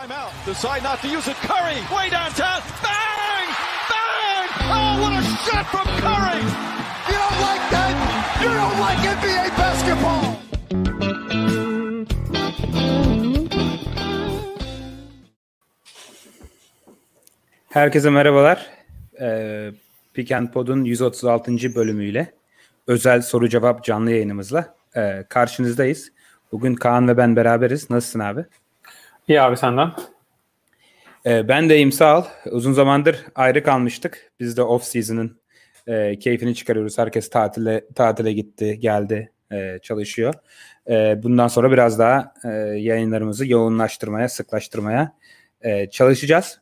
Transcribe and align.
Decide 0.00 0.82
not 0.82 1.02
to 1.02 1.08
use 1.08 1.28
it. 1.28 1.36
Curry, 1.42 1.76
way 1.94 2.08
downtown. 2.08 2.62
Bang! 2.82 3.48
Bang! 3.90 4.48
Oh, 4.72 5.02
what 5.02 5.12
a 5.12 5.22
shot 5.44 5.66
from 5.66 5.86
Curry! 6.00 6.40
You 7.10 7.16
don't 7.22 7.40
like 7.48 7.64
that? 7.74 7.92
You 8.40 8.48
don't 8.48 8.80
like 8.80 8.98
NBA 9.16 9.44
basketball! 9.58 10.24
Herkese 17.70 18.10
merhabalar. 18.10 18.66
Ee, 19.20 19.70
Pick 20.14 20.32
and 20.32 20.48
Pod'un 20.48 20.84
136. 20.84 21.74
bölümüyle 21.74 22.32
özel 22.86 23.22
soru 23.22 23.48
cevap 23.48 23.84
canlı 23.84 24.10
yayınımızla 24.10 24.74
e, 24.96 25.24
karşınızdayız. 25.28 26.12
Bugün 26.52 26.74
Kaan 26.74 27.08
ve 27.08 27.16
ben 27.16 27.36
beraberiz. 27.36 27.90
Nasılsın 27.90 28.20
abi? 28.20 28.44
İyi 29.28 29.40
abi 29.40 29.56
senden. 29.56 29.92
Ee, 31.26 31.48
ben 31.48 31.68
de 31.68 32.04
ol. 32.04 32.24
Uzun 32.50 32.72
zamandır 32.72 33.24
ayrı 33.34 33.62
kalmıştık. 33.62 34.32
Biz 34.40 34.56
de 34.56 34.62
off 34.62 34.84
season'ın 34.84 35.40
e, 35.86 36.18
keyfini 36.18 36.54
çıkarıyoruz. 36.54 36.98
Herkes 36.98 37.30
tatile 37.30 37.84
tatile 37.94 38.32
gitti, 38.32 38.78
geldi, 38.80 39.32
e, 39.52 39.78
çalışıyor. 39.82 40.34
E, 40.88 41.22
bundan 41.22 41.48
sonra 41.48 41.72
biraz 41.72 41.98
daha 41.98 42.34
e, 42.44 42.48
yayınlarımızı 42.78 43.46
yoğunlaştırmaya, 43.46 44.28
sıklaştırmaya 44.28 45.16
e, 45.60 45.90
çalışacağız. 45.90 46.60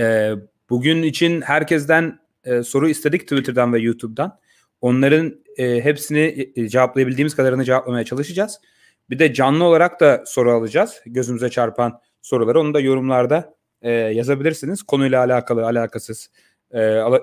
E, 0.00 0.32
bugün 0.70 1.02
için 1.02 1.40
herkesten 1.40 2.18
e, 2.44 2.62
soru 2.62 2.88
istedik 2.88 3.22
Twitter'dan 3.22 3.72
ve 3.72 3.78
YouTube'dan. 3.78 4.38
Onların 4.80 5.34
e, 5.56 5.84
hepsini 5.84 6.52
e, 6.56 6.68
cevaplayabildiğimiz 6.68 7.36
kadarını 7.36 7.64
cevaplamaya 7.64 8.04
çalışacağız. 8.04 8.60
Bir 9.10 9.18
de 9.18 9.34
canlı 9.34 9.64
olarak 9.64 10.00
da 10.00 10.22
soru 10.26 10.52
alacağız. 10.52 11.00
Gözümüze 11.06 11.48
çarpan 11.48 12.00
soruları. 12.22 12.60
Onu 12.60 12.74
da 12.74 12.80
yorumlarda 12.80 13.54
e, 13.82 13.90
yazabilirsiniz. 13.90 14.82
Konuyla 14.82 15.24
alakalı, 15.24 15.64
alakasız 15.64 16.30
e, 16.70 16.84
ala, 16.84 17.20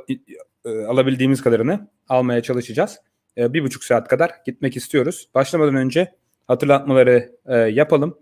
e, 0.65 0.85
alabildiğimiz 0.85 1.41
kadarını 1.41 1.88
almaya 2.09 2.43
çalışacağız. 2.43 2.99
E, 3.38 3.53
bir 3.53 3.63
buçuk 3.63 3.83
saat 3.83 4.07
kadar 4.07 4.31
gitmek 4.45 4.77
istiyoruz. 4.77 5.29
Başlamadan 5.35 5.75
önce 5.75 6.11
hatırlatmaları 6.47 7.31
e, 7.45 7.57
yapalım. 7.57 8.17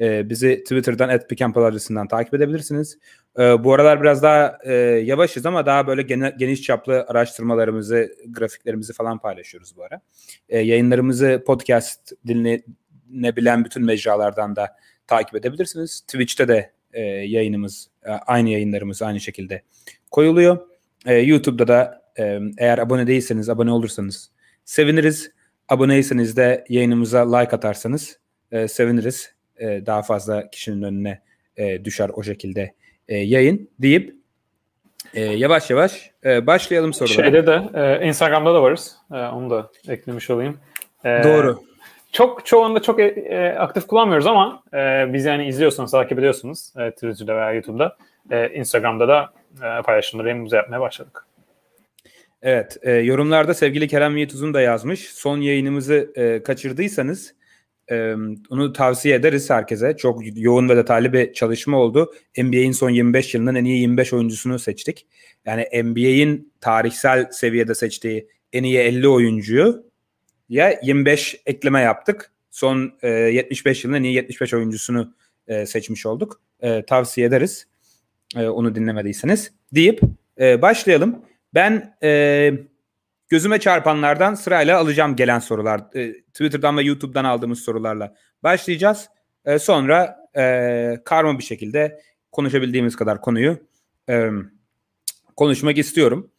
E, 0.00 0.30
bizi 0.30 0.62
Twitter'dan 0.62 1.18
@pikampal 1.28 1.64
adresinden 1.64 2.08
takip 2.08 2.34
edebilirsiniz. 2.34 2.98
E, 3.38 3.64
bu 3.64 3.74
aralar 3.74 4.00
biraz 4.00 4.22
daha 4.22 4.58
e, 4.64 4.74
yavaşız 5.04 5.46
ama 5.46 5.66
daha 5.66 5.86
böyle 5.86 6.02
gene, 6.02 6.34
geniş 6.38 6.62
çaplı 6.62 7.04
araştırmalarımızı, 7.08 8.12
grafiklerimizi 8.28 8.92
falan 8.92 9.18
paylaşıyoruz 9.18 9.76
bu 9.76 9.84
ara. 9.84 10.00
E, 10.48 10.58
yayınlarımızı 10.58 11.42
podcast 11.46 12.12
dinlenebilen 13.12 13.64
bütün 13.64 13.84
mecralardan 13.84 14.56
da 14.56 14.76
takip 15.06 15.36
edebilirsiniz. 15.36 16.00
Twitch'te 16.00 16.48
de 16.48 16.72
e, 16.92 17.02
yayınımız, 17.02 17.88
e, 18.04 18.10
aynı 18.10 18.48
yayınlarımız 18.48 19.02
aynı 19.02 19.20
şekilde 19.20 19.62
koyuluyor. 20.10 20.58
E, 21.06 21.14
YouTube'da 21.14 21.68
da 21.68 22.02
e, 22.18 22.40
eğer 22.58 22.78
abone 22.78 23.06
değilseniz, 23.06 23.48
abone 23.48 23.72
olursanız 23.72 24.30
seviniriz. 24.64 25.30
Aboneyseniz 25.68 26.36
de 26.36 26.64
yayınımıza 26.68 27.36
like 27.36 27.56
atarsanız 27.56 28.18
e, 28.52 28.68
seviniriz. 28.68 29.34
E, 29.56 29.86
daha 29.86 30.02
fazla 30.02 30.50
kişinin 30.50 30.82
önüne 30.82 31.22
e, 31.56 31.84
düşer 31.84 32.10
o 32.14 32.22
şekilde 32.22 32.74
e, 33.08 33.16
yayın 33.16 33.70
deyip 33.78 34.16
e, 35.14 35.20
yavaş 35.20 35.70
yavaş 35.70 36.10
e, 36.24 36.46
başlayalım 36.46 36.92
sorulara. 36.92 37.22
Şeyde 37.22 37.46
de 37.46 37.62
e, 37.74 38.06
Instagram'da 38.06 38.54
da 38.54 38.62
varız. 38.62 38.96
E, 39.12 39.16
onu 39.16 39.50
da 39.50 39.70
eklemiş 39.88 40.30
olayım. 40.30 40.58
E, 41.04 41.20
Doğru. 41.24 41.67
Çok 42.12 42.46
çoğunda 42.46 42.82
çok 42.82 43.00
e, 43.00 43.04
e, 43.04 43.48
aktif 43.58 43.86
kullanmıyoruz 43.86 44.26
ama 44.26 44.62
e, 44.74 45.12
biz 45.12 45.24
yani 45.24 45.48
izliyorsanız, 45.48 45.90
takip 45.90 46.18
ediyorsunuz 46.18 46.72
e, 46.76 46.90
Twitter'da 46.90 47.36
veya 47.36 47.52
YouTube'da. 47.52 47.96
E, 48.30 48.48
Instagram'da 48.48 49.08
da 49.08 49.32
e, 49.56 49.82
paylaşımları 49.82 50.56
yapmaya 50.56 50.80
başladık. 50.80 51.24
Evet, 52.42 52.76
e, 52.82 52.92
yorumlarda 52.92 53.54
sevgili 53.54 53.88
Kerem 53.88 54.16
Yiğituz'un 54.16 54.54
da 54.54 54.60
yazmış. 54.60 55.00
Son 55.00 55.40
yayınımızı 55.40 56.12
e, 56.16 56.42
kaçırdıysanız 56.42 57.34
e, 57.90 58.14
onu 58.50 58.72
tavsiye 58.72 59.14
ederiz 59.14 59.50
herkese. 59.50 59.96
Çok 59.96 60.20
yoğun 60.36 60.68
ve 60.68 60.76
detaylı 60.76 61.12
bir 61.12 61.32
çalışma 61.32 61.78
oldu. 61.78 62.14
NBA'in 62.38 62.72
son 62.72 62.90
25 62.90 63.34
yılının 63.34 63.54
en 63.54 63.64
iyi 63.64 63.80
25 63.80 64.12
oyuncusunu 64.12 64.58
seçtik. 64.58 65.06
Yani 65.46 65.66
NBA'in 65.84 66.52
tarihsel 66.60 67.30
seviyede 67.30 67.74
seçtiği 67.74 68.28
en 68.52 68.62
iyi 68.64 68.78
50 68.78 69.08
oyuncuyu 69.08 69.87
ya 70.48 70.80
25 70.82 71.40
ekleme 71.46 71.80
yaptık. 71.80 72.32
Son 72.50 72.92
e, 73.02 73.08
75 73.08 73.84
yılın 73.84 73.94
en 73.94 74.02
iyi 74.02 74.14
75 74.14 74.54
oyuncusunu 74.54 75.14
e, 75.46 75.66
seçmiş 75.66 76.06
olduk. 76.06 76.40
E, 76.60 76.86
tavsiye 76.86 77.26
ederiz. 77.26 77.66
E, 78.36 78.46
onu 78.46 78.74
dinlemediyseniz. 78.74 79.52
Deyip 79.74 80.00
e, 80.40 80.62
başlayalım. 80.62 81.22
Ben 81.54 81.96
e, 82.02 82.52
gözüme 83.28 83.60
çarpanlardan 83.60 84.34
sırayla 84.34 84.78
alacağım 84.78 85.16
gelen 85.16 85.38
sorular. 85.38 85.80
E, 85.94 86.12
Twitter'dan 86.12 86.76
ve 86.76 86.82
YouTube'dan 86.82 87.24
aldığımız 87.24 87.60
sorularla 87.60 88.14
başlayacağız. 88.42 89.08
E, 89.44 89.58
sonra 89.58 90.16
e, 90.36 90.94
karma 91.04 91.38
bir 91.38 91.44
şekilde 91.44 92.00
konuşabildiğimiz 92.32 92.96
kadar 92.96 93.20
konuyu 93.20 93.58
e, 94.08 94.28
konuşmak 95.36 95.78
istiyorum. 95.78 96.30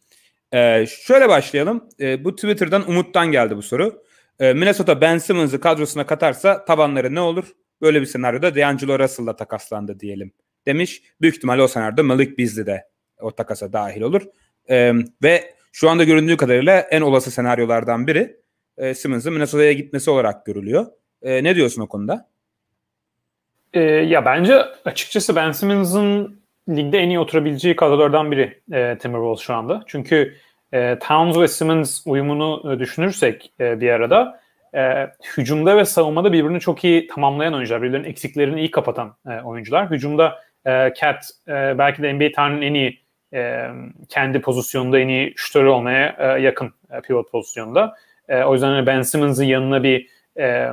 E, 0.52 0.86
şöyle 0.86 1.28
başlayalım. 1.28 1.88
E, 2.00 2.24
bu 2.24 2.34
Twitter'dan 2.34 2.88
Umut'tan 2.90 3.32
geldi 3.32 3.56
bu 3.56 3.62
soru. 3.62 4.02
E, 4.40 4.52
Minnesota 4.52 5.00
Ben 5.00 5.18
Simmons'ı 5.18 5.60
kadrosuna 5.60 6.06
katarsa 6.06 6.64
tabanları 6.64 7.14
ne 7.14 7.20
olur? 7.20 7.44
Böyle 7.82 8.00
bir 8.00 8.06
senaryoda 8.06 8.54
D'Angelo 8.54 8.98
Russell'la 8.98 9.36
takaslandı 9.36 10.00
diyelim 10.00 10.32
demiş. 10.66 11.02
Büyük 11.20 11.36
ihtimal 11.36 11.58
o 11.58 11.68
senaryoda 11.68 12.02
Malik 12.02 12.38
Beasley 12.38 12.66
de 12.66 12.88
o 13.20 13.30
takasa 13.30 13.72
dahil 13.72 14.00
olur. 14.00 14.22
E, 14.70 14.92
ve 15.22 15.54
şu 15.72 15.90
anda 15.90 16.04
göründüğü 16.04 16.36
kadarıyla 16.36 16.80
en 16.80 17.00
olası 17.00 17.30
senaryolardan 17.30 18.06
biri 18.06 18.36
e, 18.78 18.94
Simmons'ın 18.94 19.32
Minnesota'ya 19.32 19.72
gitmesi 19.72 20.10
olarak 20.10 20.46
görülüyor. 20.46 20.86
E, 21.22 21.44
ne 21.44 21.56
diyorsun 21.56 21.82
o 21.82 21.88
konuda? 21.88 22.28
E, 23.72 23.80
ya 23.80 24.24
bence 24.24 24.54
açıkçası 24.84 25.36
Ben 25.36 25.52
Simmons'ın 25.52 26.39
ligde 26.76 26.98
en 26.98 27.08
iyi 27.08 27.18
oturabileceği 27.18 27.76
kadrolardan 27.76 28.30
biri 28.30 28.60
e, 28.72 28.98
Timberwolves 28.98 29.40
şu 29.40 29.54
anda. 29.54 29.82
Çünkü 29.86 30.36
e, 30.72 30.98
Towns 30.98 31.38
ve 31.38 31.48
Simmons 31.48 32.02
uyumunu 32.06 32.72
e, 32.72 32.78
düşünürsek 32.78 33.52
e, 33.60 33.80
bir 33.80 33.90
arada 33.90 34.40
e, 34.74 35.06
hücumda 35.36 35.76
ve 35.76 35.84
savunmada 35.84 36.32
birbirini 36.32 36.60
çok 36.60 36.84
iyi 36.84 37.06
tamamlayan 37.06 37.54
oyuncular. 37.54 37.82
Birbirlerinin 37.82 38.08
eksiklerini 38.08 38.60
iyi 38.60 38.70
kapatan 38.70 39.16
e, 39.28 39.40
oyuncular. 39.40 39.90
Hücumda 39.90 40.38
e, 40.66 40.92
Cat 41.00 41.30
e, 41.48 41.78
belki 41.78 42.02
de 42.02 42.12
NBA 42.12 42.32
tarihinin 42.36 42.62
en 42.62 42.74
iyi 42.74 43.00
e, 43.34 43.68
kendi 44.08 44.40
pozisyonunda 44.40 44.98
en 44.98 45.08
iyi 45.08 45.32
şutörü 45.36 45.68
olmaya 45.68 46.16
e, 46.18 46.40
yakın 46.42 46.72
e, 46.90 47.00
pivot 47.00 47.30
pozisyonda. 47.30 47.94
E, 48.28 48.42
o 48.42 48.52
yüzden 48.52 48.68
hani 48.68 48.86
Ben 48.86 49.02
Simmons'ın 49.02 49.44
yanına 49.44 49.82
bir 49.82 50.08
e, 50.38 50.72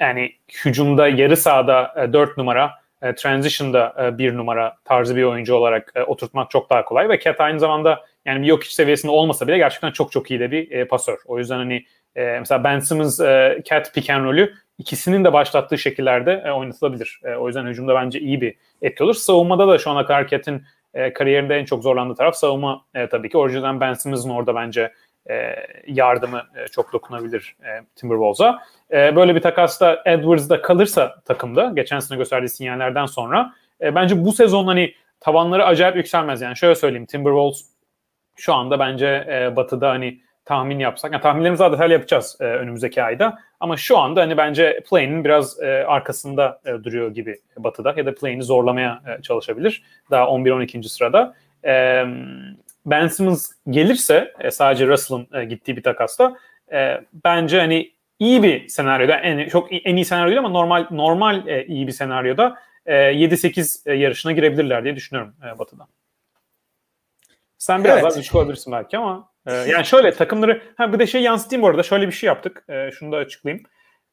yani 0.00 0.32
hücumda 0.64 1.08
yarı 1.08 1.36
sahada 1.36 1.94
e, 1.96 2.12
4 2.12 2.36
numara 2.36 2.79
e, 3.02 3.14
transition'da 3.14 3.94
e, 4.00 4.18
bir 4.18 4.36
numara 4.36 4.76
tarzı 4.84 5.16
bir 5.16 5.22
oyuncu 5.22 5.54
olarak 5.54 5.92
e, 5.94 6.02
oturtmak 6.02 6.50
çok 6.50 6.70
daha 6.70 6.84
kolay 6.84 7.08
ve 7.08 7.20
Cat 7.20 7.40
aynı 7.40 7.60
zamanda 7.60 8.04
yani 8.24 8.42
bir 8.42 8.46
yok 8.46 8.64
iç 8.64 8.72
seviyesinde 8.72 9.12
olmasa 9.12 9.48
bile 9.48 9.58
gerçekten 9.58 9.90
çok 9.90 10.12
çok 10.12 10.30
iyi 10.30 10.40
de 10.40 10.50
bir 10.50 10.70
e, 10.70 10.84
pasör. 10.84 11.18
O 11.26 11.38
yüzden 11.38 11.56
hani 11.56 11.84
e, 12.16 12.38
mesela 12.38 12.64
Ben 12.64 12.78
Simmons, 12.78 13.20
e, 13.20 13.62
Cat 13.64 13.94
pick 13.94 14.10
and 14.10 14.24
roll'ü 14.24 14.54
ikisinin 14.78 15.24
de 15.24 15.32
başlattığı 15.32 15.78
şekillerde 15.78 16.42
e, 16.46 16.50
oynatılabilir. 16.50 17.20
E, 17.24 17.34
o 17.34 17.46
yüzden 17.46 17.66
hücumda 17.66 17.94
bence 17.94 18.20
iyi 18.20 18.40
bir 18.40 18.54
etki 18.82 19.04
olur. 19.04 19.14
Savunmada 19.14 19.68
da 19.68 19.78
şu 19.78 19.90
ana 19.90 20.06
kadar 20.06 20.28
Cat'in 20.28 20.62
e, 20.94 21.12
kariyerinde 21.12 21.56
en 21.56 21.64
çok 21.64 21.82
zorlandığı 21.82 22.14
taraf 22.14 22.36
savunma 22.36 22.84
e, 22.94 23.08
tabii 23.08 23.28
ki. 23.28 23.38
O 23.38 23.48
yüzden 23.48 23.80
Ben 23.80 23.94
Simmons'ın 23.94 24.30
orada 24.30 24.54
bence 24.54 24.92
e, 25.30 25.54
yardımı 25.86 26.42
e, 26.56 26.68
çok 26.68 26.92
dokunabilir 26.92 27.56
e, 27.62 27.68
Timberwolves'a. 27.96 28.58
E, 28.92 29.16
böyle 29.16 29.34
bir 29.34 29.40
takasta 29.40 30.02
Edwards'da 30.06 30.62
kalırsa 30.62 31.20
takımda 31.24 31.72
geçen 31.74 31.98
sene 31.98 32.18
gösterdiği 32.18 32.48
sinyallerden 32.48 33.06
sonra 33.06 33.54
e, 33.80 33.94
bence 33.94 34.24
bu 34.24 34.32
sezon 34.32 34.66
hani 34.66 34.94
tavanları 35.20 35.66
acayip 35.66 35.96
yükselmez. 35.96 36.40
Yani 36.40 36.56
şöyle 36.56 36.74
söyleyeyim 36.74 37.06
Timberwolves 37.06 37.64
şu 38.36 38.54
anda 38.54 38.78
bence 38.78 39.26
e, 39.28 39.56
Batı'da 39.56 39.90
hani 39.90 40.20
tahmin 40.44 40.78
yapsak, 40.78 41.12
yani 41.12 41.22
tahminlerimizi 41.22 41.60
daha 41.60 41.72
detaylı 41.72 41.92
yapacağız 41.92 42.36
e, 42.40 42.44
önümüzdeki 42.44 43.02
ayda. 43.02 43.38
Ama 43.60 43.76
şu 43.76 43.98
anda 43.98 44.20
hani 44.20 44.36
bence 44.36 44.82
play'in 44.90 45.24
biraz 45.24 45.62
e, 45.62 45.66
arkasında 45.66 46.60
e, 46.64 46.70
duruyor 46.84 47.10
gibi 47.10 47.36
Batı'da 47.56 47.94
ya 47.96 48.06
da 48.06 48.14
play'ini 48.14 48.42
zorlamaya 48.42 49.02
e, 49.06 49.22
çalışabilir. 49.22 49.82
Daha 50.10 50.24
11-12. 50.24 50.88
sırada. 50.88 51.34
E, 51.64 52.04
Ben 52.90 53.08
Simmons 53.08 53.52
gelirse 53.70 54.34
e, 54.40 54.50
sadece 54.50 54.86
Russell'ın 54.86 55.28
e, 55.32 55.44
gittiği 55.44 55.76
bir 55.76 55.82
takasta 55.82 56.36
e, 56.72 57.00
bence 57.24 57.60
hani 57.60 57.92
iyi 58.18 58.42
bir 58.42 58.68
senaryoda 58.68 59.16
en 59.16 59.48
çok 59.48 59.68
en 59.72 59.96
iyi 59.96 60.04
senaryo 60.04 60.28
değil 60.28 60.38
ama 60.38 60.48
normal 60.48 60.86
normal 60.90 61.48
e, 61.48 61.66
iyi 61.66 61.86
bir 61.86 61.92
senaryoda 61.92 62.58
e, 62.86 62.94
7-8 62.94 63.90
e, 63.90 63.94
yarışına 63.94 64.32
girebilirler 64.32 64.84
diye 64.84 64.96
düşünüyorum 64.96 65.34
e, 65.46 65.58
Batı'da. 65.58 65.86
Sen 67.58 67.84
biraz 67.84 67.94
evet. 67.94 68.10
daha 68.10 68.20
güçlü 68.20 68.38
olabilirsin 68.38 68.72
belki 68.72 68.98
ama 68.98 69.30
e, 69.46 69.52
yani 69.52 69.84
şöyle 69.84 70.12
takımları 70.12 70.62
ha 70.76 70.92
bir 70.92 70.98
de 70.98 71.06
şey 71.06 71.22
yansıtayım 71.22 71.62
bu 71.62 71.68
arada 71.68 71.82
şöyle 71.82 72.06
bir 72.06 72.12
şey 72.12 72.26
yaptık. 72.26 72.64
E, 72.68 72.90
şunu 72.90 73.12
da 73.12 73.16
açıklayayım. 73.16 73.66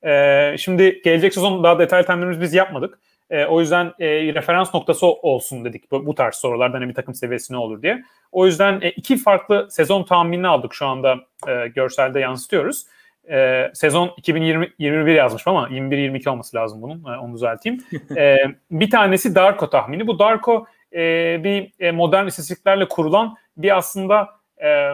E, 0.06 0.56
şimdi 0.58 1.02
gelecek 1.02 1.34
sezon 1.34 1.64
daha 1.64 1.80
detaylı 1.80 2.06
tahminlerimizi 2.06 2.42
biz 2.42 2.54
yapmadık. 2.54 3.00
E, 3.30 3.46
o 3.46 3.62
yüzden 3.62 3.94
e, 4.00 4.34
referans 4.34 4.74
noktası 4.74 5.08
olsun 5.08 5.66
dedik 5.66 5.92
bu, 5.92 6.06
bu 6.06 6.16
tarz 6.16 6.36
sorulardan 6.36 6.80
hani 6.80 6.90
bir 6.90 6.94
takım 6.94 7.14
seviyesi 7.14 7.54
ne 7.54 7.58
olur 7.58 7.82
diye. 7.82 8.04
O 8.32 8.46
yüzden 8.46 8.80
e, 8.82 8.90
iki 8.90 9.18
farklı 9.18 9.68
sezon 9.72 10.04
tahminini 10.04 10.48
aldık 10.48 10.74
şu 10.74 10.86
anda 10.86 11.16
e, 11.48 11.68
görselde 11.68 12.20
yansıtıyoruz. 12.20 12.86
E, 13.30 13.72
sezon 13.74 14.08
2020-21 14.08 15.12
yazmış 15.12 15.48
ama 15.48 15.68
21-22 15.70 16.30
olması 16.30 16.58
lazım 16.58 16.82
bunun. 16.82 17.14
E, 17.14 17.18
onu 17.18 17.34
düzelteyim. 17.34 17.84
e, 18.18 18.38
bir 18.72 18.90
tanesi 18.90 19.36
Darko 19.36 19.70
tahmini. 19.70 20.08
Bu 20.08 20.20
Darko 20.20 20.66
e, 20.94 21.00
bir 21.44 21.72
e, 21.80 21.92
modern 21.92 22.28
istatistiklerle 22.28 22.88
kurulan 22.88 23.36
bir 23.58 23.78
aslında 23.78 24.30
e, 24.64 24.92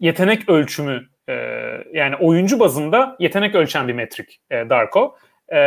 yetenek 0.00 0.48
ölçümü 0.48 1.06
e, 1.28 1.34
yani 1.92 2.16
oyuncu 2.16 2.60
bazında 2.60 3.16
yetenek 3.18 3.54
ölçen 3.54 3.88
bir 3.88 3.92
metrik 3.92 4.40
e, 4.50 4.70
Darko. 4.70 5.16
E, 5.52 5.58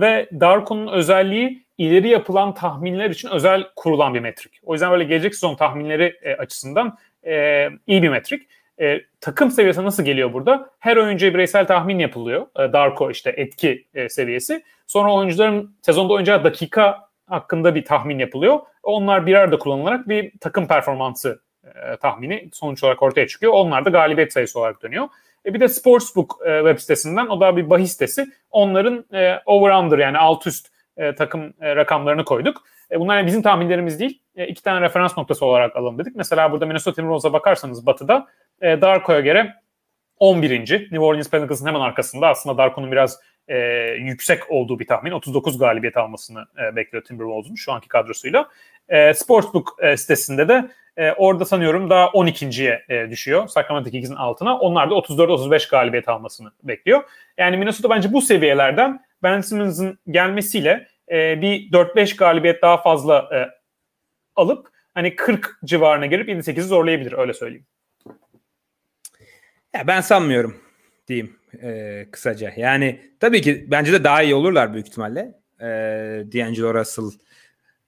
ve 0.00 0.28
Darko'nun 0.40 0.92
özelliği 0.92 1.64
ileri 1.78 2.08
yapılan 2.08 2.54
tahminler 2.54 3.10
için 3.10 3.28
özel 3.28 3.64
kurulan 3.76 4.14
bir 4.14 4.20
metrik. 4.20 4.60
O 4.62 4.72
yüzden 4.72 4.90
böyle 4.90 5.04
gelecek 5.04 5.34
sezon 5.34 5.56
tahminleri 5.56 6.18
e, 6.22 6.34
açısından 6.34 6.98
e, 7.26 7.68
iyi 7.86 8.02
bir 8.02 8.08
metrik. 8.08 8.48
E, 8.80 9.00
takım 9.20 9.50
seviyesi 9.50 9.84
nasıl 9.84 10.02
geliyor 10.02 10.32
burada? 10.32 10.70
Her 10.78 10.96
oyuncuya 10.96 11.34
bireysel 11.34 11.66
tahmin 11.66 11.98
yapılıyor. 11.98 12.46
E, 12.58 12.72
Darko 12.72 13.10
işte 13.10 13.34
etki 13.36 13.86
e, 13.94 14.08
seviyesi. 14.08 14.62
Sonra 14.86 15.14
oyuncuların 15.14 15.76
sezonda 15.82 16.12
oynayacağı 16.12 16.44
dakika 16.44 17.08
hakkında 17.26 17.74
bir 17.74 17.84
tahmin 17.84 18.18
yapılıyor. 18.18 18.60
Onlar 18.82 19.26
birer 19.26 19.52
de 19.52 19.58
kullanılarak 19.58 20.08
bir 20.08 20.32
takım 20.40 20.68
performansı 20.68 21.42
e, 21.64 21.96
tahmini 21.96 22.48
sonuç 22.52 22.84
olarak 22.84 23.02
ortaya 23.02 23.26
çıkıyor. 23.26 23.52
Onlar 23.52 23.84
da 23.84 23.90
galibiyet 23.90 24.32
sayısı 24.32 24.58
olarak 24.60 24.82
dönüyor. 24.82 25.08
E, 25.46 25.54
bir 25.54 25.60
de 25.60 25.68
Sportsbook 25.68 26.38
e, 26.46 26.58
web 26.58 26.78
sitesinden 26.78 27.26
o 27.26 27.40
da 27.40 27.56
bir 27.56 27.70
bahis 27.70 27.92
sitesi. 27.92 28.26
Onların 28.50 29.04
e, 29.12 29.40
over-under 29.46 29.98
yani 29.98 30.18
alt 30.18 30.46
üst 30.46 30.68
e, 30.96 31.14
takım 31.14 31.54
e, 31.60 31.76
rakamlarını 31.76 32.24
koyduk. 32.24 32.64
E, 32.90 33.00
bunlar 33.00 33.16
yani 33.16 33.26
bizim 33.26 33.42
tahminlerimiz 33.42 34.00
değil. 34.00 34.22
E, 34.36 34.46
iki 34.46 34.62
tane 34.62 34.80
referans 34.80 35.18
noktası 35.18 35.46
olarak 35.46 35.76
alalım 35.76 35.98
dedik. 35.98 36.16
Mesela 36.16 36.52
burada 36.52 36.66
Minnesota 36.66 36.94
Timberwolves'a 36.94 37.32
bakarsanız 37.32 37.86
batıda 37.86 38.26
e, 38.60 38.80
Darko'ya 38.80 39.20
göre 39.20 39.54
11. 40.18 40.60
New 40.70 41.00
Orleans 41.00 41.30
Pelicans'ın 41.30 41.66
hemen 41.66 41.80
arkasında 41.80 42.28
aslında 42.28 42.58
Darko'nun 42.58 42.92
biraz 42.92 43.20
e, 43.48 43.58
yüksek 43.98 44.50
olduğu 44.50 44.78
bir 44.78 44.86
tahmin. 44.86 45.10
39 45.10 45.58
galibiyet 45.58 45.96
almasını 45.96 46.46
e, 46.62 46.76
bekliyor 46.76 47.04
Timberwolves'un 47.04 47.54
şu 47.54 47.72
anki 47.72 47.88
kadrosuyla. 47.88 48.48
E, 48.88 49.14
Sportsbook 49.14 49.76
e, 49.82 49.96
sitesinde 49.96 50.48
de 50.48 50.70
e, 50.96 51.12
orada 51.12 51.44
sanıyorum 51.44 51.90
daha 51.90 52.04
12.ye 52.06 52.84
e, 52.88 53.10
düşüyor. 53.10 53.48
Sacramento 53.48 53.90
Kings'in 53.90 54.14
altına. 54.14 54.58
Onlar 54.58 54.90
da 54.90 54.94
34-35 54.94 55.70
galibiyet 55.70 56.08
almasını 56.08 56.52
bekliyor. 56.62 57.02
Yani 57.38 57.56
Minnesota 57.56 57.90
bence 57.90 58.12
bu 58.12 58.22
seviyelerden 58.22 59.04
Ben 59.22 59.40
Simmons'ın 59.40 59.98
gelmesiyle 60.10 60.88
e, 61.10 61.40
bir 61.40 61.72
4-5 61.72 62.16
galibiyet 62.16 62.62
daha 62.62 62.76
fazla 62.76 63.18
e, 63.18 63.38
alıp 64.36 64.68
hani 64.94 65.16
40 65.16 65.58
civarına 65.64 66.06
gelip 66.06 66.28
7-8'i 66.28 66.62
zorlayabilir 66.62 67.18
öyle 67.18 67.34
söyleyeyim. 67.34 67.66
Ya 69.74 69.86
ben 69.86 70.00
sanmıyorum 70.00 70.56
diyeyim 71.08 71.36
e, 71.62 72.06
kısaca. 72.10 72.52
Yani 72.56 73.00
tabii 73.20 73.42
ki 73.42 73.66
bence 73.70 73.92
de 73.92 74.04
daha 74.04 74.22
iyi 74.22 74.34
olurlar 74.34 74.72
büyük 74.72 74.88
ihtimalle. 74.88 75.20
E, 75.60 75.66
D'Angelo 76.32 76.74
Russell 76.74 77.10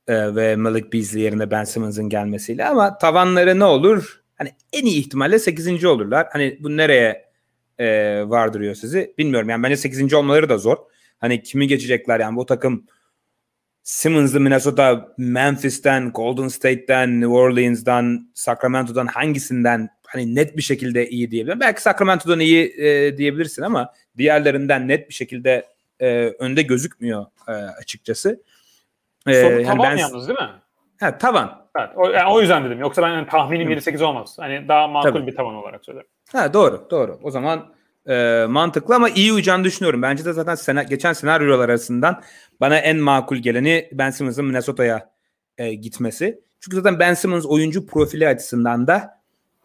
e, 0.08 0.34
ve 0.34 0.56
Malik 0.56 0.92
Beasley 0.92 1.22
yerine 1.22 1.50
Ben 1.50 1.64
Simmons'ın 1.64 2.08
gelmesiyle 2.08 2.66
ama 2.66 2.98
tavanları 2.98 3.58
ne 3.58 3.64
olur? 3.64 4.22
Hani 4.36 4.52
en 4.72 4.86
iyi 4.86 5.00
ihtimalle 5.00 5.38
8. 5.38 5.84
olurlar. 5.84 6.26
Hani 6.32 6.58
bu 6.60 6.76
nereye 6.76 7.24
e, 7.78 7.86
vardırıyor 8.26 8.74
sizi 8.74 9.14
bilmiyorum. 9.18 9.48
Yani 9.48 9.62
bence 9.62 9.76
8. 9.76 10.14
olmaları 10.14 10.48
da 10.48 10.58
zor. 10.58 10.76
Hani 11.18 11.42
kimi 11.42 11.68
geçecekler 11.68 12.20
yani 12.20 12.36
bu 12.36 12.46
takım 12.46 12.86
Simmons'lı 13.82 14.40
Minnesota, 14.40 15.14
Memphis'ten, 15.18 16.10
Golden 16.10 16.48
State'ten, 16.48 17.20
New 17.20 17.34
Orleans'dan, 17.34 18.30
Sacramento'dan 18.34 19.06
hangisinden 19.06 19.88
hani 20.06 20.34
net 20.34 20.56
bir 20.56 20.62
şekilde 20.62 21.08
iyi 21.08 21.30
diyebilirim. 21.30 21.60
Belki 21.60 21.82
Sacramento'dan 21.82 22.40
iyi 22.40 22.74
e, 22.78 23.18
diyebilirsin 23.18 23.62
ama 23.62 23.92
diğerlerinden 24.18 24.88
net 24.88 25.08
bir 25.08 25.14
şekilde 25.14 25.66
e, 26.00 26.08
önde 26.38 26.62
gözükmüyor 26.62 27.26
e, 27.48 27.52
açıkçası. 27.52 28.42
Ee, 29.26 29.42
Soru 29.42 29.52
yani 29.52 29.64
tavan 29.64 29.92
ben, 29.92 29.96
yalnız 29.96 30.28
değil 30.28 30.38
mi? 30.38 30.50
Ha 31.00 31.18
tavan. 31.18 31.64
Evet, 31.78 31.90
o, 31.96 32.10
yani 32.10 32.32
o 32.32 32.40
yüzden 32.40 32.64
dedim. 32.64 32.78
Yoksa 32.78 33.02
ben 33.02 33.08
yani 33.08 33.28
tahminim 33.28 33.70
7-8 33.70 34.04
olmaz. 34.04 34.36
Hani 34.40 34.68
daha 34.68 34.88
makul 34.88 35.12
Tabii. 35.12 35.26
bir 35.26 35.36
tavan 35.36 35.54
olarak 35.54 35.84
söylerim. 35.84 36.06
Ha 36.32 36.52
doğru 36.52 36.86
doğru. 36.90 37.18
O 37.22 37.30
zaman 37.30 37.74
e, 38.08 38.44
mantıklı 38.48 38.94
ama 38.94 39.08
iyi 39.08 39.32
uyacağını 39.32 39.64
düşünüyorum. 39.64 40.02
Bence 40.02 40.24
de 40.24 40.32
zaten 40.32 40.54
sena, 40.54 40.82
geçen 40.82 41.12
senaryolar 41.12 41.68
arasından 41.68 42.22
bana 42.60 42.78
en 42.78 42.96
makul 42.96 43.36
geleni 43.36 43.88
Ben 43.92 44.10
Simmons'ın 44.10 44.44
Minnesota'ya 44.44 45.10
e, 45.58 45.74
gitmesi. 45.74 46.40
Çünkü 46.60 46.76
zaten 46.76 46.98
Ben 46.98 47.14
Simmons 47.14 47.46
oyuncu 47.46 47.86
profili 47.86 48.28
açısından 48.28 48.86
da 48.86 49.20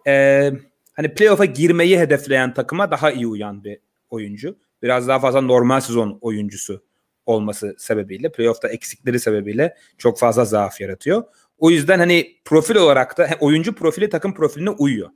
e, 0.08 0.52
hani 0.94 1.14
playoff'a 1.14 1.46
girmeyi 1.46 2.00
hedefleyen 2.00 2.54
takıma 2.54 2.92
daha 2.92 3.12
iyi 3.12 3.28
uyan 3.28 3.64
bir 3.64 3.80
oyuncu. 4.10 4.58
Biraz 4.84 5.08
daha 5.08 5.20
fazla 5.20 5.42
normal 5.42 5.80
sezon 5.80 6.18
oyuncusu 6.22 6.84
olması 7.30 7.76
sebebiyle, 7.78 8.31
playoff'ta 8.31 8.68
eksikleri 8.68 9.20
sebebiyle 9.20 9.76
çok 9.98 10.20
fazla 10.20 10.46
zaaf 10.46 10.81
yaratıyor. 10.81 11.24
O 11.58 11.70
yüzden 11.70 12.00
hani 12.00 12.36
profil 12.46 12.76
olarak 12.76 13.18
da 13.18 13.30
oyuncu 13.40 13.76
profili 13.76 14.10
takım 14.10 14.34
profiline 14.34 14.70
uyuyor 14.70 15.10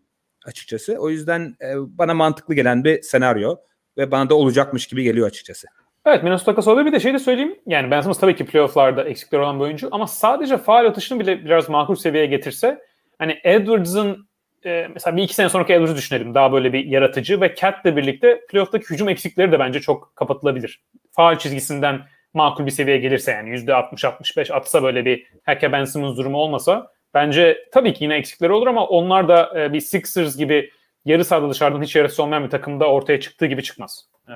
açıkçası. 0.46 0.96
O 1.00 1.10
yüzden 1.10 1.56
e, 1.62 1.74
bana 1.78 2.14
mantıklı 2.14 2.56
gelen 2.56 2.84
bir 2.84 3.02
senaryo 3.02 3.56
ve 3.98 4.12
bana 4.12 4.30
da 4.30 4.36
olacakmış 4.36 4.88
gibi 4.88 5.04
geliyor 5.04 5.28
açıkçası. 5.28 5.68
Evet 6.06 6.24
Minnesota 6.24 6.56
Kasaba'da 6.56 6.86
bir 6.86 6.92
de 6.92 7.00
şey 7.00 7.14
de 7.14 7.20
söyleyeyim. 7.20 7.56
Yani 7.66 7.92
Ben 7.92 8.02
Simmons 8.02 8.20
tabii 8.20 8.36
ki 8.36 8.46
playofflarda 8.46 9.04
eksikleri 9.04 9.42
olan 9.42 9.60
bir 9.60 9.64
oyuncu 9.64 9.90
ama 9.92 10.08
sadece 10.08 10.58
faal 10.58 10.86
atışını 10.86 11.20
bile 11.20 11.46
biraz 11.46 11.70
makul 11.70 11.96
seviyeye 11.96 12.28
getirse 12.28 12.80
hani 13.20 13.40
Edwards'ın 13.44 14.28
e, 14.66 14.88
mesela 14.94 15.18
bir 15.18 15.24
iki 15.24 15.36
sene 15.36 15.50
sonraki 15.50 15.74
Edwards'ı 15.74 15.96
düşünelim. 15.96 16.36
Daha 16.36 16.52
böyle 16.52 16.74
bir 16.74 16.86
yaratıcı 16.86 17.42
ve 17.42 17.56
Cat'le 17.56 17.86
birlikte 17.86 18.42
playoff'taki 18.50 18.90
hücum 18.90 19.10
eksikleri 19.10 19.52
de 19.52 19.60
bence 19.60 19.82
çok 19.82 20.16
kapatılabilir. 20.16 20.84
Faal 21.12 21.38
çizgisinden 21.38 22.02
makul 22.34 22.66
bir 22.66 22.72
seviyeye 22.72 23.02
gelirse 23.02 23.32
yani 23.32 23.50
%60-65 23.50 24.54
atsa 24.54 24.84
böyle 24.84 25.06
bir 25.06 25.28
Hake 25.44 25.72
Ben 25.72 25.86
Simmons 25.86 26.18
durumu 26.18 26.38
olmasa 26.38 26.92
bence 27.14 27.58
tabii 27.72 27.94
ki 27.94 28.04
yine 28.04 28.16
eksikleri 28.16 28.52
olur 28.52 28.68
ama 28.68 28.88
onlar 28.88 29.28
da 29.28 29.62
e, 29.62 29.74
bir 29.74 29.80
Sixers 29.80 30.38
gibi 30.38 30.72
yarı 31.06 31.26
sahada 31.26 31.50
dışarıdan 31.50 31.82
hiç 31.82 31.96
yarısı 31.96 32.24
olmayan 32.24 32.44
bir 32.44 32.50
takımda 32.50 32.90
ortaya 32.90 33.20
çıktığı 33.20 33.46
gibi 33.46 33.64
çıkmaz. 33.64 34.08
Ee, 34.30 34.34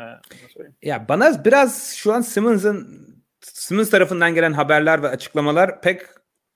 ya 0.81 1.05
bana 1.09 1.45
biraz 1.45 1.95
şu 1.95 2.13
an 2.13 2.21
Simmons'ın 2.21 2.87
Simmons 3.41 3.89
tarafından 3.89 4.35
gelen 4.35 4.53
haberler 4.53 5.03
ve 5.03 5.07
açıklamalar 5.07 5.81
pek 5.81 6.01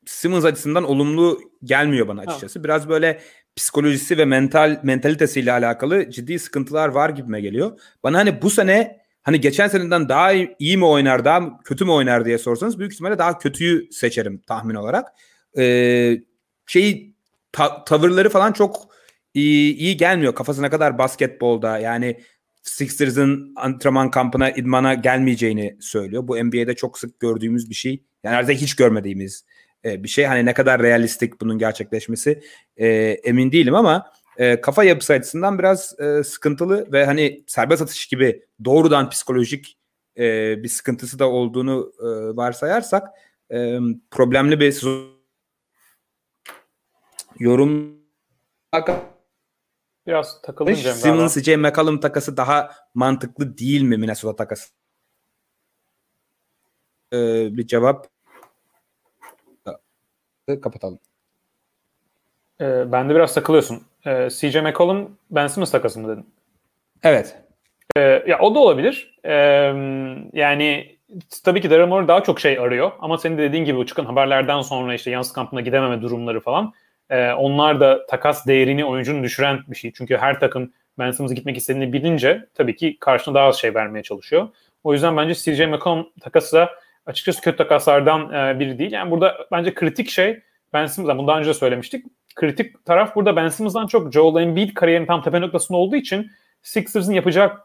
Simmons 0.05 0.45
açısından 0.45 0.83
olumlu 0.83 1.39
gelmiyor 1.63 2.07
bana 2.07 2.21
açıkçası. 2.21 2.59
Ha. 2.59 2.63
Biraz 2.63 2.89
böyle 2.89 3.21
psikolojisi 3.55 4.17
ve 4.17 4.25
mental 4.25 4.79
mentalitesiyle 4.83 5.51
alakalı 5.51 6.09
ciddi 6.09 6.39
sıkıntılar 6.39 6.89
var 6.89 7.09
gibime 7.09 7.41
geliyor. 7.41 7.79
Bana 8.03 8.17
hani 8.17 8.41
bu 8.41 8.49
sene 8.49 9.01
hani 9.23 9.41
geçen 9.41 9.67
seneden 9.67 10.09
daha 10.09 10.33
iyi 10.59 10.77
mi 10.77 10.85
oynar, 10.85 11.25
daha 11.25 11.59
kötü 11.63 11.85
mü 11.85 11.91
oynar 11.91 12.25
diye 12.25 12.37
sorsanız 12.37 12.79
büyük 12.79 12.93
ihtimalle 12.93 13.17
daha 13.17 13.37
kötüyü 13.37 13.91
seçerim 13.91 14.41
tahmin 14.47 14.75
olarak. 14.75 15.07
Ee, 15.57 16.21
şey 16.65 17.13
ta- 17.51 17.83
tavırları 17.83 18.29
falan 18.29 18.51
çok 18.51 18.75
iyi, 19.33 19.75
iyi 19.75 19.97
gelmiyor. 19.97 20.35
Kafasına 20.35 20.69
kadar 20.69 20.97
basketbolda 20.97 21.79
yani 21.79 22.21
Sixers'ın 22.63 23.53
antrenman 23.55 24.11
kampına, 24.11 24.51
idmana 24.51 24.93
gelmeyeceğini 24.93 25.77
söylüyor. 25.79 26.27
Bu 26.27 26.43
NBA'de 26.43 26.75
çok 26.75 26.99
sık 26.99 27.19
gördüğümüz 27.19 27.69
bir 27.69 27.75
şey. 27.75 28.03
Yani 28.23 28.35
artık 28.35 28.57
hiç 28.57 28.75
görmediğimiz 28.75 29.45
e, 29.85 30.03
bir 30.03 30.07
şey. 30.07 30.25
Hani 30.25 30.45
ne 30.45 30.53
kadar 30.53 30.81
realistik 30.81 31.41
bunun 31.41 31.57
gerçekleşmesi 31.57 32.43
e, 32.77 32.87
emin 33.23 33.51
değilim 33.51 33.75
ama 33.75 34.11
e, 34.37 34.61
kafa 34.61 34.83
yapısı 34.83 35.13
açısından 35.13 35.59
biraz 35.59 35.99
e, 35.99 36.23
sıkıntılı 36.23 36.91
ve 36.91 37.05
hani 37.05 37.43
serbest 37.47 37.81
atış 37.81 38.07
gibi 38.07 38.45
doğrudan 38.65 39.09
psikolojik 39.09 39.77
e, 40.17 40.23
bir 40.63 40.69
sıkıntısı 40.69 41.19
da 41.19 41.29
olduğunu 41.29 41.93
e, 41.99 42.05
varsayarsak 42.37 43.07
e, 43.51 43.79
problemli 44.11 44.59
bir 44.59 44.81
yorum 47.39 48.01
Biraz 50.07 50.41
takıldım 50.41 50.73
Cem 50.75 50.93
Simmons 50.93 51.37
J. 51.37 51.57
McCollum 51.57 51.99
takası 51.99 52.37
daha 52.37 52.71
mantıklı 52.93 53.57
değil 53.57 53.81
mi 53.81 53.97
Minnesota 53.97 54.35
takası? 54.35 54.69
Ee, 57.13 57.57
bir 57.57 57.67
cevap 57.67 58.10
kapatalım. 60.47 60.99
Ee, 62.61 62.91
ben 62.91 63.09
de 63.09 63.15
biraz 63.15 63.33
takılıyorsun. 63.33 63.83
Ee, 64.05 64.29
CJ 64.29 64.55
McCollum 64.55 65.17
Ben 65.31 65.47
Simmons 65.47 65.71
takası 65.71 65.99
mı 65.99 66.07
dedin? 66.07 66.25
Evet. 67.03 67.37
Ee, 67.97 68.23
ya 68.27 68.39
o 68.39 68.55
da 68.55 68.59
olabilir. 68.59 69.19
Ee, 69.25 69.33
yani 70.33 70.95
tabii 71.43 71.61
ki 71.61 71.69
Daryl 71.69 71.87
Morey 71.87 72.07
daha 72.07 72.23
çok 72.23 72.39
şey 72.39 72.59
arıyor. 72.59 72.91
Ama 72.99 73.17
senin 73.17 73.37
de 73.37 73.41
dediğin 73.41 73.65
gibi 73.65 73.77
bu 73.77 73.85
çıkan 73.85 74.05
haberlerden 74.05 74.61
sonra 74.61 74.93
işte 74.93 75.11
Yans 75.11 75.33
kampına 75.33 75.61
gidememe 75.61 76.01
durumları 76.01 76.39
falan. 76.39 76.73
E, 77.09 77.31
onlar 77.31 77.79
da 77.79 78.05
takas 78.05 78.47
değerini 78.47 78.85
oyuncunun 78.85 79.23
düşüren 79.23 79.59
bir 79.67 79.75
şey. 79.75 79.91
Çünkü 79.95 80.17
her 80.17 80.39
takım 80.39 80.73
Ben 80.99 81.11
Simmons'a 81.11 81.35
gitmek 81.35 81.57
istediğini 81.57 81.93
bilince 81.93 82.47
tabii 82.53 82.75
ki 82.75 82.97
karşına 82.99 83.33
daha 83.33 83.45
az 83.45 83.55
şey 83.57 83.75
vermeye 83.75 84.03
çalışıyor. 84.03 84.47
O 84.83 84.93
yüzden 84.93 85.17
bence 85.17 85.33
CJ 85.33 85.59
McCollum 85.59 86.09
takası 86.21 86.55
da 86.55 86.69
açıkçası 87.05 87.41
kötü 87.41 87.57
takaslardan 87.57 88.33
e, 88.33 88.59
biri 88.59 88.79
değil. 88.79 88.91
Yani 88.91 89.11
burada 89.11 89.47
bence 89.51 89.73
kritik 89.73 90.09
şey 90.09 90.39
Ben 90.73 90.85
Simmons'dan 90.85 91.17
bundan 91.17 91.39
önce 91.39 91.49
de 91.49 91.53
söylemiştik. 91.53 92.05
Kritik 92.35 92.85
taraf 92.85 93.15
burada 93.15 93.35
Ben 93.35 93.47
Simmons'dan 93.47 93.87
çok 93.87 94.13
Joel 94.13 94.43
Embiid 94.43 94.73
kariyerinin 94.73 95.07
tam 95.07 95.23
tepe 95.23 95.41
noktasında 95.41 95.77
olduğu 95.77 95.95
için 95.95 96.31
Sixers'ın 96.61 97.13
yapacağı 97.13 97.57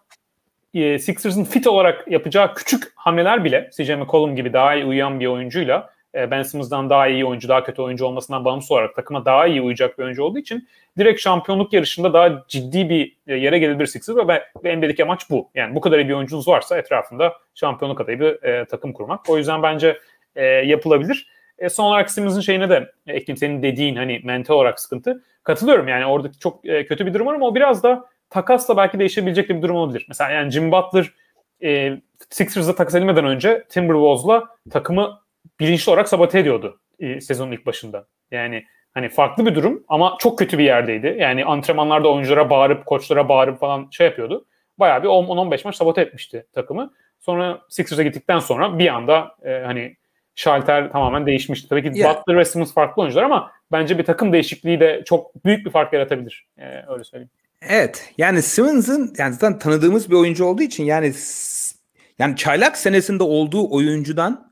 e, 0.74 0.98
Sixers'ın 0.98 1.44
fit 1.44 1.66
olarak 1.66 2.08
yapacağı 2.08 2.54
küçük 2.54 2.92
hamleler 2.94 3.44
bile 3.44 3.70
CJ 3.76 3.90
McCollum 3.90 4.36
gibi 4.36 4.52
daha 4.52 4.74
iyi 4.74 4.84
uyuyan 4.84 5.20
bir 5.20 5.26
oyuncuyla 5.26 5.90
e, 6.16 6.30
Ben 6.30 6.42
Simmons'dan 6.42 6.90
daha 6.90 7.08
iyi 7.08 7.24
oyuncu, 7.24 7.48
daha 7.48 7.64
kötü 7.64 7.82
oyuncu 7.82 8.06
olmasından 8.06 8.44
bağımsız 8.44 8.72
olarak 8.72 8.94
takıma 8.94 9.24
daha 9.24 9.46
iyi 9.46 9.62
uyacak 9.62 9.98
bir 9.98 10.04
oyuncu 10.04 10.24
olduğu 10.24 10.38
için 10.38 10.68
direkt 10.98 11.20
şampiyonluk 11.20 11.72
yarışında 11.72 12.12
daha 12.12 12.44
ciddi 12.48 12.88
bir 12.88 13.16
e, 13.26 13.34
yere 13.34 13.58
gelebilir 13.58 13.86
Sixers 13.86 14.16
ve, 14.16 14.42
ve 14.64 14.76
NBA'deki 14.76 15.04
amaç 15.04 15.30
bu. 15.30 15.50
Yani 15.54 15.74
bu 15.74 15.80
kadar 15.80 15.98
iyi 15.98 16.08
bir 16.08 16.14
oyuncunuz 16.14 16.48
varsa 16.48 16.78
etrafında 16.78 17.32
şampiyonluk 17.54 18.00
adayı 18.00 18.20
bir 18.20 18.42
e, 18.42 18.64
takım 18.64 18.92
kurmak. 18.92 19.30
O 19.30 19.38
yüzden 19.38 19.62
bence 19.62 19.98
e, 20.36 20.44
yapılabilir. 20.44 21.26
E, 21.58 21.68
son 21.68 21.84
olarak 21.84 22.10
Simmons'ın 22.10 22.40
şeyine 22.40 22.70
de 22.70 22.92
e, 23.06 23.12
ekleyeyim 23.12 23.36
senin 23.36 23.62
dediğin 23.62 23.96
hani 23.96 24.20
mental 24.24 24.54
olarak 24.54 24.80
sıkıntı. 24.80 25.22
Katılıyorum 25.42 25.88
yani 25.88 26.06
oradaki 26.06 26.38
çok 26.38 26.66
e, 26.66 26.86
kötü 26.86 27.06
bir 27.06 27.14
durum 27.14 27.26
var 27.26 27.34
ama 27.34 27.46
o 27.46 27.54
biraz 27.54 27.82
da 27.82 28.08
takasla 28.30 28.76
belki 28.76 28.98
değişebilecek 28.98 29.48
bir 29.48 29.62
durum 29.62 29.76
olabilir. 29.76 30.04
Mesela 30.08 30.30
yani 30.30 30.50
Jim 30.50 30.72
Butler 30.72 31.12
e, 31.62 32.00
Sixers'a 32.30 32.74
takas 32.74 32.94
edilmeden 32.94 33.24
önce 33.24 33.64
Timberwolves'la 33.68 34.44
takımı 34.70 35.20
bilinçli 35.60 35.90
olarak 35.90 36.08
sabote 36.08 36.38
ediyordu 36.38 36.80
e, 37.00 37.20
sezonun 37.20 37.52
ilk 37.52 37.66
başında. 37.66 38.06
Yani 38.30 38.64
hani 38.94 39.08
farklı 39.08 39.46
bir 39.46 39.54
durum 39.54 39.84
ama 39.88 40.16
çok 40.18 40.38
kötü 40.38 40.58
bir 40.58 40.64
yerdeydi. 40.64 41.16
Yani 41.18 41.44
antrenmanlarda 41.44 42.12
oyunculara 42.12 42.50
bağırıp, 42.50 42.86
koçlara 42.86 43.28
bağırıp 43.28 43.60
falan 43.60 43.88
şey 43.90 44.06
yapıyordu. 44.06 44.46
Bayağı 44.78 45.02
bir 45.02 45.08
10-15 45.08 45.60
maç 45.64 45.76
sabote 45.76 46.00
etmişti 46.00 46.46
takımı. 46.52 46.92
Sonra 47.20 47.60
Sixers'a 47.68 48.02
gittikten 48.02 48.38
sonra 48.38 48.78
bir 48.78 48.88
anda 48.88 49.34
e, 49.44 49.50
hani 49.50 49.96
şalter 50.34 50.92
tamamen 50.92 51.26
değişmişti. 51.26 51.68
Tabii 51.68 51.82
ki 51.82 51.98
yeah. 51.98 52.16
Butler 52.16 52.36
ve 52.36 52.44
Simmons 52.44 52.74
farklı 52.74 53.02
oyuncular 53.02 53.22
ama 53.22 53.52
bence 53.72 53.98
bir 53.98 54.04
takım 54.04 54.32
değişikliği 54.32 54.80
de 54.80 55.02
çok 55.06 55.44
büyük 55.44 55.66
bir 55.66 55.70
fark 55.70 55.92
yaratabilir. 55.92 56.46
E, 56.58 56.64
öyle 56.88 57.04
söyleyeyim. 57.04 57.30
Evet. 57.68 58.12
Yani 58.18 58.42
Simmons'ın 58.42 59.14
yani 59.18 59.32
zaten 59.32 59.58
tanıdığımız 59.58 60.10
bir 60.10 60.16
oyuncu 60.16 60.44
olduğu 60.44 60.62
için 60.62 60.84
yani 60.84 61.12
yani 62.18 62.36
çaylak 62.36 62.78
senesinde 62.78 63.22
olduğu 63.22 63.70
oyuncudan 63.70 64.45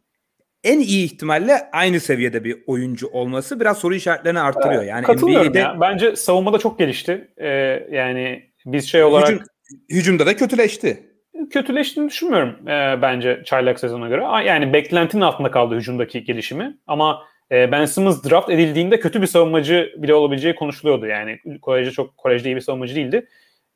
en 0.65 0.81
iyi 0.81 1.05
ihtimalle 1.05 1.59
aynı 1.73 2.01
seviyede 2.01 2.45
bir 2.45 2.57
oyuncu 2.67 3.09
olması 3.09 3.61
biraz 3.61 3.79
soru 3.79 3.95
işaretlerini 3.95 4.41
arttırıyor. 4.41 4.83
Yani 4.83 5.05
Katılıyorum 5.05 5.47
NBA'de, 5.47 5.59
ya. 5.59 5.81
Bence 5.81 6.17
savunmada 6.17 6.59
çok 6.59 6.79
gelişti. 6.79 7.29
Ee, 7.37 7.49
yani 7.91 8.43
biz 8.67 8.89
şey 8.89 9.03
olarak 9.03 9.29
hücum, 9.29 9.47
hücumda 9.91 10.27
da 10.27 10.37
kötüleşti. 10.37 11.03
Kötüleştiğini 11.51 12.11
düşünmüyorum 12.11 12.69
e, 12.69 13.03
bence 13.03 13.43
çaylak 13.45 13.81
sezona 13.81 14.09
göre. 14.09 14.23
Yani 14.47 14.73
beklentinin 14.73 15.23
altında 15.23 15.51
kaldı 15.51 15.77
hücumdaki 15.77 16.25
gelişimi. 16.25 16.77
Ama 16.87 17.23
e, 17.53 17.73
Ben 17.73 17.85
Simmons 17.85 18.25
draft 18.31 18.51
edildiğinde 18.51 19.01
kötü 19.01 19.23
bir 19.23 19.27
savunmacı 19.27 19.95
bile 19.97 20.15
olabileceği 20.15 20.55
konuşuluyordu. 20.55 21.07
Yani 21.07 21.39
kolejde 21.63 21.91
çok 21.91 22.17
kolejde 22.17 22.49
iyi 22.49 22.57
bir 22.57 22.61
savunmacı 22.61 22.95
değildi. 22.95 23.27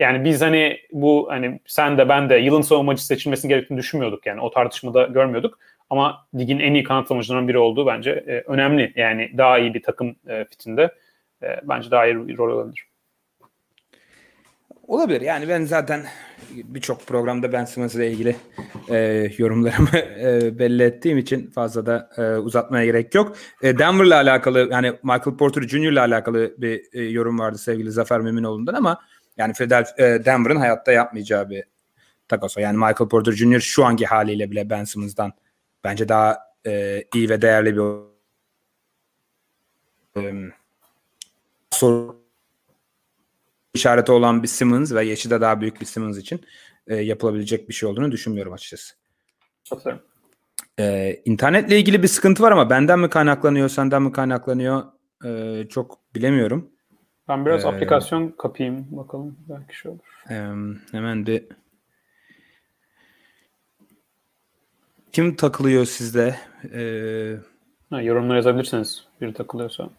Yani 0.01 0.25
biz 0.25 0.43
hani 0.43 0.79
bu 0.93 1.27
hani 1.31 1.61
sen 1.67 1.99
de 1.99 2.09
ben 2.09 2.31
de 2.31 2.37
yılın 2.37 2.63
savunmacı 2.63 3.07
seçilmesini 3.07 3.49
gerektiğini 3.49 3.79
düşünmüyorduk. 3.79 4.27
Yani 4.27 4.41
o 4.41 4.51
tartışmada 4.51 5.05
görmüyorduk. 5.05 5.59
Ama 5.91 6.27
ligin 6.35 6.59
en 6.59 6.75
iyi 6.75 6.85
kanat 6.85 7.09
savunucularından 7.09 7.49
biri 7.49 7.59
olduğu 7.59 7.87
bence 7.87 8.11
e, 8.11 8.41
önemli. 8.47 8.93
Yani 8.97 9.31
daha 9.39 9.59
iyi 9.59 9.75
bir 9.75 9.83
takım 9.83 10.17
e, 10.29 10.45
fitinde 10.45 10.95
e, 11.43 11.47
bence 11.63 11.91
daha 11.91 12.07
iyi 12.07 12.29
bir 12.29 12.39
rol 12.39 12.53
olabilir. 12.53 12.89
Olabilir. 14.89 15.21
Yani 15.21 15.49
ben 15.49 15.65
zaten 15.65 16.05
birçok 16.51 17.07
programda 17.07 17.53
Ben 17.53 17.65
Simmons 17.65 17.95
ile 17.95 18.11
ilgili 18.11 18.37
e, 18.91 19.31
yorumlarımı 19.39 19.89
e, 19.99 20.59
belli 20.59 20.83
ettiğim 20.83 21.19
için 21.19 21.51
fazla 21.51 21.87
da 21.87 22.11
e, 22.17 22.23
uzatmaya 22.23 22.85
gerek 22.85 23.15
yok. 23.15 23.37
E, 23.63 23.79
Denver'la 23.79 24.17
alakalı 24.17 24.69
yani 24.71 24.93
Michael 25.03 25.37
Porter 25.37 25.63
Jr. 25.63 25.77
ile 25.77 26.01
alakalı 26.01 26.55
bir 26.59 26.83
e, 26.93 27.03
yorum 27.03 27.39
vardı 27.39 27.59
sevgili 27.59 27.91
Zafer 27.91 28.21
Müminoğlu'ndan 28.21 28.75
ama 28.75 29.01
yani 29.37 29.53
Philadelphia, 29.53 30.07
e, 30.07 30.25
Denver'ın 30.25 30.57
hayatta 30.57 30.93
yapmayacağı 30.93 31.51
bir 31.51 31.65
takas 32.29 32.59
o. 32.59 32.61
Yani 32.61 32.77
Michael 32.77 33.09
Porter 33.09 33.33
Jr. 33.33 33.61
şu 33.61 33.85
anki 33.85 34.07
haliyle 34.07 34.51
bile 34.51 34.71
Ben 34.71 34.85
Simmons'dan 34.85 35.33
bence 35.89 36.09
daha 36.09 36.39
e, 36.67 37.05
iyi 37.15 37.29
ve 37.29 37.43
değerli 37.43 37.77
bir 37.77 37.83
e, 40.23 40.51
soru 41.71 42.17
işareti 43.75 44.13
olan 44.13 44.43
bir 44.43 44.49
Simmons 44.49 44.93
ve 44.93 45.05
yaşı 45.05 45.31
da 45.31 45.41
daha 45.41 45.61
büyük 45.61 45.81
bir 45.81 45.87
Simmons 45.87 46.19
için 46.19 46.41
e, 46.87 46.97
yapılabilecek 46.97 47.69
bir 47.69 47.75
şey 47.75 47.89
olduğunu 47.89 48.13
düşünmüyorum 48.13 48.53
açıkçası. 48.53 48.95
Katılıyorum. 49.71 50.05
Ee, 50.79 51.23
internetle 51.25 51.79
ilgili 51.79 52.03
bir 52.03 52.09
sıkıntı 52.09 52.43
var 52.43 52.53
ama 52.53 52.71
benden 52.71 52.99
mi 52.99 53.11
kaynaklanıyor, 53.11 53.69
senden 53.69 54.03
mi 54.03 54.13
kaynaklanıyor 54.13 54.83
e, 55.25 55.65
çok 55.69 55.99
bilemiyorum. 56.15 56.71
Ben 57.29 57.47
biraz 57.47 57.65
ee, 57.65 57.69
aplikasyon 57.69 58.29
kapayım 58.39 58.87
bakalım 58.91 59.39
belki 59.49 59.79
şey 59.79 59.91
olur. 59.91 60.25
E, 60.31 60.35
hemen 60.93 61.27
bir 61.27 61.45
kim 65.13 65.37
takılıyor 65.37 65.85
sizde? 65.85 66.37
Ee, 66.73 67.37
ha, 67.91 68.03
yorumlar 68.03 68.37
yazabilirsiniz 68.37 69.07
biri 69.21 69.35
takılıyorsa. 69.35 69.91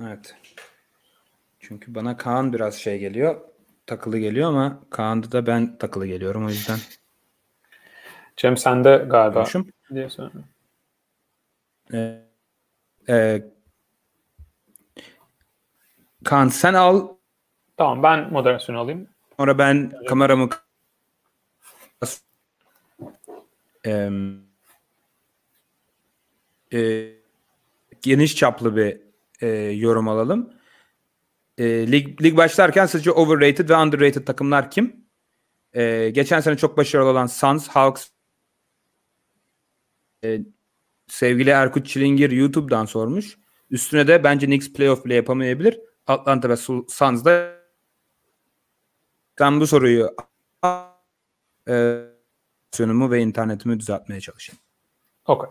Evet. 0.00 0.36
Çünkü 1.60 1.94
bana 1.94 2.16
Kaan 2.16 2.52
biraz 2.52 2.74
şey 2.74 2.98
geliyor. 2.98 3.40
Takılı 3.86 4.18
geliyor 4.18 4.48
ama 4.48 4.80
Kaan'da 4.90 5.32
da 5.32 5.46
ben 5.46 5.78
takılı 5.78 6.06
geliyorum 6.06 6.46
o 6.46 6.48
yüzden. 6.48 6.78
Cem 8.36 8.56
sende 8.56 9.06
galiba 9.10 9.34
Konuşum. 9.34 9.68
diye. 9.94 10.08
Ee, 11.92 12.22
e, 13.08 13.42
Kaan 16.24 16.48
sen 16.48 16.74
al. 16.74 17.08
Tamam 17.76 18.02
ben 18.02 18.32
moderasyonu 18.32 18.78
alayım. 18.78 19.08
Sonra 19.36 19.58
ben 19.58 19.92
evet. 19.96 20.08
kameramı 20.08 20.48
e, 23.86 24.10
e, 26.72 27.10
geniş 28.02 28.36
çaplı 28.36 28.76
bir 28.76 29.00
e, 29.40 29.48
yorum 29.70 30.08
alalım. 30.08 30.50
E, 31.58 31.92
lig, 31.92 32.22
lig 32.22 32.36
başlarken 32.36 32.86
sizce 32.86 33.10
overrated 33.10 33.68
ve 33.68 33.76
underrated 33.76 34.26
takımlar 34.26 34.70
kim? 34.70 35.06
E, 35.72 36.10
geçen 36.10 36.40
sene 36.40 36.56
çok 36.56 36.76
başarılı 36.76 37.08
olan 37.08 37.26
Suns, 37.26 37.68
Hawks, 37.68 38.08
e, 40.24 40.40
sevgili 41.08 41.50
Erkut 41.50 41.86
Çilingir 41.86 42.30
YouTube'dan 42.30 42.84
sormuş. 42.84 43.38
Üstüne 43.70 44.06
de 44.06 44.24
bence 44.24 44.46
Knicks 44.46 44.72
playoff 44.72 45.04
bile 45.04 45.14
yapamayabilir. 45.14 45.80
Atlanta 46.06 46.48
ve 46.48 46.56
Suns 46.56 47.24
da 47.24 47.54
ben 49.40 49.60
bu 49.60 49.66
soruyu 49.66 50.16
e, 51.68 52.04
ve 53.10 53.20
internetimi 53.20 53.80
düzeltmeye 53.80 54.20
çalışayım. 54.20 54.60
Okay. 55.26 55.50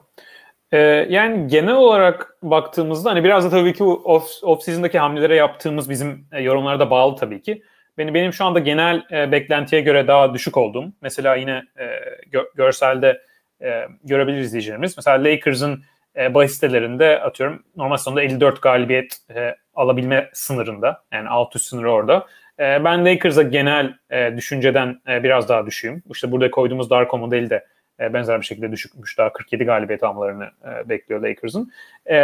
Ee, 0.71 0.77
yani 1.09 1.47
genel 1.47 1.75
olarak 1.75 2.37
baktığımızda 2.43 3.11
hani 3.11 3.23
biraz 3.23 3.45
da 3.45 3.49
tabii 3.49 3.73
ki 3.73 3.83
off, 3.83 4.29
off 4.41 4.67
hamlelere 4.93 5.35
yaptığımız 5.35 5.89
bizim 5.89 6.27
e, 6.31 6.41
yorumlara 6.41 6.79
da 6.79 6.89
bağlı 6.89 7.15
tabii 7.15 7.41
ki. 7.41 7.63
Benim, 7.97 8.13
benim 8.13 8.33
şu 8.33 8.45
anda 8.45 8.59
genel 8.59 9.05
e, 9.11 9.31
beklentiye 9.31 9.81
göre 9.81 10.07
daha 10.07 10.33
düşük 10.33 10.57
olduğum, 10.57 10.91
mesela 11.01 11.35
yine 11.35 11.63
e, 11.79 11.85
gö, 12.31 12.43
görselde 12.55 13.21
e, 13.61 13.87
görebilir 14.03 14.37
izleyicilerimiz. 14.37 14.97
Mesela 14.97 15.23
Lakers'ın 15.23 15.83
e, 16.15 16.33
bahis 16.33 16.53
sitelerinde 16.53 17.21
atıyorum 17.21 17.63
normal 17.75 17.97
sezonda 17.97 18.21
54 18.21 18.61
galibiyet 18.61 19.17
e, 19.35 19.55
alabilme 19.75 20.29
sınırında. 20.33 21.03
Yani 21.11 21.29
alt 21.29 21.55
üst 21.55 21.65
sınırı 21.65 21.91
orada. 21.91 22.27
E, 22.59 22.83
ben 22.83 23.05
Lakers'a 23.05 23.41
genel 23.41 23.93
e, 24.09 24.37
düşünceden 24.37 25.01
e, 25.07 25.23
biraz 25.23 25.49
daha 25.49 25.65
düşüğüm. 25.65 26.03
İşte 26.13 26.31
burada 26.31 26.51
koyduğumuz 26.51 26.89
Darko 26.89 27.17
modeli 27.17 27.49
de 27.49 27.65
e, 27.99 28.13
benzer 28.13 28.41
bir 28.41 28.45
şekilde 28.45 28.71
düşükmüş. 28.71 29.17
Daha 29.17 29.33
47 29.33 29.63
galibiyet 29.63 30.03
almalarını 30.03 30.49
e, 30.65 30.89
bekliyor 30.89 31.21
Lakers'ın. 31.21 31.71
E, 32.09 32.15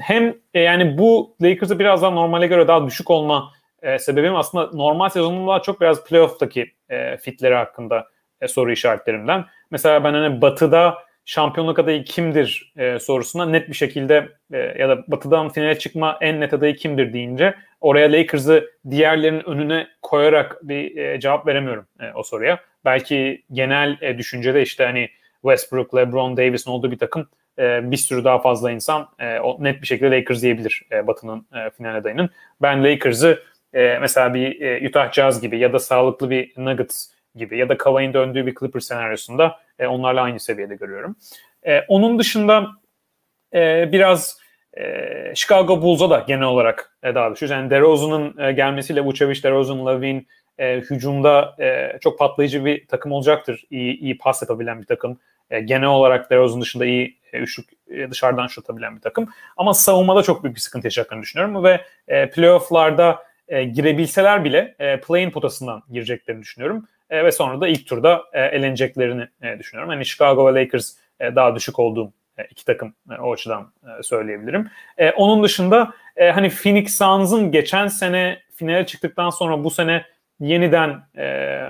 hem 0.00 0.34
e, 0.54 0.60
yani 0.60 0.98
bu 0.98 1.36
Lakers'ı 1.42 1.78
biraz 1.78 2.02
daha 2.02 2.10
normale 2.10 2.46
göre 2.46 2.68
daha 2.68 2.86
düşük 2.86 3.10
olma 3.10 3.52
e, 3.82 3.98
sebebim 3.98 4.36
aslında 4.36 4.70
normal 4.76 5.08
sezonun 5.08 5.48
daha 5.48 5.62
çok 5.62 5.80
biraz 5.80 6.04
playoff'taki 6.04 6.72
e, 6.88 7.16
fitleri 7.16 7.54
hakkında 7.54 8.06
e, 8.40 8.48
soru 8.48 8.72
işaretlerimden. 8.72 9.44
Mesela 9.70 10.04
ben 10.04 10.14
hani 10.14 10.42
Batı'da 10.42 10.94
şampiyonluk 11.24 11.78
adayı 11.78 12.04
kimdir 12.04 12.72
e, 12.76 12.98
sorusuna 12.98 13.46
net 13.46 13.68
bir 13.68 13.74
şekilde 13.74 14.28
e, 14.52 14.58
ya 14.58 14.88
da 14.88 15.04
Batı'dan 15.08 15.48
finale 15.48 15.78
çıkma 15.78 16.18
en 16.20 16.40
net 16.40 16.54
adayı 16.54 16.76
kimdir 16.76 17.12
deyince 17.12 17.54
oraya 17.80 18.12
Lakers'ı 18.12 18.70
diğerlerinin 18.90 19.48
önüne 19.48 19.88
koyarak 20.02 20.68
bir 20.68 20.96
e, 20.96 21.20
cevap 21.20 21.46
veremiyorum 21.46 21.86
e, 22.00 22.12
o 22.14 22.22
soruya. 22.22 22.60
Belki 22.84 23.42
genel 23.52 23.98
e, 24.00 24.18
düşüncede 24.18 24.62
işte 24.62 24.84
hani 24.84 25.08
Westbrook, 25.42 25.94
LeBron, 25.96 26.36
Davis'in 26.36 26.70
olduğu 26.70 26.90
bir 26.90 26.98
takım 26.98 27.28
e, 27.58 27.90
bir 27.90 27.96
sürü 27.96 28.24
daha 28.24 28.38
fazla 28.38 28.70
insan 28.70 29.08
e, 29.18 29.40
o, 29.40 29.64
net 29.64 29.82
bir 29.82 29.86
şekilde 29.86 30.10
Lakers 30.10 30.42
diyebilir 30.42 30.82
e, 30.92 31.06
Batı'nın 31.06 31.46
e, 31.54 31.70
final 31.70 31.96
adayının. 31.96 32.30
Ben 32.62 32.84
Lakers'ı 32.84 33.42
e, 33.74 33.98
mesela 34.00 34.34
bir 34.34 34.60
e, 34.60 34.88
Utah 34.88 35.12
Jazz 35.12 35.40
gibi 35.40 35.58
ya 35.58 35.72
da 35.72 35.78
sağlıklı 35.78 36.30
bir 36.30 36.52
Nuggets 36.56 37.10
gibi 37.34 37.58
ya 37.58 37.68
da 37.68 37.78
Kawhi'nin 37.78 38.14
döndüğü 38.14 38.46
bir 38.46 38.54
Clippers 38.54 38.84
senaryosunda 38.84 39.58
e, 39.78 39.86
onlarla 39.86 40.22
aynı 40.22 40.40
seviyede 40.40 40.74
görüyorum. 40.74 41.16
E, 41.66 41.80
onun 41.88 42.18
dışında 42.18 42.66
e, 43.54 43.92
biraz 43.92 44.38
e, 44.76 45.32
Chicago 45.34 45.82
Bulls'a 45.82 46.10
da 46.10 46.24
genel 46.28 46.46
olarak 46.46 46.96
e, 47.02 47.14
daha 47.14 47.32
düşüyoruz. 47.32 47.50
Yani 47.50 47.70
DeRozan'ın 47.70 48.38
e, 48.38 48.52
gelmesiyle 48.52 49.04
Vucevic, 49.04 49.42
DeRozan, 49.42 49.86
Lavin 49.86 50.28
e, 50.58 50.76
hücumda 50.76 51.56
e, 51.60 51.98
çok 52.00 52.18
patlayıcı 52.18 52.64
bir 52.64 52.86
takım 52.86 53.12
olacaktır. 53.12 53.64
İyi, 53.70 53.98
iyi 53.98 54.18
pas 54.18 54.42
yapabilen 54.42 54.80
bir 54.80 54.86
takım. 54.86 55.18
E, 55.50 55.60
genel 55.60 55.88
olarak 55.88 56.30
DeRozan 56.30 56.60
dışında 56.60 56.84
iyi 56.84 57.18
e, 57.32 57.38
üçlük 57.38 57.66
e, 57.90 58.10
dışarıdan 58.10 58.46
şut 58.46 58.64
atabilen 58.64 58.96
bir 58.96 59.00
takım. 59.00 59.28
Ama 59.56 59.74
savunmada 59.74 60.22
çok 60.22 60.44
büyük 60.44 60.56
bir 60.56 60.60
sıkıntı 60.60 60.86
yaşayacaklarını 60.86 61.22
düşünüyorum 61.22 61.64
ve 61.64 61.80
e, 62.08 62.30
playoff'larda 62.30 63.22
e, 63.48 63.64
girebilseler 63.64 64.44
bile 64.44 64.74
e, 64.78 65.00
play-in 65.00 65.30
potasından 65.30 65.82
gireceklerini 65.92 66.42
düşünüyorum. 66.42 66.86
E, 67.10 67.24
ve 67.24 67.32
sonra 67.32 67.60
da 67.60 67.68
ilk 67.68 67.86
turda 67.86 68.24
e, 68.32 68.40
eleneceklerini 68.40 69.28
e, 69.42 69.58
düşünüyorum. 69.58 69.90
Hani 69.90 70.06
Chicago 70.06 70.54
ve 70.54 70.60
Lakers 70.60 70.92
e, 71.20 71.36
daha 71.36 71.54
düşük 71.54 71.78
olduğum 71.78 72.12
iki 72.50 72.64
takım 72.64 72.94
e, 73.10 73.14
o 73.14 73.32
açıdan 73.32 73.72
e, 73.98 74.02
söyleyebilirim. 74.02 74.70
E, 74.98 75.10
onun 75.10 75.42
dışında 75.42 75.92
e, 76.16 76.30
hani 76.30 76.50
Phoenix 76.50 76.98
Suns'ın 76.98 77.50
geçen 77.50 77.88
sene 77.88 78.38
finale 78.54 78.86
çıktıktan 78.86 79.30
sonra 79.30 79.64
bu 79.64 79.70
sene 79.70 80.04
yeniden 80.40 81.02
e, 81.16 81.66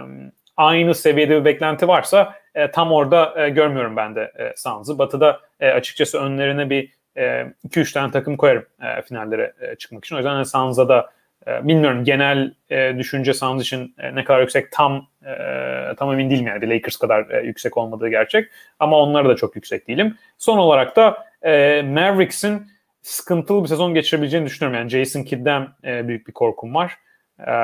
aynı 0.56 0.94
seviyede 0.94 1.40
bir 1.40 1.44
beklenti 1.44 1.88
varsa 1.88 2.34
e, 2.54 2.70
tam 2.70 2.92
orada 2.92 3.44
e, 3.44 3.48
görmüyorum 3.48 3.96
ben 3.96 4.14
de 4.14 4.32
e, 4.38 4.52
Suns'ı. 4.56 4.98
Batı'da 4.98 5.40
e, 5.60 5.70
açıkçası 5.70 6.20
önlerine 6.20 6.70
bir 6.70 6.96
2-3 7.16 7.90
e, 7.90 7.92
tane 7.92 8.12
takım 8.12 8.36
koyarım 8.36 8.66
e, 8.82 9.02
finallere 9.02 9.52
e, 9.60 9.74
çıkmak 9.74 10.04
için. 10.04 10.16
O 10.16 10.18
yüzden 10.18 10.30
hani 10.30 10.46
Suns'a 10.46 10.88
da 10.88 11.00
e, 11.00 11.15
bilmiyorum 11.46 12.04
genel 12.04 12.54
e, 12.70 12.98
düşünce 12.98 13.34
Suns 13.34 13.62
için 13.62 13.94
e, 13.98 14.14
ne 14.14 14.24
kadar 14.24 14.40
yüksek 14.40 14.72
tam 14.72 15.06
e, 15.26 15.94
tam 15.96 16.12
emin 16.12 16.30
değilim 16.30 16.46
yani. 16.46 16.62
Bir 16.62 16.68
Lakers 16.68 16.96
kadar 16.96 17.30
e, 17.30 17.46
yüksek 17.46 17.76
olmadığı 17.76 18.08
gerçek. 18.08 18.48
Ama 18.78 18.98
onlara 18.98 19.28
da 19.28 19.36
çok 19.36 19.56
yüksek 19.56 19.88
değilim. 19.88 20.16
Son 20.38 20.58
olarak 20.58 20.96
da 20.96 21.26
e, 21.42 21.82
Mavericks'in 21.82 22.66
sıkıntılı 23.02 23.62
bir 23.62 23.68
sezon 23.68 23.94
geçirebileceğini 23.94 24.46
düşünüyorum. 24.46 24.78
Yani 24.78 24.90
Jason 24.90 25.22
Kidd'den 25.22 25.68
e, 25.84 26.08
büyük 26.08 26.28
bir 26.28 26.32
korkum 26.32 26.74
var. 26.74 26.98
E, 27.40 27.54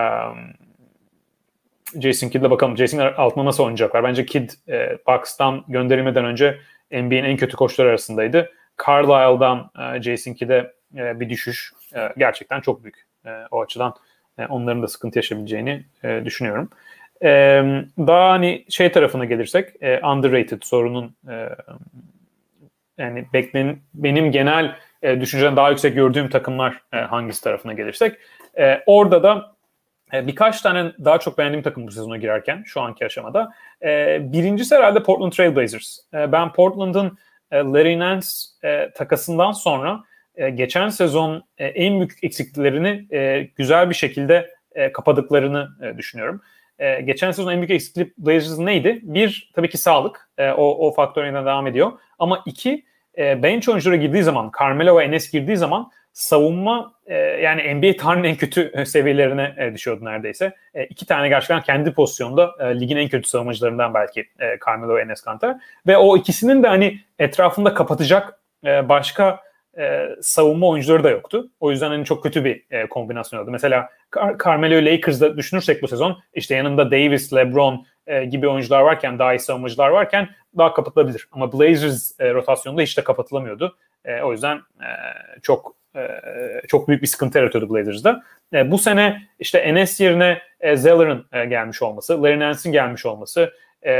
Jason 2.01 2.29
Kidd'le 2.29 2.51
bakalım. 2.51 2.77
Jason 2.77 2.99
altına 2.99 3.45
nasıl 3.45 3.63
oynayacaklar? 3.63 4.05
Bence 4.05 4.27
Kidd 4.27 4.51
e, 4.69 4.99
Bucks'tan 5.07 5.65
gönderilmeden 5.69 6.25
önce 6.25 6.59
NBA'nin 6.93 7.25
en 7.25 7.37
kötü 7.37 7.57
koçları 7.57 7.89
arasındaydı. 7.89 8.51
Carlisle'dan 8.87 9.71
e, 9.79 10.03
Jason 10.03 10.33
Kidd'e 10.33 10.73
e, 10.97 11.21
bir 11.21 11.29
düşüş 11.31 11.73
e, 11.95 12.09
gerçekten 12.19 12.61
çok 12.61 12.83
büyük. 12.83 13.12
E, 13.27 13.31
o 13.51 13.63
açıdan 13.63 13.95
e, 14.39 14.47
onların 14.47 14.83
da 14.83 14.89
sıkıntı 14.89 15.19
yaşayabileceğini 15.19 15.85
e, 16.05 16.23
düşünüyorum. 16.25 16.71
E, 17.23 17.29
daha 17.99 18.31
hani 18.31 18.65
şey 18.69 18.93
tarafına 18.93 19.25
gelirsek 19.25 19.83
e, 19.83 20.01
underrated 20.07 20.63
sorunun 20.63 21.15
e, 21.29 21.49
yani 22.99 23.27
beklen 23.33 23.79
benim 23.95 24.33
genel 24.33 24.77
e, 25.03 25.21
düşünceden 25.21 25.57
daha 25.57 25.71
yüksek 25.71 25.95
gördüğüm 25.95 26.29
takımlar 26.29 26.81
e, 26.93 26.97
hangisi 26.97 27.45
tarafına 27.45 27.73
gelirsek 27.73 28.19
e, 28.59 28.83
orada 28.87 29.23
da 29.23 29.55
e, 30.13 30.27
birkaç 30.27 30.61
tane 30.61 30.93
daha 31.05 31.19
çok 31.19 31.39
beğendiğim 31.39 31.63
takım 31.63 31.87
bu 31.87 31.91
sezona 31.91 32.17
girerken 32.17 32.63
şu 32.67 32.81
anki 32.81 33.07
aşamada. 33.07 33.53
E, 33.83 34.19
birincisi 34.33 34.75
herhalde 34.75 35.03
Portland 35.03 35.33
Trail 35.33 35.57
Blazers. 35.57 35.99
E, 36.15 36.33
ben 36.33 36.53
Portland'ın 36.53 37.19
Larry 37.53 37.99
Nance 37.99 38.27
takasından 38.95 39.53
sonra 39.53 40.05
geçen 40.55 40.89
sezon 40.89 41.45
en 41.59 41.97
büyük 41.97 42.19
eksikliklerini 42.23 43.07
güzel 43.57 43.91
bir 43.91 43.95
şekilde 43.95 44.51
kapadıklarını 44.93 45.69
düşünüyorum. 45.99 46.43
Geçen 47.05 47.31
sezon 47.31 47.53
en 47.53 47.59
büyük 47.59 47.71
eksiklik 47.71 48.19
Blazers 48.19 48.59
neydi? 48.59 49.01
Bir, 49.03 49.51
tabii 49.55 49.69
ki 49.69 49.79
sağlık. 49.79 50.29
O, 50.39 50.89
o 50.89 50.95
faktör 50.95 51.25
devam 51.25 51.67
ediyor. 51.67 51.93
Ama 52.19 52.43
iki, 52.47 52.85
bench 53.19 53.69
oyunculara 53.69 53.97
girdiği 53.97 54.23
zaman, 54.23 54.53
Carmelo 54.61 54.99
ve 54.99 55.05
Enes 55.05 55.31
girdiği 55.31 55.57
zaman 55.57 55.91
savunma 56.13 56.95
e, 57.07 57.15
yani 57.17 57.75
NBA 57.75 57.97
tarihinin 57.97 58.29
en 58.29 58.37
kötü 58.37 58.71
e, 58.75 58.85
seviyelerine 58.85 59.55
e, 59.59 59.75
düşüyordu 59.75 60.05
neredeyse. 60.05 60.55
E, 60.75 60.85
iki 60.85 61.07
tane 61.07 61.29
gerçekten 61.29 61.63
kendi 61.63 61.93
pozisyonda 61.93 62.51
e, 62.61 62.81
ligin 62.81 62.97
en 62.97 63.09
kötü 63.09 63.29
savunmacılarından 63.29 63.95
belki 63.95 64.21
e, 64.21 64.59
Carmelo 64.67 64.97
ve 64.97 65.03
Enes 65.03 65.21
Kanter. 65.21 65.57
Ve 65.87 65.97
o 65.97 66.17
ikisinin 66.17 66.63
de 66.63 66.69
hani 66.69 67.01
etrafında 67.19 67.75
kapatacak 67.75 68.41
e, 68.67 68.89
başka 68.89 69.41
e, 69.79 70.09
savunma 70.21 70.69
oyuncuları 70.69 71.05
da 71.05 71.11
yoktu. 71.11 71.51
O 71.61 71.71
yüzden 71.71 71.89
hani 71.89 72.05
çok 72.05 72.23
kötü 72.23 72.45
bir 72.45 72.65
e, 72.71 72.87
kombinasyon 72.89 73.41
oldu. 73.41 73.51
Mesela 73.51 73.89
Car- 74.13 74.45
Carmelo 74.45 74.87
Lakers'da 74.93 75.37
düşünürsek 75.37 75.83
bu 75.83 75.89
sezon 75.89 76.19
işte 76.35 76.55
yanında 76.55 76.91
Davis, 76.91 77.33
LeBron 77.33 77.87
e, 78.07 78.25
gibi 78.25 78.49
oyuncular 78.49 78.81
varken, 78.81 79.19
daha 79.19 79.35
iyi 79.35 79.39
savunmacılar 79.39 79.89
varken 79.89 80.29
daha 80.59 80.75
kapatılabilir. 80.75 81.29
Ama 81.33 81.53
Blazers 81.53 82.21
e, 82.21 82.35
rotasyonunda 82.35 82.83
hiç 82.83 82.99
de 82.99 83.05
kapatılamıyordu. 83.05 83.77
E, 84.05 84.23
o 84.23 84.33
yüzden 84.33 84.57
e, 84.57 84.89
çok 85.43 85.75
e, 85.97 86.21
çok 86.69 86.89
büyük 86.89 87.03
bir 87.03 87.07
sıkıntı 87.07 87.39
yaratıyordu 87.39 87.75
Blazers'da. 87.75 88.23
E, 88.53 88.71
bu 88.71 88.79
sene 88.79 89.23
işte 89.39 89.59
Enes 89.59 90.01
yerine 90.01 90.39
e, 90.61 90.77
Zeller'ın 90.77 91.27
e, 91.33 91.45
gelmiş 91.45 91.83
olması, 91.83 92.23
Larry 92.23 92.39
Nance'in 92.39 92.73
gelmiş 92.73 93.07
olması, 93.07 93.53
e, 93.83 93.93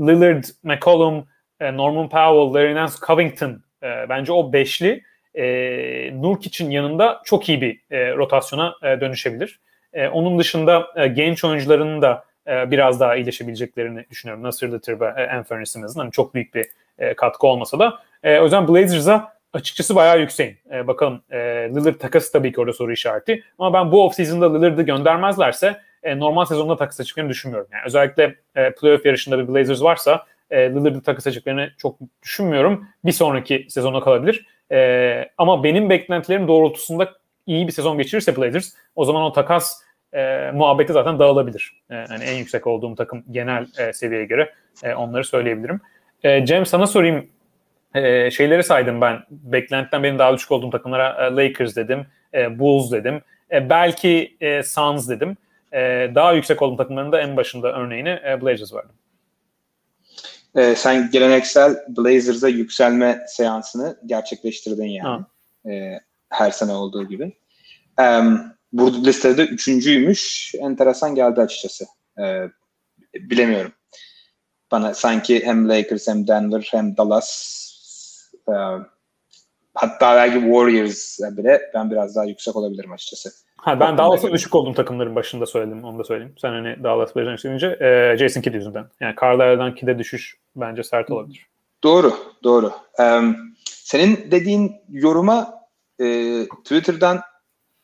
Lillard, 0.00 0.44
McCollum, 0.62 1.26
e, 1.60 1.76
Norman 1.76 2.08
Powell, 2.08 2.54
Larry 2.54 2.74
Nance, 2.74 2.94
Covington 3.06 3.62
e, 3.82 4.08
bence 4.08 4.32
o 4.32 4.52
beşli 4.52 5.02
e, 5.34 5.44
Nurkic'in 6.22 6.70
yanında 6.70 7.22
çok 7.24 7.48
iyi 7.48 7.60
bir 7.60 7.80
e, 7.90 8.16
rotasyona 8.16 8.74
e, 8.82 9.00
dönüşebilir. 9.00 9.60
E, 9.92 10.08
onun 10.08 10.38
dışında 10.38 10.86
e, 10.96 11.08
genç 11.08 11.44
oyuncuların 11.44 12.02
da 12.02 12.24
e, 12.46 12.70
biraz 12.70 13.00
daha 13.00 13.16
iyileşebileceklerini 13.16 14.04
düşünüyorum. 14.10 14.42
Nasir 14.42 14.72
Litter 14.72 15.00
ve 15.00 15.06
e, 15.06 15.28
Anthony 15.28 15.66
Simmons'ın 15.66 16.00
hani 16.00 16.12
çok 16.12 16.34
büyük 16.34 16.54
bir 16.54 16.66
e, 16.98 17.14
katkı 17.14 17.46
olmasa 17.46 17.78
da. 17.78 17.98
E, 18.22 18.38
o 18.38 18.42
yüzden 18.44 18.68
Blazers'a 18.68 19.32
açıkçası 19.52 19.94
bayağı 19.96 20.20
yükseğim. 20.20 20.56
E, 20.72 20.86
bakalım 20.86 21.22
e, 21.30 21.38
Lillard 21.74 21.94
takası 21.94 22.32
tabii 22.32 22.52
ki 22.52 22.60
orada 22.60 22.72
soru 22.72 22.92
işareti. 22.92 23.44
Ama 23.58 23.72
ben 23.72 23.92
bu 23.92 24.06
offseason'da 24.06 24.58
Lillard'ı 24.58 24.82
göndermezlerse 24.82 25.80
e, 26.02 26.18
normal 26.18 26.44
sezonda 26.44 26.76
takas 26.76 27.00
açıklarını 27.00 27.30
düşünmüyorum. 27.30 27.68
Yani 27.72 27.82
özellikle 27.86 28.34
e, 28.56 28.74
playoff 28.74 29.06
yarışında 29.06 29.38
bir 29.38 29.48
Blazers 29.48 29.82
varsa 29.82 30.26
e, 30.52 30.70
Lillard'ı 30.70 31.02
takas 31.02 31.26
açıklarını 31.26 31.70
çok 31.78 31.98
düşünmüyorum. 32.22 32.88
Bir 33.04 33.12
sonraki 33.12 33.66
sezona 33.70 34.00
kalabilir. 34.00 34.46
E, 34.72 35.28
ama 35.38 35.64
benim 35.64 35.90
beklentilerim 35.90 36.48
doğrultusunda 36.48 37.12
iyi 37.46 37.66
bir 37.66 37.72
sezon 37.72 37.98
geçirirse 37.98 38.36
Blazers 38.36 38.72
o 38.96 39.04
zaman 39.04 39.22
o 39.22 39.32
takas 39.32 39.82
e, 40.14 40.50
muhabbeti 40.54 40.92
zaten 40.92 41.18
dağılabilir. 41.18 41.82
E, 41.90 41.94
yani 41.94 42.24
en 42.24 42.38
yüksek 42.38 42.66
olduğum 42.66 42.94
takım 42.94 43.24
genel 43.30 43.66
e, 43.78 43.92
seviyeye 43.92 44.24
göre 44.26 44.52
e, 44.82 44.94
onları 44.94 45.24
söyleyebilirim. 45.24 45.80
E, 46.22 46.46
Cem 46.46 46.66
sana 46.66 46.86
sorayım 46.86 47.26
e, 47.94 48.30
şeyleri 48.30 48.64
saydım 48.64 49.00
ben. 49.00 49.22
Beklentiden 49.30 50.02
benim 50.02 50.18
daha 50.18 50.34
düşük 50.34 50.52
olduğum 50.52 50.70
takımlara 50.70 51.26
e, 51.26 51.36
Lakers 51.36 51.76
dedim, 51.76 52.06
e, 52.34 52.58
Bulls 52.58 52.92
dedim. 52.92 53.22
E, 53.52 53.70
belki 53.70 54.36
e, 54.40 54.62
Suns 54.62 55.08
dedim. 55.08 55.36
E, 55.72 56.10
daha 56.14 56.32
yüksek 56.32 56.62
olduğum 56.62 56.76
takımların 56.76 57.12
da 57.12 57.20
en 57.20 57.36
başında 57.36 57.72
örneğini 57.72 58.20
e, 58.28 58.40
Blazers 58.42 58.74
vardı. 58.74 58.92
E, 60.56 60.74
sen 60.74 61.10
geleneksel 61.10 61.76
Blazers'a 61.88 62.48
yükselme 62.48 63.24
seansını 63.28 63.98
gerçekleştirdin 64.06 64.86
yani. 64.86 65.24
E, 65.66 66.00
her 66.28 66.50
sene 66.50 66.72
olduğu 66.72 67.08
gibi. 67.08 67.32
E, 68.00 68.20
burada 68.72 68.98
listede 68.98 69.44
üçüncüymüş. 69.44 70.52
Enteresan 70.60 71.14
geldi 71.14 71.40
açıkçası. 71.40 71.86
E, 72.18 72.48
bilemiyorum. 73.14 73.72
Bana 74.70 74.94
sanki 74.94 75.46
hem 75.46 75.68
Lakers 75.68 76.08
hem 76.08 76.28
Denver 76.28 76.68
hem 76.70 76.96
Dallas 76.96 77.62
e, 78.48 78.54
hatta 79.74 80.16
belki 80.16 80.40
Warriors 80.40 81.18
bile 81.20 81.62
ben 81.74 81.90
biraz 81.90 82.16
daha 82.16 82.24
yüksek 82.24 82.56
olabilirim 82.56 82.92
açıkçası. 82.92 83.30
Ha, 83.62 83.80
ben 83.80 83.98
Dallas'a 83.98 84.32
düşük 84.32 84.54
olduğum 84.54 84.74
takımların 84.74 85.14
başında 85.14 85.46
söyledim. 85.46 85.84
Onu 85.84 85.98
da 85.98 86.04
söyleyeyim. 86.04 86.34
Sen 86.38 86.48
hani 86.48 86.82
Dallas 86.82 87.16
Blazers 87.16 87.40
söyleyince 87.40 87.66
e, 87.66 88.16
Jason 88.18 88.40
Kidd 88.40 88.54
yüzünden. 88.54 88.86
Yani 89.00 89.14
Carlisle'dan 89.22 89.74
Kidd'e 89.74 89.98
düşüş 89.98 90.36
bence 90.56 90.82
sert 90.82 91.10
olabilir. 91.10 91.46
Doğru, 91.84 92.14
doğru. 92.44 92.72
Ee, 93.00 93.20
senin 93.64 94.30
dediğin 94.30 94.76
yoruma 94.90 95.54
e, 96.00 96.38
Twitter'dan 96.64 97.20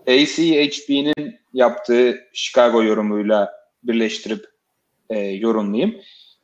ACHB'nin 0.08 1.40
yaptığı 1.52 2.18
Chicago 2.32 2.82
yorumuyla 2.82 3.52
birleştirip 3.82 4.46
e, 5.10 5.18
yorumlayayım. 5.18 5.96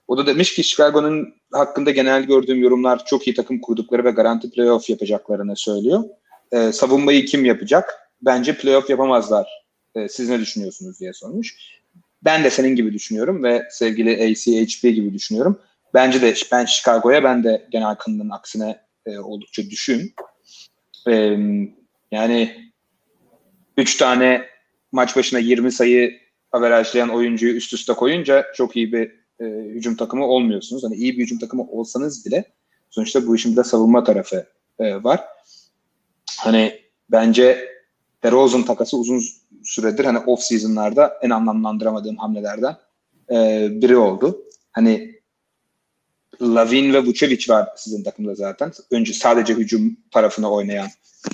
O 0.08 0.18
da 0.18 0.26
demiş 0.26 0.54
ki 0.54 0.64
Chicago'nun 0.64 1.34
hakkında 1.52 1.90
genel 1.90 2.22
gördüğüm 2.22 2.62
yorumlar 2.62 3.04
çok 3.04 3.26
iyi 3.26 3.34
takım 3.34 3.60
kurdukları 3.60 4.04
ve 4.04 4.10
garanti 4.10 4.50
playoff 4.50 4.90
yapacaklarını 4.90 5.56
söylüyor. 5.56 6.04
Ee, 6.52 6.72
savunmayı 6.72 7.24
kim 7.24 7.44
yapacak? 7.44 8.03
Bence 8.24 8.56
playoff 8.56 8.90
yapamazlar. 8.90 9.48
Ee, 9.94 10.08
siz 10.08 10.28
ne 10.28 10.40
düşünüyorsunuz 10.40 11.00
diye 11.00 11.12
sormuş. 11.12 11.56
Ben 12.22 12.44
de 12.44 12.50
senin 12.50 12.76
gibi 12.76 12.92
düşünüyorum 12.92 13.44
ve 13.44 13.62
sevgili 13.70 14.10
ACHP 14.10 14.82
gibi 14.82 15.14
düşünüyorum. 15.14 15.60
Bence 15.94 16.22
de 16.22 16.34
ben 16.52 16.64
Chicago'ya 16.64 17.24
ben 17.24 17.44
de 17.44 17.68
genel 17.70 17.94
kanının 17.94 18.30
aksine 18.30 18.80
e, 19.06 19.18
oldukça 19.18 19.62
düşün. 19.70 20.14
Ee, 21.08 21.36
yani 22.12 22.70
3 23.76 23.96
tane 23.96 24.44
maç 24.92 25.16
başına 25.16 25.38
20 25.38 25.72
sayı 25.72 26.20
averajlayan 26.52 27.08
oyuncuyu 27.08 27.54
üst 27.54 27.72
üste 27.72 27.92
koyunca 27.92 28.44
çok 28.54 28.76
iyi 28.76 28.92
bir 28.92 29.12
e, 29.40 29.44
hücum 29.44 29.96
takımı 29.96 30.26
olmuyorsunuz. 30.26 30.84
Hani 30.84 30.94
iyi 30.94 31.18
bir 31.18 31.22
hücum 31.22 31.38
takımı 31.38 31.62
olsanız 31.62 32.26
bile 32.26 32.44
Sonuçta 32.94 33.26
bu 33.26 33.36
işin 33.36 33.52
bir 33.52 33.56
de 33.56 33.64
savunma 33.64 34.04
tarafı 34.04 34.46
e, 34.78 35.04
var. 35.04 35.20
Hani 36.38 36.80
bence 37.10 37.73
DeRozan 38.24 38.64
takası 38.64 38.96
uzun 38.96 39.22
süredir 39.64 40.04
hani 40.04 40.18
off 40.18 40.40
season'larda 40.40 41.18
en 41.22 41.30
anlamlandıramadığım 41.30 42.16
hamlelerden 42.16 42.76
e, 43.30 43.68
biri 43.70 43.96
oldu. 43.96 44.44
Hani 44.72 45.14
Lavin 46.42 46.92
ve 46.92 47.02
Vucevic 47.02 47.44
var 47.48 47.68
sizin 47.76 48.02
takımda 48.02 48.34
zaten. 48.34 48.72
Önce 48.90 49.12
sadece 49.12 49.54
hücum 49.54 49.96
tarafına 50.10 50.50
oynayan 50.50 50.88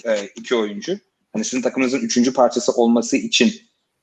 e, 0.04 0.26
iki 0.36 0.56
oyuncu. 0.56 0.98
Hani 1.32 1.44
sizin 1.44 1.62
takımınızın 1.62 2.00
üçüncü 2.00 2.32
parçası 2.32 2.72
olması 2.72 3.16
için 3.16 3.52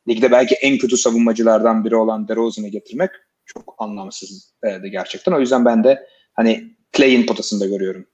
ligde 0.07 0.31
belki 0.31 0.55
en 0.55 0.77
kötü 0.77 0.97
savunmacılardan 0.97 1.85
biri 1.85 1.95
olan 1.95 2.27
DeRozan'ı 2.27 2.67
getirmek 2.67 3.11
çok 3.45 3.75
anlamsız 3.77 4.53
e, 4.63 4.89
gerçekten. 4.89 5.31
O 5.31 5.39
yüzden 5.39 5.65
ben 5.65 5.83
de 5.83 6.07
hani 6.33 6.75
play-in 6.91 7.25
potasında 7.25 7.65
görüyorum 7.65 8.05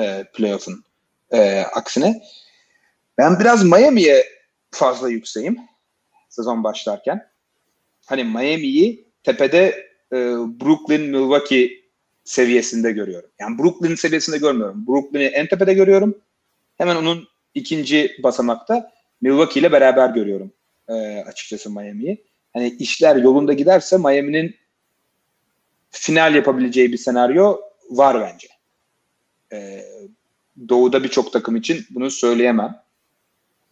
e, 0.00 0.24
playoff'un 0.34 0.84
e, 1.32 1.60
aksine. 1.60 2.22
Ben 3.20 3.40
biraz 3.40 3.64
Miami'ye 3.64 4.26
fazla 4.70 5.08
yükseğim 5.08 5.58
sezon 6.28 6.64
başlarken. 6.64 7.30
Hani 8.06 8.24
Miami'yi 8.24 9.08
tepede 9.22 9.66
e, 10.12 10.16
Brooklyn, 10.60 11.00
Milwaukee 11.00 11.70
seviyesinde 12.24 12.92
görüyorum. 12.92 13.30
Yani 13.40 13.58
Brooklyn 13.58 13.94
seviyesinde 13.94 14.38
görmüyorum. 14.38 14.86
Brooklyn'i 14.86 15.24
en 15.24 15.46
tepede 15.46 15.74
görüyorum. 15.74 16.18
Hemen 16.78 16.96
onun 16.96 17.28
ikinci 17.54 18.16
basamakta 18.22 18.92
Milwaukee 19.20 19.60
ile 19.60 19.72
beraber 19.72 20.10
görüyorum 20.10 20.52
e, 20.88 21.24
açıkçası 21.26 21.70
Miami'yi. 21.70 22.24
Hani 22.52 22.68
işler 22.68 23.16
yolunda 23.16 23.52
giderse 23.52 23.96
Miami'nin 23.96 24.56
final 25.90 26.34
yapabileceği 26.34 26.92
bir 26.92 26.98
senaryo 26.98 27.60
var 27.90 28.20
bence. 28.20 28.48
E, 29.52 29.84
doğuda 30.68 31.04
birçok 31.04 31.32
takım 31.32 31.56
için 31.56 31.86
bunu 31.90 32.10
söyleyemem. 32.10 32.89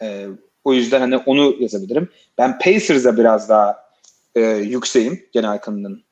E, 0.03 0.27
o 0.65 0.75
yüzden 0.75 1.01
hani 1.01 1.17
onu 1.17 1.57
yazabilirim. 1.61 2.11
Ben 2.39 2.59
Pacers'a 2.59 3.17
biraz 3.17 3.49
daha 3.49 3.89
e, 4.35 4.41
yükseğim 4.41 5.27
genel 5.33 5.61
kanının 5.61 6.05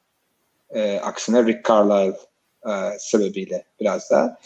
e, 0.71 1.01
aksine 1.01 1.45
Rick 1.47 1.69
Carlisle 1.69 2.19
e, 2.67 2.99
sebebiyle 2.99 3.65
biraz 3.81 4.11
daha. 4.11 4.39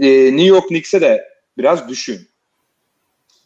E, 0.00 0.08
New 0.24 0.46
York 0.46 0.68
Knicks'e 0.68 1.00
de 1.00 1.28
biraz 1.58 1.88
düşün. 1.88 2.28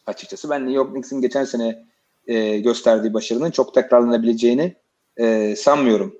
Açıkçası 0.06 0.50
ben 0.50 0.60
New 0.60 0.76
York 0.76 0.92
Knicks'in 0.92 1.20
geçen 1.20 1.44
sene 1.44 1.86
e, 2.26 2.58
gösterdiği 2.58 3.14
başarının 3.14 3.50
çok 3.50 3.74
tekrarlanabileceğini 3.74 4.76
e, 5.16 5.56
sanmıyorum 5.56 6.18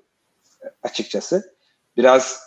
açıkçası. 0.83 1.53
Biraz 1.97 2.39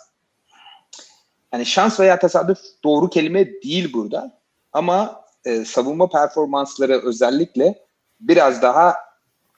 hani 1.51 1.65
şans 1.65 1.99
veya 1.99 2.19
tesadüf 2.19 2.59
doğru 2.83 3.09
kelime 3.09 3.61
değil 3.61 3.93
burada. 3.93 4.39
Ama 4.73 5.25
e, 5.45 5.65
savunma 5.65 6.09
performansları 6.09 7.01
özellikle 7.05 7.79
biraz 8.19 8.61
daha 8.61 8.95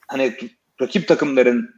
hani 0.08 0.36
rakip 0.80 1.08
takımların 1.08 1.74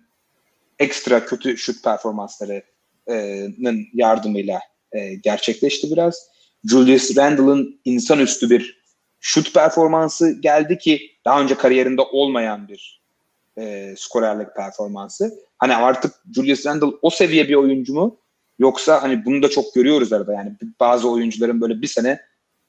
ekstra 0.78 1.26
kötü 1.26 1.56
şut 1.56 1.84
performanslarının 1.84 3.86
yardımıyla 3.92 4.60
e, 4.92 5.14
gerçekleşti 5.14 5.90
biraz. 5.90 6.28
Julius 6.70 7.16
Randle'ın 7.16 7.80
insanüstü 7.84 8.50
bir 8.50 8.82
şut 9.20 9.54
performansı 9.54 10.40
geldi 10.40 10.78
ki 10.78 11.00
daha 11.24 11.40
önce 11.40 11.54
kariyerinde 11.54 12.02
olmayan 12.02 12.68
bir 12.68 13.02
e, 13.58 13.94
skorerlik 13.98 14.56
performansı. 14.56 15.34
Hani 15.58 15.76
artık 15.76 16.14
Julius 16.34 16.66
Randle 16.66 16.96
o 17.02 17.10
seviye 17.10 17.48
bir 17.48 17.54
oyuncu 17.54 17.94
mu? 17.94 18.18
Yoksa 18.58 19.02
hani 19.02 19.24
bunu 19.24 19.42
da 19.42 19.50
çok 19.50 19.74
görüyoruz 19.74 20.12
arada 20.12 20.32
yani 20.32 20.52
bazı 20.80 21.10
oyuncuların 21.10 21.60
böyle 21.60 21.82
bir 21.82 21.86
sene 21.86 22.20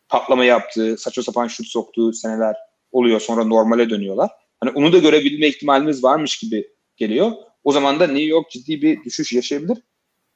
patlama 0.10 0.46
yaptığı, 0.46 0.98
saçma 0.98 1.24
sapan 1.24 1.48
şut 1.48 1.68
soktuğu 1.68 2.14
seneler 2.14 2.56
oluyor 2.92 3.20
sonra 3.20 3.44
normale 3.44 3.90
dönüyorlar. 3.90 4.30
Hani 4.60 4.72
onu 4.72 4.94
da 4.94 4.98
görebilme 4.98 5.48
ihtimalimiz 5.48 6.04
varmış 6.04 6.38
gibi 6.40 6.68
geliyor. 6.98 7.32
O 7.64 7.72
zaman 7.72 8.00
da 8.00 8.08
New 8.08 8.24
York 8.24 8.52
ciddi 8.52 8.82
bir 8.82 9.04
düşüş 9.04 9.34
yaşayabilir. 9.34 9.78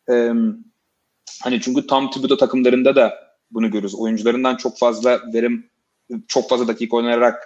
Ee, 0.10 0.32
hani 1.44 1.62
çünkü 1.62 1.88
tam 1.88 2.12
Thibodeau 2.12 2.38
takımlarında 2.38 2.96
da 2.96 3.14
bunu 3.52 3.72
görürüz. 3.72 3.96
Oyuncularından 3.96 4.56
çok 4.56 4.78
fazla 4.78 5.22
verim, 5.34 5.70
çok 6.28 6.50
fazla 6.50 6.68
dakika 6.68 6.98
oynayarak 6.98 7.44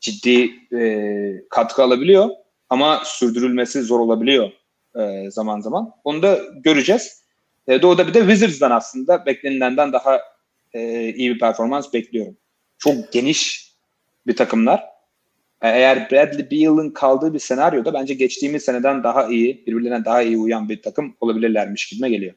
ciddi 0.00 0.50
e, 0.76 1.48
katkı 1.50 1.82
alabiliyor. 1.82 2.30
Ama 2.68 3.02
sürdürülmesi 3.04 3.82
zor 3.82 4.00
olabiliyor 4.00 4.50
e, 5.00 5.30
zaman 5.30 5.60
zaman. 5.60 5.90
Onu 6.04 6.22
da 6.22 6.40
göreceğiz. 6.64 7.22
E, 7.68 7.82
Doğu'da 7.82 8.08
bir 8.08 8.14
de 8.14 8.20
Wizards'dan 8.20 8.70
aslında 8.70 9.26
beklenilenden 9.26 9.92
daha 9.92 10.20
e, 10.74 11.08
iyi 11.08 11.34
bir 11.34 11.38
performans 11.38 11.92
bekliyorum. 11.92 12.36
Çok 12.78 13.12
geniş 13.12 13.72
bir 14.26 14.36
takımlar. 14.36 14.78
E, 15.62 15.68
eğer 15.68 16.10
Bradley 16.10 16.50
Beal'ın 16.50 16.90
kaldığı 16.90 17.34
bir 17.34 17.38
senaryoda 17.38 17.94
bence 17.94 18.14
geçtiğimiz 18.14 18.64
seneden 18.64 19.04
daha 19.04 19.26
iyi, 19.26 19.66
birbirlerine 19.66 20.04
daha 20.04 20.22
iyi 20.22 20.38
uyan 20.38 20.68
bir 20.68 20.82
takım 20.82 21.16
olabilirlermiş 21.20 21.88
gibime 21.88 22.10
geliyor. 22.10 22.34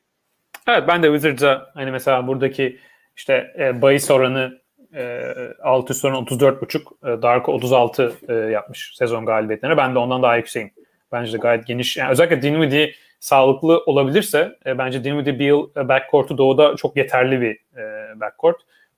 Evet 0.67 0.83
ben 0.87 1.03
de 1.03 1.07
Wizards'a 1.07 1.71
hani 1.73 1.91
mesela 1.91 2.27
buradaki 2.27 2.79
işte 3.17 3.53
e, 3.59 3.81
bahis 3.81 4.11
oranı 4.11 4.61
e, 4.95 5.33
alt 5.63 5.91
üst 5.91 6.05
oranı 6.05 6.17
34.5 6.17 7.17
e, 7.17 7.21
Darko 7.21 7.53
36 7.53 8.13
e, 8.29 8.33
yapmış 8.33 8.91
sezon 8.95 9.25
galibiyetlerine. 9.25 9.77
Ben 9.77 9.95
de 9.95 9.99
ondan 9.99 10.23
daha 10.23 10.37
yükseğim. 10.37 10.71
Bence 11.11 11.33
de 11.33 11.37
gayet 11.37 11.67
geniş. 11.67 11.97
Yani 11.97 12.11
özellikle 12.11 12.41
Dinwiddie 12.41 12.93
sağlıklı 13.19 13.83
olabilirse 13.85 14.55
e, 14.65 14.77
bence 14.77 15.03
Dinwiddie 15.03 15.39
Beal 15.39 15.67
e, 15.77 15.87
backcourt'u 15.87 16.37
doğuda 16.37 16.75
çok 16.75 16.97
yeterli 16.97 17.41
bir 17.41 17.79
e, 17.81 17.94
backcourt 18.15 18.57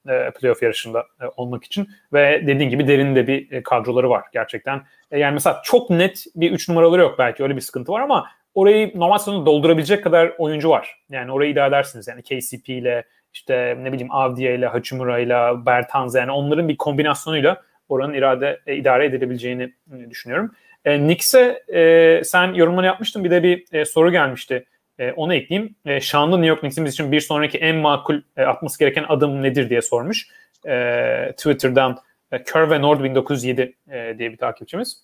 e, 0.09 0.31
playoff 0.31 0.63
yarışında 0.63 0.99
e, 1.21 1.25
olmak 1.37 1.63
için 1.63 1.89
ve 2.13 2.43
dediğin 2.47 2.69
gibi 2.69 2.87
derinde 2.87 3.27
bir 3.27 3.51
e, 3.51 3.63
kadroları 3.63 4.09
var 4.09 4.23
gerçekten. 4.33 4.81
E, 5.11 5.19
yani 5.19 5.33
mesela 5.33 5.61
çok 5.63 5.89
net 5.89 6.25
bir 6.35 6.51
3 6.51 6.69
numaraları 6.69 7.01
yok 7.01 7.15
belki 7.19 7.43
öyle 7.43 7.55
bir 7.55 7.61
sıkıntı 7.61 7.91
var 7.91 8.01
ama 8.01 8.27
orayı 8.55 8.99
normal 8.99 9.17
sezonda 9.17 9.45
doldurabilecek 9.45 10.03
kadar 10.03 10.33
oyuncu 10.37 10.69
var. 10.69 11.01
Yani 11.09 11.31
orayı 11.31 11.51
idare 11.51 11.67
edersiniz. 11.67 12.07
Yani 12.07 12.21
KCP 12.21 12.69
ile 12.69 13.03
işte 13.33 13.77
ne 13.81 13.91
bileyim 13.91 14.11
Avdia 14.11 14.51
ile 14.51 14.67
Hachimura 14.67 15.19
ile 15.19 15.65
Bertans 15.65 16.15
yani 16.15 16.31
onların 16.31 16.69
bir 16.69 16.77
kombinasyonuyla 16.77 17.61
oranın 17.89 18.13
irade 18.13 18.59
idare 18.67 19.05
edilebileceğini 19.05 19.73
düşünüyorum. 20.09 20.51
E, 20.85 20.97
Knicks'e 20.97 21.63
e, 21.73 22.21
sen 22.23 22.53
yorumları 22.53 22.85
yapmıştın. 22.85 23.23
Bir 23.23 23.31
de 23.31 23.43
bir 23.43 23.65
e, 23.71 23.85
soru 23.85 24.11
gelmişti. 24.11 24.65
E, 24.99 25.11
onu 25.11 25.33
ekleyeyim. 25.33 25.75
E, 25.85 26.01
şanlı 26.01 26.35
New 26.35 26.47
York 26.47 26.59
Knicks'imiz 26.59 26.93
için 26.93 27.11
bir 27.11 27.19
sonraki 27.19 27.57
en 27.57 27.75
makul 27.75 28.21
e, 28.37 28.43
atması 28.43 28.79
gereken 28.79 29.05
adım 29.09 29.43
nedir 29.43 29.69
diye 29.69 29.81
sormuş. 29.81 30.27
E, 30.67 31.33
Twitter'dan 31.37 31.97
e, 32.31 32.43
Curve 32.43 32.81
Nord 32.81 33.03
1907 33.03 33.75
e, 33.91 34.15
diye 34.17 34.31
bir 34.31 34.37
takipçimiz. 34.37 35.03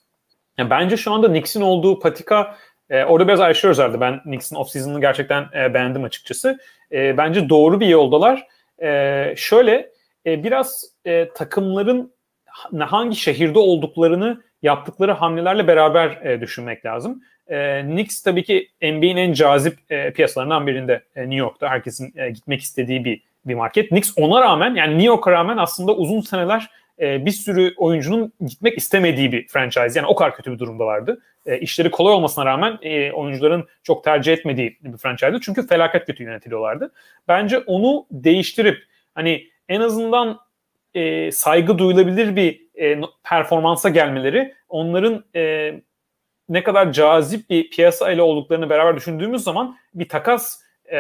Yani 0.58 0.70
bence 0.70 0.98
şu 0.98 1.12
anda 1.12 1.28
Knicks'in 1.28 1.62
olduğu 1.62 2.00
patika 2.00 2.56
e, 2.90 3.04
orada 3.04 3.28
biraz 3.28 3.40
ayrışıyoruz 3.40 3.80
herhalde. 3.80 4.02
Ben 4.02 4.24
Knicks'in 4.24 4.56
off-season'ını 4.56 5.02
gerçekten 5.02 5.46
e, 5.56 5.74
beğendim 5.74 6.04
açıkçası. 6.04 6.60
E, 6.92 7.18
bence 7.18 7.50
doğru 7.50 7.80
bir 7.80 7.88
yoldalar. 7.88 8.48
E, 8.84 9.34
şöyle 9.38 9.92
e, 10.26 10.44
biraz 10.44 10.86
e, 11.06 11.30
takımların 11.30 12.14
hangi 12.80 13.16
şehirde 13.16 13.60
olduklarını 13.60 14.44
yaptıkları 14.62 15.12
hamlelerle 15.12 15.68
beraber 15.68 16.10
e, 16.10 16.42
düşünmek 16.42 16.86
lazım. 16.86 17.24
E, 17.54 17.82
Knicks 17.82 18.22
tabii 18.22 18.44
ki 18.44 18.70
NBA'nin 18.82 19.18
en 19.18 19.34
cazip 19.34 19.78
e, 19.90 20.14
piyasalarından 20.14 20.68
birinde 20.68 21.04
e, 21.16 21.22
New 21.22 21.36
York'ta. 21.36 21.70
Herkesin 21.70 22.14
e, 22.18 22.30
gitmek 22.30 22.62
istediği 22.62 23.06
bir 23.06 23.22
bir 23.46 23.56
market. 23.56 23.90
Knicks 23.90 24.14
ona 24.18 24.42
rağmen 24.42 24.76
yani 24.76 24.94
New 24.94 25.08
York'a 25.08 25.32
rağmen 25.32 25.58
aslında 25.58 25.96
uzun 25.96 26.22
seneler 26.22 26.70
e, 27.00 27.26
bir 27.26 27.32
sürü 27.32 27.74
oyuncunun 27.78 28.34
gitmek 28.46 28.78
istemediği 28.78 29.32
bir 29.32 29.48
franchise. 29.48 30.00
Yani 30.00 30.08
o 30.08 30.16
kadar 30.16 30.36
kötü 30.36 30.52
bir 30.52 30.60
durumdalardı. 30.60 31.22
E, 31.46 31.60
işleri 31.60 31.92
kolay 31.92 32.14
olmasına 32.14 32.46
rağmen 32.46 32.78
e, 32.82 33.12
oyuncuların 33.12 33.68
çok 33.84 34.04
tercih 34.04 34.34
etmediği 34.34 34.78
bir 34.82 34.98
franchise'dı. 34.98 35.40
Çünkü 35.42 35.68
felaket 35.68 36.06
kötü 36.06 36.24
yönetiliyorlardı. 36.24 36.92
Bence 37.28 37.60
onu 37.60 38.06
değiştirip 38.12 38.78
hani 39.16 39.48
en 39.70 39.82
azından 39.82 40.40
e, 40.94 41.32
saygı 41.32 41.78
duyulabilir 41.78 42.36
bir 42.36 42.62
e, 42.80 43.02
performansa 43.24 43.90
gelmeleri 43.90 44.54
onların 44.70 45.24
e, 45.36 45.74
ne 46.50 46.64
kadar 46.64 46.92
cazip 46.92 47.50
bir 47.50 47.70
piyasa 47.70 48.12
ile 48.12 48.22
olduklarını 48.22 48.70
beraber 48.70 48.96
düşündüğümüz 48.96 49.44
zaman 49.44 49.78
bir 49.94 50.10
takas 50.10 50.62
e, 50.86 50.98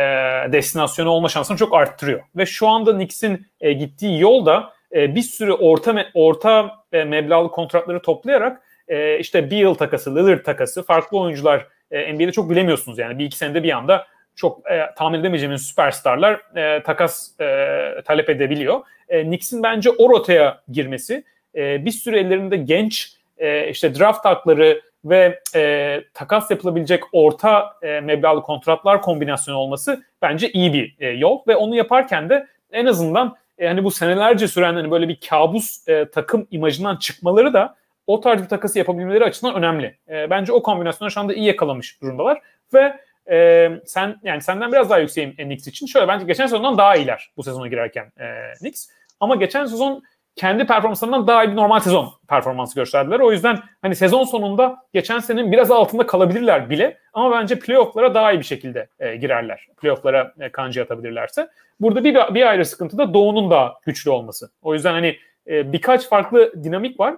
destinasyonu 0.51 1.09
olma 1.09 1.29
şansını 1.29 1.57
çok 1.57 1.73
arttırıyor. 1.73 2.21
Ve 2.35 2.45
şu 2.45 2.67
anda 2.67 2.93
Knicks'in 2.93 3.47
e, 3.61 3.73
gittiği 3.73 4.19
yolda 4.19 4.73
e, 4.95 5.15
bir 5.15 5.21
sürü 5.21 5.51
orta 5.51 5.91
me- 5.91 6.07
orta 6.13 6.75
e, 6.93 7.03
meblağlı 7.03 7.51
kontratları 7.51 8.01
toplayarak 8.01 8.61
e, 8.87 9.19
işte 9.19 9.51
Beal 9.51 9.73
takası, 9.73 10.15
Lillard 10.15 10.43
takası, 10.43 10.83
farklı 10.83 11.19
oyuncular 11.19 11.67
e, 11.91 12.13
NBA'de 12.13 12.31
çok 12.31 12.49
bilemiyorsunuz 12.49 12.97
yani 12.97 13.19
bir 13.19 13.25
iki 13.25 13.37
senede 13.37 13.63
bir 13.63 13.71
anda 13.71 14.07
çok 14.35 14.71
e, 14.71 14.93
tahmin 14.97 15.19
edemeyeceğimiz 15.19 15.61
süperstarlar 15.61 16.41
e, 16.55 16.83
takas 16.83 17.39
e, 17.39 18.01
talep 18.05 18.29
edebiliyor. 18.29 18.81
E, 19.09 19.23
Knicks'in 19.23 19.63
bence 19.63 19.89
o 19.89 20.09
rotaya 20.09 20.61
girmesi, 20.71 21.23
e, 21.55 21.85
bir 21.85 21.91
sürü 21.91 22.17
ellerinde 22.17 22.57
genç 22.57 23.17
e, 23.37 23.69
işte 23.69 23.95
draft 23.95 24.25
hakları 24.25 24.81
ve 25.05 25.39
e, 25.55 26.03
takas 26.13 26.51
yapılabilecek 26.51 27.03
orta 27.11 27.73
e, 27.81 27.99
meblağlı 27.99 28.41
kontratlar 28.41 29.01
kombinasyonu 29.01 29.57
olması 29.57 30.03
bence 30.21 30.51
iyi 30.51 30.73
bir 30.73 30.95
e, 30.99 31.07
yol 31.07 31.39
ve 31.47 31.55
onu 31.55 31.75
yaparken 31.75 32.29
de 32.29 32.47
en 32.71 32.85
azından 32.85 33.35
e, 33.57 33.67
hani 33.67 33.83
bu 33.83 33.91
senelerce 33.91 34.47
süren 34.47 34.73
hani 34.73 34.91
böyle 34.91 35.07
bir 35.07 35.19
kabus 35.29 35.87
e, 35.87 36.09
takım 36.09 36.47
imajından 36.51 36.95
çıkmaları 36.95 37.53
da 37.53 37.75
o 38.07 38.21
tarz 38.21 38.43
bir 38.43 38.47
takası 38.47 38.79
yapabilmeleri 38.79 39.23
açısından 39.23 39.55
önemli. 39.55 39.97
E, 40.09 40.29
bence 40.29 40.51
o 40.53 40.63
kombinasyonu 40.63 41.11
şu 41.11 41.19
anda 41.19 41.33
iyi 41.33 41.45
yakalamış 41.45 42.01
durumdalar 42.01 42.41
ve 42.73 42.99
e, 43.31 43.69
sen 43.85 44.19
yani 44.23 44.41
senden 44.41 44.71
biraz 44.71 44.89
daha 44.89 44.99
yükseğim 44.99 45.35
e, 45.37 45.43
Knicks 45.43 45.67
için. 45.67 45.85
Şöyle 45.85 46.07
bence 46.07 46.25
geçen 46.25 46.45
sezondan 46.45 46.77
daha 46.77 46.95
iyiler 46.95 47.31
bu 47.37 47.43
sezona 47.43 47.67
girerken 47.67 48.11
e, 48.19 48.53
Knicks. 48.57 48.87
Ama 49.19 49.35
geçen 49.35 49.65
sezon 49.65 50.03
kendi 50.35 50.65
performanslarından 50.65 51.27
daha 51.27 51.43
iyi 51.43 51.51
bir 51.51 51.55
normal 51.55 51.79
sezon 51.79 52.09
performansı 52.27 52.75
gösterdiler. 52.75 53.19
O 53.19 53.31
yüzden 53.31 53.59
hani 53.81 53.95
sezon 53.95 54.23
sonunda 54.23 54.77
geçen 54.93 55.19
senenin 55.19 55.51
biraz 55.51 55.71
altında 55.71 56.07
kalabilirler 56.07 56.69
bile 56.69 56.97
ama 57.13 57.31
bence 57.31 57.59
playoff'lara 57.59 58.13
daha 58.13 58.31
iyi 58.31 58.39
bir 58.39 58.45
şekilde 58.45 58.87
e, 58.99 59.15
girerler. 59.15 59.67
Playoff'lara 59.81 60.33
e, 60.39 60.49
kanca 60.49 60.83
atabilirlerse. 60.83 61.49
Burada 61.79 62.03
bir, 62.03 62.15
bir 62.33 62.49
ayrı 62.49 62.65
sıkıntı 62.65 62.97
da 62.97 63.13
Doğu'nun 63.13 63.51
daha 63.51 63.73
güçlü 63.85 64.11
olması. 64.11 64.51
O 64.61 64.73
yüzden 64.73 64.91
hani 64.91 65.17
e, 65.47 65.73
birkaç 65.73 66.09
farklı 66.09 66.63
dinamik 66.63 66.99
var. 66.99 67.15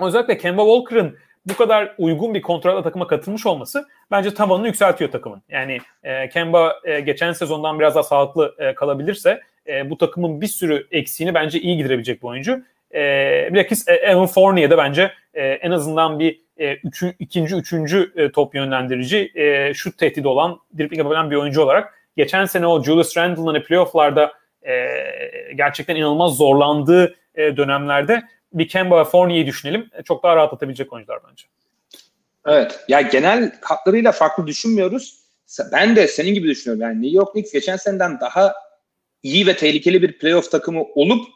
Özellikle 0.00 0.38
Kemba 0.38 0.62
Walker'ın 0.62 1.16
bu 1.46 1.56
kadar 1.56 1.94
uygun 1.98 2.34
bir 2.34 2.42
kontratla 2.42 2.82
takıma 2.82 3.06
katılmış 3.06 3.46
olması 3.46 3.88
bence 4.10 4.34
tavanını 4.34 4.66
yükseltiyor 4.66 5.10
takımın. 5.10 5.42
Yani 5.48 5.78
e, 6.02 6.28
Kemba 6.28 6.80
e, 6.84 7.00
geçen 7.00 7.32
sezondan 7.32 7.78
biraz 7.78 7.94
daha 7.94 8.02
sağlıklı 8.02 8.54
e, 8.58 8.74
kalabilirse 8.74 9.40
e, 9.66 9.90
bu 9.90 9.98
takımın 9.98 10.40
bir 10.40 10.46
sürü 10.46 10.86
eksiğini 10.90 11.34
bence 11.34 11.60
iyi 11.60 11.76
giderebilecek 11.76 12.22
bir 12.22 12.28
oyuncu. 12.28 12.62
E, 12.94 13.48
bilakis 13.52 13.88
e, 13.88 13.92
Evan 13.92 14.26
Fournier 14.26 14.70
de 14.70 14.78
bence 14.78 15.12
e, 15.34 15.46
en 15.46 15.70
azından 15.70 16.18
bir 16.18 16.40
e, 16.58 16.74
üçü, 16.74 17.14
ikinci, 17.18 17.54
üçüncü 17.54 18.12
e, 18.16 18.32
top 18.32 18.54
yönlendirici, 18.54 19.32
e, 19.34 19.74
şut 19.74 19.98
tehdidi 19.98 20.28
olan, 20.28 20.58
dribling 20.78 20.98
yapabilen 20.98 21.30
bir 21.30 21.36
oyuncu 21.36 21.62
olarak 21.62 21.94
geçen 22.16 22.44
sene 22.44 22.66
o 22.66 22.84
Julius 22.84 23.16
Randle'ın 23.16 23.46
hani 23.46 23.62
playofflarda 23.62 24.32
e, 24.62 24.72
gerçekten 25.54 25.96
inanılmaz 25.96 26.36
zorlandığı 26.36 27.14
e, 27.34 27.56
dönemlerde 27.56 28.22
bir 28.52 28.68
Kemba 28.68 29.00
ve 29.00 29.04
Fournier'i 29.04 29.46
düşünelim. 29.46 29.90
E, 29.92 30.02
çok 30.02 30.22
daha 30.22 30.36
rahatlatabilecek 30.36 30.92
oyuncular 30.92 31.18
bence. 31.30 31.44
Evet. 32.46 32.80
Ya 32.88 33.00
genel 33.00 33.52
hatlarıyla 33.60 34.12
farklı 34.12 34.46
düşünmüyoruz. 34.46 35.22
Ben 35.72 35.96
de 35.96 36.08
senin 36.08 36.34
gibi 36.34 36.48
düşünüyorum. 36.48 36.82
Yani 36.82 37.02
New 37.02 37.16
York 37.16 37.32
Knicks 37.32 37.52
geçen 37.52 37.76
seneden 37.76 38.20
daha 38.20 38.54
iyi 39.22 39.46
ve 39.46 39.56
tehlikeli 39.56 40.02
bir 40.02 40.18
playoff 40.18 40.50
takımı 40.50 40.82
olup 40.94 41.26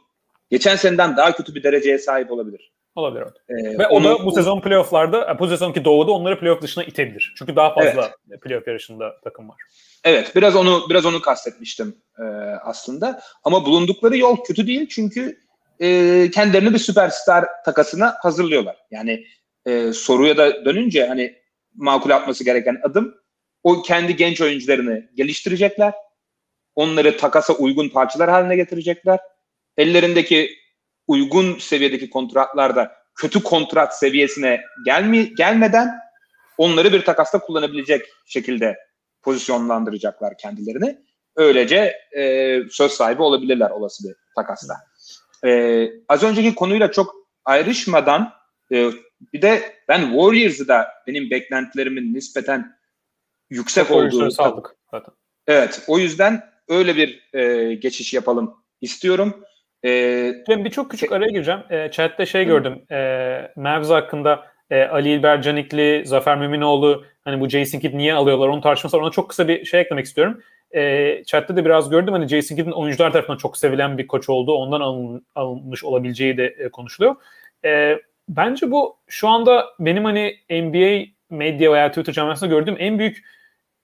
geçen 0.50 0.76
seneden 0.76 1.16
daha 1.16 1.36
kötü 1.36 1.54
bir 1.54 1.62
dereceye 1.62 1.98
sahip 1.98 2.32
olabilir. 2.32 2.72
Olabilir. 2.94 3.24
Ee, 3.48 3.78
Ve 3.78 3.86
onu, 3.86 4.14
o 4.14 4.20
da 4.20 4.24
bu 4.24 4.32
sezon 4.32 4.60
playofflarda, 4.60 5.38
bu 5.38 5.48
sezonki 5.48 5.84
doğuda 5.84 6.12
onları 6.12 6.40
playoff 6.40 6.62
dışına 6.62 6.84
itebilir. 6.84 7.34
Çünkü 7.38 7.56
daha 7.56 7.74
fazla 7.74 8.10
evet. 8.30 8.42
playoff 8.42 8.66
yarışında 8.66 9.20
takım 9.24 9.48
var. 9.48 9.56
Evet, 10.04 10.32
biraz 10.36 10.56
onu 10.56 10.82
biraz 10.90 11.06
onu 11.06 11.20
kastetmiştim 11.20 11.96
e, 12.18 12.22
aslında. 12.64 13.20
Ama 13.44 13.66
bulundukları 13.66 14.16
yol 14.16 14.36
kötü 14.44 14.66
değil 14.66 14.88
çünkü 14.88 15.38
e, 15.80 16.30
kendilerini 16.34 16.74
bir 16.74 16.78
süperstar 16.78 17.44
takasına 17.64 18.14
hazırlıyorlar. 18.22 18.76
Yani 18.90 19.26
e, 19.66 19.92
soruya 19.92 20.36
da 20.36 20.64
dönünce 20.64 21.06
hani 21.06 21.34
makul 21.74 22.10
atması 22.10 22.44
gereken 22.44 22.80
adım 22.82 23.14
o 23.62 23.82
kendi 23.82 24.16
genç 24.16 24.40
oyuncularını 24.40 25.08
geliştirecekler. 25.14 25.92
Onları 26.76 27.16
takasa 27.16 27.52
uygun 27.52 27.88
parçalar 27.88 28.30
haline 28.30 28.56
getirecekler. 28.56 29.18
Ellerindeki 29.76 30.50
uygun 31.06 31.58
seviyedeki 31.58 32.10
kontratlarda 32.10 32.92
kötü 33.14 33.42
kontrat 33.42 33.98
seviyesine 33.98 34.60
gelmi 34.84 35.34
gelmeden 35.34 35.88
onları 36.58 36.92
bir 36.92 37.04
takasta 37.04 37.38
kullanabilecek 37.38 38.06
şekilde 38.26 38.76
pozisyonlandıracaklar 39.22 40.38
kendilerini. 40.38 40.98
Öylece 41.36 41.96
e, 42.16 42.60
söz 42.70 42.92
sahibi 42.92 43.22
olabilirler 43.22 43.70
olası 43.70 44.08
bir 44.08 44.14
takasta. 44.36 44.74
E, 45.46 45.88
az 46.08 46.22
önceki 46.22 46.54
konuyla 46.54 46.92
çok 46.92 47.14
ayrışmadan 47.44 48.32
e, 48.72 48.90
bir 49.32 49.42
de 49.42 49.74
ben 49.88 50.00
Warriors'ı 50.00 50.68
da 50.68 50.88
benim 51.06 51.30
beklentilerimin 51.30 52.14
nispeten 52.14 52.76
yüksek 53.50 53.90
olduğu. 53.90 54.30
Sağlık 54.30 54.76
zaten. 54.90 55.14
Evet 55.46 55.82
o 55.86 55.98
yüzden 55.98 56.55
öyle 56.68 56.96
bir 56.96 57.34
e, 57.34 57.74
geçiş 57.74 58.14
yapalım 58.14 58.54
istiyorum. 58.80 59.44
Ee, 59.84 60.34
Cem 60.46 60.64
bir 60.64 60.70
çok 60.70 60.90
küçük 60.90 61.12
araya 61.12 61.30
gireceğim. 61.30 61.60
E, 61.70 61.90
chat'te 61.90 62.26
şey 62.26 62.44
gördüm. 62.44 62.82
E, 62.90 63.52
Mavs 63.56 63.90
hakkında 63.90 64.46
e, 64.70 64.82
Ali 64.82 65.08
İlber 65.08 65.42
Canikli, 65.42 66.02
Zafer 66.06 66.38
Müminoğlu 66.38 67.04
hani 67.24 67.40
bu 67.40 67.48
Jason 67.48 67.78
Kidd 67.78 67.94
niye 67.94 68.14
alıyorlar 68.14 68.48
onun 68.48 68.60
tartışması 68.60 68.96
var. 68.96 69.02
Ona 69.02 69.10
çok 69.10 69.28
kısa 69.28 69.48
bir 69.48 69.64
şey 69.64 69.80
eklemek 69.80 70.06
istiyorum. 70.06 70.42
E, 70.74 71.22
chat'te 71.26 71.56
de 71.56 71.64
biraz 71.64 71.90
gördüm 71.90 72.14
hani 72.14 72.28
Jason 72.28 72.56
Kidd'in 72.56 72.70
oyuncular 72.70 73.12
tarafından 73.12 73.38
çok 73.38 73.56
sevilen 73.56 73.98
bir 73.98 74.06
koç 74.06 74.28
olduğu 74.28 74.52
ondan 74.52 74.80
alın, 74.80 75.26
alınmış 75.34 75.84
olabileceği 75.84 76.36
de 76.36 76.46
e, 76.46 76.68
konuşuluyor. 76.68 77.16
E, 77.64 77.98
bence 78.28 78.70
bu 78.70 78.96
şu 79.08 79.28
anda 79.28 79.66
benim 79.80 80.04
hani 80.04 80.36
NBA 80.50 81.06
medya 81.30 81.72
veya 81.72 81.88
Twitter 81.88 82.12
camiasında 82.12 82.50
gördüğüm 82.50 82.76
en 82.78 82.98
büyük 82.98 83.24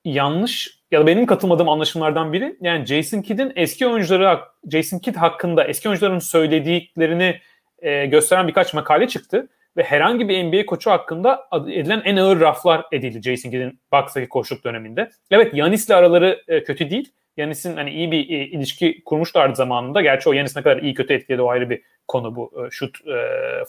yanlış 0.05 0.82
ya 0.92 1.00
da 1.00 1.07
benim 1.07 1.26
katılmadığım 1.26 1.68
anlaşımlardan 1.68 2.33
biri 2.33 2.57
yani 2.61 2.87
Jason 2.87 3.22
Kidd'in 3.22 3.52
eski 3.57 3.87
oyuncuları 3.87 4.40
Jason 4.70 4.98
Kidd 4.98 5.16
hakkında 5.16 5.64
eski 5.64 5.88
oyuncuların 5.88 6.18
söylediklerini 6.18 7.40
e, 7.78 8.07
gösteren 8.07 8.48
birkaç 8.48 8.74
makale 8.74 9.09
çıktı 9.09 9.48
ve 9.76 9.83
herhangi 9.83 10.28
bir 10.28 10.44
NBA 10.44 10.66
koçu 10.66 10.90
hakkında 10.90 11.48
edilen 11.68 12.02
en 12.05 12.16
ağır 12.16 12.40
raflar 12.40 12.85
edildi 12.92 13.22
Jason 13.22 13.50
Kidd'in 13.50 13.81
Bucks'taki 13.92 14.28
koçluk 14.28 14.64
döneminde. 14.64 15.11
Evet 15.31 15.55
Yanis'le 15.55 15.90
araları 15.90 16.42
e, 16.48 16.64
kötü 16.64 16.90
değil. 16.90 17.12
Yanis'in 17.37 17.76
hani 17.76 17.90
iyi 17.90 18.12
bir 18.12 18.31
e, 18.31 18.44
ilişki 18.44 19.05
kurmuşlardı 19.05 19.57
zamanında. 19.57 20.00
Gerçi 20.00 20.28
o 20.28 20.33
Yanis 20.33 20.57
ne 20.57 20.62
kadar 20.62 20.76
iyi 20.76 20.94
kötü 20.94 21.14
etkiledi 21.14 21.42
o 21.42 21.48
ayrı 21.48 21.70
bir 21.70 21.83
konu 22.09 22.37
bu 22.37 22.52
e, 22.66 22.70
şut 22.70 23.07
e, 23.07 23.14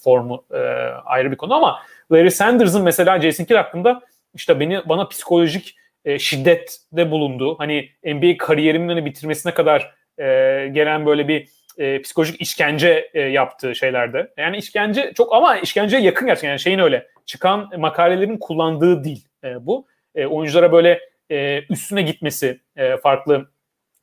formu 0.03 0.45
e, 0.51 0.57
ayrı 1.05 1.31
bir 1.31 1.37
konu 1.37 1.53
ama 1.53 1.79
Larry 2.11 2.31
Sanders'ın 2.31 2.83
mesela 2.83 3.21
Jason 3.21 3.43
Kidd 3.43 3.55
hakkında 3.55 4.01
işte 4.33 4.59
beni 4.59 4.89
bana 4.89 5.07
psikolojik 5.07 5.75
e, 6.05 6.19
şiddette 6.19 7.11
bulundu. 7.11 7.55
Hani 7.59 7.89
NBA 8.05 8.37
kariyerimin 8.37 8.87
hani 8.87 9.05
bitirmesine 9.05 9.53
kadar 9.53 9.93
e, 10.17 10.23
gelen 10.73 11.05
böyle 11.05 11.27
bir 11.27 11.47
e, 11.77 12.01
psikolojik 12.01 12.41
işkence 12.41 13.09
e, 13.13 13.21
yaptığı 13.21 13.75
şeylerde. 13.75 14.33
Yani 14.37 14.57
işkence 14.57 15.11
çok 15.15 15.33
ama 15.35 15.57
işkenceye 15.57 16.01
yakın 16.01 16.27
gerçekten. 16.27 16.49
Yani 16.49 16.59
şeyin 16.59 16.79
öyle 16.79 17.07
çıkan 17.25 17.69
makalelerin 17.79 18.37
kullandığı 18.37 19.03
dil 19.03 19.17
e, 19.43 19.65
bu. 19.65 19.87
E, 20.15 20.25
oyunculara 20.25 20.71
böyle 20.71 20.99
e, 21.31 21.63
üstüne 21.69 22.01
gitmesi 22.01 22.59
e, 22.75 22.97
farklı 22.97 23.49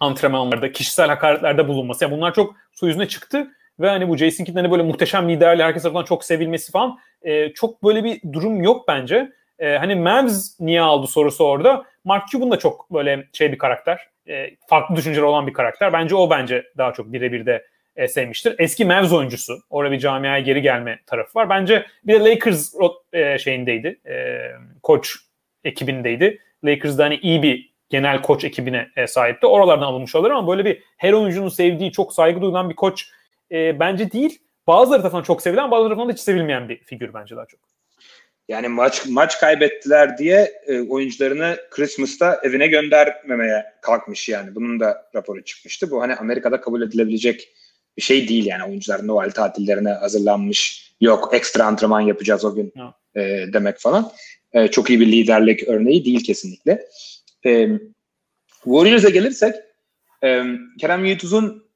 antrenmanlarda, 0.00 0.72
kişisel 0.72 1.08
hakaretlerde 1.08 1.68
bulunması. 1.68 2.04
Yani 2.04 2.16
bunlar 2.16 2.34
çok 2.34 2.54
su 2.72 2.86
yüzüne 2.86 3.08
çıktı 3.08 3.50
ve 3.80 3.88
hani 3.88 4.08
bu 4.08 4.16
Jason 4.16 4.44
Kidd'in 4.44 4.58
hani 4.58 4.70
böyle 4.70 4.82
muhteşem 4.82 5.28
liderle 5.28 5.62
herkes 5.62 5.82
tarafından 5.82 6.04
çok 6.04 6.24
sevilmesi 6.24 6.72
falan 6.72 6.98
e, 7.22 7.52
çok 7.52 7.84
böyle 7.84 8.04
bir 8.04 8.20
durum 8.32 8.62
yok 8.62 8.88
bence. 8.88 9.32
E, 9.61 9.77
hani 9.77 9.94
Mavs 9.94 10.61
niye 10.61 10.81
aldı 10.81 11.07
sorusu 11.07 11.44
orada. 11.44 11.85
Mark 12.05 12.29
Cuban 12.29 12.51
da 12.51 12.59
çok 12.59 12.92
böyle 12.92 13.29
şey 13.33 13.53
bir 13.53 13.59
karakter. 13.59 14.09
E, 14.29 14.51
farklı 14.68 14.96
düşünceler 14.96 15.23
olan 15.23 15.46
bir 15.46 15.53
karakter. 15.53 15.92
Bence 15.92 16.14
o 16.14 16.31
bence 16.31 16.64
daha 16.79 16.92
çok 16.92 17.12
birebir 17.12 17.46
de 17.46 17.66
e, 17.96 18.09
sevmiştir. 18.09 18.55
Eski 18.59 18.85
Mavs 18.85 19.12
oyuncusu. 19.12 19.59
Orada 19.70 19.92
bir 19.92 19.99
camiaya 19.99 20.40
geri 20.40 20.62
gelme 20.62 20.99
tarafı 21.07 21.38
var. 21.38 21.51
Bence 21.51 21.87
bir 22.05 22.20
de 22.20 22.31
Lakers 22.31 22.75
e, 23.12 23.38
şeyindeydi. 23.38 24.01
E, 24.07 24.38
koç 24.83 25.16
ekibindeydi. 25.64 26.38
Lakers'da 26.64 27.05
hani 27.05 27.16
iyi 27.16 27.42
bir 27.42 27.70
genel 27.90 28.23
koç 28.23 28.44
ekibine 28.44 28.88
e, 28.96 29.07
sahipti. 29.07 29.46
Oralardan 29.46 29.87
alınmış 29.87 30.14
olabilir 30.14 30.35
ama 30.35 30.49
böyle 30.49 30.64
bir 30.64 30.83
her 30.96 31.12
oyuncunun 31.12 31.49
sevdiği, 31.49 31.92
çok 31.92 32.12
saygı 32.12 32.40
duyulan 32.40 32.70
bir 32.70 32.77
koç 32.77 33.11
e, 33.53 33.81
bence 33.81 34.12
değil. 34.12 34.38
Bazıları 34.66 35.03
tarafından 35.03 35.23
çok 35.23 35.42
sevilen, 35.42 35.70
bazıları 35.70 35.94
tarafından 35.94 36.12
hiç 36.12 36.20
sevilmeyen 36.20 36.68
bir 36.68 36.85
figür 36.85 37.14
bence 37.14 37.37
daha 37.37 37.46
çok. 37.46 37.61
Yani 38.50 38.68
maç 38.68 39.06
maç 39.08 39.40
kaybettiler 39.40 40.18
diye 40.18 40.52
e, 40.66 40.80
oyuncularını 40.80 41.58
Christmas'ta 41.70 42.40
evine 42.42 42.66
göndermemeye 42.66 43.64
kalkmış 43.82 44.28
yani. 44.28 44.54
Bunun 44.54 44.80
da 44.80 45.10
raporu 45.14 45.44
çıkmıştı. 45.44 45.90
Bu 45.90 46.02
hani 46.02 46.14
Amerika'da 46.14 46.60
kabul 46.60 46.82
edilebilecek 46.82 47.48
bir 47.96 48.02
şey 48.02 48.28
değil 48.28 48.46
yani. 48.46 48.64
Oyuncular 48.64 49.06
Noel 49.06 49.30
tatillerine 49.30 49.90
hazırlanmış. 49.90 50.92
Yok 51.00 51.30
ekstra 51.32 51.64
antrenman 51.64 52.00
yapacağız 52.00 52.44
o 52.44 52.54
gün 52.54 52.72
e, 53.16 53.20
demek 53.52 53.78
falan. 53.78 54.12
E, 54.52 54.68
çok 54.68 54.90
iyi 54.90 55.00
bir 55.00 55.12
liderlik 55.12 55.68
örneği 55.68 56.04
değil 56.04 56.24
kesinlikle. 56.24 56.86
E, 57.46 57.68
Warriors'a 58.64 59.10
gelirsek 59.10 59.54
e, 60.24 60.44
Kerem 60.80 61.04
Yiğituz'un 61.04 61.70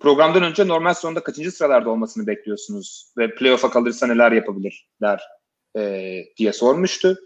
programdan 0.00 0.42
önce 0.42 0.68
normal 0.68 0.94
sonunda 0.94 1.22
kaçıncı 1.22 1.52
sıralarda 1.52 1.90
olmasını 1.90 2.26
bekliyorsunuz 2.26 3.12
ve 3.18 3.34
playoff'a 3.34 3.70
kalırsa 3.70 4.06
neler 4.06 4.32
yapabilirler 4.32 5.20
e, 5.78 6.24
diye 6.36 6.52
sormuştu. 6.52 7.18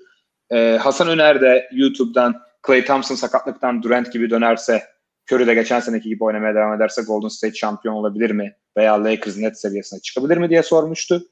E, 0.50 0.78
Hasan 0.80 1.08
Öner 1.08 1.40
de 1.40 1.68
YouTube'dan 1.72 2.42
Clay 2.66 2.84
Thompson 2.84 3.14
sakatlıktan 3.14 3.82
Durant 3.82 4.12
gibi 4.12 4.30
dönerse 4.30 4.82
Curry 5.32 5.46
de 5.46 5.54
geçen 5.54 5.80
seneki 5.80 6.08
gibi 6.08 6.24
oynamaya 6.24 6.54
devam 6.54 6.74
ederse 6.74 7.02
Golden 7.02 7.28
State 7.28 7.54
şampiyon 7.54 7.94
olabilir 7.94 8.30
mi? 8.30 8.56
Veya 8.76 9.04
Lakers 9.04 9.36
net 9.36 9.60
seviyesine 9.60 10.00
çıkabilir 10.00 10.36
mi 10.36 10.50
diye 10.50 10.62
sormuştu. 10.62 11.22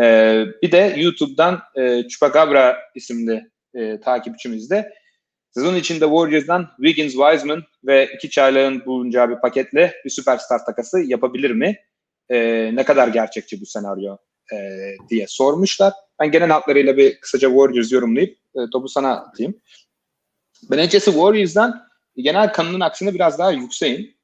E, 0.00 0.44
bir 0.62 0.72
de 0.72 0.94
YouTube'dan 0.96 1.60
e, 1.74 2.08
Chupacabra 2.08 2.78
isimli 2.94 3.50
e, 3.74 4.00
takipçimiz 4.00 4.70
de 4.70 4.92
sezon 5.50 5.74
içinde 5.74 6.04
Warriors'dan 6.04 6.68
Wiggins, 6.76 7.12
Wiseman 7.12 7.64
ve 7.84 8.08
iki 8.14 8.30
çaylağın 8.30 8.86
bulunacağı 8.86 9.30
bir 9.30 9.36
paketle 9.36 9.94
bir 10.04 10.10
süperstar 10.10 10.64
takası 10.64 11.00
yapabilir 11.00 11.50
mi? 11.50 11.76
E, 12.30 12.70
ne 12.74 12.84
kadar 12.84 13.08
gerçekçi 13.08 13.60
bu 13.60 13.66
senaryo 13.66 14.16
e, 14.52 14.56
diye 15.10 15.26
sormuşlar. 15.28 15.92
Ben 16.20 16.30
genel 16.30 16.50
hatlarıyla 16.50 16.96
bir 16.96 17.20
kısaca 17.20 17.48
Warriors 17.48 17.92
yorumlayıp 17.92 18.38
e, 18.54 18.58
topu 18.72 18.88
sana 18.88 19.16
atayım. 19.16 19.60
Ben 20.70 20.78
açıkçası 20.78 21.10
Warriors'dan 21.10 21.88
genel 22.16 22.52
kanının 22.52 22.80
aksine 22.80 23.14
biraz 23.14 23.38
daha 23.38 23.52
yükseğim. 23.52 24.16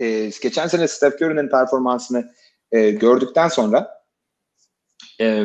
E, 0.00 0.30
geçen 0.42 0.66
sene 0.66 0.88
Steph 0.88 1.14
Curry'nin 1.22 1.48
performansını 1.48 2.32
e, 2.72 2.90
gördükten 2.90 3.48
sonra 3.48 4.04
e, 5.20 5.44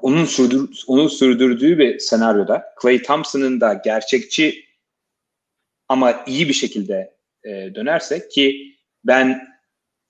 onun 0.00 0.24
sürdür, 0.24 0.84
onun 0.86 1.08
sürdürdüğü 1.08 1.78
bir 1.78 1.98
senaryoda 1.98 2.74
Clay 2.82 3.02
Thompson'ın 3.02 3.60
da 3.60 3.74
gerçekçi 3.74 4.64
ama 5.88 6.24
iyi 6.26 6.48
bir 6.48 6.54
şekilde 6.54 7.16
e, 7.44 7.50
dönerse 7.74 8.28
ki 8.28 8.76
ben 9.04 9.48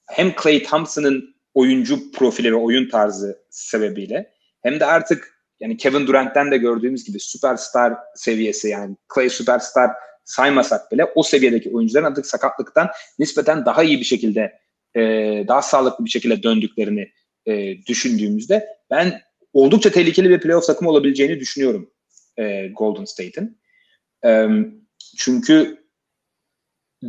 hem 0.07 0.35
Clay 0.43 0.63
Thompson'ın 0.63 1.37
oyuncu 1.55 2.13
profili 2.13 2.53
ve 2.53 2.57
oyun 2.57 2.89
tarzı 2.89 3.43
sebebiyle 3.51 4.35
hem 4.63 4.81
de 4.81 4.87
artık 4.87 5.41
yani 5.61 5.77
Kevin 5.77 6.07
Durant'ten 6.07 6.51
de 6.51 6.57
gördüğümüz 6.57 7.05
gibi 7.05 7.21
süperstar 7.21 7.95
seviyesi 8.15 8.69
yani 8.69 8.97
Clay 9.15 9.29
süperstar 9.29 9.91
saymasak 10.25 10.93
bile 10.93 11.05
o 11.05 11.23
seviyedeki 11.23 11.71
oyuncuların 11.71 12.05
artık 12.05 12.27
sakatlıktan 12.27 12.89
nispeten 13.19 13.67
daha 13.67 13.83
iyi 13.83 14.01
bir 14.01 14.05
şekilde 14.05 14.61
e, 14.97 15.01
daha 15.49 15.63
sağlıklı 15.63 16.05
bir 16.05 16.11
şekilde 16.11 16.43
döndüklerini 16.43 17.13
e, 17.47 17.87
düşündüğümüzde 17.87 18.67
ben 18.91 19.21
oldukça 19.53 19.91
tehlikeli 19.91 20.31
bir 20.31 20.41
playoff 20.41 20.67
takımı 20.67 20.91
olabileceğini 20.91 21.41
düşünüyorum 21.41 21.91
e, 22.37 22.69
Golden 22.69 23.05
State'in. 23.05 23.59
E, 24.25 24.49
çünkü 25.17 25.85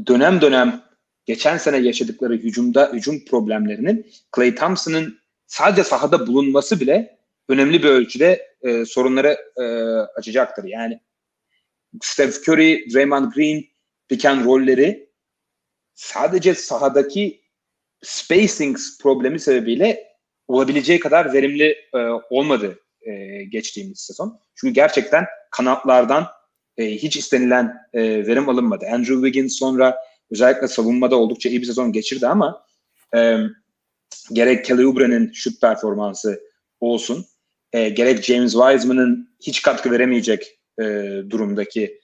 dönem 0.08 0.42
dönem 0.42 0.82
geçen 1.26 1.58
sene 1.58 1.78
yaşadıkları 1.78 2.34
hücumda 2.34 2.92
hücum 2.94 3.26
problemlerinin 3.26 4.12
Clay 4.36 4.56
Thompson'ın 4.56 5.20
sadece 5.48 5.84
sahada 5.84 6.28
bulunması 6.28 6.80
bile 6.80 7.21
önemli 7.52 7.84
bir 7.84 7.90
ölçüde 7.90 8.56
e, 8.62 8.86
sorunları 8.86 9.38
e, 9.58 9.64
açacaktır. 10.20 10.64
Yani 10.64 11.00
Steph 12.02 12.50
Curry, 12.50 12.94
Draymond 12.94 13.34
Green 13.34 13.64
piken 14.10 14.46
rolleri 14.46 15.10
sadece 15.94 16.56
sahadaki 16.56 17.42
spacing 18.02 18.78
problemi 19.02 19.40
sebebiyle 19.40 20.12
olabileceği 20.48 21.00
kadar 21.00 21.34
verimli 21.34 21.76
e, 21.94 21.98
olmadı 22.30 22.80
e, 23.02 23.44
geçtiğimiz 23.44 24.00
sezon. 24.00 24.40
Çünkü 24.56 24.74
gerçekten 24.74 25.26
kanatlardan 25.52 26.28
e, 26.78 26.86
hiç 26.92 27.18
istenilen 27.18 27.78
e, 27.94 28.02
verim 28.28 28.50
alınmadı. 28.50 28.86
Andrew 28.86 29.16
Wiggins 29.16 29.60
sonra 29.60 29.98
özellikle 30.32 30.68
savunmada 30.68 31.16
oldukça 31.16 31.50
iyi 31.50 31.62
bir 31.62 31.66
sezon 31.66 31.92
geçirdi 31.92 32.28
ama 32.28 32.66
e, 33.16 33.38
gerek 34.34 34.66
Kelly 34.66 34.86
Oubre'nin 34.86 35.32
şut 35.32 35.62
performansı 35.62 36.42
olsun, 36.80 37.26
e, 37.74 37.90
gerek 37.90 38.24
James 38.24 38.52
Wiseman'ın 38.52 39.30
hiç 39.42 39.62
katkı 39.62 39.92
veremeyecek 39.92 40.60
e, 40.80 40.84
durumdaki 41.30 42.02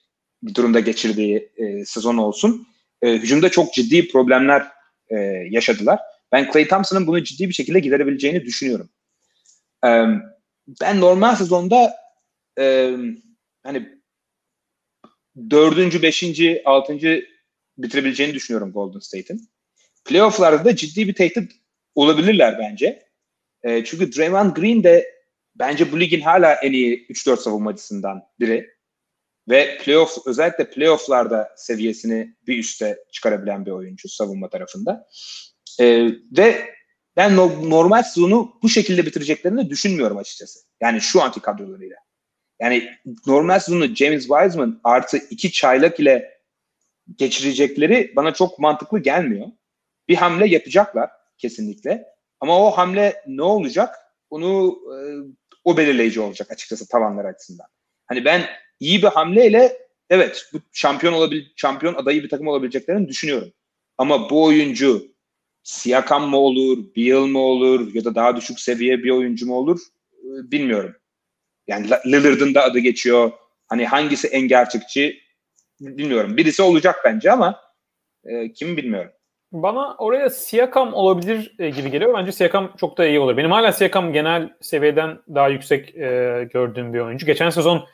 durumda 0.54 0.80
geçirdiği 0.80 1.52
e, 1.56 1.84
sezon 1.84 2.16
olsun. 2.16 2.66
E, 3.02 3.12
hücumda 3.12 3.48
çok 3.48 3.74
ciddi 3.74 4.08
problemler 4.08 4.68
e, 5.08 5.16
yaşadılar. 5.50 5.98
Ben 6.32 6.50
Clay 6.52 6.68
Thompson'ın 6.68 7.06
bunu 7.06 7.24
ciddi 7.24 7.48
bir 7.48 7.54
şekilde 7.54 7.80
giderebileceğini 7.80 8.44
düşünüyorum. 8.44 8.90
E, 9.84 9.88
ben 10.80 11.00
normal 11.00 11.36
sezonda 11.36 11.96
e, 12.60 12.96
hani 13.62 13.98
dördüncü, 15.50 16.02
beşinci, 16.02 16.62
altıncı 16.64 17.26
bitirebileceğini 17.78 18.34
düşünüyorum 18.34 18.72
Golden 18.72 18.98
State'in. 18.98 19.48
Playoff'larda 20.04 20.64
da 20.64 20.76
ciddi 20.76 21.08
bir 21.08 21.14
tehdit 21.14 21.52
olabilirler 21.94 22.58
bence. 22.58 23.02
E, 23.62 23.84
çünkü 23.84 24.12
Draymond 24.12 24.56
Green 24.56 24.84
de 24.84 25.17
bence 25.58 25.92
bu 25.92 26.00
ligin 26.00 26.20
hala 26.20 26.54
en 26.54 26.72
iyi 26.72 27.06
3-4 27.06 27.36
savunmacısından 27.36 28.22
biri. 28.40 28.78
Ve 29.48 29.78
playoff 29.78 30.18
özellikle 30.26 30.70
playoff'larda 30.70 31.54
seviyesini 31.56 32.36
bir 32.46 32.58
üste 32.58 32.98
çıkarabilen 33.12 33.66
bir 33.66 33.70
oyuncu 33.70 34.08
savunma 34.08 34.48
tarafında. 34.48 35.06
Ee, 35.80 36.08
ve 36.36 36.74
ben 37.16 37.36
no, 37.36 37.70
normal 37.70 38.02
sezonu 38.02 38.52
bu 38.62 38.68
şekilde 38.68 39.06
bitireceklerini 39.06 39.70
düşünmüyorum 39.70 40.16
açıkçası. 40.16 40.58
Yani 40.80 41.00
şu 41.00 41.22
anki 41.22 41.40
kadrolarıyla. 41.40 41.96
Yani 42.60 42.90
normal 43.26 43.58
sezonu 43.60 43.94
James 43.94 44.26
Wiseman 44.26 44.80
artı 44.84 45.16
iki 45.16 45.52
çaylak 45.52 46.00
ile 46.00 46.38
geçirecekleri 47.16 48.12
bana 48.16 48.34
çok 48.34 48.58
mantıklı 48.58 48.98
gelmiyor. 48.98 49.46
Bir 50.08 50.16
hamle 50.16 50.48
yapacaklar 50.48 51.10
kesinlikle. 51.38 52.04
Ama 52.40 52.66
o 52.66 52.70
hamle 52.70 53.22
ne 53.26 53.42
olacak? 53.42 53.94
Onu 54.30 54.78
e, 54.94 54.98
o 55.68 55.76
belirleyici 55.76 56.20
olacak 56.20 56.50
açıkçası 56.50 56.88
tavanlar 56.88 57.24
açısından. 57.24 57.66
Hani 58.06 58.24
ben 58.24 58.44
iyi 58.80 59.02
bir 59.02 59.08
hamleyle 59.08 59.78
evet 60.10 60.48
bu 60.52 60.58
şampiyon 60.72 61.12
olabil 61.12 61.44
şampiyon 61.56 61.94
adayı 61.94 62.22
bir 62.22 62.28
takım 62.28 62.48
olabileceklerini 62.48 63.08
düşünüyorum. 63.08 63.52
Ama 63.98 64.30
bu 64.30 64.44
oyuncu 64.44 65.08
Siakam 65.62 66.28
mı 66.28 66.36
olur, 66.36 66.78
Beal 66.96 67.26
mı 67.26 67.38
olur 67.38 67.94
ya 67.94 68.04
da 68.04 68.14
daha 68.14 68.36
düşük 68.36 68.60
seviye 68.60 68.98
bir 68.98 69.10
oyuncu 69.10 69.46
mu 69.46 69.54
olur 69.54 69.80
e, 70.12 70.50
bilmiyorum. 70.50 70.96
Yani 71.66 71.90
Lillard'ın 72.06 72.54
da 72.54 72.62
adı 72.62 72.78
geçiyor. 72.78 73.32
Hani 73.66 73.86
hangisi 73.86 74.28
en 74.28 74.48
gerçekçi 74.48 75.20
bilmiyorum. 75.80 76.36
Birisi 76.36 76.62
olacak 76.62 76.96
bence 77.04 77.32
ama 77.32 77.60
e, 78.24 78.52
kim 78.52 78.76
bilmiyorum. 78.76 79.12
Bana 79.52 79.94
oraya 79.94 80.30
Siakam 80.30 80.94
olabilir 80.94 81.54
e, 81.58 81.70
gibi 81.70 81.90
geliyor. 81.90 82.14
Bence 82.14 82.32
Siakam 82.32 82.72
çok 82.76 82.98
da 82.98 83.06
iyi 83.06 83.20
olur. 83.20 83.36
Benim 83.36 83.50
hala 83.50 83.72
Siakam 83.72 84.12
genel 84.12 84.52
seviyeden 84.60 85.18
daha 85.34 85.48
yüksek 85.48 85.96
e, 85.96 86.48
gördüğüm 86.52 86.94
bir 86.94 87.00
oyuncu. 87.00 87.26
Geçen 87.26 87.50
sezon 87.50 87.86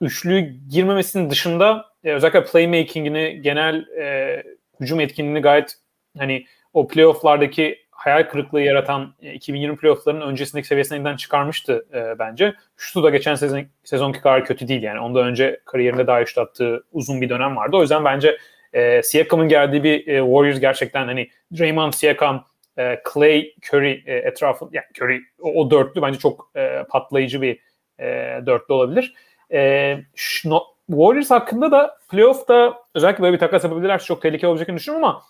üçlü 0.00 0.40
girmemesinin 0.70 1.30
dışında 1.30 1.86
e, 2.04 2.12
özellikle 2.12 2.44
playmaking'ini, 2.44 3.42
genel 3.42 3.86
e, 3.88 4.42
hücum 4.80 5.00
etkinliğini 5.00 5.40
gayet 5.40 5.74
hani 6.18 6.44
o 6.72 6.88
playoff'lardaki 6.88 7.78
hayal 7.90 8.28
kırıklığı 8.28 8.60
yaratan 8.60 9.14
2020 9.22 9.74
e, 9.74 9.76
playoff'larının 9.76 10.26
öncesindeki 10.26 10.68
seviyesinden 10.68 11.16
çıkarmıştı 11.16 11.86
e, 11.94 12.18
bence. 12.18 12.54
Şutu 12.76 13.02
da 13.02 13.10
geçen 13.10 13.34
sezon 13.34 13.62
sezonki 13.84 14.20
kadar 14.20 14.44
kötü 14.44 14.68
değil 14.68 14.82
yani. 14.82 15.00
Ondan 15.00 15.26
önce 15.26 15.60
kariyerinde 15.64 16.06
daha 16.06 16.26
şut 16.26 16.38
attığı 16.38 16.84
uzun 16.92 17.20
bir 17.20 17.28
dönem 17.28 17.56
vardı. 17.56 17.76
O 17.76 17.80
yüzden 17.80 18.04
bence 18.04 18.38
e, 18.72 19.02
Siakam'ın 19.02 19.48
geldiği 19.48 19.84
bir 19.84 20.06
e, 20.06 20.18
Warriors 20.18 20.60
gerçekten 20.60 21.06
hani 21.06 21.28
Draymond, 21.58 21.92
Siakam, 21.92 22.44
e, 22.78 23.02
Clay, 23.12 23.54
Curry 23.68 24.02
e, 24.06 24.14
etrafı 24.14 24.68
yani 24.72 24.86
Curry 25.00 25.20
o, 25.40 25.52
o 25.52 25.70
dörtlü 25.70 26.02
bence 26.02 26.18
çok 26.18 26.50
e, 26.56 26.84
patlayıcı 26.90 27.42
bir 27.42 27.58
e, 27.98 28.06
dörtlü 28.46 28.74
olabilir. 28.74 29.14
E, 29.52 29.98
şno, 30.14 30.62
Warriors 30.86 31.30
hakkında 31.30 31.70
da 31.70 31.98
playoff'ta 32.10 32.82
özellikle 32.94 33.22
böyle 33.22 33.34
bir 33.34 33.40
takas 33.40 33.64
yapabilirlerse 33.64 34.04
çok 34.04 34.22
tehlikeli 34.22 34.50
olacakını 34.50 34.76
düşünüyorum 34.76 35.08
ama 35.08 35.22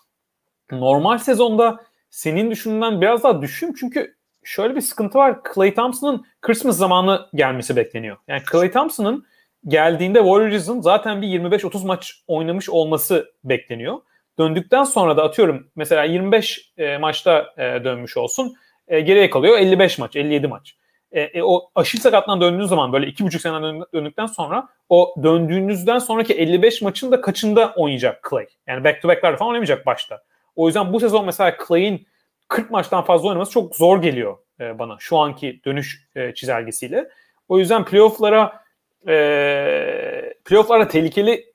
normal 0.71 1.19
sezonda 1.19 1.85
senin 2.11 2.51
düşündüğünden 2.51 3.01
biraz 3.01 3.25
daha 3.25 3.43
düşün 3.43 3.75
çünkü 3.81 4.15
şöyle 4.45 4.77
bir 4.77 4.81
sıkıntı 4.81 5.19
var. 5.19 5.39
Clay 5.55 5.75
Thompson'ın 5.75 6.27
Christmas 6.41 6.77
zamanı 6.77 7.29
gelmesi 7.35 7.77
bekleniyor. 7.77 8.17
Yani 8.29 8.43
Clay 8.53 8.71
Thompson'ın 8.71 9.27
geldiğinde 9.67 10.19
Warriors'ın 10.19 10.81
zaten 10.81 11.23
bir 11.23 11.29
25-30 11.29 11.87
maç 11.87 12.23
oynamış 12.27 12.71
olması 12.71 13.33
bekleniyor. 13.45 13.99
Döndükten 14.39 14.85
sonra 14.85 15.17
da 15.17 15.25
atıyorum 15.25 15.71
mesela 15.77 16.05
25 16.05 16.73
e, 16.79 16.99
maçta 16.99 17.55
e, 17.57 17.85
dönmüş 17.85 18.17
olsun. 18.17 18.55
E, 18.89 19.01
geriye 19.01 19.31
kalıyor 19.31 19.59
55 19.59 19.99
maç, 19.99 20.17
57 20.17 20.49
maç. 20.49 20.77
E, 21.13 21.21
e, 21.21 21.43
o 21.43 21.71
aşil 21.75 22.01
sakatlan 22.01 22.41
döndüğünüz 22.41 22.69
zaman 22.69 22.93
böyle 22.93 23.07
2,5 23.07 23.39
sene 23.39 23.85
döndükten 23.95 24.27
sonra 24.27 24.69
o 24.89 25.15
döndüğünüzden 25.23 25.99
sonraki 25.99 26.35
55 26.35 26.83
maçın 26.83 27.13
da 27.13 27.21
kaçında 27.21 27.73
oynayacak 27.77 28.27
Clay? 28.31 28.47
Yani 28.67 28.85
back 28.85 29.03
to 29.03 29.09
back'ler 29.09 29.37
falan 29.37 29.51
oynamayacak 29.51 29.87
başta. 29.87 30.23
O 30.57 30.67
yüzden 30.67 30.93
bu 30.93 31.01
sezon 31.01 31.27
mesela 31.27 31.57
Clay'in 31.69 32.07
40 32.49 32.71
maçtan 32.71 33.05
fazla 33.05 33.29
oynaması 33.29 33.53
çok 33.53 33.77
zor 33.77 34.03
geliyor 34.03 34.39
e, 34.61 34.79
bana 34.79 34.97
şu 34.99 35.19
anki 35.19 35.61
dönüş 35.65 36.09
e, 36.15 36.35
çizelgesiyle. 36.35 37.09
O 37.49 37.59
yüzden 37.59 37.85
playoff'lara 37.85 38.62
e, 39.09 40.35
playoff'lara 40.45 40.89
tehlikeli 40.89 41.53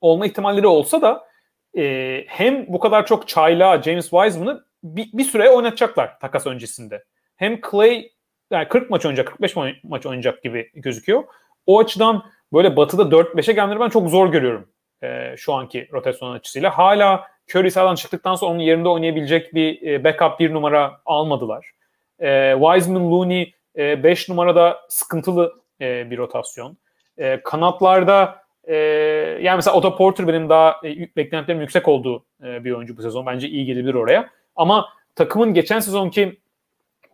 olma 0.00 0.26
ihtimalleri 0.26 0.66
olsa 0.66 1.02
da 1.02 1.24
e, 1.78 2.24
hem 2.28 2.66
bu 2.68 2.80
kadar 2.80 3.06
çok 3.06 3.28
çayla 3.28 3.82
James 3.82 4.10
Wiseman'ı 4.10 4.64
bir, 4.82 5.10
bir 5.12 5.24
süre 5.24 5.50
oynatacaklar 5.50 6.20
takas 6.20 6.46
öncesinde. 6.46 7.04
Hem 7.36 7.60
Clay 7.70 8.10
yani 8.50 8.68
40 8.68 8.90
maç 8.90 9.06
oynayacak, 9.06 9.26
45 9.26 9.56
maç 9.82 10.06
oynayacak 10.06 10.42
gibi 10.42 10.70
gözüküyor. 10.74 11.24
O 11.66 11.78
açıdan 11.78 12.22
böyle 12.52 12.76
batıda 12.76 13.02
4-5'e 13.02 13.52
gelmeleri 13.52 13.80
ben 13.80 13.88
çok 13.88 14.08
zor 14.08 14.32
görüyorum 14.32 14.68
e, 15.02 15.34
şu 15.36 15.54
anki 15.54 15.88
rotasyon 15.92 16.32
açısıyla. 16.32 16.78
Hala 16.78 17.26
Curry 17.50 17.70
sahadan 17.70 17.94
çıktıktan 17.94 18.34
sonra 18.34 18.50
onun 18.50 18.60
yerinde 18.60 18.88
oynayabilecek 18.88 19.54
bir 19.54 19.82
e, 19.82 20.04
backup 20.04 20.40
bir 20.40 20.54
numara 20.54 21.00
almadılar. 21.04 21.70
E, 22.18 22.54
Wiseman, 22.60 23.10
Looney 23.10 23.54
5 23.76 24.28
e, 24.28 24.32
numarada 24.32 24.80
sıkıntılı 24.88 25.59
e, 25.80 26.10
bir 26.10 26.18
rotasyon. 26.18 26.76
E, 27.18 27.42
kanatlarda 27.42 28.42
e, 28.64 28.74
yani 29.42 29.56
mesela 29.56 29.76
Otto 29.76 29.96
Porter 29.96 30.28
benim 30.28 30.48
daha 30.48 30.80
e, 30.84 31.16
beklentilerim 31.16 31.60
yüksek 31.60 31.88
olduğu 31.88 32.24
e, 32.44 32.64
bir 32.64 32.72
oyuncu 32.72 32.96
bu 32.96 33.02
sezon. 33.02 33.26
Bence 33.26 33.48
iyi 33.48 33.66
gelebilir 33.66 33.94
oraya. 33.94 34.30
Ama 34.56 34.88
takımın 35.14 35.54
geçen 35.54 35.80
sezonki 35.80 36.40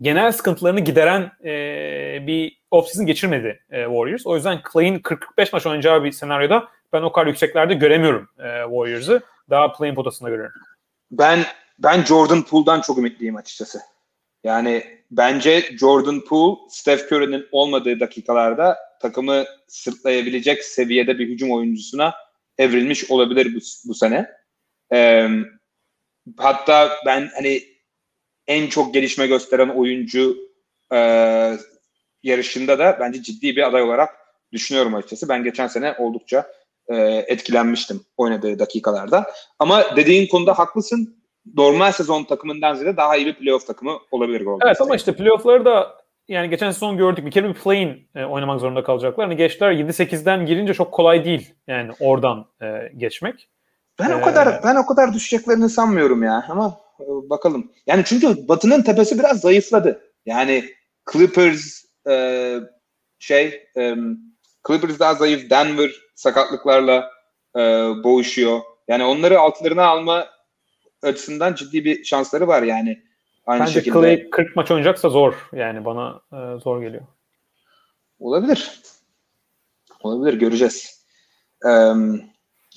genel 0.01 0.33
sıkıntılarını 0.33 0.81
gideren 0.81 1.33
e, 1.45 2.27
bir 2.27 2.61
offseason 2.71 3.07
geçirmedi 3.07 3.61
e, 3.71 3.85
Warriors. 3.85 4.27
O 4.27 4.37
yüzden 4.37 4.61
Clay'in 4.73 4.99
40-45 4.99 5.49
maç 5.53 5.67
oynayacağı 5.67 6.05
bir 6.05 6.13
senaryoda 6.13 6.69
ben 6.93 7.03
o 7.03 7.13
kadar 7.13 7.27
yükseklerde 7.27 7.75
göremiyorum 7.75 8.29
e, 8.39 8.63
Warriors'ı. 8.63 9.23
Daha 9.51 9.73
playing 9.73 9.97
potasında 9.97 10.31
görüyorum. 10.31 10.55
Ben 11.11 11.39
ben 11.79 12.03
Jordan 12.03 12.43
Poole'dan 12.43 12.81
çok 12.81 12.99
ümitliyim 12.99 13.37
açıkçası. 13.37 13.79
Yani 14.47 14.85
bence 15.11 15.65
Jordan 15.81 16.21
Poole, 16.21 16.57
Steph 16.69 17.13
Curry'nin 17.13 17.47
olmadığı 17.53 18.01
dakikalarda 18.01 18.79
takımı 19.03 19.45
sırtlayabilecek 19.67 20.65
seviyede 20.65 21.19
bir 21.19 21.29
hücum 21.29 21.53
oyuncusuna 21.53 22.15
evrilmiş 22.59 23.11
olabilir 23.11 23.55
bu, 23.55 23.59
bu 23.89 23.95
sene. 23.95 24.31
Ee, 24.93 25.29
hatta 26.37 26.91
ben 27.07 27.31
hani 27.35 27.63
en 28.47 28.67
çok 28.67 28.95
gelişme 28.95 29.27
gösteren 29.27 29.69
oyuncu 29.69 30.37
e, 30.93 30.99
yarışında 32.23 32.79
da 32.79 32.97
bence 33.01 33.23
ciddi 33.23 33.57
bir 33.57 33.63
aday 33.63 33.83
olarak 33.83 34.15
düşünüyorum 34.53 34.95
açıkçası. 34.95 35.29
Ben 35.29 35.45
geçen 35.45 35.67
sene 35.67 35.95
oldukça 35.99 36.53
e, 36.89 36.97
etkilenmiştim 37.27 38.01
oynadığı 38.17 38.59
dakikalarda. 38.59 39.31
Ama 39.59 39.97
dediğin 39.97 40.27
konuda 40.27 40.59
haklısın. 40.59 41.26
Normal 41.55 41.93
sezon 41.93 42.25
takımından 42.25 42.75
ziyade 42.75 42.97
daha 42.97 43.17
iyi 43.17 43.27
bir 43.27 43.35
playoff 43.35 43.67
takımı 43.67 43.99
olabilir 44.11 44.45
Golden 44.45 44.67
Evet 44.67 44.77
State. 44.77 44.89
ama 44.89 44.97
işte 44.97 45.17
playoffları 45.17 45.65
da 45.65 45.97
yani 46.29 46.51
geçen 46.51 46.71
sezon 46.71 46.97
gördük 46.97 47.27
bir 47.27 47.31
kere 47.31 47.49
bir 47.49 47.55
play-in 47.55 48.09
e, 48.15 48.25
oynamak 48.25 48.61
zorunda 48.61 48.85
kalacaklar. 48.85 49.27
Hani 49.27 49.37
geçtiler 49.37 49.73
7-8'den 49.73 50.47
girince 50.47 50.75
çok 50.75 50.93
kolay 50.93 51.25
değil 51.25 51.55
yani 51.67 51.91
oradan 52.01 52.47
e, 52.63 52.93
geçmek. 52.97 53.49
Ben 53.99 54.11
ee, 54.11 54.15
o 54.15 54.21
kadar 54.21 54.61
ben 54.65 54.77
o 54.77 54.87
kadar 54.87 55.13
düşeceklerini 55.13 55.69
sanmıyorum 55.69 56.23
ya 56.23 56.45
ama 56.49 56.81
e, 57.01 57.05
bakalım. 57.31 57.73
Yani 57.87 58.03
çünkü 58.07 58.49
Batı'nın 58.49 58.83
tepesi 58.83 59.19
biraz 59.19 59.41
zayıfladı. 59.41 60.03
Yani 60.27 60.65
Clippers 61.13 61.85
e, 62.09 62.57
şey 63.19 63.63
e, 63.77 63.95
Clippers 64.69 64.99
daha 64.99 65.15
zayıf. 65.15 65.51
Denver 65.51 65.91
sakatlıklarla 66.15 67.11
e, 67.57 67.61
boğuşuyor. 68.05 68.61
Yani 68.89 69.05
onları 69.05 69.41
altlarına 69.41 69.85
alma 69.85 70.27
açısından 71.07 71.55
ciddi 71.55 71.85
bir 71.85 72.05
şansları 72.05 72.49
var 72.49 72.63
yani. 72.63 73.03
Aynı 73.47 73.61
Bence 73.61 73.73
şekilde. 73.73 73.95
Clay 73.95 74.31
40 74.31 74.57
maç 74.57 74.71
oynayacaksa 74.71 75.09
zor. 75.09 75.49
Yani 75.53 75.85
bana 75.85 76.21
e, 76.33 76.61
zor 76.61 76.83
geliyor. 76.83 77.03
Olabilir. 78.19 78.81
Olabilir. 80.03 80.39
Göreceğiz. 80.39 81.07
Um, 81.65 82.23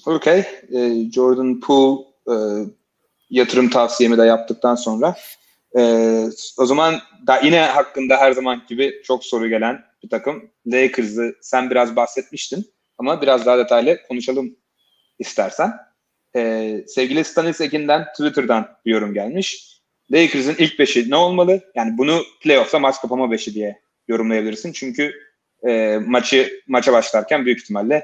okay. 0.06 0.40
E, 0.72 1.12
Jordan 1.12 1.60
Poole 1.60 2.06
e, 2.28 2.36
yatırım 3.30 3.70
tavsiyemi 3.70 4.18
de 4.18 4.26
yaptıktan 4.26 4.76
sonra 4.76 5.16
e, 5.78 5.82
o 6.58 6.66
zaman 6.66 6.96
da 7.28 7.40
yine 7.40 7.62
hakkında 7.62 8.18
her 8.18 8.32
zaman 8.32 8.62
gibi 8.68 9.02
çok 9.04 9.26
soru 9.26 9.48
gelen 9.48 9.84
bir 10.04 10.10
takım 10.10 10.52
Lakers'ı 10.68 11.36
sen 11.42 11.70
biraz 11.70 11.96
bahsetmiştin 11.96 12.72
ama 12.98 13.22
biraz 13.22 13.46
daha 13.46 13.58
detaylı 13.58 13.98
konuşalım 14.08 14.56
istersen. 15.20 15.74
Ee, 16.36 16.84
sevgili 16.88 17.24
Stanis 17.24 17.62
Ekin'den 17.62 18.06
Twitter'dan 18.06 18.68
bir 18.86 18.92
yorum 18.92 19.14
gelmiş. 19.14 19.80
Lakers'ın 20.12 20.56
ilk 20.58 20.80
beşi 20.80 21.10
ne 21.10 21.16
olmalı? 21.16 21.62
Yani 21.76 21.98
bunu 21.98 22.22
playoff'ta 22.42 22.80
maç 22.80 23.02
kapama 23.02 23.32
beşi 23.32 23.54
diye 23.54 23.82
yorumlayabilirsin. 24.08 24.72
Çünkü 24.72 25.14
e, 25.68 25.98
maçı 26.06 26.62
maça 26.68 26.94
başlarken 26.94 27.46
büyük 27.46 27.62
ihtimalle 27.62 28.04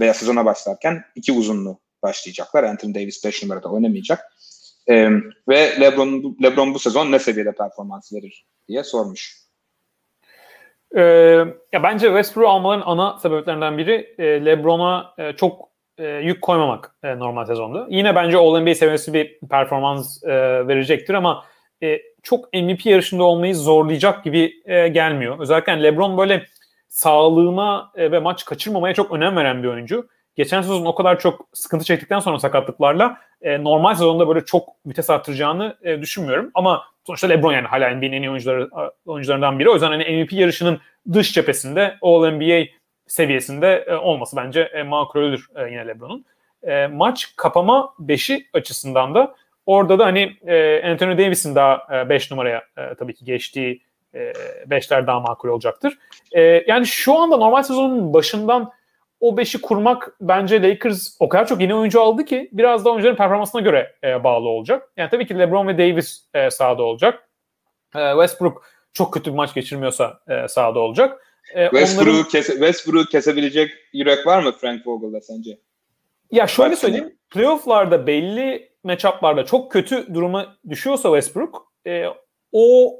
veya 0.00 0.14
sezona 0.14 0.44
başlarken 0.44 1.04
iki 1.14 1.32
uzunlu 1.32 1.80
başlayacaklar. 2.02 2.64
Anthony 2.64 2.94
Davis 2.94 3.24
5 3.24 3.42
numarada 3.42 3.68
oynamayacak. 3.68 4.20
E, 4.88 5.08
ve 5.48 5.80
LeBron, 5.80 6.36
LeBron 6.42 6.74
bu 6.74 6.78
sezon 6.78 7.12
ne 7.12 7.18
seviyede 7.18 7.52
performans 7.52 8.12
verir 8.12 8.46
diye 8.68 8.84
sormuş. 8.84 9.44
Ee, 10.96 11.00
ya 11.72 11.82
bence 11.82 12.06
Westbrook 12.06 12.48
almaların 12.48 12.82
ana 12.86 13.18
sebeplerinden 13.18 13.78
biri 13.78 14.14
e, 14.18 14.24
LeBron'a 14.44 15.14
e, 15.18 15.32
çok 15.32 15.68
e, 15.98 16.06
yük 16.06 16.42
koymamak 16.42 16.94
e, 17.02 17.18
normal 17.18 17.44
sezonda. 17.44 17.86
Yine 17.90 18.14
bence 18.14 18.36
All-NBA 18.36 18.74
seviyesi 18.74 19.14
bir 19.14 19.38
performans 19.50 20.24
e, 20.24 20.28
verecektir 20.68 21.14
ama 21.14 21.44
e, 21.82 22.00
çok 22.22 22.52
MVP 22.52 22.86
yarışında 22.86 23.24
olmayı 23.24 23.54
zorlayacak 23.54 24.24
gibi 24.24 24.52
e, 24.64 24.88
gelmiyor. 24.88 25.38
Özellikle 25.40 25.82
LeBron 25.82 26.18
böyle 26.18 26.46
sağlığına 26.88 27.90
e, 27.94 28.12
ve 28.12 28.18
maç 28.18 28.44
kaçırmamaya 28.44 28.94
çok 28.94 29.12
önem 29.12 29.36
veren 29.36 29.62
bir 29.62 29.68
oyuncu. 29.68 30.08
Geçen 30.36 30.62
sezon 30.62 30.84
o 30.84 30.94
kadar 30.94 31.18
çok 31.20 31.48
sıkıntı 31.52 31.84
çektikten 31.84 32.18
sonra 32.18 32.38
sakatlıklarla 32.38 33.16
e, 33.42 33.64
normal 33.64 33.94
sezonda 33.94 34.28
böyle 34.28 34.44
çok 34.44 34.68
vites 34.86 35.10
arttıracağını 35.10 35.76
e, 35.82 36.00
düşünmüyorum. 36.00 36.50
Ama 36.54 36.84
sonuçta 37.06 37.26
LeBron 37.28 37.52
yani 37.52 37.66
hala 37.66 37.90
NBA'nin 37.90 38.12
en 38.12 38.22
iyi 38.22 38.30
oyuncuları, 38.30 38.70
oyuncularından 39.06 39.58
biri. 39.58 39.70
O 39.70 39.72
yüzden 39.72 39.90
hani 39.90 40.04
MVP 40.04 40.32
yarışının 40.32 40.80
dış 41.12 41.32
cephesinde 41.32 41.98
All-NBA 42.02 42.66
seviyesinde 43.06 43.84
e, 43.88 43.94
olması 43.94 44.36
bence 44.36 44.60
e, 44.60 44.82
makuldür 44.82 45.48
e, 45.56 45.70
yine 45.70 45.86
LeBron'un. 45.86 46.24
E, 46.62 46.86
maç 46.86 47.32
kapama 47.36 47.94
5'i 48.00 48.46
açısından 48.52 49.14
da 49.14 49.34
orada 49.66 49.98
da 49.98 50.04
hani 50.04 50.36
Anthony 50.84 51.18
Davis'in 51.18 51.54
daha 51.54 52.08
5 52.08 52.30
e, 52.30 52.34
numaraya 52.34 52.62
tabii 52.98 53.14
ki 53.14 53.24
geçtiği 53.24 53.82
5'ler 54.14 55.02
e, 55.02 55.06
daha 55.06 55.20
makul 55.20 55.48
olacaktır. 55.48 55.98
Yani 56.66 56.86
şu 56.86 57.18
anda 57.18 57.36
normal 57.36 57.62
sezonun 57.62 58.14
başından 58.14 58.72
o 59.20 59.36
beşi 59.36 59.60
kurmak 59.60 60.16
bence 60.20 60.62
Lakers 60.62 61.16
o 61.20 61.28
kadar 61.28 61.46
çok 61.46 61.60
yeni 61.60 61.74
oyuncu 61.74 62.00
aldı 62.00 62.24
ki 62.24 62.48
biraz 62.52 62.84
da 62.84 62.90
oyuncuların 62.90 63.16
performansına 63.16 63.60
göre 63.60 63.94
bağlı 64.24 64.48
olacak. 64.48 64.88
Yani 64.96 65.10
tabii 65.10 65.26
ki 65.26 65.38
LeBron 65.38 65.68
ve 65.68 65.78
Davis 65.78 66.28
e, 66.34 66.50
sahada 66.50 66.82
olacak. 66.82 67.28
Westbrook 67.92 68.64
çok 68.92 69.14
kötü 69.14 69.30
bir 69.30 69.36
maç 69.36 69.54
geçirmiyorsa 69.54 70.20
e, 70.28 70.48
sahada 70.48 70.80
olacak. 70.80 71.20
E, 71.54 71.64
Westbrook'u 71.64 72.10
onların... 72.10 72.28
kese, 72.28 72.52
Westbrook 72.52 73.10
kesebilecek 73.10 73.70
yürek 73.92 74.26
var 74.26 74.42
mı 74.42 74.52
Frank 74.60 74.86
Vogel'da 74.86 75.20
sence? 75.20 75.58
Ya 76.30 76.46
şöyle 76.46 76.70
Baksana. 76.70 76.90
söyleyeyim. 76.90 77.16
Playoff'larda 77.30 78.06
belli 78.06 78.72
matchup'larda 78.84 79.44
çok 79.44 79.72
kötü 79.72 80.14
duruma 80.14 80.56
düşüyorsa 80.68 81.08
Westbrook 81.08 81.72
e, 81.86 82.04
o 82.52 82.94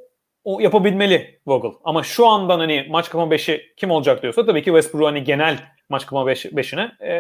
o 0.45 0.61
yapabilmeli 0.61 1.41
Vogel. 1.47 1.71
Ama 1.85 2.03
şu 2.03 2.27
andan 2.27 2.59
hani 2.59 2.87
maç 2.91 3.11
kapama 3.11 3.35
5'i 3.35 3.63
kim 3.77 3.91
olacak 3.91 4.23
diyorsa 4.23 4.47
tabii 4.47 4.63
ki 4.63 4.65
Westbrook 4.65 5.07
hani 5.07 5.25
genel 5.25 5.59
maç 5.89 6.07
kapama 6.07 6.33
5'ine 6.33 6.91
e, 7.01 7.15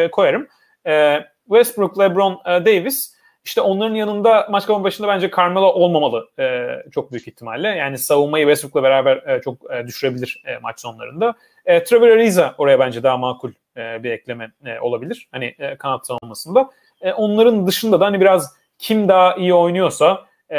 e, 0.00 0.10
koyarım. 0.10 0.48
E, 0.86 1.20
Westbrook, 1.44 1.98
LeBron, 1.98 2.32
e, 2.46 2.48
Davis 2.48 3.15
işte 3.46 3.60
onların 3.60 3.94
yanında 3.94 4.46
maç 4.50 4.66
kapama 4.66 4.84
başında 4.84 5.08
bence 5.08 5.30
Carmelo 5.36 5.66
olmamalı 5.66 6.28
e, 6.38 6.68
çok 6.90 7.12
büyük 7.12 7.28
ihtimalle. 7.28 7.68
Yani 7.68 7.98
savunmayı 7.98 8.44
Westbrook'la 8.44 8.82
beraber 8.82 9.16
e, 9.16 9.40
çok 9.40 9.70
e, 9.72 9.86
düşürebilir 9.86 10.42
e, 10.46 10.58
maç 10.58 10.80
sonlarında. 10.80 11.34
E, 11.66 11.84
Trevor 11.84 12.08
Ariza 12.08 12.54
oraya 12.58 12.78
bence 12.78 13.02
daha 13.02 13.16
makul 13.16 13.52
e, 13.76 14.02
bir 14.02 14.10
ekleme 14.10 14.52
e, 14.64 14.80
olabilir. 14.80 15.28
Hani 15.32 15.54
e, 15.58 15.76
kanat 15.76 16.06
savunmasında. 16.06 16.70
E, 17.00 17.12
onların 17.12 17.66
dışında 17.66 18.00
da 18.00 18.06
hani 18.06 18.20
biraz 18.20 18.56
kim 18.78 19.08
daha 19.08 19.34
iyi 19.34 19.54
oynuyorsa 19.54 20.24
e, 20.50 20.56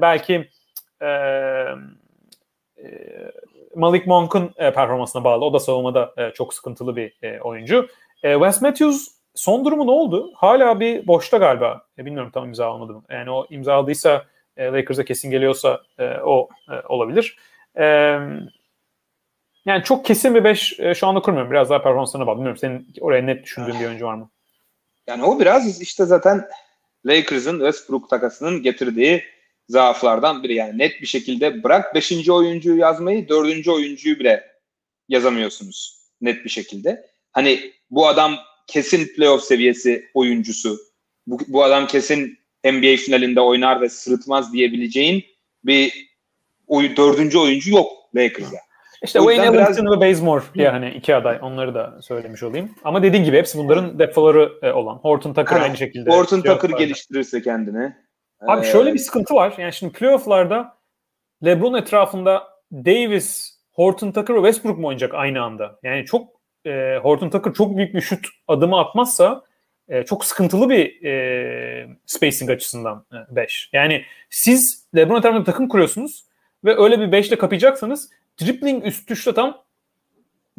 belki 0.00 0.48
e, 1.02 1.06
e, 1.06 1.76
Malik 3.74 4.06
Monk'un 4.06 4.52
e, 4.56 4.72
performansına 4.72 5.24
bağlı. 5.24 5.44
O 5.44 5.52
da 5.52 5.58
savunmada 5.58 6.14
e, 6.16 6.30
çok 6.30 6.54
sıkıntılı 6.54 6.96
bir 6.96 7.12
e, 7.22 7.40
oyuncu. 7.40 7.88
E, 8.22 8.32
Wes 8.32 8.62
Matthews 8.62 9.15
son 9.36 9.64
durumu 9.64 9.86
ne 9.86 9.90
oldu? 9.90 10.32
Hala 10.34 10.80
bir 10.80 11.06
boşta 11.06 11.36
galiba. 11.36 11.86
E, 11.98 12.04
bilmiyorum 12.04 12.30
tam 12.34 12.44
imza 12.44 12.66
almadı 12.66 12.92
mı. 12.92 13.04
Yani 13.10 13.30
o 13.30 13.46
imza 13.50 13.74
aldıysa 13.74 14.24
e, 14.56 14.64
Lakers'a 14.64 15.04
kesin 15.04 15.30
geliyorsa 15.30 15.80
e, 15.98 16.04
o 16.04 16.48
e, 16.68 16.86
olabilir. 16.88 17.38
E, 17.78 17.84
yani 19.66 19.82
çok 19.84 20.04
kesin 20.04 20.34
bir 20.34 20.44
5 20.44 20.80
e, 20.80 20.94
şu 20.94 21.06
anda 21.06 21.20
kurmuyorum. 21.20 21.50
Biraz 21.50 21.70
daha 21.70 21.82
performanslarına 21.82 22.26
bağlı. 22.26 22.36
Bilmiyorum 22.36 22.58
senin 22.58 22.88
oraya 23.00 23.22
net 23.22 23.44
düşündüğün 23.44 23.80
bir 23.80 23.86
oyuncu 23.86 24.06
var 24.06 24.14
mı? 24.14 24.30
Yani 25.06 25.24
o 25.24 25.40
biraz 25.40 25.80
işte 25.80 26.04
zaten 26.04 26.48
Lakers'ın 27.06 27.58
Westbrook 27.58 28.10
takasının 28.10 28.62
getirdiği 28.62 29.24
zaaflardan 29.68 30.42
biri. 30.42 30.54
Yani 30.54 30.78
net 30.78 31.00
bir 31.00 31.06
şekilde 31.06 31.62
bırak 31.62 31.94
5. 31.94 32.30
oyuncuyu 32.30 32.76
yazmayı 32.76 33.28
4. 33.28 33.68
oyuncuyu 33.68 34.18
bile 34.18 34.46
yazamıyorsunuz 35.08 36.00
net 36.20 36.44
bir 36.44 36.50
şekilde. 36.50 37.06
Hani 37.32 37.72
bu 37.90 38.08
adam 38.08 38.36
kesin 38.66 39.06
playoff 39.16 39.42
seviyesi 39.42 40.08
oyuncusu. 40.14 40.78
Bu, 41.26 41.38
bu 41.48 41.64
adam 41.64 41.86
kesin 41.86 42.38
NBA 42.64 42.96
finalinde 42.96 43.40
oynar 43.40 43.80
ve 43.80 43.88
sırıtmaz 43.88 44.52
diyebileceğin 44.52 45.24
bir 45.64 46.10
oy, 46.66 46.96
dördüncü 46.96 47.38
oyuncu 47.38 47.70
yok 47.70 47.92
Lakers'da. 48.14 48.56
İşte 49.04 49.18
Wayne 49.18 49.42
Ellington 49.42 49.86
biraz... 49.86 50.00
ve 50.00 50.10
Bazemore 50.10 50.44
diye 50.54 50.68
hani 50.68 50.90
iki 50.90 51.14
aday 51.14 51.38
onları 51.42 51.74
da 51.74 52.02
söylemiş 52.02 52.42
olayım. 52.42 52.70
Ama 52.84 53.02
dediğin 53.02 53.24
gibi 53.24 53.36
hepsi 53.36 53.58
bunların 53.58 53.98
defoları 53.98 54.52
e, 54.62 54.72
olan. 54.72 54.94
Horton 54.94 55.32
Tucker 55.32 55.60
aynı 55.60 55.76
şekilde. 55.76 56.10
Horton 56.10 56.40
Tucker 56.40 56.70
geliştirirse 56.70 57.42
kendini. 57.42 57.92
Abi 58.40 58.66
şöyle 58.66 58.94
bir 58.94 58.98
sıkıntı 58.98 59.34
var. 59.34 59.54
Yani 59.58 59.72
şimdi 59.72 59.92
playoff'larda 59.92 60.76
LeBron 61.44 61.74
etrafında 61.74 62.48
Davis, 62.72 63.58
Horton 63.72 64.12
Tucker 64.12 64.34
ve 64.34 64.38
Westbrook 64.38 64.78
mu 64.78 64.86
oynayacak 64.86 65.14
aynı 65.14 65.42
anda? 65.42 65.78
Yani 65.82 66.04
çok 66.04 66.35
e, 66.66 66.98
Horton 67.02 67.30
Tucker 67.30 67.52
çok 67.52 67.76
büyük 67.76 67.94
bir 67.94 68.00
şut 68.00 68.26
adımı 68.48 68.78
atmazsa 68.78 69.42
e, 69.88 70.04
çok 70.04 70.24
sıkıntılı 70.24 70.70
bir 70.70 71.04
e, 71.04 71.88
spacing 72.06 72.50
açısından 72.50 73.04
5. 73.30 73.70
E, 73.72 73.76
yani 73.76 74.04
siz 74.30 74.86
LeBron 74.96 75.18
etrafında 75.18 75.44
takım 75.44 75.68
kuruyorsunuz 75.68 76.24
ve 76.64 76.76
öyle 76.78 77.00
bir 77.00 77.12
5 77.12 77.28
ile 77.28 77.38
kapayacaksanız 77.38 78.10
dribbling 78.40 78.86
üstü 78.86 79.16
şut 79.16 79.28
atan 79.28 79.56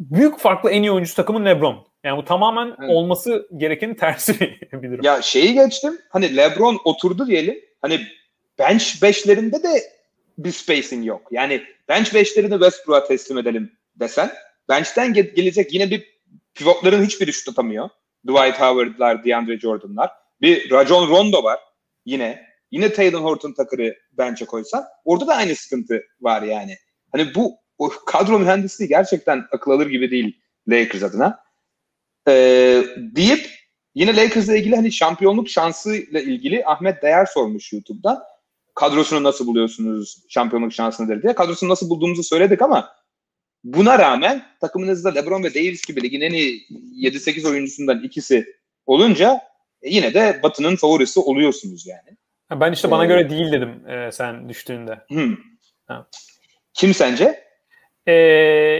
büyük 0.00 0.38
farklı 0.38 0.70
en 0.70 0.82
iyi 0.82 0.92
oyuncusu 0.92 1.16
takımın 1.16 1.44
LeBron. 1.44 1.86
Yani 2.04 2.18
bu 2.18 2.24
tamamen 2.24 2.66
evet. 2.66 2.90
olması 2.90 3.48
gerekenin 3.56 3.94
tersi 3.94 4.40
bir 4.72 4.90
durum. 4.90 5.04
Ya 5.04 5.22
şeyi 5.22 5.54
geçtim. 5.54 5.98
Hani 6.08 6.36
LeBron 6.36 6.80
oturdu 6.84 7.26
diyelim. 7.26 7.60
Hani 7.82 8.00
bench 8.58 9.02
beşlerinde 9.02 9.62
de 9.62 9.82
bir 10.38 10.50
spacing 10.50 11.06
yok. 11.06 11.28
Yani 11.30 11.62
bench 11.88 12.14
beşlerini 12.14 12.52
Westbrook'a 12.52 13.08
teslim 13.08 13.38
edelim 13.38 13.72
desen 13.96 14.30
bench'ten 14.68 15.12
ge- 15.12 15.34
gelecek 15.34 15.74
yine 15.74 15.90
bir 15.90 16.18
pivotların 16.54 17.04
hiçbiri 17.04 17.32
şut 17.32 17.48
atamıyor. 17.48 17.88
Dwight 18.26 18.60
Howard'lar, 18.60 19.24
DeAndre 19.24 19.58
Jordan'lar. 19.58 20.10
Bir 20.40 20.70
Rajon 20.70 21.08
Rondo 21.08 21.42
var 21.42 21.58
yine. 22.04 22.48
Yine 22.70 22.92
Taylor 22.92 23.20
Horton 23.20 23.52
Tucker'ı 23.52 23.96
bench'e 24.12 24.44
koysan 24.44 24.84
orada 25.04 25.26
da 25.26 25.34
aynı 25.34 25.56
sıkıntı 25.56 26.02
var 26.20 26.42
yani. 26.42 26.76
Hani 27.12 27.34
bu 27.34 27.56
o 27.78 27.90
kadro 28.06 28.38
mühendisliği 28.38 28.88
gerçekten 28.88 29.44
akıl 29.52 29.70
alır 29.70 29.86
gibi 29.86 30.10
değil 30.10 30.40
Lakers 30.68 31.02
adına. 31.02 31.40
Ee, 32.28 32.84
deyip 32.96 33.50
yine 33.94 34.16
Lakers'la 34.16 34.56
ilgili 34.56 34.76
hani 34.76 34.92
şampiyonluk 34.92 35.48
şansıyla 35.48 36.20
ilgili 36.20 36.66
Ahmet 36.66 37.02
Değer 37.02 37.26
sormuş 37.26 37.72
YouTube'da. 37.72 38.26
Kadrosunu 38.74 39.22
nasıl 39.22 39.46
buluyorsunuz 39.46 40.24
şampiyonluk 40.28 40.72
şansını 40.72 41.22
diye. 41.22 41.34
Kadrosunu 41.34 41.70
nasıl 41.70 41.90
bulduğumuzu 41.90 42.22
söyledik 42.22 42.62
ama 42.62 42.97
buna 43.64 43.98
rağmen 43.98 44.42
takımınızda 44.60 45.14
LeBron 45.14 45.42
ve 45.42 45.54
Davis 45.54 45.86
gibi 45.86 46.02
ligin 46.02 46.20
en 46.20 46.32
iyi 46.32 46.66
7-8 47.10 47.50
oyuncusundan 47.50 48.02
ikisi 48.02 48.54
olunca 48.86 49.40
e, 49.82 49.90
yine 49.90 50.14
de 50.14 50.40
Batı'nın 50.42 50.76
favorisi 50.76 51.20
oluyorsunuz 51.20 51.86
yani. 51.86 52.16
Ben 52.50 52.72
işte 52.72 52.90
bana 52.90 53.04
ee, 53.04 53.08
göre 53.08 53.30
değil 53.30 53.52
dedim 53.52 53.88
e, 53.88 54.12
sen 54.12 54.48
düştüğünde. 54.48 54.98
Hmm. 55.08 55.36
Kim 56.74 56.94
sence? 56.94 57.44
Ee, 58.06 58.12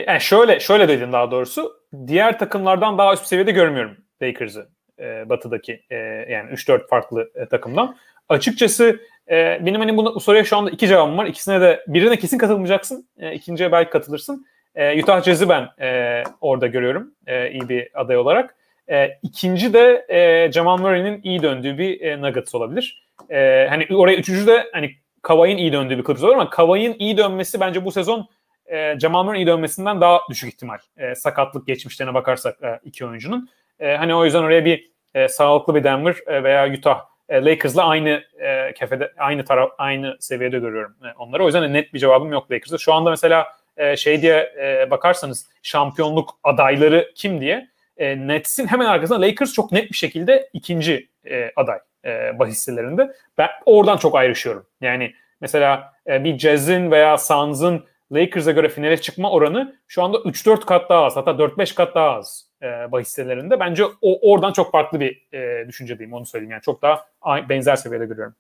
yani 0.07 0.21
şöyle 0.21 0.61
şöyle 0.61 0.89
dedim 0.89 1.13
daha 1.13 1.31
doğrusu. 1.31 1.73
Diğer 2.07 2.39
takımlardan 2.39 2.99
daha 2.99 3.15
üst 3.15 3.27
seviyede 3.27 3.51
görmüyorum 3.51 3.97
Lakers'ı 4.23 4.69
e, 4.99 5.29
batıdaki 5.29 5.83
e, 5.91 5.97
yani 6.29 6.51
3-4 6.51 6.89
farklı 6.89 7.31
e, 7.35 7.47
takımdan. 7.47 7.97
Açıkçası 8.29 9.01
e, 9.31 9.67
benim 9.67 9.81
hani 9.81 9.97
bu 9.97 10.21
soruya 10.21 10.45
şu 10.45 10.57
anda 10.57 10.71
iki 10.71 10.89
cevabım 10.89 11.19
var. 11.19 11.27
İkisine 11.27 11.61
de 11.61 11.85
birine 11.87 12.17
kesin 12.17 12.39
katılmayacaksın. 12.39 13.09
E, 13.19 13.35
ikinciye 13.35 13.73
belki 13.73 13.91
katılırsın. 13.91 14.47
E, 14.79 15.03
Utah 15.03 15.23
Jazz'i 15.23 15.49
ben 15.49 15.69
e, 15.81 16.23
orada 16.41 16.67
görüyorum 16.67 17.15
e, 17.27 17.51
iyi 17.51 17.69
bir 17.69 17.89
aday 17.95 18.17
olarak. 18.17 18.55
E, 18.91 19.19
ikinci 19.23 19.73
de 19.73 20.07
e, 20.09 20.53
Jamal 20.53 20.79
Murray'nin 20.79 21.21
iyi 21.23 21.43
döndüğü 21.43 21.79
bir 21.79 22.01
e, 22.01 22.21
Nuggets 22.21 22.55
olabilir. 22.55 23.03
E, 23.31 23.67
hani 23.69 23.87
oraya 23.97 24.17
üçüncü 24.17 24.47
de 24.47 24.67
hani 24.73 24.91
Kawhi'nin 25.23 25.57
iyi 25.57 25.73
döndüğü 25.73 25.99
bir 25.99 26.05
Clippers 26.05 26.25
olur 26.25 26.35
ama 26.35 26.51
Kawhi'nin 26.51 26.97
iyi 26.99 27.17
dönmesi 27.17 27.61
bence 27.61 27.85
bu 27.85 27.93
sezon 27.93 28.29
e, 28.67 28.99
Jamal 29.01 29.25
Murray'in 29.25 29.47
iyi 29.47 29.47
dönmesinden 29.47 30.01
daha 30.01 30.21
düşük 30.31 30.55
ihtimal. 30.55 30.79
E, 30.97 31.15
sakatlık 31.15 31.67
geçmişlerine 31.67 32.15
bakarsak 32.15 32.63
e, 32.63 32.81
iki 32.85 33.07
oyuncunun. 33.07 33.49
E, 33.81 33.97
hani 33.97 34.15
o 34.15 34.25
yüzden 34.25 34.43
oraya 34.43 34.65
bir 34.65 34.91
e, 35.15 35.29
sağlıklı 35.29 35.75
bir 35.75 35.85
Denver 35.85 36.15
e, 36.27 36.43
veya 36.43 36.73
Utah 36.73 37.01
e, 37.29 37.45
Lakers'la 37.45 37.85
aynı 37.85 38.23
e, 38.41 38.75
kefede 38.75 39.13
aynı 39.19 39.45
taraf 39.45 39.71
aynı 39.79 40.17
seviyede 40.21 40.59
görüyorum 40.59 40.95
e, 41.05 41.07
onları. 41.19 41.43
O 41.43 41.47
yüzden 41.47 41.73
net 41.73 41.95
bir 41.95 41.99
cevabım 41.99 42.33
yok 42.33 42.51
Lakers'da. 42.51 42.79
Şu 42.79 42.93
anda 42.93 43.11
mesela 43.11 43.47
e, 43.79 43.97
şey 43.97 44.23
diye 44.23 44.53
e, 44.61 44.91
bakarsanız 44.91 45.49
şampiyonluk 45.63 46.39
adayları 46.45 47.13
kim 47.15 47.41
diye 47.41 47.69
e, 47.97 48.29
Nets'in 48.29 48.67
hemen 48.67 48.87
arkasında 48.87 49.21
Lakers 49.21 49.53
çok 49.53 49.73
net 49.73 49.91
bir 49.91 49.97
şekilde 49.97 50.51
ikinci 50.53 51.09
aday 51.57 51.79
e, 52.05 52.39
bahisselerinde. 52.39 53.13
Ben 53.39 53.49
oradan 53.67 53.97
çok 53.97 54.17
ayrışıyorum. 54.17 54.67
Yani 54.81 55.15
mesela 55.41 55.93
bir 56.07 56.39
Jazz'in 56.39 56.91
veya 56.91 57.19
Suns'ın 57.19 57.85
Lakers'a 58.13 58.51
göre 58.51 58.69
finale 58.69 59.01
çıkma 59.01 59.31
oranı 59.31 59.77
şu 59.89 60.03
anda 60.03 60.19
3-4 60.19 60.61
kat 60.61 60.91
daha 60.91 61.05
az 61.05 61.17
hatta 61.17 61.31
4-5 61.31 61.75
kat 61.75 61.95
daha 61.95 62.11
az 62.11 62.47
e, 62.63 62.93
bahisselerinde. 62.93 63.61
Bence 63.61 63.85
o 64.03 64.33
oradan 64.33 64.53
çok 64.53 64.73
farklı 64.73 65.01
bir 65.01 65.29
e, 65.33 65.69
düşüncedeyim 65.69 66.13
onu 66.13 66.27
söyleyeyim. 66.27 66.51
Yani 66.51 66.63
çok 66.63 66.83
daha 66.83 67.05
benzer 67.49 67.77
seviyede 67.77 68.07
görüyorum. 68.07 68.35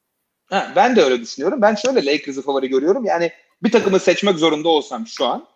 Ha, 0.50 0.72
ben 0.76 0.96
de 0.96 1.02
öyle 1.02 1.20
düşünüyorum. 1.20 1.62
Ben 1.62 1.74
şöyle 1.74 2.06
Lakers'ı 2.06 2.42
favori 2.42 2.68
görüyorum. 2.68 3.04
Yani 3.04 3.30
bir 3.62 3.72
takımı 3.72 4.00
seçmek 4.00 4.38
zorunda 4.38 4.68
olsam 4.68 5.06
şu 5.06 5.26
an 5.26 5.48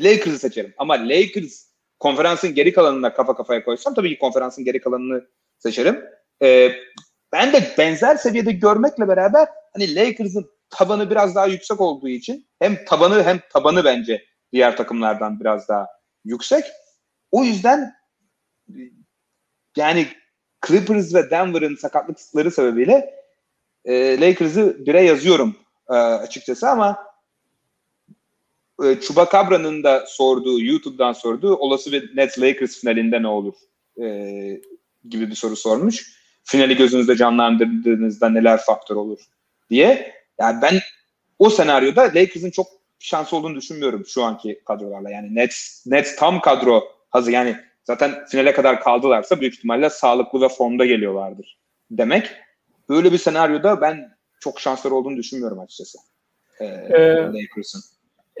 Lakers'ı 0.00 0.38
seçerim. 0.38 0.74
Ama 0.78 0.94
Lakers 0.94 1.66
konferansın 1.98 2.54
geri 2.54 2.72
kalanına 2.72 3.14
kafa 3.14 3.36
kafaya 3.36 3.64
koysam 3.64 3.94
tabii 3.94 4.10
ki 4.10 4.18
konferansın 4.18 4.64
geri 4.64 4.80
kalanını 4.80 5.28
seçerim. 5.58 6.04
Ee, 6.42 6.72
ben 7.32 7.52
de 7.52 7.74
benzer 7.78 8.16
seviyede 8.16 8.52
görmekle 8.52 9.08
beraber 9.08 9.48
hani 9.72 9.94
Lakers'ın 9.94 10.50
tabanı 10.70 11.10
biraz 11.10 11.34
daha 11.34 11.46
yüksek 11.46 11.80
olduğu 11.80 12.08
için 12.08 12.46
hem 12.58 12.84
tabanı 12.84 13.22
hem 13.22 13.40
tabanı 13.52 13.84
bence 13.84 14.24
diğer 14.52 14.76
takımlardan 14.76 15.40
biraz 15.40 15.68
daha 15.68 15.86
yüksek. 16.24 16.64
O 17.30 17.44
yüzden 17.44 17.94
yani 19.76 20.06
Clippers 20.66 21.14
ve 21.14 21.30
Denver'ın 21.30 21.76
sakatlıkları 21.76 22.50
sebebiyle 22.50 23.14
e, 23.84 24.20
Lakers'ı 24.20 24.86
bire 24.86 25.02
yazıyorum 25.02 25.56
e, 25.90 25.94
açıkçası 25.94 26.70
ama 26.70 27.11
e, 28.84 29.00
Chubacabra'nın 29.00 29.82
da 29.82 30.04
sorduğu, 30.06 30.60
YouTube'dan 30.60 31.12
sorduğu 31.12 31.56
olası 31.56 31.92
bir 31.92 32.16
Nets 32.16 32.38
Lakers 32.38 32.80
finalinde 32.80 33.22
ne 33.22 33.28
olur 33.28 33.54
e, 34.02 34.06
gibi 35.08 35.30
bir 35.30 35.34
soru 35.34 35.56
sormuş. 35.56 36.22
Finali 36.44 36.76
gözünüzde 36.76 37.16
canlandırdığınızda 37.16 38.28
neler 38.28 38.60
faktör 38.60 38.96
olur 38.96 39.20
diye. 39.70 40.14
Yani 40.40 40.62
ben 40.62 40.80
o 41.38 41.50
senaryoda 41.50 42.02
Lakers'ın 42.02 42.50
çok 42.50 42.66
şansı 42.98 43.36
olduğunu 43.36 43.56
düşünmüyorum 43.56 44.06
şu 44.06 44.22
anki 44.22 44.62
kadrolarla. 44.64 45.10
Yani 45.10 45.34
Nets, 45.34 45.86
Nets 45.86 46.16
tam 46.16 46.40
kadro 46.40 46.84
hazır. 47.10 47.32
Yani 47.32 47.56
zaten 47.84 48.26
finale 48.26 48.52
kadar 48.52 48.80
kaldılarsa 48.80 49.40
büyük 49.40 49.54
ihtimalle 49.54 49.90
sağlıklı 49.90 50.40
ve 50.40 50.48
formda 50.48 50.86
geliyorlardır 50.86 51.58
demek. 51.90 52.30
Böyle 52.88 53.12
bir 53.12 53.18
senaryoda 53.18 53.80
ben 53.80 54.16
çok 54.40 54.60
şansları 54.60 54.94
olduğunu 54.94 55.16
düşünmüyorum 55.16 55.60
açıkçası. 55.60 55.98
Ee, 56.60 56.64
ee, 56.64 57.16
Lakers'ın. 57.16 57.82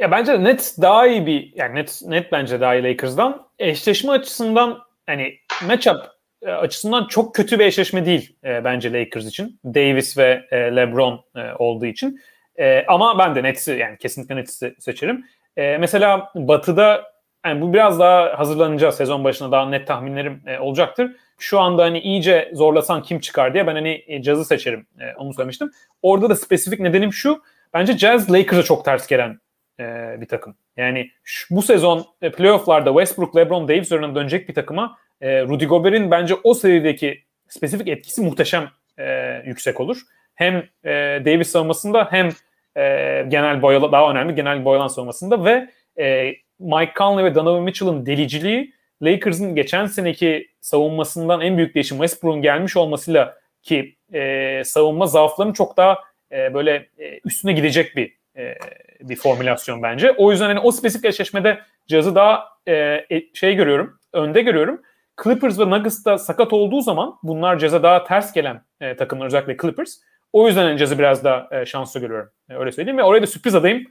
Ya 0.00 0.10
bence 0.10 0.44
net 0.44 0.74
daha 0.80 1.06
iyi 1.06 1.26
bir 1.26 1.52
yani 1.54 1.74
net 1.74 2.00
net 2.06 2.32
bence 2.32 2.60
daha 2.60 2.74
iyi 2.74 2.84
Lakers'dan. 2.84 3.46
Eşleşme 3.58 4.12
açısından 4.12 4.78
hani 5.06 5.38
matchup 5.66 5.96
e, 6.42 6.50
açısından 6.50 7.06
çok 7.06 7.34
kötü 7.34 7.58
bir 7.58 7.64
eşleşme 7.64 8.06
değil 8.06 8.36
e, 8.44 8.64
bence 8.64 8.92
Lakers 8.92 9.26
için. 9.26 9.60
Davis 9.64 10.18
ve 10.18 10.46
e, 10.50 10.56
LeBron 10.56 11.24
e, 11.36 11.40
olduğu 11.58 11.86
için. 11.86 12.20
E, 12.58 12.84
ama 12.88 13.18
ben 13.18 13.34
de 13.34 13.42
Nets'i 13.42 13.72
yani 13.72 13.98
kesinlikle 13.98 14.36
Nets'i 14.36 14.74
seçerim. 14.78 15.24
E, 15.56 15.78
mesela 15.78 16.30
Batı'da 16.34 17.12
yani 17.46 17.60
bu 17.60 17.72
biraz 17.72 17.98
daha 18.00 18.38
hazırlanacağız 18.38 18.94
sezon 18.94 19.24
başına 19.24 19.52
daha 19.52 19.68
net 19.68 19.86
tahminlerim 19.86 20.42
e, 20.46 20.58
olacaktır. 20.58 21.16
Şu 21.38 21.60
anda 21.60 21.82
hani 21.82 22.00
iyice 22.00 22.50
zorlasan 22.54 23.02
kim 23.02 23.20
çıkar 23.20 23.54
diye 23.54 23.66
ben 23.66 23.74
hani 23.74 24.04
e, 24.06 24.22
Jazz'ı 24.22 24.44
seçerim 24.44 24.86
e, 25.00 25.16
onu 25.16 25.34
söylemiştim. 25.34 25.70
Orada 26.02 26.30
da 26.30 26.36
spesifik 26.36 26.80
nedenim 26.80 27.12
şu. 27.12 27.42
Bence 27.74 27.98
Jazz 27.98 28.32
Lakers'a 28.32 28.62
çok 28.62 28.84
ters 28.84 29.06
gelen 29.06 29.41
e, 29.80 30.16
bir 30.20 30.26
takım. 30.28 30.54
Yani 30.76 31.10
şu, 31.24 31.56
bu 31.56 31.62
sezon 31.62 32.06
e, 32.22 32.32
playofflarda 32.32 32.90
Westbrook, 32.90 33.36
LeBron, 33.36 33.68
Davis 33.68 33.86
üzerinden 33.86 34.14
dönecek 34.14 34.48
bir 34.48 34.54
takıma 34.54 34.98
e, 35.20 35.42
Rudy 35.42 35.64
Gobert'in 35.64 36.10
bence 36.10 36.34
o 36.44 36.54
seviyedeki 36.54 37.22
spesifik 37.48 37.88
etkisi 37.88 38.22
muhteşem 38.22 38.70
e, 38.98 39.36
yüksek 39.46 39.80
olur. 39.80 40.00
Hem 40.34 40.56
e, 40.84 40.90
Davis 41.24 41.48
savunmasında 41.48 42.08
hem 42.10 42.28
e, 42.76 42.82
genel 43.28 43.62
boyalı 43.62 43.92
daha 43.92 44.10
önemli 44.10 44.34
genel 44.34 44.64
boyalan 44.64 44.88
savunmasında 44.88 45.44
ve 45.44 45.68
e, 45.98 46.34
Mike 46.58 46.92
Conley 46.96 47.24
ve 47.24 47.34
Donovan 47.34 47.62
Mitchell'ın 47.62 48.06
deliciliği 48.06 48.72
Lakers'ın 49.02 49.54
geçen 49.54 49.86
seneki 49.86 50.48
savunmasından 50.60 51.40
en 51.40 51.56
büyük 51.56 51.74
değişim 51.74 51.96
Westbrook'un 51.96 52.42
gelmiş 52.42 52.76
olmasıyla 52.76 53.38
ki 53.62 53.96
e, 54.12 54.62
savunma 54.64 55.06
zaaflarının 55.06 55.52
çok 55.52 55.76
daha 55.76 55.98
e, 56.32 56.54
böyle 56.54 56.88
e, 56.98 57.20
üstüne 57.24 57.52
gidecek 57.52 57.96
bir 57.96 58.21
e, 58.36 58.54
bir 59.00 59.16
formülasyon 59.16 59.82
bence. 59.82 60.12
O 60.12 60.30
yüzden 60.30 60.46
hani 60.46 60.60
o 60.60 60.72
spesifik 60.72 61.04
eşleşmede 61.04 61.60
Jazz'ı 61.88 62.14
daha 62.14 62.48
e, 62.66 62.74
e, 63.10 63.34
şey 63.34 63.54
görüyorum, 63.54 63.98
önde 64.12 64.42
görüyorum. 64.42 64.82
Clippers 65.24 65.58
ve 65.58 65.70
Nuggets 65.70 66.04
da 66.04 66.18
sakat 66.18 66.52
olduğu 66.52 66.80
zaman 66.80 67.18
bunlar 67.22 67.58
Jazz'a 67.58 67.82
daha 67.82 68.04
ters 68.04 68.32
gelen 68.32 68.64
e, 68.80 68.96
takımlar 68.96 69.26
özellikle 69.26 69.56
Clippers. 69.56 69.96
O 70.32 70.46
yüzden 70.46 70.62
hani 70.62 70.78
Jazz'ı 70.78 70.98
biraz 70.98 71.24
daha 71.24 71.48
e, 71.52 71.66
şanslı 71.66 72.00
görüyorum. 72.00 72.30
E, 72.50 72.54
öyle 72.54 72.72
söyleyeyim 72.72 72.98
ve 72.98 73.02
oraya 73.02 73.22
da 73.22 73.26
sürpriz 73.26 73.54
adayım 73.54 73.86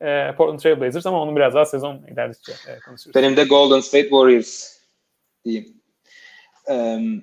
e, 0.00 0.34
Portland 0.36 0.58
Trail 0.58 0.80
Blazers 0.80 1.06
ama 1.06 1.22
onu 1.22 1.36
biraz 1.36 1.54
daha 1.54 1.64
sezon 1.64 2.06
ilerledikçe 2.12 2.52
e, 2.52 2.80
konuşuruz. 2.86 3.14
Benim 3.14 3.36
de 3.36 3.44
Golden 3.44 3.80
State 3.80 4.08
Warriors 4.08 4.78
diyeyim. 5.44 5.82
Um, 6.68 7.22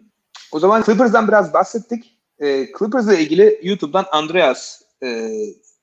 o 0.51 0.59
zaman 0.59 0.83
Clippers'dan 0.83 1.27
biraz 1.27 1.53
bahsettik. 1.53 2.17
E, 2.39 2.65
Clippers'la 2.79 3.15
ilgili 3.15 3.59
YouTube'dan 3.63 4.05
Andreas 4.11 4.81
e, 5.03 5.29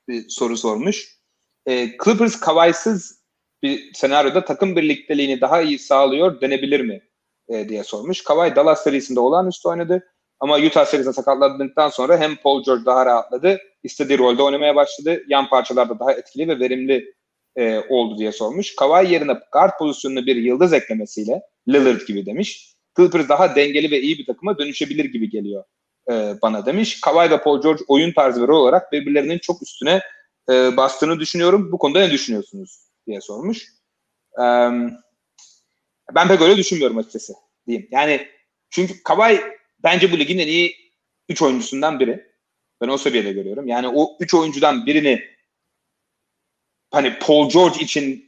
bir 0.08 0.28
soru 0.28 0.56
sormuş. 0.56 1.16
e, 1.66 1.88
Clippers 2.04 2.40
Kawhi'sız 2.40 3.22
bir 3.62 3.94
senaryoda 3.94 4.44
takım 4.44 4.76
birlikteliğini 4.76 5.40
daha 5.40 5.62
iyi 5.62 5.78
sağlıyor 5.78 6.40
denebilir 6.40 6.80
mi 6.80 7.02
e, 7.48 7.68
diye 7.68 7.84
sormuş. 7.84 8.24
Kawhi 8.24 8.56
Dallas 8.56 8.84
serisinde 8.84 9.20
olağanüstü 9.20 9.68
oynadı. 9.68 10.06
Ama 10.40 10.58
Utah 10.58 10.84
serisinde 10.84 11.12
sakatlandıktan 11.12 11.88
sonra 11.88 12.18
hem 12.18 12.36
Paul 12.36 12.64
George 12.64 12.84
daha 12.84 13.06
rahatladı, 13.06 13.58
istediği 13.82 14.18
rolde 14.18 14.42
oynamaya 14.42 14.76
başladı. 14.76 15.24
Yan 15.28 15.48
parçalarda 15.48 15.98
daha 15.98 16.12
etkili 16.12 16.48
ve 16.48 16.60
verimli 16.60 17.14
e, 17.56 17.78
oldu 17.88 18.18
diye 18.18 18.32
sormuş. 18.32 18.76
Kawhi 18.76 19.12
yerine 19.12 19.32
guard 19.52 19.78
pozisyonuna 19.78 20.26
bir 20.26 20.36
yıldız 20.36 20.72
eklemesiyle 20.72 21.42
Lillard 21.68 22.00
gibi 22.06 22.26
demiş. 22.26 22.74
Clippers 22.96 23.28
daha 23.28 23.56
dengeli 23.56 23.90
ve 23.90 24.00
iyi 24.00 24.18
bir 24.18 24.26
takıma 24.26 24.58
dönüşebilir 24.58 25.04
gibi 25.04 25.30
geliyor 25.30 25.64
e, 26.10 26.34
bana 26.42 26.66
demiş. 26.66 27.00
Kawhi 27.00 27.30
ve 27.30 27.42
Paul 27.42 27.62
George 27.62 27.82
oyun 27.88 28.12
tarzı 28.12 28.42
ve 28.42 28.46
rol 28.46 28.60
olarak 28.60 28.92
birbirlerinin 28.92 29.38
çok 29.38 29.62
üstüne 29.62 30.00
e, 30.50 30.76
bastığını 30.76 31.20
düşünüyorum. 31.20 31.72
Bu 31.72 31.78
konuda 31.78 32.00
ne 32.00 32.10
düşünüyorsunuz 32.10 32.78
diye 33.06 33.20
sormuş. 33.20 33.66
E, 34.38 34.44
ben 36.14 36.28
pek 36.28 36.40
öyle 36.40 36.56
düşünmüyorum 36.56 36.98
açıkçası 36.98 37.32
diyeyim. 37.66 37.88
Yani 37.90 38.28
çünkü 38.70 39.02
Kawhi 39.02 39.40
bence 39.82 40.12
bu 40.12 40.18
ligin 40.18 40.38
en 40.38 40.46
iyi 40.46 40.76
3 41.28 41.42
oyuncusundan 41.42 42.00
biri. 42.00 42.26
Ben 42.80 42.88
o 42.88 42.98
seviyede 42.98 43.32
görüyorum. 43.32 43.68
Yani 43.68 43.88
o 43.88 44.16
3 44.20 44.34
oyuncudan 44.34 44.86
birini 44.86 45.24
hani 46.90 47.18
Paul 47.18 47.50
George 47.50 47.80
için 47.80 48.26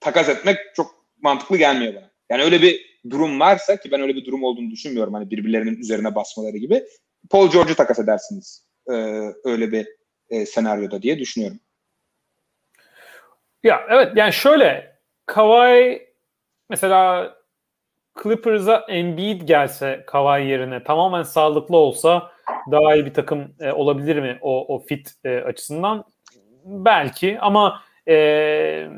takas 0.00 0.28
etmek 0.28 0.58
çok 0.74 1.06
mantıklı 1.22 1.56
gelmiyor 1.56 1.94
bana. 1.94 2.10
Yani 2.30 2.42
öyle 2.42 2.62
bir 2.62 3.00
durum 3.10 3.40
varsa 3.40 3.76
ki 3.76 3.90
ben 3.90 4.00
öyle 4.00 4.14
bir 4.14 4.24
durum 4.24 4.44
olduğunu 4.44 4.70
düşünmüyorum 4.70 5.14
hani 5.14 5.30
birbirlerinin 5.30 5.76
üzerine 5.76 6.14
basmaları 6.14 6.56
gibi. 6.56 6.84
Paul 7.30 7.50
George'u 7.50 7.74
takas 7.74 7.98
edersiniz 7.98 8.66
e, 8.90 8.92
öyle 9.44 9.72
bir 9.72 9.88
e, 10.30 10.46
senaryoda 10.46 11.02
diye 11.02 11.18
düşünüyorum. 11.18 11.60
Ya 13.62 13.86
evet 13.90 14.12
yani 14.16 14.32
şöyle 14.32 14.96
Kawhi 15.26 16.08
mesela 16.70 17.34
Clippers'a 18.22 18.84
Embiid 18.88 19.42
gelse 19.42 20.04
Kawhi 20.06 20.48
yerine 20.48 20.84
tamamen 20.84 21.22
sağlıklı 21.22 21.76
olsa 21.76 22.32
daha 22.70 22.94
iyi 22.94 23.06
bir 23.06 23.14
takım 23.14 23.54
e, 23.60 23.72
olabilir 23.72 24.16
mi 24.16 24.38
o, 24.40 24.74
o 24.74 24.78
fit 24.78 25.14
e, 25.24 25.36
açısından? 25.36 26.04
Belki 26.64 27.38
ama 27.40 27.82
e, 28.08 28.88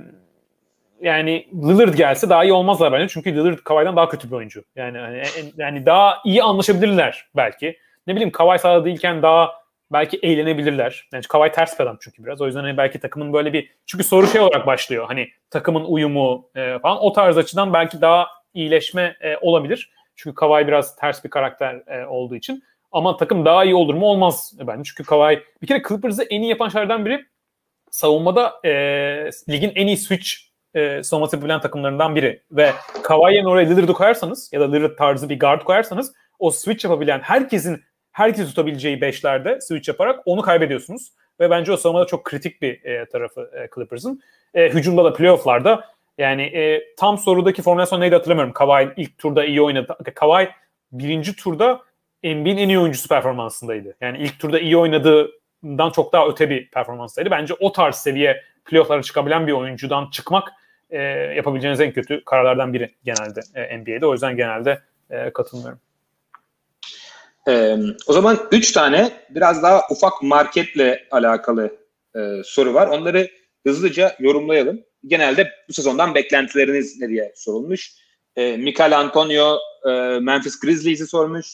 yani 1.00 1.48
Lillard 1.52 1.94
gelse 1.94 2.30
daha 2.30 2.44
iyi 2.44 2.52
olmazlar 2.52 2.92
bence. 2.92 3.08
Çünkü 3.08 3.34
Lillard 3.34 3.58
Kawhi'den 3.58 3.96
daha 3.96 4.08
kötü 4.08 4.30
bir 4.30 4.36
oyuncu. 4.36 4.64
Yani 4.76 4.98
hani, 4.98 5.22
yani 5.56 5.86
daha 5.86 6.18
iyi 6.24 6.42
anlaşabilirler 6.42 7.28
belki. 7.36 7.78
Ne 8.06 8.14
bileyim 8.14 8.30
Kawhi 8.30 8.58
sahada 8.58 8.84
değilken 8.84 9.22
daha 9.22 9.52
belki 9.92 10.18
eğlenebilirler. 10.22 11.08
Yani 11.12 11.22
Kawhi 11.28 11.52
ters 11.52 11.78
bir 11.78 11.84
adam 11.84 11.98
çünkü 12.00 12.24
biraz. 12.24 12.40
O 12.40 12.46
yüzden 12.46 12.60
hani 12.60 12.76
belki 12.76 13.00
takımın 13.00 13.32
böyle 13.32 13.52
bir 13.52 13.70
çünkü 13.86 14.04
soru 14.04 14.26
şey 14.26 14.40
olarak 14.40 14.66
başlıyor. 14.66 15.04
Hani 15.08 15.28
takımın 15.50 15.84
uyumu 15.84 16.50
e, 16.56 16.78
falan 16.78 16.98
o 17.00 17.12
tarz 17.12 17.38
açıdan 17.38 17.72
belki 17.72 18.00
daha 18.00 18.26
iyileşme 18.54 19.16
e, 19.20 19.36
olabilir. 19.36 19.90
Çünkü 20.16 20.34
Kawhi 20.34 20.66
biraz 20.66 20.96
ters 20.96 21.24
bir 21.24 21.30
karakter 21.30 21.74
e, 21.86 22.06
olduğu 22.06 22.36
için. 22.36 22.62
Ama 22.92 23.16
takım 23.16 23.44
daha 23.44 23.64
iyi 23.64 23.74
olur 23.74 23.94
mu? 23.94 24.06
Olmaz 24.06 24.54
bence. 24.60 24.82
Çünkü 24.84 25.04
Kawhi 25.04 25.42
bir 25.62 25.66
kere 25.66 25.82
Clippers'ı 25.88 26.22
en 26.22 26.42
iyi 26.42 26.50
yapan 26.50 26.68
şeylerden 26.68 27.06
biri 27.06 27.24
savunmada 27.90 28.60
e, 28.64 28.70
ligin 29.48 29.72
en 29.74 29.86
iyi 29.86 29.96
switch 29.96 30.47
e, 30.74 31.02
savunması 31.02 31.36
yapabilen 31.36 31.60
takımlarından 31.60 32.16
biri. 32.16 32.42
Ve 32.50 32.72
Kawhi'nin 33.02 33.44
oraya 33.44 33.68
Lillard'ı 33.68 33.92
koyarsanız 33.92 34.50
ya 34.52 34.60
da 34.60 34.72
Lillard 34.72 34.96
tarzı 34.96 35.28
bir 35.28 35.38
guard 35.38 35.62
koyarsanız 35.62 36.12
o 36.38 36.50
switch 36.50 36.84
yapabilen 36.84 37.20
herkesin 37.20 37.82
herkes 38.12 38.48
tutabileceği 38.48 39.00
beşlerde 39.00 39.60
switch 39.60 39.88
yaparak 39.88 40.20
onu 40.24 40.42
kaybediyorsunuz. 40.42 41.12
Ve 41.40 41.50
bence 41.50 41.72
o 41.72 41.76
savunmada 41.76 42.06
çok 42.06 42.24
kritik 42.24 42.62
bir 42.62 42.84
e, 42.84 43.06
tarafı 43.06 43.50
e, 43.54 43.68
Clippers'ın. 43.74 44.20
E, 44.54 44.68
hücumda 44.68 45.04
da 45.04 45.12
playoff'larda 45.12 45.84
yani 46.18 46.42
e, 46.42 46.94
tam 46.96 47.18
sorudaki 47.18 47.62
formasyon 47.62 48.00
neydi 48.00 48.14
hatırlamıyorum. 48.14 48.52
Kawhi 48.52 48.88
ilk 48.96 49.18
turda 49.18 49.44
iyi 49.44 49.62
oynadı. 49.62 49.96
Kawhi 50.14 50.48
birinci 50.92 51.36
turda 51.36 51.80
NBA'in 52.24 52.56
en 52.56 52.68
iyi 52.68 52.78
oyuncusu 52.78 53.08
performansındaydı. 53.08 53.96
Yani 54.00 54.18
ilk 54.18 54.40
turda 54.40 54.60
iyi 54.60 54.76
oynadığından 54.76 55.90
çok 55.90 56.12
daha 56.12 56.28
öte 56.28 56.50
bir 56.50 56.70
performanstaydı. 56.70 57.30
Bence 57.30 57.54
o 57.60 57.72
tarz 57.72 57.94
seviye 57.94 58.42
playoff'lara 58.68 59.02
çıkabilen 59.02 59.46
bir 59.46 59.52
oyuncudan 59.52 60.10
çıkmak 60.10 60.48
e, 60.90 60.98
yapabileceğiniz 61.36 61.80
en 61.80 61.92
kötü 61.92 62.24
kararlardan 62.24 62.72
biri 62.72 62.94
genelde 63.04 63.40
e, 63.54 63.78
NBA'de. 63.78 64.06
O 64.06 64.12
yüzden 64.12 64.36
genelde 64.36 64.82
e, 65.10 65.30
katılmıyorum. 65.30 65.80
Ee, 67.48 67.76
o 68.06 68.12
zaman 68.12 68.38
üç 68.52 68.72
tane 68.72 69.10
biraz 69.30 69.62
daha 69.62 69.82
ufak 69.90 70.22
marketle 70.22 71.06
alakalı 71.10 71.76
e, 72.16 72.42
soru 72.44 72.74
var. 72.74 72.86
Onları 72.86 73.28
hızlıca 73.66 74.16
yorumlayalım. 74.18 74.80
Genelde 75.06 75.50
bu 75.68 75.72
sezondan 75.72 76.14
beklentileriniz 76.14 77.00
ne 77.00 77.08
diye 77.08 77.32
sorulmuş. 77.36 77.92
E, 78.36 78.56
Michael 78.56 78.98
Antonio 78.98 79.58
e, 79.86 79.90
Memphis 80.20 80.60
Grizzlies'i 80.60 81.06
sormuş. 81.06 81.46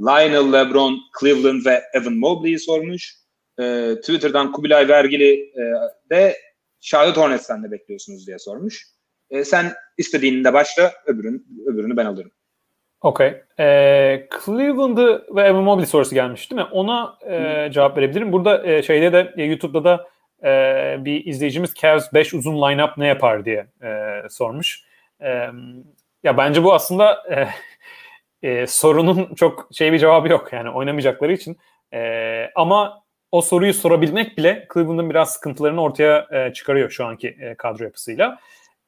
Lionel 0.00 0.52
LeBron 0.52 1.00
Cleveland 1.20 1.66
ve 1.66 1.82
Evan 1.94 2.12
Mobley'i 2.12 2.58
sormuş. 2.58 3.14
E, 3.60 3.94
Twitter'dan 4.00 4.52
Kubilay 4.52 4.88
Vergili 4.88 5.32
e, 5.32 5.62
de 6.10 6.36
Charlotte 6.80 7.20
Hornets'ten 7.20 7.62
de 7.62 7.70
bekliyorsunuz 7.70 8.26
diye 8.26 8.38
sormuş. 8.38 8.86
E, 9.30 9.44
sen 9.44 9.72
istediğinde 9.98 10.52
başla, 10.52 10.92
öbürünü, 11.06 11.40
öbürünü 11.66 11.96
ben 11.96 12.06
alırım. 12.06 12.30
Okey. 13.00 13.42
Ee, 13.58 14.28
Cleveland'ı 14.44 15.26
ve 15.34 15.42
Evan 15.42 15.62
Mobley 15.62 15.86
sorusu 15.86 16.14
gelmiş 16.14 16.50
değil 16.50 16.62
mi? 16.62 16.68
Ona 16.72 17.18
e, 17.26 17.68
cevap 17.72 17.96
verebilirim. 17.96 18.32
Burada 18.32 18.66
e, 18.66 18.82
şeyde 18.82 19.12
de 19.12 19.34
e, 19.36 19.42
YouTube'da 19.42 19.84
da 19.84 20.08
e, 20.48 21.04
bir 21.04 21.26
izleyicimiz 21.26 21.74
Cavs 21.74 22.12
5 22.12 22.34
uzun 22.34 22.54
line-up 22.54 22.92
ne 22.96 23.06
yapar 23.06 23.44
diye 23.44 23.66
e, 23.82 24.22
sormuş. 24.30 24.82
E, 25.20 25.48
ya 26.22 26.36
bence 26.36 26.64
bu 26.64 26.74
aslında 26.74 27.22
e, 27.30 27.48
e, 28.48 28.66
sorunun 28.66 29.34
çok 29.34 29.68
şey 29.72 29.92
bir 29.92 29.98
cevabı 29.98 30.28
yok. 30.28 30.52
Yani 30.52 30.70
oynamayacakları 30.70 31.32
için. 31.32 31.56
E, 31.94 32.50
ama 32.54 33.02
o 33.32 33.42
soruyu 33.42 33.74
sorabilmek 33.74 34.38
bile 34.38 34.66
Cleveland'ın 34.74 35.10
biraz 35.10 35.32
sıkıntılarını 35.32 35.82
ortaya 35.82 36.26
e, 36.32 36.52
çıkarıyor 36.52 36.90
şu 36.90 37.06
anki 37.06 37.28
e, 37.28 37.54
kadro 37.54 37.84
yapısıyla. 37.84 38.38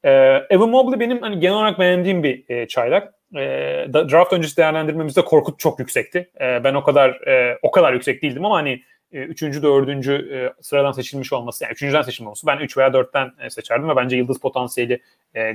E, 0.03 0.11
Evan 0.49 0.69
Mobley 0.69 0.99
benim 0.99 1.21
hani 1.21 1.39
genel 1.39 1.55
olarak 1.55 1.79
beğendiğim 1.79 2.23
bir 2.23 2.43
e, 2.49 2.67
çaylak. 2.67 3.13
E, 3.35 3.39
draft 3.93 4.33
öncesi 4.33 4.57
değerlendirmemizde 4.57 5.25
Korkut 5.25 5.59
çok 5.59 5.79
yüksekti. 5.79 6.29
E, 6.41 6.63
ben 6.63 6.73
o 6.73 6.83
kadar 6.83 7.27
e, 7.27 7.59
o 7.61 7.71
kadar 7.71 7.93
yüksek 7.93 8.21
değildim 8.21 8.45
ama 8.45 8.55
hani 8.55 8.81
e, 9.13 9.19
üçüncü, 9.19 9.63
dördüncü 9.63 10.13
e, 10.13 10.63
sıradan 10.63 10.91
seçilmiş 10.91 11.33
olması, 11.33 11.63
yani 11.63 11.73
üçüncüden 11.73 12.01
seçilmiş 12.01 12.27
olması 12.27 12.47
ben 12.47 12.57
üç 12.57 12.77
veya 12.77 12.93
dörtten 12.93 13.31
e, 13.39 13.49
seçerdim 13.49 13.89
ve 13.89 13.95
bence 13.95 14.17
yıldız 14.17 14.39
potansiyeli 14.39 15.01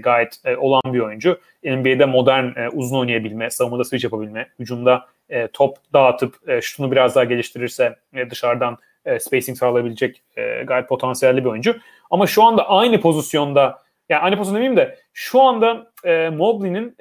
gayet 0.00 0.42
olan 0.58 0.82
bir 0.86 1.00
oyuncu. 1.00 1.40
NBA'de 1.64 2.04
modern 2.04 2.46
uzun 2.72 2.98
oynayabilme, 2.98 3.50
savunmada 3.50 3.84
switch 3.84 4.04
yapabilme, 4.04 4.48
hücumda 4.58 5.06
top 5.52 5.76
dağıtıp 5.92 6.62
şutunu 6.62 6.90
biraz 6.92 7.14
daha 7.14 7.24
geliştirirse 7.24 7.96
e, 8.14 8.30
dışarıdan 8.30 8.78
spacing 9.18 9.58
sağlayabilecek 9.58 10.22
gayet 10.66 10.88
potansiyelli 10.88 11.44
bir 11.44 11.50
oyuncu. 11.50 11.76
Ama 12.10 12.26
şu 12.26 12.42
anda 12.42 12.68
aynı 12.68 13.00
pozisyonda, 13.00 13.82
yani 14.08 14.20
aynı 14.20 14.36
pozisyon 14.36 14.54
demeyeyim 14.54 14.76
de 14.76 14.98
şu 15.12 15.42
anda 15.42 15.92
Mobley'nin 16.30 16.96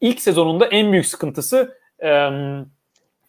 ilk 0.00 0.20
sezonunda 0.20 0.66
en 0.66 0.92
büyük 0.92 1.06
sıkıntısı 1.06 1.78
e, 2.02 2.30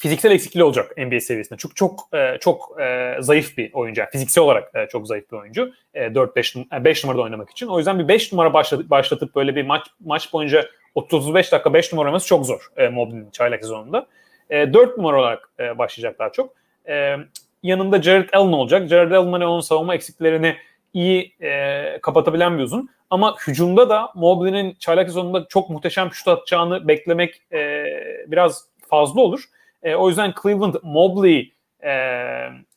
fiziksel 0.01 0.31
eksikliği 0.31 0.63
olacak 0.63 0.97
NBA 0.97 1.19
seviyesinde. 1.19 1.57
Çok 1.57 1.75
çok 1.75 2.09
e, 2.13 2.37
çok 2.39 2.81
e, 2.81 3.15
zayıf 3.19 3.57
bir 3.57 3.73
oyuncu. 3.73 4.03
Fiziksel 4.11 4.43
olarak 4.43 4.75
e, 4.75 4.87
çok 4.87 5.07
zayıf 5.07 5.31
bir 5.31 5.37
oyuncu. 5.37 5.73
E, 5.93 6.05
4-5 6.05 6.83
5 6.83 7.03
numarada 7.03 7.21
oynamak 7.21 7.49
için. 7.49 7.67
O 7.67 7.77
yüzden 7.77 7.99
bir 7.99 8.07
5 8.07 8.31
numara 8.31 8.53
başlatıp, 8.53 8.89
başlatıp 8.89 9.35
böyle 9.35 9.55
bir 9.55 9.65
maç 9.65 9.87
maç 10.05 10.33
boyunca 10.33 10.65
35 10.95 11.51
dakika 11.51 11.73
5 11.73 11.93
numara 11.93 12.05
oynaması 12.05 12.27
çok 12.27 12.45
zor 12.45 12.67
e, 12.77 12.89
Mobley'nin 12.89 13.29
çaylak 13.29 13.61
sezonunda. 13.61 14.07
E, 14.49 14.73
4 14.73 14.97
numara 14.97 15.19
olarak 15.19 15.49
e, 15.59 15.77
başlayacak 15.77 16.19
daha 16.19 16.31
çok. 16.31 16.53
E, 16.87 17.15
yanında 17.63 18.01
Jared 18.01 18.29
Allen 18.33 18.51
olacak. 18.51 18.89
Jared 18.89 19.11
Allen 19.11 19.31
hani 19.31 19.45
onun 19.45 19.61
savunma 19.61 19.95
eksiklerini 19.95 20.55
iyi 20.93 21.35
e, 21.41 21.99
kapatabilen 22.01 22.57
bir 22.57 22.63
uzun. 22.63 22.89
Ama 23.09 23.35
hücumda 23.47 23.89
da 23.89 24.11
Mobley'nin 24.15 24.75
çaylak 24.79 25.07
sezonunda 25.07 25.45
çok 25.49 25.69
muhteşem 25.69 26.13
şut 26.13 26.27
atacağını 26.27 26.87
beklemek 26.87 27.41
e, 27.53 27.85
biraz 28.27 28.65
fazla 28.89 29.21
olur. 29.21 29.43
E, 29.83 29.95
o 29.95 30.09
yüzden 30.09 30.33
Cleveland, 30.41 30.75
Mobley, 30.83 31.53
e, 31.83 31.91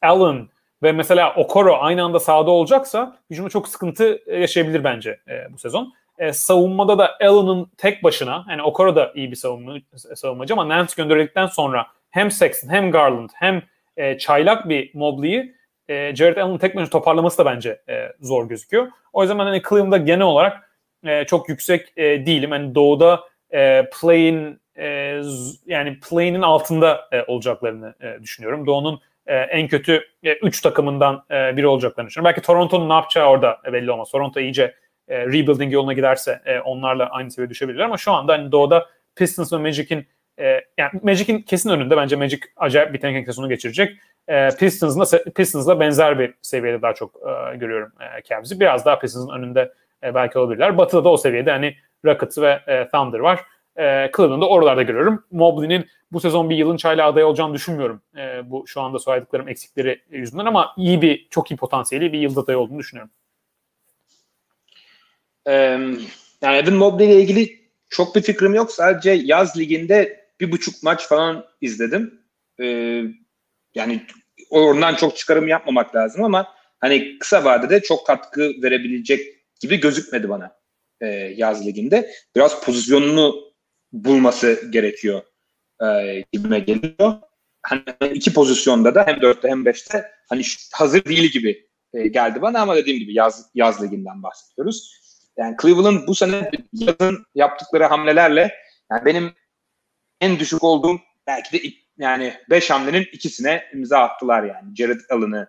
Allen 0.02 0.48
ve 0.82 0.92
mesela 0.92 1.34
Okoro 1.34 1.78
aynı 1.80 2.05
anda 2.05 2.20
sahada 2.20 2.50
olacaksa 2.50 3.16
hücumda 3.30 3.50
çok 3.50 3.68
sıkıntı 3.68 4.22
yaşayabilir 4.26 4.84
bence 4.84 5.20
e, 5.28 5.52
bu 5.52 5.59
sezon. 5.59 5.92
E, 6.18 6.32
savunmada 6.32 6.98
da 6.98 7.16
Allen'ın 7.20 7.70
tek 7.76 8.05
başına, 8.05 8.44
yani 8.50 8.62
Okoro 8.62 8.96
da 8.96 9.12
iyi 9.14 9.30
bir 9.30 9.36
savunma, 9.36 9.74
savunmacı 10.14 10.55
ama 10.55 10.68
Nance 10.68 10.92
gönderildikten 10.96 11.46
sonra 11.46 11.86
hem 12.11 12.30
Sexton 12.30 12.68
hem 12.68 12.90
Garland 12.90 13.30
hem 13.34 13.62
e, 13.96 14.18
çaylak 14.18 14.68
bir 14.68 14.90
Mobley'i 14.94 15.55
e, 15.88 16.16
Jared 16.16 16.36
Allen'ın 16.36 16.59
tek 16.59 16.76
başına 16.76 16.90
toparlaması 16.90 17.38
da 17.38 17.44
bence 17.44 17.80
e, 17.88 18.12
zor 18.20 18.48
gözüküyor. 18.48 18.88
O 19.12 19.22
yüzden 19.22 19.38
ben 19.38 19.44
hani 19.44 19.62
Cleveland'da 19.68 19.96
genel 19.96 20.26
olarak 20.26 20.70
e, 21.05 21.24
çok 21.24 21.48
yüksek 21.48 21.92
e, 21.96 22.02
değilim. 22.02 22.52
Yani 22.52 22.74
doğuda 22.74 23.20
e, 23.50 23.90
play'in 24.00 24.61
e, 24.79 25.20
yani 25.66 26.01
play'inin 26.01 26.43
altında 26.43 27.09
e, 27.12 27.22
olacaklarını 27.22 27.95
e, 28.01 28.22
düşünüyorum. 28.22 28.66
Doğu'nun 28.66 29.01
e, 29.27 29.35
en 29.37 29.68
kötü 29.68 30.03
3 30.43 30.59
e, 30.59 30.62
takımından 30.62 31.25
e, 31.31 31.57
biri 31.57 31.66
olacaklarını 31.66 32.09
düşünüyorum. 32.09 32.35
Belki 32.35 32.47
Toronto'nun 32.47 32.89
ne 32.89 32.93
yapacağı 32.93 33.29
orada 33.29 33.59
belli 33.72 33.91
olmaz. 33.91 34.11
Toronto 34.11 34.41
iyice 34.41 34.75
e, 35.09 35.27
rebuilding 35.27 35.72
yoluna 35.72 35.93
giderse 35.93 36.41
e, 36.45 36.61
onlarla 36.61 37.07
aynı 37.07 37.31
seviyede 37.31 37.51
düşebilirler 37.51 37.85
ama 37.85 37.97
şu 37.97 38.12
anda 38.12 38.33
hani 38.33 38.53
doğuda 38.53 38.87
Pistons 39.16 39.53
ve 39.53 39.57
Magic'in 39.57 40.07
e, 40.39 40.61
yani 40.79 40.91
Magic'in 41.03 41.43
kesin 41.43 41.70
önünde. 41.70 41.97
Bence 41.97 42.16
Magic 42.16 42.41
acayip 42.57 42.95
bir 42.95 43.01
tenken 43.01 43.25
sezonu 43.25 43.49
geçirecek. 43.49 43.97
E, 44.29 44.49
Pistons'la 44.49 45.18
Pistons'la 45.33 45.81
benzer 45.81 46.18
bir 46.18 46.35
seviyede 46.43 46.83
daha 46.83 46.95
çok 46.95 47.16
e, 47.16 47.57
görüyorum 47.57 47.93
e, 48.01 48.22
Cavs'i. 48.22 48.61
Biraz 48.61 48.87
daha 48.87 48.99
Pistons'ın 48.99 49.33
önünde 49.39 49.72
e, 50.03 50.14
belki 50.14 50.39
olabilirler. 50.39 50.79
Batı'da 50.79 51.05
da 51.05 51.09
o 51.09 51.16
seviyede 51.16 51.51
hani 51.51 51.77
Rockets 52.05 52.39
ve 52.39 52.61
e, 52.66 52.89
Thunder 52.89 53.18
var. 53.18 53.41
E, 53.77 54.11
Cleveland'da 54.16 54.49
oralarda 54.49 54.83
görüyorum. 54.83 55.25
Mobley'nin 55.31 55.87
bu 56.12 56.20
sezon 56.20 56.51
bir 56.51 56.57
yılın 56.57 56.77
çayla 56.77 57.07
aday 57.07 57.25
olacağını 57.25 57.55
düşünmüyorum. 57.55 58.03
E, 58.16 58.51
bu 58.51 58.66
şu 58.66 58.81
anda 58.81 58.99
saydıklarım 58.99 59.49
eksikleri 59.49 60.03
yüzünden 60.11 60.45
ama 60.45 60.75
iyi 60.77 61.03
bir, 61.03 61.29
çok 61.31 61.51
iyi 61.51 61.57
potansiyeli 61.57 62.12
bir 62.12 62.18
yıl 62.18 62.37
aday 62.37 62.57
olduğunu 62.57 62.79
düşünüyorum. 62.79 63.11
Yani 66.43 66.57
Evan 66.57 66.75
Mobley 66.75 67.07
ile 67.07 67.22
ilgili 67.22 67.64
çok 67.89 68.16
bir 68.16 68.22
fikrim 68.22 68.55
yok. 68.55 68.72
Sadece 68.72 69.11
yaz 69.11 69.59
liginde 69.59 70.27
bir 70.41 70.53
buçuk 70.53 70.83
maç 70.83 71.09
falan 71.09 71.47
izledim. 71.61 72.20
Ee, 72.61 73.03
yani 73.75 74.07
oradan 74.51 74.95
çok 74.95 75.16
çıkarım 75.16 75.49
yapmamak 75.49 75.95
lazım 75.97 76.25
ama 76.25 76.55
hani 76.81 77.18
kısa 77.18 77.45
vadede 77.45 77.83
çok 77.83 78.07
katkı 78.07 78.53
verebilecek 78.62 79.20
gibi 79.61 79.81
gözükmedi 79.81 80.29
bana 80.29 80.57
e, 81.01 81.07
yaz 81.37 81.66
liginde. 81.66 82.11
Biraz 82.37 82.64
pozisyonunu 82.64 83.53
bulması 83.95 84.70
gerekiyor 84.70 85.22
e, 85.82 86.24
gibime 86.32 86.59
geliyor. 86.59 87.14
Hani 87.62 87.82
iki 88.14 88.32
pozisyonda 88.32 88.95
da 88.95 89.07
hem 89.07 89.20
dörtte 89.20 89.49
hem 89.49 89.64
beşte 89.64 90.11
hani 90.28 90.42
hazır 90.72 91.05
değil 91.05 91.30
gibi 91.32 91.68
e, 91.92 92.09
geldi 92.09 92.42
bana 92.42 92.61
ama 92.61 92.76
dediğim 92.76 92.99
gibi 92.99 93.14
yaz 93.14 93.51
yaz 93.55 93.82
liginden 93.82 94.22
bahsediyoruz. 94.22 95.01
Yani 95.36 95.57
Cleveland 95.62 96.07
bu 96.07 96.14
sene 96.14 96.51
yazın 96.72 97.26
yaptıkları 97.34 97.84
hamlelerle 97.84 98.55
yani 98.90 99.05
benim 99.05 99.32
en 100.20 100.38
düşük 100.38 100.64
olduğum 100.64 101.01
belki 101.26 101.53
de 101.53 101.70
yani 101.99 102.34
5 102.51 102.70
hamlenin 102.70 103.07
ikisine 103.12 103.64
imza 103.74 103.99
attılar 103.99 104.42
yani. 104.42 104.76
Jared 104.76 105.01
Allen'ı 105.11 105.49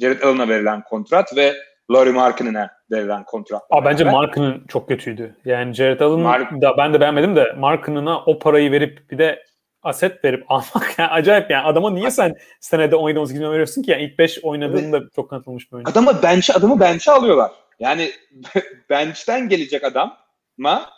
Jared 0.00 0.22
Allen'a 0.22 0.48
verilen 0.48 0.84
kontrat 0.84 1.36
ve 1.36 1.54
Laurie 1.90 2.12
Markkanen'a 2.12 2.70
verilen 2.90 3.24
kontrat. 3.24 3.62
Aa, 3.70 3.84
bence 3.84 4.04
Markkanen 4.04 4.60
çok 4.68 4.88
kötüydü. 4.88 5.36
Yani 5.44 5.74
Jared 5.74 6.00
Allen'ı 6.00 6.22
Mark... 6.22 6.62
da 6.62 6.76
ben 6.78 6.94
de 6.94 7.00
beğenmedim 7.00 7.36
de 7.36 7.52
Markkanen'a 7.58 8.24
o 8.24 8.38
parayı 8.38 8.72
verip 8.72 9.10
bir 9.10 9.18
de 9.18 9.44
aset 9.82 10.24
verip 10.24 10.44
almak 10.48 10.98
yani 10.98 11.10
acayip 11.10 11.50
yani 11.50 11.66
adama 11.66 11.90
niye 11.90 12.10
sen 12.10 12.34
senede 12.60 12.94
17-18 12.94 13.32
milyon 13.32 13.52
veriyorsun 13.52 13.82
ki 13.82 13.90
yani 13.90 14.02
ilk 14.02 14.18
5 14.18 14.44
oynadığında 14.44 14.98
evet. 14.98 15.12
çok 15.16 15.30
kanıtılmış 15.30 15.72
bir 15.72 15.76
oyuncu. 15.76 15.90
Adamı 15.90 16.22
bench 16.22 16.56
adamı 16.56 16.80
bench'e 16.80 17.12
alıyorlar. 17.12 17.50
Yani 17.80 18.10
bench'ten 18.90 19.48
gelecek 19.48 19.84
adam 19.84 20.16
ma 20.58 20.90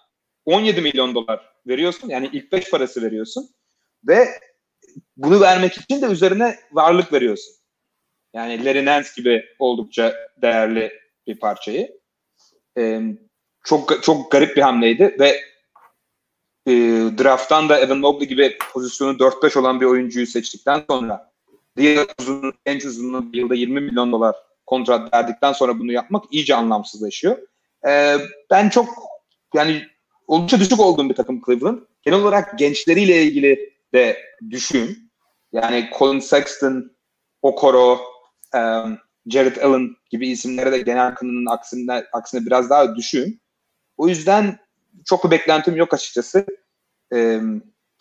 17 0.44 0.80
milyon 0.80 1.14
dolar 1.14 1.40
veriyorsun. 1.66 2.08
Yani 2.08 2.30
ilk 2.32 2.52
5 2.52 2.70
parası 2.70 3.02
veriyorsun. 3.02 3.48
Ve 4.04 4.26
bunu 5.16 5.40
vermek 5.40 5.78
için 5.78 6.02
de 6.02 6.06
üzerine 6.06 6.56
varlık 6.72 7.12
veriyorsun. 7.12 7.54
Yani 8.36 8.64
Larry 8.64 8.84
Nance 8.84 9.08
gibi 9.16 9.44
oldukça 9.58 10.14
değerli 10.42 10.92
bir 11.26 11.38
parçayı. 11.38 11.98
Ee, 12.78 13.00
çok 13.64 14.02
çok 14.02 14.32
garip 14.32 14.56
bir 14.56 14.62
hamleydi 14.62 15.16
ve 15.20 15.28
e, 16.66 16.72
draft'tan 17.18 17.68
da 17.68 17.80
Evan 17.80 17.98
Mobley 17.98 18.28
gibi 18.28 18.58
pozisyonu 18.72 19.18
4-5 19.18 19.58
olan 19.58 19.80
bir 19.80 19.86
oyuncuyu 19.86 20.26
seçtikten 20.26 20.84
sonra 20.90 21.32
diğer 21.76 22.06
uzun, 22.20 22.54
en 22.66 22.76
uzunluğu 22.76 23.26
yılda 23.32 23.54
20 23.54 23.80
milyon 23.80 24.12
dolar 24.12 24.36
kontrat 24.66 25.14
verdikten 25.14 25.52
sonra 25.52 25.78
bunu 25.78 25.92
yapmak 25.92 26.24
iyice 26.30 26.54
anlamsızlaşıyor. 26.54 27.38
Ee, 27.88 28.16
ben 28.50 28.68
çok 28.68 28.88
yani 29.54 29.82
oldukça 30.26 30.60
düşük 30.60 30.80
olduğum 30.80 31.08
bir 31.08 31.14
takım 31.14 31.42
Cleveland. 31.46 31.78
Genel 32.02 32.20
olarak 32.20 32.58
gençleriyle 32.58 33.22
ilgili 33.22 33.72
de 33.94 34.18
düşün. 34.50 35.10
Yani 35.52 35.90
Colin 35.98 36.20
Sexton, 36.20 36.96
Okoro, 37.42 38.15
um, 38.54 38.98
Jared 39.26 39.56
Allen 39.56 39.96
gibi 40.10 40.28
isimlere 40.28 40.72
de 40.72 40.78
genel 40.78 41.14
kanının 41.14 41.46
aksine, 41.46 42.04
aksine 42.12 42.46
biraz 42.46 42.70
daha 42.70 42.96
düşün. 42.96 43.40
O 43.96 44.08
yüzden 44.08 44.58
çok 45.04 45.24
bir 45.24 45.30
beklentim 45.30 45.76
yok 45.76 45.94
açıkçası. 45.94 46.46
Ee, 47.14 47.40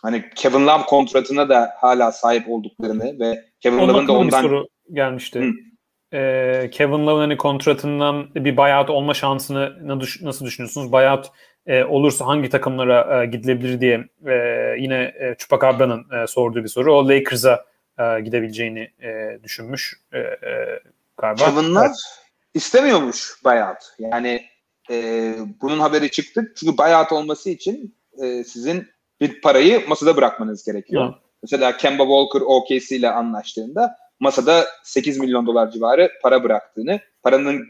hani 0.02 0.30
Kevin 0.36 0.68
Love 0.68 0.84
kontratına 0.88 1.50
da 1.50 1.74
hala 1.78 2.12
sahip 2.12 2.50
olduklarını 2.50 3.20
ve 3.20 3.46
Kevin 3.60 3.78
Love'ın 3.78 4.08
da 4.08 4.12
ondan... 4.12 4.44
Bir 4.44 4.50
soru 4.50 4.68
gelmişti. 4.92 5.40
Hı. 5.40 5.52
Ee, 6.18 6.70
Kevin 6.72 7.08
Love'ın 7.08 7.20
hani 7.20 7.38
kontratından 7.38 8.36
bir 8.36 8.58
buyout 8.58 8.90
olma 8.90 9.14
şansını 9.14 9.88
nasıl 10.22 10.46
düşünüyorsunuz? 10.46 10.92
Buyout 10.92 11.32
e, 11.66 11.84
olursa 11.84 12.26
hangi 12.26 12.50
takımlara 12.50 13.24
e, 13.24 13.26
gidilebilir 13.26 13.82
diye 13.82 14.08
e, 14.28 14.36
yine 14.80 15.14
e, 15.20 15.36
Chupacabran'ın 15.38 16.24
e, 16.24 16.28
sorduğu 16.28 16.64
bir 16.64 16.70
soru. 16.70 16.94
O 16.96 17.08
Lakers'a 17.08 17.66
e, 18.00 18.22
gidebileceğini 18.22 18.92
e, 19.04 19.40
düşünmüş 19.44 20.00
e, 20.14 20.20
e, 20.20 20.82
galiba. 21.18 21.56
Love 21.56 21.86
evet. 21.86 21.96
istemiyormuş 22.54 23.34
buyout. 23.46 23.84
Yani 24.00 24.46
e, 24.90 25.36
bunun 25.62 25.80
haberi 25.80 26.12
çıktı. 26.12 26.54
Çünkü 26.56 26.78
buyout 26.78 27.12
olması 27.12 27.50
için 27.50 27.96
e, 28.24 28.44
sizin 28.44 28.88
bir 29.22 29.42
parayı 29.42 29.88
masada 29.88 30.18
bırakmanız 30.18 30.66
gerekiyor. 30.66 31.10
Hı. 31.10 31.16
Mesela 31.44 31.78
Kemba 31.78 32.04
Walker 32.04 32.42
OKC 32.42 32.96
ile 32.96 33.10
anlaştığında 33.10 33.96
masada 34.20 34.66
8 34.84 35.18
milyon 35.18 35.48
dolar 35.48 35.72
civarı 35.72 36.12
para 36.22 36.44
bıraktığını, 36.44 37.00
paranın 37.24 37.68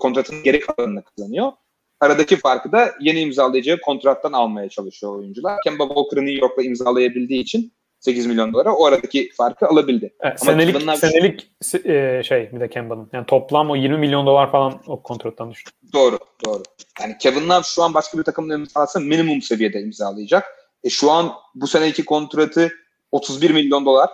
kontratının 0.00 0.42
geri 0.42 0.60
kalanını 0.60 1.02
kazanıyor. 1.02 1.52
Aradaki 2.00 2.36
farkı 2.36 2.72
da 2.72 2.92
yeni 3.00 3.20
imzalayacağı 3.20 3.80
kontrattan 3.80 4.32
almaya 4.32 4.68
çalışıyor 4.68 5.16
oyuncular. 5.16 5.58
Kemba 5.64 5.86
Walker'ı 5.86 6.26
New 6.26 6.40
York'la 6.40 6.62
imzalayabildiği 6.62 7.40
için 7.40 7.72
8 8.02 8.26
milyon 8.26 8.52
dolara 8.52 8.74
o 8.74 8.84
aradaki 8.84 9.30
farkı 9.36 9.66
alabildi. 9.66 10.14
Evet, 10.20 10.38
Ama 10.42 10.52
senelik 10.52 10.74
Cleveland'dan 10.74 10.94
senelik 10.94 11.50
e, 11.86 12.22
şey 12.24 12.50
bir 12.52 12.60
de 12.60 12.70
Kemba'nın. 12.70 13.10
Yani 13.12 13.26
toplam 13.26 13.70
o 13.70 13.76
20 13.76 13.98
milyon 13.98 14.26
dolar 14.26 14.52
falan 14.52 14.80
o 14.86 15.02
kontrattan 15.02 15.50
düştü. 15.50 15.70
Doğru, 15.92 16.18
doğru. 16.46 16.62
Yani 17.00 17.16
Kevin 17.18 17.48
Love 17.48 17.62
şu 17.64 17.82
an 17.82 17.94
başka 17.94 18.18
bir 18.18 18.22
takımla 18.22 18.54
imzalasa 18.54 19.00
minimum 19.00 19.42
seviyede 19.42 19.80
imzalayacak. 19.80 20.44
E 20.84 20.90
şu 20.90 21.10
an 21.10 21.32
bu 21.54 21.66
seneki 21.66 22.04
kontratı 22.04 22.72
31 23.12 23.50
milyon 23.50 23.86
dolar. 23.86 24.10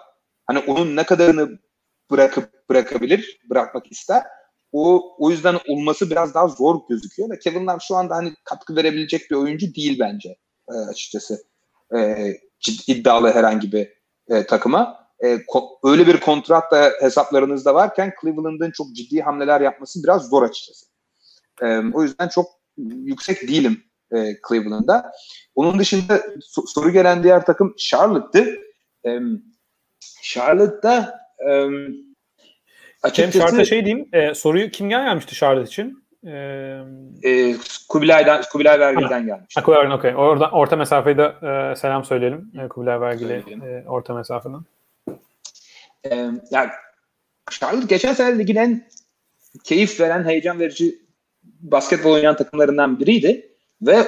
Hani 0.47 0.59
onun 0.59 0.97
ne 0.97 1.05
kadarını 1.05 1.59
bırakıp 2.11 2.69
bırakabilir, 2.71 3.41
bırakmak 3.51 3.93
ister. 3.93 4.23
O 4.73 5.15
o 5.19 5.31
yüzden 5.31 5.57
olması 5.69 6.11
biraz 6.11 6.35
daha 6.35 6.49
zor 6.49 6.81
gözüküyor 6.89 7.31
ve 7.31 7.39
Kevin 7.39 7.67
Love 7.67 7.79
şu 7.89 7.97
anda 7.97 8.17
hani 8.17 8.33
katkı 8.45 8.77
verebilecek 8.77 9.31
bir 9.31 9.37
oyuncu 9.37 9.75
değil 9.75 9.99
bence 9.99 10.37
e, 10.71 10.73
açıkçası. 10.73 11.43
E, 11.97 11.99
ciddi, 12.61 12.93
iddialı 12.93 13.31
herhangi 13.33 13.73
bir 13.73 13.89
e, 14.29 14.47
takıma. 14.47 15.09
E, 15.21 15.27
ko- 15.27 15.69
öyle 15.85 16.07
bir 16.07 16.21
kontrat 16.21 16.73
da 16.73 16.93
hesaplarınızda 17.01 17.75
varken 17.75 18.13
Cleveland'ın 18.23 18.71
çok 18.71 18.87
ciddi 18.97 19.21
hamleler 19.21 19.61
yapması 19.61 20.05
biraz 20.05 20.29
zor 20.29 20.43
açıkçası. 20.43 20.87
E, 21.63 21.67
o 21.95 22.03
yüzden 22.03 22.29
çok 22.29 22.47
yüksek 22.79 23.49
değilim 23.49 23.85
e, 24.17 24.17
Cleveland'da. 24.49 25.13
Onun 25.55 25.79
dışında 25.79 26.17
so- 26.17 26.73
soru 26.73 26.91
gelen 26.91 27.23
diğer 27.23 27.47
takım 27.47 27.75
Charlotte'tı. 27.79 28.57
E, 29.07 29.21
Charlotte'da 30.23 31.21
e, 31.51 31.69
açıkçası... 33.03 33.57
Hem 33.57 33.67
şey 33.67 33.85
diyeyim, 33.85 34.09
e, 34.13 34.35
soruyu 34.35 34.71
kim 34.71 34.89
gelmişti 34.89 35.35
Charlotte 35.35 35.69
için? 35.69 36.08
E, 36.27 37.57
Kubilay'dan 37.89 38.43
Kubilay 38.53 38.81
Vergili'den 38.81 39.27
gelmiş. 39.27 39.55
Kubilay 39.55 39.93
okey. 39.93 40.17
Orada 40.17 40.51
orta 40.51 40.77
mesafeyi 40.77 41.19
de 41.19 41.23
e, 41.23 41.77
selam 41.77 42.05
söyleyelim. 42.05 42.53
E, 42.65 42.69
Kubilay 42.69 43.01
Vergili 43.01 43.33
e, 43.33 43.89
orta 43.89 44.15
mesafeden. 44.15 44.61
E, 46.05 46.31
yani 46.51 46.71
Charlotte 47.51 47.87
geçen 47.87 48.13
sene 48.13 48.39
ligin 48.39 48.57
en 48.57 48.89
keyif 49.65 50.01
veren, 50.01 50.25
heyecan 50.25 50.61
verici 50.61 50.99
basketbol 51.43 52.13
oynayan 52.13 52.37
takımlarından 52.37 53.01
biriydi 53.01 53.49
ve 53.83 53.99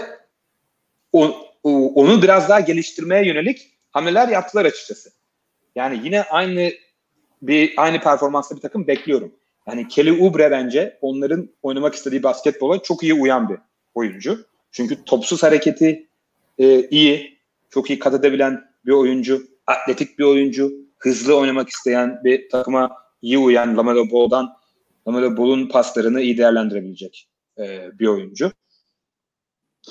o, 1.13 1.37
o, 1.63 1.93
onu 1.95 2.23
biraz 2.23 2.49
daha 2.49 2.61
geliştirmeye 2.61 3.27
yönelik 3.27 3.79
hamleler 3.91 4.29
yaptılar 4.29 4.65
açıkçası. 4.65 5.11
Yani 5.75 6.01
yine 6.05 6.23
aynı 6.23 6.71
bir 7.43 7.75
aynı 7.77 8.01
performanslı 8.01 8.57
bir 8.57 8.61
takım 8.61 8.87
bekliyorum. 8.87 9.33
Yani 9.69 9.89
Kelly 9.89 10.23
Oubre 10.23 10.51
bence 10.51 10.99
onların 11.01 11.49
oynamak 11.63 11.95
istediği 11.95 12.23
basketbola 12.23 12.83
çok 12.83 13.03
iyi 13.03 13.15
uyan 13.15 13.49
bir 13.49 13.57
oyuncu. 13.95 14.47
Çünkü 14.73 15.05
topsuz 15.05 15.43
hareketi 15.43 16.09
e, 16.59 16.89
iyi, 16.89 17.39
çok 17.71 17.91
iyi 17.91 17.99
kat 17.99 18.15
edebilen 18.15 18.65
bir 18.87 18.93
oyuncu, 18.93 19.47
atletik 19.67 20.19
bir 20.19 20.25
oyuncu, 20.25 20.73
hızlı 20.99 21.37
oynamak 21.37 21.69
isteyen 21.69 22.21
bir 22.25 22.49
takıma 22.49 22.97
iyi 23.23 23.39
uyan 23.39 23.77
Lamelo 23.77 24.11
Ball'dan 24.11 24.57
Lamelo 25.09 25.37
Ball'un 25.37 25.69
paslarını 25.69 26.21
iyi 26.21 26.39
değerlendirebilecek 26.39 27.29
e, 27.59 27.99
bir 27.99 28.07
oyuncu. 28.07 28.53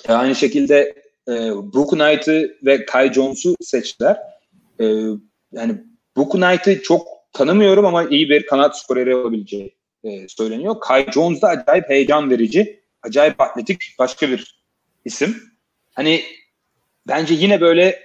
E, 0.08 0.14
aynı 0.14 0.36
şekilde 0.36 1.04
e, 1.28 1.34
Brook 1.74 1.90
Knight'ı 1.90 2.58
ve 2.66 2.86
Kai 2.86 3.14
Jones'u 3.14 3.56
seçtiler. 3.62 4.18
E, 4.82 4.86
yani 5.52 5.84
Brook 6.18 6.32
Knight'ı 6.32 6.82
çok 6.82 7.08
tanımıyorum 7.34 7.86
ama 7.86 8.04
iyi 8.04 8.30
bir 8.30 8.46
kanat 8.46 8.80
skoreri 8.80 9.16
olabileceği 9.16 9.76
e, 10.04 10.28
söyleniyor. 10.28 10.76
Kai 10.82 11.06
Jones 11.12 11.42
da 11.42 11.48
acayip 11.48 11.90
heyecan 11.90 12.30
verici, 12.30 12.84
acayip 13.04 13.42
atletik 13.42 13.96
başka 14.00 14.30
bir 14.30 14.62
isim. 15.06 15.38
Hani 15.94 16.22
bence 17.08 17.34
yine 17.34 17.62
böyle 17.62 18.00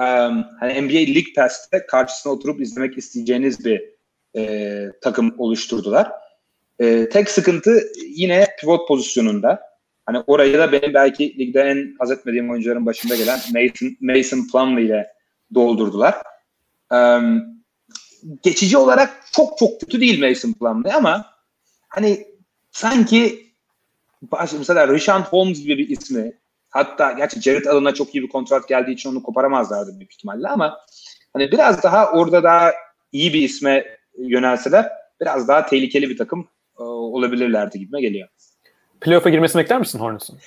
um, 0.00 0.44
hani 0.60 0.82
NBA 0.82 1.14
League 1.14 1.32
Pass'te 1.36 1.86
karşısına 1.86 2.32
oturup 2.32 2.60
izlemek 2.60 2.98
isteyeceğiniz 2.98 3.64
bir 3.64 3.82
e, 4.36 4.84
takım 5.00 5.34
oluşturdular. 5.38 6.10
E, 6.78 7.08
tek 7.08 7.30
sıkıntı 7.30 7.82
yine 8.06 8.46
pivot 8.60 8.88
pozisyonunda. 8.88 9.60
Hani 10.06 10.20
orayı 10.26 10.58
da 10.58 10.72
benim 10.72 10.94
belki 10.94 11.38
ligde 11.38 11.60
en 11.60 11.94
haz 11.98 12.10
etmediğim 12.10 12.50
oyuncuların 12.50 12.86
başında 12.86 13.16
gelen 13.16 13.38
Mason, 13.52 13.96
Mason 14.00 14.46
Plumlee 14.52 14.84
ile 14.84 15.12
doldurdular. 15.54 16.14
Um, 16.90 17.53
geçici 18.42 18.78
olarak 18.78 19.24
çok 19.32 19.58
çok 19.58 19.80
kötü 19.80 20.00
değil 20.00 20.28
Mason 20.28 20.52
Plumlee 20.52 20.92
ama 20.92 21.26
hani 21.88 22.26
sanki 22.70 23.46
mesela 24.58 24.88
Rishon 24.88 25.20
Holmes 25.20 25.62
gibi 25.62 25.78
bir 25.78 25.88
ismi 25.88 26.32
hatta 26.70 27.12
gerçi 27.12 27.40
Jared 27.40 27.64
Allen'a 27.64 27.94
çok 27.94 28.14
iyi 28.14 28.22
bir 28.22 28.28
kontrat 28.28 28.68
geldiği 28.68 28.92
için 28.92 29.10
onu 29.10 29.22
koparamazlardı 29.22 29.98
büyük 29.98 30.12
ihtimalle 30.12 30.48
ama 30.48 30.80
hani 31.32 31.52
biraz 31.52 31.82
daha 31.82 32.10
orada 32.10 32.42
daha 32.42 32.72
iyi 33.12 33.34
bir 33.34 33.42
isme 33.42 33.98
yönelseler 34.18 34.88
biraz 35.20 35.48
daha 35.48 35.66
tehlikeli 35.66 36.10
bir 36.10 36.16
takım 36.16 36.48
e, 36.78 36.82
olabilirlerdi 36.82 37.78
gibime 37.78 38.00
geliyor. 38.00 38.28
Playoff'a 39.00 39.30
girmesini 39.30 39.62
bekler 39.62 39.78
misin 39.78 39.98
Hornets'ın? 39.98 40.38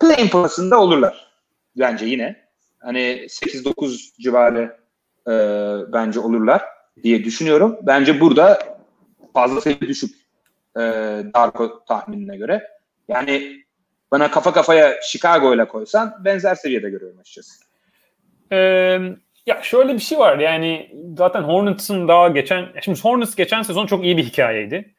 Play-in 0.00 0.28
potasında 0.28 0.80
olurlar 0.80 1.30
bence 1.76 2.06
yine. 2.06 2.48
Hani 2.78 2.98
8-9 3.28 4.22
civarı 4.22 4.76
e, 5.26 5.32
bence 5.92 6.20
olurlar 6.20 6.62
diye 7.02 7.24
düşünüyorum. 7.24 7.76
Bence 7.82 8.20
burada 8.20 8.78
fazlasıyla 9.34 9.80
düşük 9.80 10.10
e, 10.76 10.80
Darko 11.34 11.84
tahminine 11.84 12.36
göre. 12.36 12.68
Yani 13.08 13.64
bana 14.10 14.30
kafa 14.30 14.52
kafaya 14.52 15.02
Chicago 15.02 15.54
ile 15.54 15.68
koysan 15.68 16.24
benzer 16.24 16.54
seviyede 16.54 16.90
görüyorum 16.90 17.18
açıkçası. 17.18 17.64
Ee, 18.52 18.98
ya 19.46 19.62
şöyle 19.62 19.94
bir 19.94 19.98
şey 19.98 20.18
var 20.18 20.38
yani 20.38 20.90
zaten 21.16 21.42
Hornets'ın 21.42 22.08
daha 22.08 22.28
geçen 22.28 22.66
şimdi 22.82 23.00
Hornets 23.00 23.34
geçen 23.34 23.62
sezon 23.62 23.86
çok 23.86 24.04
iyi 24.04 24.16
bir 24.16 24.24
hikayeydi. 24.24 24.94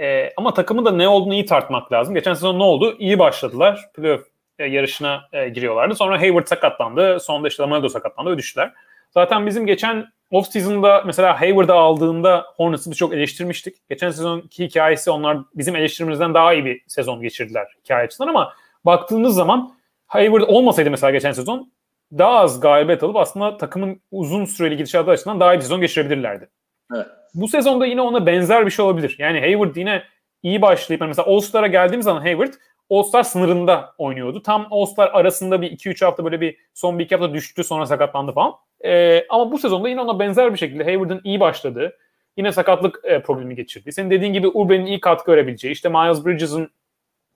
Ee, 0.00 0.32
ama 0.36 0.54
takımın 0.54 0.84
da 0.84 0.92
ne 0.92 1.08
olduğunu 1.08 1.34
iyi 1.34 1.46
tartmak 1.46 1.92
lazım. 1.92 2.14
Geçen 2.14 2.34
sezon 2.34 2.58
ne 2.58 2.62
oldu? 2.62 2.96
İyi 2.98 3.18
başladılar. 3.18 3.88
Playoff 3.94 4.26
e, 4.58 4.66
yarışına 4.66 5.20
e, 5.32 5.48
giriyorlardı. 5.48 5.94
Sonra 5.94 6.20
Hayward 6.20 6.46
sakatlandı. 6.46 7.20
Sonunda 7.20 7.48
işte 7.48 7.62
Lamello 7.62 7.88
sakatlandı 7.88 8.30
ve. 8.30 8.72
Zaten 9.10 9.46
bizim 9.46 9.66
geçen 9.66 10.06
off 10.30 10.52
season'da 10.52 11.02
mesela 11.06 11.40
Hayward'ı 11.40 11.74
aldığında 11.74 12.46
Hornets'ı 12.56 12.94
çok 12.94 13.14
eleştirmiştik. 13.14 13.88
Geçen 13.88 14.10
sezonki 14.10 14.64
hikayesi 14.64 15.10
onlar 15.10 15.38
bizim 15.54 15.76
eleştirimizden 15.76 16.34
daha 16.34 16.54
iyi 16.54 16.64
bir 16.64 16.82
sezon 16.86 17.22
geçirdiler 17.22 17.66
hikaye 17.84 18.04
açısından 18.04 18.28
ama 18.28 18.52
baktığınız 18.84 19.34
zaman 19.34 19.74
Hayward 20.06 20.42
olmasaydı 20.42 20.90
mesela 20.90 21.10
geçen 21.10 21.32
sezon 21.32 21.72
daha 22.12 22.38
az 22.38 22.60
galibiyet 22.60 23.02
alıp 23.02 23.16
aslında 23.16 23.56
takımın 23.56 24.00
uzun 24.10 24.44
süreli 24.44 24.76
gidişatı 24.76 25.10
açısından 25.10 25.40
daha 25.40 25.54
iyi 25.54 25.56
bir 25.56 25.62
sezon 25.62 25.80
geçirebilirlerdi. 25.80 26.48
Evet. 26.94 27.06
Bu 27.34 27.48
sezonda 27.48 27.86
yine 27.86 28.00
ona 28.00 28.26
benzer 28.26 28.66
bir 28.66 28.70
şey 28.70 28.84
olabilir. 28.84 29.16
Yani 29.18 29.40
Hayward 29.40 29.76
yine 29.76 30.02
iyi 30.42 30.62
başlayıp 30.62 31.02
mesela 31.08 31.26
All-Star'a 31.28 31.66
geldiğim 31.66 32.02
zaman 32.02 32.20
Hayward 32.20 32.52
All-Star 32.90 33.22
sınırında 33.22 33.94
oynuyordu. 33.98 34.42
Tam 34.42 34.66
All-Star 34.70 35.10
arasında 35.12 35.62
bir 35.62 35.70
2-3 35.70 36.04
hafta 36.04 36.24
böyle 36.24 36.40
bir 36.40 36.56
son 36.74 36.98
bir 36.98 37.04
iki 37.04 37.16
hafta 37.16 37.34
düştü 37.34 37.64
sonra 37.64 37.86
sakatlandı 37.86 38.32
falan. 38.32 38.54
Ee, 38.84 39.26
ama 39.28 39.52
bu 39.52 39.58
sezonda 39.58 39.88
yine 39.88 40.00
ona 40.00 40.18
benzer 40.18 40.52
bir 40.52 40.58
şekilde 40.58 40.84
Hayward'ın 40.84 41.20
iyi 41.24 41.40
başladığı, 41.40 41.96
yine 42.36 42.52
sakatlık 42.52 43.00
e, 43.04 43.22
problemi 43.22 43.54
geçirdi. 43.54 43.92
Senin 43.92 44.10
dediğin 44.10 44.32
gibi 44.32 44.48
Urban'in 44.48 44.86
iyi 44.86 45.00
katkı 45.00 45.32
verebileceği, 45.32 45.72
işte 45.72 45.88
Miles 45.88 46.26
Bridges'ın 46.26 46.70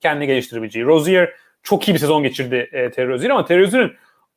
kendini 0.01 0.27
geliştirebileceği. 0.27 0.87
Rozier 0.87 1.33
çok 1.63 1.89
iyi 1.89 1.95
bir 1.95 1.99
sezon 1.99 2.23
geçirdi 2.23 2.69
e, 2.73 2.91
Terry 2.91 3.09
Rozier 3.09 3.31
ama 3.31 3.45
Terry 3.45 3.63
Rozier'in 3.63 3.93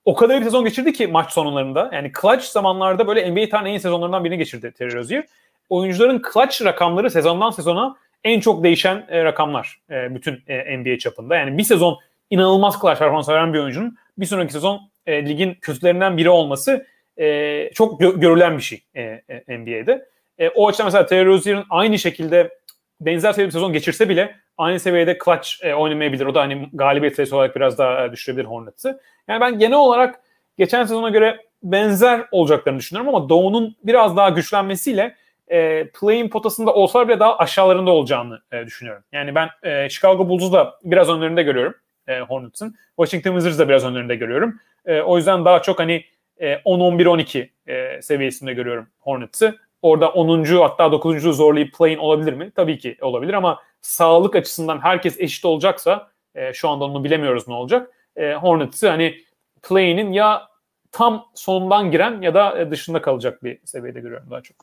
o 0.05 0.15
kadar 0.15 0.35
iyi 0.35 0.39
bir 0.39 0.43
sezon 0.43 0.65
geçirdi 0.65 0.93
ki 0.93 1.07
maç 1.07 1.31
sonlarında. 1.31 1.89
Yani 1.93 2.11
clutch 2.21 2.43
zamanlarda 2.43 3.07
böyle 3.07 3.31
NBA 3.31 3.49
tarihinin 3.49 3.69
en 3.69 3.75
iyi 3.75 3.79
sezonlarından 3.79 4.23
birini 4.23 4.37
geçirdi 4.37 4.73
Terry 4.77 4.93
Rozier. 4.93 5.25
Oyuncuların 5.69 6.21
clutch 6.33 6.65
rakamları 6.65 7.11
sezondan 7.11 7.49
sezona 7.49 7.95
en 8.25 8.39
çok 8.39 8.63
değişen 8.63 9.05
e, 9.09 9.23
rakamlar 9.23 9.81
e, 9.89 10.15
bütün 10.15 10.43
e, 10.47 10.77
NBA 10.77 10.97
çapında. 10.97 11.35
Yani 11.35 11.57
bir 11.57 11.63
sezon 11.63 11.99
inanılmaz 12.29 12.73
clutch 12.81 12.99
performans 12.99 13.29
veren 13.29 13.53
bir 13.53 13.59
oyuncunun 13.59 13.97
bir 14.17 14.25
sonraki 14.25 14.53
sezon 14.53 14.81
e, 15.05 15.25
ligin 15.25 15.53
kötülerinden 15.53 16.17
biri 16.17 16.29
olması 16.29 16.85
e, 17.17 17.69
çok 17.73 18.01
gö- 18.01 18.19
görülen 18.19 18.57
bir 18.57 18.63
şey 18.63 18.83
e, 18.95 19.01
e, 19.01 19.57
NBA'de. 19.57 20.05
E, 20.37 20.49
o 20.49 20.67
açıdan 20.67 20.87
mesela 20.87 21.05
Terry 21.05 21.25
Rozier'in 21.25 21.63
aynı 21.69 21.99
şekilde 21.99 22.57
benzer 23.01 23.31
seviyede 23.31 23.47
bir 23.47 23.53
sezon 23.53 23.73
geçirse 23.73 24.09
bile 24.09 24.35
aynı 24.57 24.79
seviyede 24.79 25.17
clutch 25.25 25.49
e, 25.61 25.73
oynamayabilir. 25.73 26.25
O 26.25 26.35
da 26.35 26.41
hani 26.41 26.69
galibiyet 26.73 27.15
sayısı 27.15 27.35
olarak 27.35 27.55
biraz 27.55 27.77
daha 27.77 28.05
e, 28.05 28.11
düşürebilir 28.11 28.45
Hornets'ı. 28.45 28.99
Yani 29.27 29.41
ben 29.41 29.59
genel 29.59 29.77
olarak 29.77 30.19
geçen 30.57 30.83
sezona 30.83 31.09
göre 31.09 31.39
benzer 31.63 32.25
olacaklarını 32.31 32.79
düşünüyorum 32.79 33.15
ama 33.15 33.29
Doğu'nun 33.29 33.75
biraz 33.83 34.17
daha 34.17 34.29
güçlenmesiyle 34.29 35.15
e, 35.47 35.89
playing 35.99 36.31
potasında 36.31 36.73
olsalar 36.73 37.07
bile 37.07 37.19
daha 37.19 37.37
aşağılarında 37.37 37.91
olacağını 37.91 38.41
e, 38.51 38.65
düşünüyorum. 38.65 39.03
Yani 39.11 39.35
ben 39.35 39.49
e, 39.63 39.89
Chicago 39.89 40.29
Bulls'u 40.29 40.53
da 40.53 40.79
biraz 40.83 41.09
önlerinde 41.09 41.43
görüyorum 41.43 41.75
e, 42.07 42.19
Hornets'ın. 42.19 42.75
Washington 42.99 43.31
Wizards'ı 43.31 43.59
da 43.59 43.69
biraz 43.69 43.85
önlerinde 43.85 44.15
görüyorum. 44.15 44.59
E, 44.85 45.01
o 45.01 45.17
yüzden 45.17 45.45
daha 45.45 45.61
çok 45.61 45.79
hani 45.79 46.05
e, 46.37 46.53
10-11-12 46.53 47.49
e, 47.67 48.01
seviyesinde 48.01 48.53
görüyorum 48.53 48.87
Hornets'ı. 48.99 49.55
Orada 49.81 50.09
10. 50.09 50.43
hatta 50.43 50.91
9. 50.91 51.35
zorlayıp 51.35 51.73
playing 51.73 52.01
olabilir 52.01 52.33
mi? 52.33 52.51
Tabii 52.55 52.77
ki 52.77 52.97
olabilir 53.01 53.33
ama 53.33 53.59
sağlık 53.81 54.35
açısından 54.35 54.79
herkes 54.79 55.19
eşit 55.19 55.45
olacaksa 55.45 56.11
e, 56.35 56.53
şu 56.53 56.69
anda 56.69 56.85
onu 56.85 57.03
bilemiyoruz 57.03 57.47
ne 57.47 57.53
olacak. 57.53 57.91
E, 58.15 58.33
Hornets'ı 58.33 58.89
hani 58.89 59.17
play'inin 59.63 60.11
ya 60.11 60.47
tam 60.91 61.25
sonundan 61.33 61.91
giren 61.91 62.21
ya 62.21 62.33
da 62.33 62.59
e, 62.59 62.71
dışında 62.71 63.01
kalacak 63.01 63.43
bir 63.43 63.59
seviyede 63.65 63.99
görüyorum 63.99 64.27
daha 64.31 64.41
çok. 64.41 64.57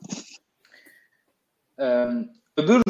Öbür 2.57 2.81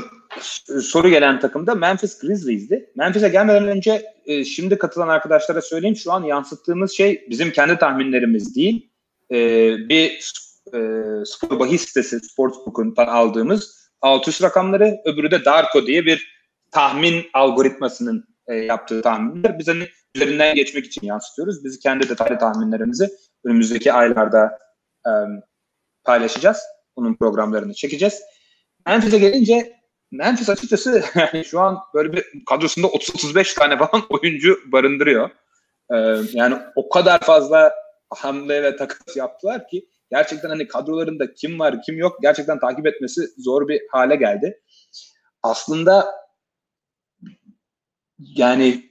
soru 0.81 1.09
gelen 1.09 1.39
takım 1.39 1.67
da 1.67 1.75
Memphis 1.75 2.19
Grizzlies'di. 2.19 2.91
Memphis'e 2.95 3.29
gelmeden 3.29 3.67
önce 3.67 4.05
e, 4.25 4.45
şimdi 4.45 4.77
katılan 4.77 5.07
arkadaşlara 5.07 5.61
söyleyeyim. 5.61 5.95
Şu 5.95 6.11
an 6.11 6.23
yansıttığımız 6.23 6.91
şey 6.91 7.27
bizim 7.29 7.51
kendi 7.51 7.77
tahminlerimiz 7.77 8.55
değil. 8.55 8.89
E, 9.31 9.37
bir 9.89 10.31
e, 10.73 10.79
spor 11.25 11.59
bahis 11.59 11.85
sitesi 11.85 12.19
Sportsbook'undan 12.19 13.07
aldığımız 13.07 13.89
alt 14.01 14.27
üst 14.27 14.43
rakamları. 14.43 14.97
Öbürü 15.05 15.31
de 15.31 15.45
Darko 15.45 15.87
diye 15.87 16.05
bir 16.05 16.33
tahmin 16.71 17.25
algoritmasının 17.33 18.25
e, 18.47 18.55
yaptığı 18.55 19.01
tahminler. 19.01 19.59
Biz 19.59 19.67
hani 19.67 19.87
üzerinden 20.15 20.55
geçmek 20.55 20.85
için 20.85 21.07
yansıtıyoruz. 21.07 21.63
Biz 21.63 21.79
kendi 21.79 22.09
detaylı 22.09 22.37
tahminlerimizi 22.37 23.09
önümüzdeki 23.43 23.93
aylarda 23.93 24.59
e, 25.05 25.11
paylaşacağız. 26.03 26.59
Bunun 26.95 27.13
programlarını 27.15 27.73
çekeceğiz. 27.73 28.21
Memphis'e 28.85 29.17
gelince 29.17 29.83
Memphis 30.13 30.49
açıkçası 30.49 31.03
yani 31.15 31.45
şu 31.45 31.59
an 31.59 31.79
böyle 31.93 32.13
bir 32.13 32.25
kadrosunda 32.45 32.87
30-35 32.87 33.59
tane 33.59 33.77
falan 33.77 34.05
oyuncu 34.09 34.59
barındırıyor. 34.65 35.29
Ee, 35.93 35.97
yani 36.33 36.55
o 36.75 36.89
kadar 36.89 37.19
fazla 37.19 37.73
hamle 38.09 38.63
ve 38.63 38.75
takas 38.75 39.17
yaptılar 39.17 39.67
ki 39.67 39.89
gerçekten 40.11 40.49
hani 40.49 40.67
kadrolarında 40.67 41.33
kim 41.33 41.59
var 41.59 41.81
kim 41.85 41.97
yok 41.97 42.17
gerçekten 42.21 42.59
takip 42.59 42.87
etmesi 42.87 43.21
zor 43.37 43.67
bir 43.67 43.81
hale 43.91 44.15
geldi. 44.15 44.61
Aslında 45.43 46.05
yani 48.19 48.89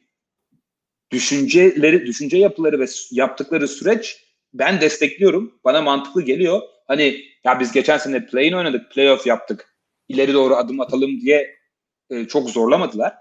düşünceleri, 1.11 2.07
düşünce 2.07 2.36
yapıları 2.36 2.80
ve 2.80 2.86
yaptıkları 3.11 3.68
süreç 3.68 4.24
ben 4.55 4.80
destekliyorum. 4.80 5.61
Bana 5.64 5.82
mantıklı 5.82 6.22
geliyor. 6.22 6.61
Hani 6.86 7.24
ya 7.45 7.61
biz 7.61 7.72
geçen 7.72 7.99
sene 7.99 8.26
play 8.26 8.55
oynadık, 8.55 8.93
playoff 8.93 9.26
yaptık 9.26 9.72
ileri 10.13 10.35
doğru 10.35 10.57
adım 10.57 10.81
atalım 10.81 11.21
diye 11.21 11.57
e, 12.11 12.25
çok 12.25 12.51
zorlamadılar. 12.51 13.15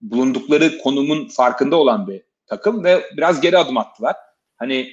Bulundukları 0.00 0.78
konumun 0.78 1.28
farkında 1.28 1.76
olan 1.76 2.06
bir 2.06 2.22
takım 2.46 2.84
ve 2.84 3.02
biraz 3.16 3.40
geri 3.40 3.58
adım 3.58 3.76
attılar. 3.76 4.16
Hani 4.56 4.92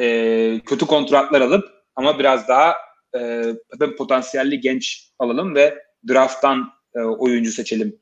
e, 0.00 0.60
kötü 0.66 0.86
kontratlar 0.86 1.40
alıp 1.40 1.64
ama 1.96 2.18
biraz 2.18 2.48
daha 2.48 2.74
e, 3.16 3.52
potansiyelli 3.98 4.60
genç 4.60 5.12
alalım 5.18 5.54
ve 5.54 5.84
drafttan 6.08 6.70
e, 6.94 7.00
oyuncu 7.00 7.52
seçelim 7.52 8.00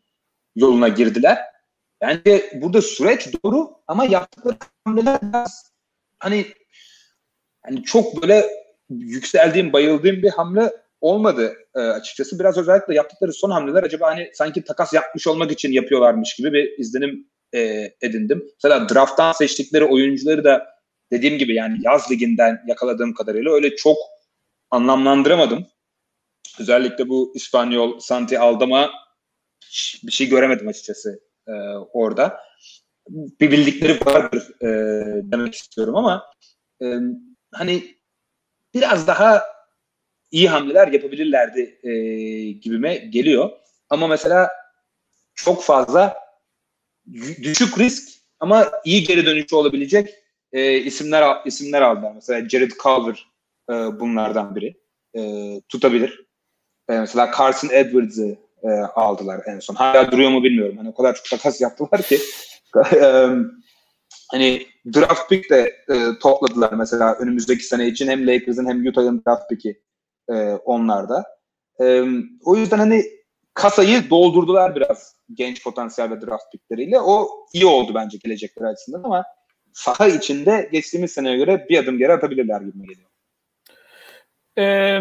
yoluna 0.57 0.89
girdiler. 0.89 1.39
Bence 2.01 2.51
burada 2.55 2.83
süreç 2.83 3.29
doğru 3.45 3.71
ama 3.87 4.05
yaptıkları 4.05 4.57
hamleler 4.85 5.19
biraz 5.23 5.73
hani 6.19 6.47
hani 7.63 7.83
çok 7.83 8.23
böyle 8.23 8.47
yükseldiğim, 8.91 9.73
bayıldığım 9.73 10.23
bir 10.23 10.31
hamle 10.31 10.73
olmadı 11.01 11.55
e, 11.75 11.81
açıkçası. 11.81 12.39
Biraz 12.39 12.59
özellikle 12.59 12.95
yaptıkları 12.95 13.33
son 13.33 13.51
hamleler 13.51 13.83
acaba 13.83 14.07
hani 14.07 14.31
sanki 14.35 14.65
takas 14.65 14.93
yapmış 14.93 15.27
olmak 15.27 15.53
için 15.53 15.73
yapıyorlarmış 15.73 16.35
gibi 16.35 16.53
bir 16.53 16.79
izlenim 16.79 17.27
e, 17.55 17.93
edindim. 18.01 18.45
Mesela 18.65 18.89
drafttan 18.89 19.33
seçtikleri 19.33 19.85
oyuncuları 19.85 20.45
da 20.45 20.67
dediğim 21.13 21.39
gibi 21.39 21.55
yani 21.55 21.79
yaz 21.83 22.11
liginden 22.11 22.61
yakaladığım 22.67 23.15
kadarıyla 23.15 23.53
öyle 23.53 23.77
çok 23.77 23.97
anlamlandıramadım. 24.71 25.67
Özellikle 26.61 27.09
bu 27.09 27.33
İspanyol 27.35 27.99
Santi 27.99 28.39
Aldama 28.39 28.91
bir 30.03 30.13
şey 30.13 30.29
göremedim 30.29 30.69
açıkçası 30.69 31.21
e, 31.49 31.53
orada. 31.93 32.41
Bir 33.11 33.51
bildikleri 33.51 34.07
vardır 34.07 34.63
e, 34.63 34.67
demek 35.25 35.55
istiyorum 35.55 35.97
ama 35.97 36.25
e, 36.83 36.95
hani 37.53 37.95
biraz 38.75 39.07
daha 39.07 39.43
iyi 40.31 40.49
hamleler 40.49 40.89
yapabilirlerdi 40.89 41.79
e, 41.83 41.93
gibime 42.51 42.97
geliyor. 42.97 43.51
Ama 43.91 44.07
mesela 44.07 44.51
çok 45.35 45.63
fazla 45.63 46.17
düşük 47.43 47.79
risk 47.79 48.09
ama 48.41 48.71
iyi 48.85 49.05
geri 49.05 49.27
dönüşü 49.27 49.57
olabilecek 49.57 50.15
e, 50.53 50.79
isimler 50.79 51.37
isimler 51.47 51.83
aldılar. 51.83 52.13
Mesela 52.15 52.49
Jared 52.49 52.71
Culver 52.83 53.27
e, 53.71 53.73
bunlardan 53.73 54.57
biri. 54.57 54.75
E, 55.17 55.21
tutabilir. 55.69 56.27
E, 56.89 56.99
mesela 56.99 57.31
Carson 57.39 57.69
Edwards'ı 57.73 58.37
e, 58.63 58.69
aldılar 58.71 59.41
en 59.47 59.59
son. 59.59 59.75
Hala 59.75 60.13
duruyor 60.13 60.31
mu 60.31 60.45
bilmiyorum. 60.45 60.77
Hani 60.77 60.89
o 60.89 60.95
kadar 60.95 61.15
çok 61.15 61.25
takas 61.31 61.61
yaptılar 61.61 62.03
ki 62.03 62.19
e, 62.95 63.27
hani 64.31 64.67
draft 64.95 65.29
pick 65.29 65.51
de 65.51 65.77
e, 65.89 66.19
topladılar 66.23 66.73
mesela 66.73 67.15
önümüzdeki 67.15 67.65
sene 67.65 67.89
için 67.89 68.09
hem 68.09 68.27
Lakers'ın 68.27 68.69
hem 68.69 68.87
Utah'ın 68.87 69.23
draft 69.27 69.49
pick'i 69.51 69.81
e, 70.29 70.35
onlarda. 70.65 71.25
E, 71.81 72.05
o 72.45 72.57
yüzden 72.57 72.79
hani 72.79 73.05
kasayı 73.55 74.11
doldurdular 74.11 74.77
biraz 74.77 75.17
genç 75.35 75.65
potansiyel 75.65 76.11
ve 76.11 76.21
draft 76.21 76.53
pickleriyle. 76.53 77.01
O 77.01 77.29
iyi 77.53 77.67
oldu 77.67 77.93
bence 77.95 78.19
gelecekler 78.25 78.67
açısından 78.67 79.03
ama 79.03 79.25
saha 79.73 80.09
içinde 80.09 80.69
geçtiğimiz 80.73 81.13
seneye 81.13 81.37
göre 81.37 81.67
bir 81.69 81.79
adım 81.79 81.99
geri 81.99 82.13
atabilirler 82.13 82.61
gibi 82.61 82.89
geliyor. 82.89 83.11
Ee, 84.59 85.01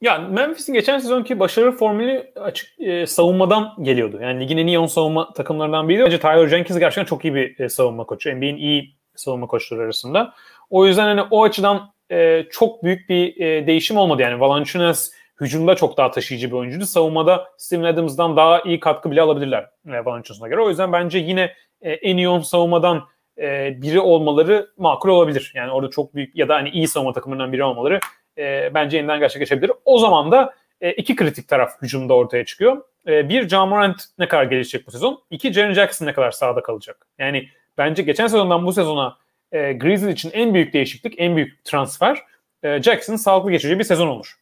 ya 0.00 0.18
Memphis'in 0.18 0.72
geçen 0.72 0.98
sezonki 0.98 1.40
başarı 1.40 1.72
formülü 1.72 2.32
açık 2.36 2.80
e, 2.80 3.06
savunmadan 3.06 3.74
geliyordu. 3.82 4.18
Yani 4.22 4.40
ligin 4.40 4.56
en 4.56 4.66
iyi 4.66 4.78
10 4.78 4.86
savunma 4.86 5.32
takımlarından 5.32 5.88
biriydi. 5.88 6.04
Bence 6.04 6.20
Tyler 6.20 6.48
Jenkins 6.48 6.78
gerçekten 6.78 7.04
çok 7.04 7.24
iyi 7.24 7.34
bir 7.34 7.60
e, 7.60 7.68
savunma 7.68 8.04
koçu. 8.04 8.36
NBA'in 8.36 8.56
iyi 8.56 8.96
savunma 9.16 9.46
koçları 9.46 9.80
arasında. 9.80 10.34
O 10.70 10.86
yüzden 10.86 11.04
hani 11.04 11.22
o 11.30 11.44
açıdan 11.44 11.92
e, 12.10 12.46
çok 12.50 12.84
büyük 12.84 13.08
bir 13.08 13.40
e, 13.40 13.66
değişim 13.66 13.96
olmadı. 13.96 14.22
Yani 14.22 14.40
Valanciunas 14.40 15.10
hücumda 15.40 15.74
çok 15.74 15.96
daha 15.96 16.10
taşıyıcı 16.10 16.48
bir 16.48 16.56
oyuncuydu. 16.56 16.86
Savunmada 16.86 17.48
Steven 17.58 17.82
Adams'dan 17.82 18.36
daha 18.36 18.60
iyi 18.60 18.80
katkı 18.80 19.10
bile 19.10 19.22
alabilirler 19.22 19.70
e, 19.88 20.04
Valanciunas'a 20.04 20.48
göre. 20.48 20.60
O 20.60 20.68
yüzden 20.68 20.92
bence 20.92 21.18
yine 21.18 21.52
e, 21.82 21.92
en 21.92 22.16
iyi 22.16 22.28
10 22.28 22.40
savunmadan 22.40 23.02
e, 23.38 23.74
biri 23.82 24.00
olmaları 24.00 24.70
makul 24.76 25.08
olabilir. 25.08 25.52
Yani 25.54 25.70
orada 25.70 25.90
çok 25.90 26.14
büyük 26.14 26.36
ya 26.36 26.48
da 26.48 26.54
hani 26.54 26.68
iyi 26.68 26.88
savunma 26.88 27.12
takımlarından 27.12 27.52
biri 27.52 27.64
olmaları 27.64 28.00
e, 28.38 28.74
bence 28.74 28.96
yeniden 28.96 29.20
gerçekleşebilir. 29.20 29.72
O 29.84 29.98
zaman 29.98 30.32
da 30.32 30.54
e, 30.80 30.92
iki 30.92 31.16
kritik 31.16 31.48
taraf 31.48 31.82
hücumda 31.82 32.14
ortaya 32.14 32.44
çıkıyor. 32.44 32.82
E, 33.06 33.28
bir, 33.28 33.48
John 33.48 33.68
Morant 33.68 34.04
ne 34.18 34.28
kadar 34.28 34.44
gelişecek 34.44 34.86
bu 34.86 34.90
sezon? 34.90 35.22
İki, 35.30 35.52
Jaren 35.52 35.72
Jackson 35.72 36.06
ne 36.06 36.12
kadar 36.12 36.30
sahada 36.30 36.62
kalacak? 36.62 37.06
Yani 37.18 37.48
bence 37.78 38.02
geçen 38.02 38.26
sezondan 38.26 38.66
bu 38.66 38.72
sezona 38.72 39.16
e, 39.52 39.72
Grizzlies 39.72 40.12
için 40.12 40.30
en 40.34 40.54
büyük 40.54 40.72
değişiklik, 40.72 41.14
en 41.18 41.36
büyük 41.36 41.64
transfer 41.64 42.22
e, 42.62 42.82
Jackson'ın 42.82 43.16
sağlıklı 43.16 43.50
geçeceği 43.50 43.78
bir 43.78 43.84
sezon 43.84 44.06
olur. 44.08 44.34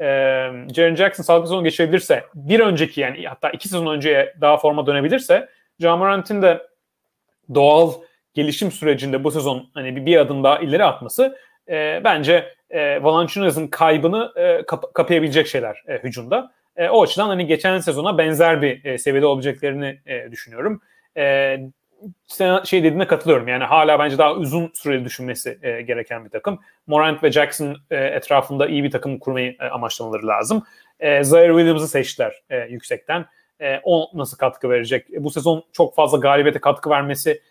E, 0.00 0.04
Jaren 0.74 0.94
Jackson 0.94 1.24
sağlıklı 1.24 1.48
sezon 1.48 1.64
geçirebilirse, 1.64 2.24
bir 2.34 2.60
önceki 2.60 3.00
yani 3.00 3.26
hatta 3.26 3.50
iki 3.50 3.68
sezon 3.68 3.94
önceye 3.94 4.34
daha 4.40 4.56
forma 4.56 4.86
dönebilirse, 4.86 5.48
John 5.80 5.98
Morant'in 5.98 6.42
de 6.42 6.66
doğal 7.54 7.92
gelişim 8.34 8.72
sürecinde 8.72 9.24
bu 9.24 9.30
sezon 9.30 9.70
hani 9.74 9.96
bir, 9.96 10.06
bir 10.06 10.16
adım 10.16 10.44
daha 10.44 10.58
ileri 10.58 10.84
atması 10.84 11.38
e, 11.68 12.00
bence 12.04 12.54
e, 12.70 13.02
Valanciunas'ın 13.02 13.66
kaybını 13.68 14.32
e, 14.36 14.66
kap- 14.66 14.94
kapayabilecek 14.94 15.46
şeyler 15.46 15.84
e, 15.88 15.98
hücumda. 15.98 16.52
E, 16.76 16.88
o 16.88 17.02
açıdan 17.02 17.28
hani 17.28 17.46
geçen 17.46 17.78
sezona 17.78 18.18
benzer 18.18 18.62
bir 18.62 18.84
e, 18.84 18.98
seviyede 18.98 19.26
olabileceklerini 19.26 20.00
e, 20.06 20.30
düşünüyorum. 20.30 20.80
E, 21.16 21.58
sen 22.26 22.62
şey 22.62 22.84
dediğine 22.84 23.06
katılıyorum. 23.06 23.48
Yani 23.48 23.64
hala 23.64 23.98
bence 23.98 24.18
daha 24.18 24.34
uzun 24.34 24.70
süreli 24.74 25.04
düşünmesi 25.04 25.58
e, 25.62 25.82
gereken 25.82 26.24
bir 26.24 26.30
takım. 26.30 26.60
Morant 26.86 27.22
ve 27.22 27.32
Jackson 27.32 27.76
e, 27.90 27.96
etrafında 27.96 28.66
iyi 28.66 28.84
bir 28.84 28.90
takım 28.90 29.18
kurmayı 29.18 29.56
e, 29.60 29.64
amaçlamaları 29.64 30.26
lazım. 30.26 30.64
E, 31.00 31.24
Zaire 31.24 31.52
Williams'ı 31.52 31.88
seçtiler 31.88 32.42
e, 32.50 32.58
yüksekten. 32.58 33.26
E, 33.60 33.80
o 33.84 34.10
nasıl 34.14 34.36
katkı 34.36 34.70
verecek? 34.70 35.10
E, 35.14 35.24
bu 35.24 35.30
sezon 35.30 35.64
çok 35.72 35.94
fazla 35.94 36.18
galibiyete 36.18 36.60
katkı 36.60 36.90
vermesi 36.90 37.42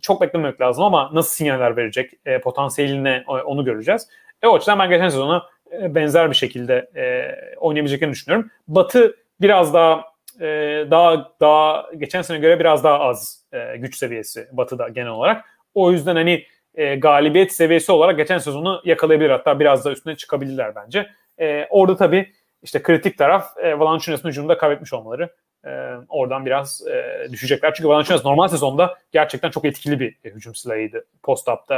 çok 0.00 0.20
beklememek 0.20 0.60
lazım 0.60 0.84
ama 0.84 1.10
nasıl 1.12 1.30
sinyaller 1.30 1.76
verecek? 1.76 2.12
E, 2.26 2.40
potansiyeline 2.40 3.24
onu 3.26 3.64
göreceğiz. 3.64 4.08
E, 4.42 4.46
o 4.46 4.56
açıdan 4.56 4.78
ben 4.78 4.90
geçen 4.90 5.08
sezona 5.08 5.42
e, 5.72 5.94
benzer 5.94 6.30
bir 6.30 6.36
şekilde 6.36 6.90
e, 6.96 7.34
oynayabileceklerini 7.56 8.12
düşünüyorum. 8.12 8.50
Batı 8.68 9.16
biraz 9.40 9.74
daha 9.74 10.04
e, 10.40 10.46
daha 10.90 11.32
daha 11.40 11.86
geçen 11.98 12.22
sene 12.22 12.38
göre 12.38 12.60
biraz 12.60 12.84
daha 12.84 12.98
az 12.98 13.41
e, 13.52 13.76
güç 13.76 13.96
seviyesi 13.96 14.48
Batı'da 14.52 14.88
genel 14.88 15.10
olarak. 15.10 15.44
O 15.74 15.92
yüzden 15.92 16.16
hani 16.16 16.44
e, 16.74 16.94
galibiyet 16.94 17.52
seviyesi 17.52 17.92
olarak 17.92 18.16
geçen 18.16 18.38
sezonu 18.38 18.82
yakalayabilir 18.84 19.30
hatta 19.30 19.60
biraz 19.60 19.84
da 19.84 19.92
üstüne 19.92 20.16
çıkabilirler 20.16 20.74
bence. 20.74 21.10
E, 21.40 21.66
orada 21.70 21.96
tabii 21.96 22.32
işte 22.62 22.82
kritik 22.82 23.18
taraf 23.18 23.58
e, 23.58 23.78
Valanciunas'ın 23.78 24.28
hücumda 24.28 24.58
kaybetmiş 24.58 24.92
olmaları. 24.92 25.34
E, 25.66 25.70
oradan 26.08 26.46
biraz 26.46 26.86
e, 26.86 27.26
düşecekler. 27.32 27.74
Çünkü 27.74 27.88
Valanciunas 27.88 28.24
normal 28.24 28.48
sezonda 28.48 28.98
gerçekten 29.12 29.50
çok 29.50 29.64
etkili 29.64 30.00
bir 30.00 30.16
e, 30.24 30.30
hücum 30.30 30.54
silahıydı. 30.54 31.04
Post-up'ta 31.22 31.74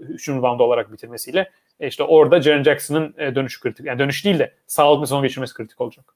e, 0.00 0.04
hücum 0.04 0.38
reboundu 0.38 0.62
olarak 0.62 0.92
bitirmesiyle. 0.92 1.50
E, 1.80 1.86
işte 1.86 2.02
orada 2.02 2.42
Jaren 2.42 2.62
Jackson'ın 2.62 3.14
e, 3.18 3.34
dönüşü 3.34 3.60
kritik. 3.60 3.86
Yani 3.86 3.98
dönüş 3.98 4.24
değil 4.24 4.38
de 4.38 4.54
sağlıklı 4.66 5.06
sezon 5.06 5.22
geçirmesi 5.22 5.54
kritik 5.54 5.80
olacak. 5.80 6.14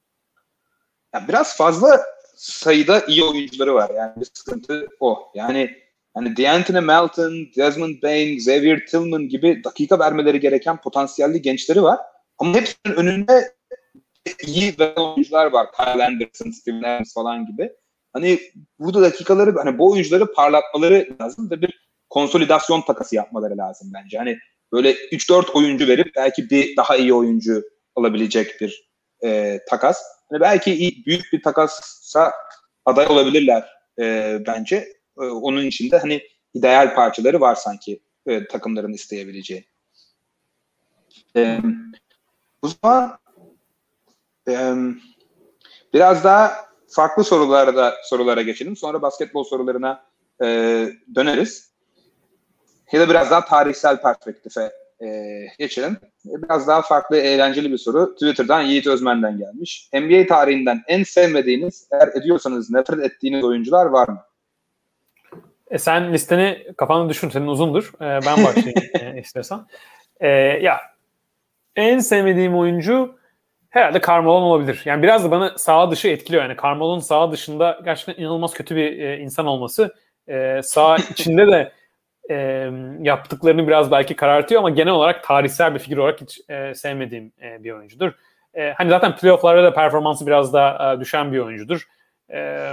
Yani 1.13 1.27
biraz 1.27 1.57
fazla 1.57 1.99
sayıda 2.37 3.05
iyi 3.07 3.23
oyuncuları 3.23 3.73
var. 3.73 3.91
Yani 3.95 4.11
bir 4.17 4.27
sıkıntı 4.33 4.87
o. 4.99 5.31
Yani 5.35 5.69
hani 6.13 6.37
D'Anthony 6.37 6.79
Melton, 6.79 7.33
Desmond 7.57 8.03
Bain, 8.03 8.33
Xavier 8.35 8.85
Tillman 8.87 9.29
gibi 9.29 9.61
dakika 9.63 9.99
vermeleri 9.99 10.39
gereken 10.39 10.81
potansiyelli 10.81 11.41
gençleri 11.41 11.83
var. 11.83 11.99
Ama 12.37 12.53
hepsinin 12.53 12.95
önünde 12.95 13.53
iyi 14.47 14.75
oyuncular 14.95 15.45
var. 15.45 15.67
Kyle 15.71 16.05
Anderson, 16.05 16.51
Steven 16.51 16.83
Adams 16.83 17.13
falan 17.13 17.45
gibi. 17.45 17.71
Hani 18.13 18.39
burada 18.79 19.01
dakikaları 19.01 19.55
hani 19.57 19.77
bu 19.77 19.91
oyuncuları 19.91 20.33
parlatmaları 20.33 21.17
lazım 21.21 21.51
ve 21.51 21.61
bir 21.61 21.87
konsolidasyon 22.09 22.81
takası 22.81 23.15
yapmaları 23.15 23.57
lazım 23.57 23.91
bence. 23.93 24.17
Hani 24.17 24.37
böyle 24.71 24.91
3-4 24.91 25.51
oyuncu 25.51 25.87
verip 25.87 26.15
belki 26.15 26.49
bir 26.49 26.75
daha 26.75 26.97
iyi 26.97 27.13
oyuncu 27.13 27.63
alabilecek 27.95 28.61
bir 28.61 28.89
e, 29.23 29.59
takas. 29.69 30.16
Hani 30.29 30.41
belki 30.41 30.73
iyi, 30.73 31.05
büyük 31.05 31.33
bir 31.33 31.41
takasa 31.41 32.31
aday 32.85 33.07
olabilirler 33.07 33.69
e, 33.99 34.37
bence. 34.47 34.75
E, 35.21 35.21
onun 35.21 35.65
için 35.65 35.91
de 35.91 35.97
hani 35.97 36.21
ideal 36.53 36.95
parçaları 36.95 37.41
var 37.41 37.55
sanki 37.55 37.99
e, 38.25 38.47
takımların 38.47 38.93
isteyebileceği. 38.93 39.67
E, 41.35 41.59
bu 42.63 42.67
zaman 42.67 43.19
e, 44.49 44.73
biraz 45.93 46.23
daha 46.23 46.67
farklı 46.89 47.23
sorulara 47.23 47.75
da 47.75 47.95
sorulara 48.03 48.41
geçelim. 48.41 48.77
Sonra 48.77 49.01
basketbol 49.01 49.43
sorularına 49.43 50.05
e, 50.43 50.45
döneriz. 51.15 51.71
Ya 52.91 52.99
da 53.01 53.09
biraz 53.09 53.31
daha 53.31 53.45
tarihsel 53.45 54.01
perspektife 54.01 54.71
e, 55.01 55.07
geçelim. 55.59 55.97
Biraz 56.25 56.67
daha 56.67 56.81
farklı, 56.81 57.17
eğlenceli 57.17 57.71
bir 57.71 57.77
soru. 57.77 58.13
Twitter'dan 58.13 58.61
Yiğit 58.61 58.87
Özmen'den 58.87 59.37
gelmiş. 59.37 59.89
NBA 59.93 60.27
tarihinden 60.27 60.81
en 60.87 61.03
sevmediğiniz, 61.03 61.87
eğer 61.91 62.07
ediyorsanız 62.21 62.69
nefret 62.71 62.99
ettiğiniz 62.99 63.43
oyuncular 63.43 63.85
var 63.85 64.07
mı? 64.07 64.21
E 65.71 65.77
sen 65.77 66.13
listeni 66.13 66.67
kafanda 66.77 67.09
düşün. 67.09 67.29
Senin 67.29 67.47
uzundur. 67.47 67.91
E, 67.95 68.05
ben 68.05 68.45
başlayayım 68.45 68.81
e, 69.01 69.21
istersen. 69.21 69.59
E, 70.19 70.27
ya 70.37 70.77
en 71.75 71.99
sevmediğim 71.99 72.57
oyuncu 72.57 73.15
herhalde 73.69 74.01
Carmelo 74.07 74.31
olabilir. 74.31 74.81
Yani 74.85 75.03
biraz 75.03 75.23
da 75.23 75.31
bana 75.31 75.57
sağ 75.57 75.91
dışı 75.91 76.07
etkiliyor. 76.07 76.43
Yani 76.43 76.55
Carmelo'nun 76.63 76.99
sağ 76.99 77.31
dışında 77.31 77.79
gerçekten 77.85 78.23
inanılmaz 78.23 78.53
kötü 78.53 78.75
bir 78.75 78.99
e, 78.99 79.17
insan 79.17 79.45
olması. 79.45 79.95
E, 80.27 80.61
sağ 80.63 80.97
içinde 81.11 81.47
de 81.47 81.71
e, 82.29 82.69
yaptıklarını 83.01 83.67
biraz 83.67 83.91
belki 83.91 84.15
karartıyor 84.15 84.59
ama 84.59 84.69
genel 84.69 84.93
olarak 84.93 85.23
tarihsel 85.23 85.73
bir 85.73 85.79
figür 85.79 85.97
olarak 85.97 86.21
hiç 86.21 86.41
e, 86.49 86.75
sevmediğim 86.75 87.31
e, 87.41 87.63
bir 87.63 87.71
oyuncudur. 87.71 88.11
E, 88.53 88.73
hani 88.77 88.89
zaten 88.89 89.15
playofflarda 89.15 89.63
da 89.63 89.73
performansı 89.73 90.27
biraz 90.27 90.53
daha 90.53 90.93
e, 90.93 90.99
düşen 90.99 91.33
bir 91.33 91.39
oyuncudur. 91.39 91.87
E, 92.31 92.69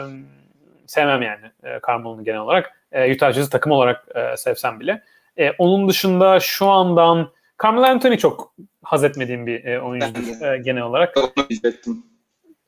sevmem 0.87 1.23
yani 1.23 1.47
e, 1.65 1.81
Carmelo'nu 1.87 2.25
genel 2.25 2.41
olarak. 2.41 2.73
E, 2.93 3.15
Utah 3.15 3.33
Jazz'ı 3.33 3.51
takım 3.51 3.73
olarak 3.73 4.05
e, 4.15 4.37
sevsem 4.37 4.81
bile. 4.81 5.03
E, 5.37 5.51
onun 5.59 5.89
dışında 5.89 6.41
şu 6.41 6.67
andan 6.67 7.31
Carmelo 7.63 7.85
Anthony 7.85 8.17
çok 8.17 8.55
haz 8.83 9.05
etmediğim 9.05 9.47
bir 9.47 9.65
e, 9.65 9.81
oyuncudur 9.81 10.47
e, 10.47 10.59
genel 10.59 10.83
olarak. 10.83 11.17
Onu 11.17 11.49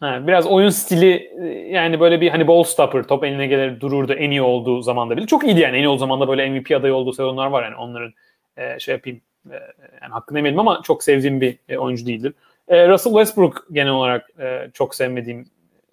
Ha, 0.00 0.26
biraz 0.26 0.46
oyun 0.46 0.70
stili 0.70 1.30
e, 1.40 1.46
yani 1.68 2.00
böyle 2.00 2.20
bir 2.20 2.28
hani 2.30 2.48
ball 2.48 2.62
stopper 2.62 3.02
top 3.02 3.24
eline 3.24 3.46
gelir 3.46 3.80
dururdu 3.80 4.12
en 4.12 4.30
iyi 4.30 4.42
olduğu 4.42 4.82
zamanda 4.82 5.16
bile. 5.16 5.26
Çok 5.26 5.44
iyiydi 5.44 5.60
yani 5.60 5.76
en 5.76 5.82
iyi 5.82 5.88
olduğu 5.88 6.00
zamanda 6.00 6.28
böyle 6.28 6.50
MVP 6.50 6.70
adayı 6.70 6.94
olduğu 6.94 7.12
sezonlar 7.12 7.46
var 7.46 7.64
yani 7.64 7.76
onların 7.76 8.12
e, 8.56 8.78
şey 8.78 8.94
yapayım 8.94 9.20
E, 9.50 9.54
yani 10.02 10.12
hakkını 10.12 10.38
yemedim 10.38 10.58
ama 10.58 10.80
çok 10.84 11.04
sevdiğim 11.04 11.40
bir 11.40 11.58
e, 11.68 11.78
oyuncu 11.78 12.06
değildir. 12.06 12.34
E, 12.68 12.88
Russell 12.88 13.12
Westbrook 13.12 13.66
genel 13.72 13.92
olarak 13.92 14.30
e, 14.40 14.70
çok 14.74 14.94
sevmediğim, 14.94 15.50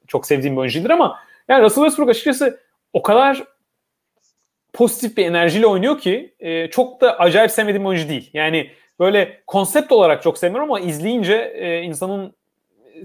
çok 0.08 0.26
sevdiğim 0.26 0.56
bir 0.56 0.62
oyuncudur 0.62 0.90
ama 0.90 1.20
yani 1.48 1.64
Russell 1.64 1.84
Westbrook 1.84 2.10
açıkçası 2.10 2.60
o 2.94 3.02
kadar 3.02 3.44
pozitif 4.74 5.18
bir 5.18 5.26
enerjiyle 5.26 5.68
oynuyor 5.68 6.00
ki 6.00 6.36
e, 6.40 6.68
çok 6.70 7.02
da 7.02 7.20
acayip 7.20 7.52
sevmediğim 7.52 7.86
oyuncu 7.86 8.10
değil. 8.10 8.30
Yani 8.34 8.72
böyle 9.00 9.42
konsept 9.48 9.92
olarak 9.92 10.24
çok 10.24 10.38
sevmiyorum 10.38 10.72
ama 10.72 10.80
izleyince 10.80 11.54
e, 11.56 11.82
insanın 11.82 12.34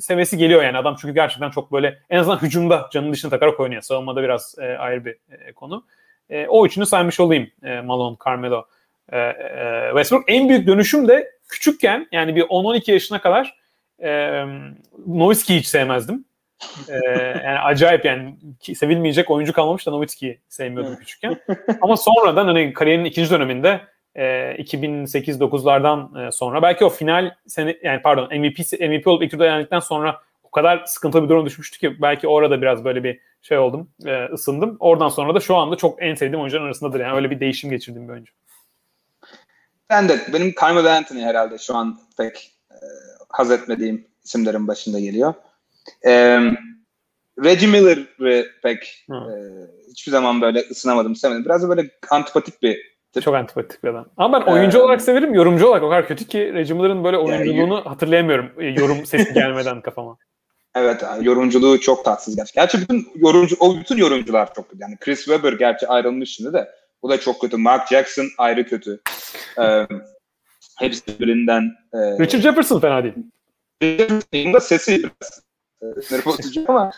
sevesi 0.01 0.39
geliyor 0.39 0.63
yani 0.63 0.79
adam 0.79 0.97
çünkü 1.01 1.15
gerçekten 1.15 1.51
çok 1.51 1.73
böyle 1.73 1.99
en 2.11 2.19
azından 2.19 2.43
hücumda 2.43 2.89
canın 2.93 3.13
dışına 3.13 3.31
takarak 3.31 3.61
oynuyor. 3.61 3.83
Savunmada 3.83 4.23
biraz 4.23 4.55
e, 4.59 4.65
ayrı 4.65 5.05
bir 5.05 5.17
e, 5.31 5.53
konu. 5.53 5.85
E, 6.31 6.47
o 6.47 6.67
üçünü 6.67 6.87
saymış 6.87 7.21
olayım 7.21 7.51
e, 7.65 7.81
Malone, 7.81 8.17
Carmelo, 8.27 8.65
e, 9.13 9.19
e, 9.19 9.87
Westbrook. 9.89 10.25
En 10.27 10.49
büyük 10.49 10.67
dönüşüm 10.67 11.09
de 11.09 11.31
küçükken 11.49 12.09
yani 12.13 12.37
bir 12.37 12.43
10-12 12.43 12.91
yaşına 12.91 13.21
kadar 13.21 13.59
e, 14.03 14.43
Nowitzki'yi 15.07 15.59
hiç 15.59 15.67
sevmezdim. 15.67 16.25
e, 16.89 16.95
yani 17.45 17.59
acayip 17.59 18.05
yani 18.05 18.37
sevilmeyecek 18.75 19.31
oyuncu 19.31 19.53
kalmamış 19.53 19.87
da 19.87 19.91
Nowitzki'yi 19.91 20.41
sevmiyordum 20.49 20.97
küçükken. 20.97 21.37
Ama 21.81 21.97
sonradan 21.97 22.47
hani 22.47 22.73
kariyerinin 22.73 23.05
ikinci 23.05 23.31
döneminde 23.31 23.81
e, 24.15 24.23
2008-9'lardan 24.59 26.29
e, 26.29 26.33
sonra 26.33 26.63
belki 26.63 26.85
o 26.85 26.89
final 26.89 27.35
sene 27.47 27.77
yani 27.83 28.03
pardon 28.03 28.39
MVP 28.39 28.59
MVP 28.81 29.07
olup 29.07 29.23
ilk 29.23 29.31
turda 29.31 29.47
elendikten 29.47 29.81
sonra 29.81 30.21
o 30.43 30.51
kadar 30.51 30.85
sıkıntılı 30.87 31.25
bir 31.25 31.29
durum 31.29 31.47
düşmüştü 31.47 31.79
ki 31.79 32.03
belki 32.03 32.29
orada 32.29 32.63
biraz 32.63 32.85
böyle 32.85 33.05
bir 33.05 33.21
şey 33.43 33.59
oldum, 33.59 33.91
e, 34.07 34.25
ısındım. 34.25 34.77
Oradan 34.81 35.09
sonra 35.09 35.35
da 35.35 35.41
şu 35.41 35.57
anda 35.57 35.77
çok 35.77 36.03
en 36.03 36.15
sevdiğim 36.15 36.41
oyuncuların 36.41 36.67
arasındadır. 36.67 37.01
Yani 37.01 37.17
öyle 37.17 37.31
bir 37.31 37.41
değişim 37.41 37.71
geçirdiğim 37.71 38.09
bir 38.09 38.13
oyuncu. 38.13 38.33
Ben 39.91 40.09
de 40.09 40.21
benim 40.33 40.55
Carmelo 40.61 40.89
Anthony 40.89 41.23
herhalde 41.23 41.59
şu 41.59 41.77
an 41.77 42.01
pek 42.19 42.53
e, 42.71 42.77
haz 43.29 43.51
etmediğim 43.51 44.07
isimlerin 44.25 44.69
başında 44.69 45.01
geliyor. 45.01 45.35
E, 46.07 46.41
Reggie 47.45 47.69
Miller'ı 47.69 48.47
pek 48.63 49.07
e, 49.11 49.17
hiçbir 49.91 50.13
zaman 50.13 50.41
böyle 50.41 50.61
ısınamadım, 50.61 51.17
sevmedim. 51.17 51.45
Biraz 51.45 51.63
da 51.63 51.69
böyle 51.69 51.91
antipatik 52.11 52.63
bir 52.63 52.98
çok 53.21 53.35
antipatik 53.35 53.85
bir 53.85 53.89
adam. 53.89 54.07
Ama 54.17 54.47
ben 54.47 54.53
oyuncu 54.53 54.79
ee, 54.79 54.81
olarak 54.81 55.03
severim, 55.03 55.35
yorumcu 55.35 55.67
olarak 55.67 55.83
o 55.83 55.89
kadar 55.89 56.09
kötü 56.09 56.25
ki 56.25 56.55
Reggie 56.55 56.77
Miller'ın 56.77 57.05
böyle 57.05 57.19
oyunculuğunu 57.19 57.75
yani, 57.75 57.85
hatırlayamıyorum 57.85 58.51
e, 58.59 58.67
yorum 58.67 59.07
sesi 59.07 59.35
gelmeden 59.35 59.81
kafama. 59.81 60.17
Evet, 60.75 61.05
yorumculuğu 61.21 61.81
çok 61.81 62.05
tatsız 62.05 62.37
gerçekten. 62.37 62.63
Gerçi 62.63 62.81
bütün 62.81 63.09
yorumcu, 63.17 63.57
o 63.61 63.77
bütün 63.77 63.97
yorumcular 63.97 64.55
çok 64.55 64.71
kötü. 64.71 64.83
Yani 64.83 64.97
Chris 65.01 65.25
Webber 65.25 65.53
gerçi 65.53 65.89
ayrılmış 65.89 66.31
şimdi 66.35 66.53
de. 66.53 66.69
Bu 67.03 67.09
da 67.09 67.21
çok 67.21 67.41
kötü. 67.41 67.57
Mark 67.57 67.89
Jackson 67.89 68.29
ayrı 68.39 68.67
kötü. 68.67 69.01
Ee, 69.61 69.87
hepsi 70.79 71.07
birbirinden. 71.07 71.63
E, 71.95 71.99
Richard 71.99 72.41
Jefferson 72.41 72.81
fena 72.81 73.03
değil. 73.03 73.15
Jefferson'ın 73.83 74.53
da 74.53 74.61
sesi 74.61 75.03
biraz 75.83 76.13
e, 76.13 76.15
nerf 76.15 76.69
ama 76.69 76.91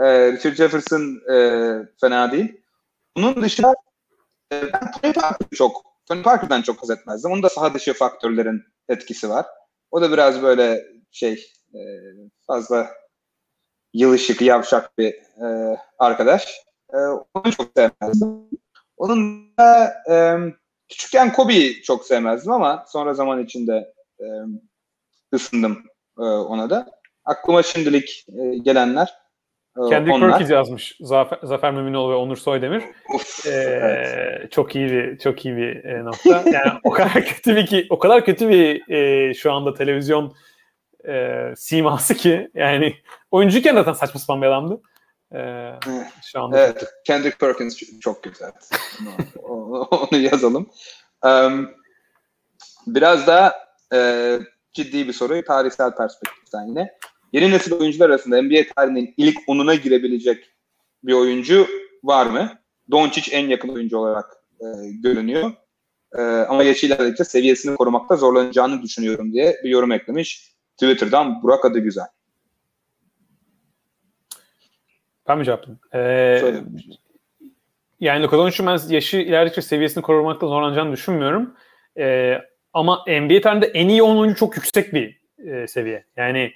e, 0.00 0.32
Richard 0.32 0.54
Jefferson 0.54 1.20
e, 1.32 1.36
fena 2.00 2.32
değil. 2.32 2.60
Bunun 3.16 3.42
dışında 3.42 3.74
ben 4.52 4.90
Tony 5.02 5.12
Parker'ı 5.12 5.56
çok 5.56 5.84
Tony 6.06 6.22
Parker'dan 6.22 6.62
çok 6.62 6.82
haz 6.82 6.90
etmezdim. 6.90 7.30
Onun 7.30 7.42
da 7.42 7.48
saha 7.48 7.74
dışı 7.74 7.92
faktörlerin 7.92 8.62
etkisi 8.88 9.30
var. 9.30 9.46
O 9.90 10.00
da 10.00 10.12
biraz 10.12 10.42
böyle 10.42 10.84
şey 11.10 11.52
e, 11.74 11.80
fazla 12.46 12.90
yılışık, 13.94 14.42
yavşak 14.42 14.98
bir 14.98 15.14
e, 15.14 15.78
arkadaş. 15.98 16.48
E, 16.92 16.96
onu 17.34 17.52
çok 17.52 17.70
sevmezdim. 17.76 18.50
Onun 18.96 19.56
da 19.58 19.94
e, 20.10 20.36
küçükken 20.88 21.32
Kobe'yi 21.32 21.82
çok 21.82 22.06
sevmezdim 22.06 22.52
ama 22.52 22.84
sonra 22.88 23.14
zaman 23.14 23.44
içinde 23.44 23.94
e, 24.20 24.26
ısındım 25.34 25.84
e, 26.18 26.22
ona 26.22 26.70
da. 26.70 26.90
Aklıma 27.24 27.62
şimdilik 27.62 28.26
e, 28.28 28.58
gelenler 28.58 29.14
e, 29.76 29.88
Kendrick 29.90 30.16
onlar. 30.16 30.30
Perkins 30.30 30.50
yazmış. 30.50 30.96
Zafer, 31.00 31.38
Zafer 31.42 31.72
Müminoğlu 31.72 32.12
ve 32.12 32.16
Onur 32.16 32.36
Soydemir. 32.36 32.82
Of, 33.14 33.46
ee, 33.46 33.50
evet. 33.50 34.52
Çok 34.52 34.76
iyi 34.76 34.90
bir 34.90 35.18
çok 35.18 35.44
iyi 35.44 35.56
bir 35.56 35.84
e, 35.84 36.04
nokta. 36.04 36.44
Yani 36.50 36.80
o 36.84 36.90
kadar 36.90 37.24
kötü 37.24 37.56
bir 37.56 37.66
ki 37.66 37.86
o 37.90 37.98
kadar 37.98 38.24
kötü 38.24 38.48
bir 38.48 38.90
e, 38.90 39.34
şu 39.34 39.52
anda 39.52 39.74
televizyon 39.74 40.34
e, 41.08 41.44
siması 41.56 42.14
ki 42.14 42.50
yani 42.54 42.94
oyuncuyken 43.30 43.74
zaten 43.74 43.92
saçma 43.92 44.20
sapan 44.20 44.42
bir 44.42 44.46
adamdı. 44.46 44.80
E, 45.34 45.70
şu 46.32 46.42
anda 46.42 46.58
evet, 46.58 46.84
Kendrick 47.04 47.38
Perkins 47.38 47.82
çok 48.00 48.22
güzel. 48.22 48.52
onu, 49.42 49.80
onu 49.82 50.20
yazalım. 50.20 50.70
Um, 51.24 51.70
biraz 52.86 53.26
daha 53.26 53.54
e, 53.94 54.38
ciddi 54.72 55.08
bir 55.08 55.12
soru 55.12 55.44
tarihsel 55.44 55.94
perspektiften 55.94 56.66
yine. 56.66 56.98
Yeni 57.32 57.50
nesil 57.50 57.72
oyuncular 57.72 58.10
arasında 58.10 58.42
NBA 58.42 58.62
tarihinin 58.76 59.14
ilk 59.16 59.38
onuna 59.46 59.74
girebilecek 59.74 60.50
bir 61.04 61.12
oyuncu 61.12 61.66
var 62.04 62.26
mı? 62.26 62.58
Doncic 62.90 63.36
en 63.36 63.48
yakın 63.48 63.68
oyuncu 63.68 63.98
olarak 63.98 64.26
e, 64.60 64.66
görünüyor. 65.02 65.52
E, 66.18 66.22
ama 66.22 66.62
yaşı 66.62 66.86
ilerledikçe 66.86 67.24
seviyesini 67.24 67.76
korumakta 67.76 68.16
zorlanacağını 68.16 68.82
düşünüyorum 68.82 69.32
diye 69.32 69.56
bir 69.64 69.70
yorum 69.70 69.92
eklemiş. 69.92 70.52
Twitter'dan 70.76 71.42
Burak 71.42 71.64
adı 71.64 71.78
güzel. 71.78 72.06
Ben 75.28 75.38
mi 75.38 75.44
cevaplayayım? 75.44 75.80
Ee, 75.94 76.62
yani 78.00 78.22
Luka 78.22 78.38
Doncic'in 78.38 78.66
ben 78.66 78.78
yaşı 78.88 79.16
ilerledikçe 79.16 79.62
seviyesini 79.62 80.02
korumakta 80.02 80.46
zorlanacağını 80.46 80.92
düşünmüyorum. 80.92 81.54
Ee, 81.98 82.38
ama 82.72 83.04
NBA 83.06 83.40
tarihinde 83.40 83.66
en 83.66 83.88
iyi 83.88 84.02
10 84.02 84.16
oyuncu 84.16 84.38
çok 84.38 84.56
yüksek 84.56 84.92
bir 84.92 85.20
e, 85.46 85.66
seviye. 85.66 86.04
Yani 86.16 86.52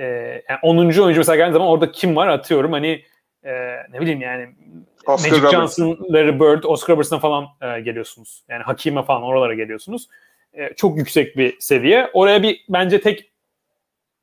e, 0.00 0.04
yani 0.48 0.58
10. 0.62 0.76
oyuncu 0.76 1.06
mesela 1.06 1.36
geldiği 1.36 1.52
zaman 1.52 1.68
orada 1.68 1.92
kim 1.92 2.16
var 2.16 2.28
atıyorum 2.28 2.72
hani 2.72 3.04
e, 3.44 3.52
ne 3.92 4.00
bileyim 4.00 4.20
yani 4.20 4.48
Oscar 5.06 5.30
Magic 5.30 5.50
Johnson, 5.50 5.98
Larry 6.10 6.40
Bird, 6.40 6.64
Oscar 6.64 6.94
Robertson'a 6.94 7.20
falan 7.20 7.46
e, 7.62 7.80
geliyorsunuz. 7.80 8.44
Yani 8.48 8.62
Hakime 8.62 9.02
falan 9.02 9.22
oralara 9.22 9.54
geliyorsunuz. 9.54 10.08
E, 10.52 10.74
çok 10.74 10.98
yüksek 10.98 11.36
bir 11.36 11.60
seviye. 11.60 12.10
Oraya 12.12 12.42
bir 12.42 12.64
bence 12.68 13.00
tek 13.00 13.30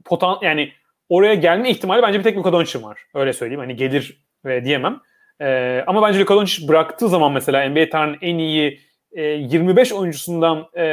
potan 0.05 0.37
yani 0.41 0.71
oraya 1.09 1.33
gelme 1.33 1.69
ihtimali 1.69 2.01
bence 2.01 2.19
bir 2.19 2.23
tek 2.23 2.37
Luka 2.37 2.53
Doncic'in 2.53 2.83
var. 2.83 2.99
Öyle 3.13 3.33
söyleyeyim. 3.33 3.59
Hani 3.59 3.75
gelir 3.75 4.23
ve 4.45 4.65
diyemem. 4.65 4.99
E, 5.41 5.83
ama 5.87 6.01
bence 6.01 6.19
Luka 6.19 6.35
Doncic 6.35 6.67
bıraktığı 6.67 7.09
zaman 7.09 7.31
mesela 7.31 7.69
NBA 7.69 7.89
tarihinin 7.89 8.19
en 8.21 8.37
iyi 8.37 8.79
e, 9.11 9.23
25 9.23 9.93
oyuncusundan 9.93 10.67
e, 10.77 10.83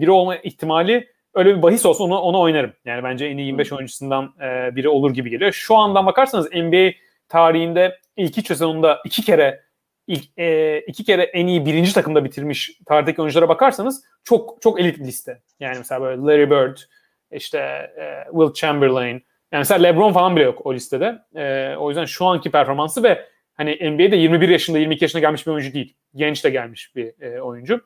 biri 0.00 0.10
olma 0.10 0.36
ihtimali 0.36 1.13
öyle 1.34 1.56
bir 1.56 1.62
bahis 1.62 1.86
olsa 1.86 2.04
onu, 2.04 2.18
onu 2.18 2.40
oynarım. 2.40 2.72
Yani 2.84 3.04
bence 3.04 3.26
en 3.26 3.36
iyi 3.36 3.46
25 3.46 3.72
oyuncusundan 3.72 4.34
e, 4.40 4.76
biri 4.76 4.88
olur 4.88 5.14
gibi 5.14 5.30
geliyor. 5.30 5.52
Şu 5.52 5.76
andan 5.76 6.06
bakarsanız 6.06 6.52
NBA 6.52 6.92
tarihinde 7.28 7.98
ilk 8.16 8.38
iki 8.38 8.48
sezonunda 8.48 9.00
iki 9.04 9.22
kere 9.22 9.62
ilk, 10.06 10.38
e, 10.38 10.78
iki 10.80 11.04
kere 11.04 11.22
en 11.22 11.46
iyi 11.46 11.66
birinci 11.66 11.94
takımda 11.94 12.24
bitirmiş 12.24 12.78
tarihteki 12.86 13.22
oyunculara 13.22 13.48
bakarsanız 13.48 14.04
çok 14.24 14.62
çok 14.62 14.80
elit 14.80 14.98
bir 14.98 15.04
liste. 15.04 15.42
Yani 15.60 15.78
mesela 15.78 16.00
böyle 16.00 16.22
Larry 16.22 16.50
Bird, 16.50 16.78
işte 17.30 17.58
e, 17.98 18.24
Will 18.30 18.52
Chamberlain, 18.52 19.24
yani 19.52 19.60
mesela 19.60 19.82
LeBron 19.82 20.12
falan 20.12 20.36
bile 20.36 20.44
yok 20.44 20.66
o 20.66 20.74
listede. 20.74 21.18
E, 21.34 21.76
o 21.76 21.88
yüzden 21.88 22.04
şu 22.04 22.24
anki 22.24 22.50
performansı 22.50 23.02
ve 23.02 23.26
hani 23.54 23.90
NBA'de 23.90 24.16
21 24.16 24.48
yaşında 24.48 24.78
22 24.78 25.04
yaşında 25.04 25.20
gelmiş 25.20 25.46
bir 25.46 25.52
oyuncu 25.52 25.72
değil. 25.72 25.96
Genç 26.14 26.44
de 26.44 26.50
gelmiş 26.50 26.96
bir 26.96 27.22
e, 27.22 27.40
oyuncu. 27.40 27.80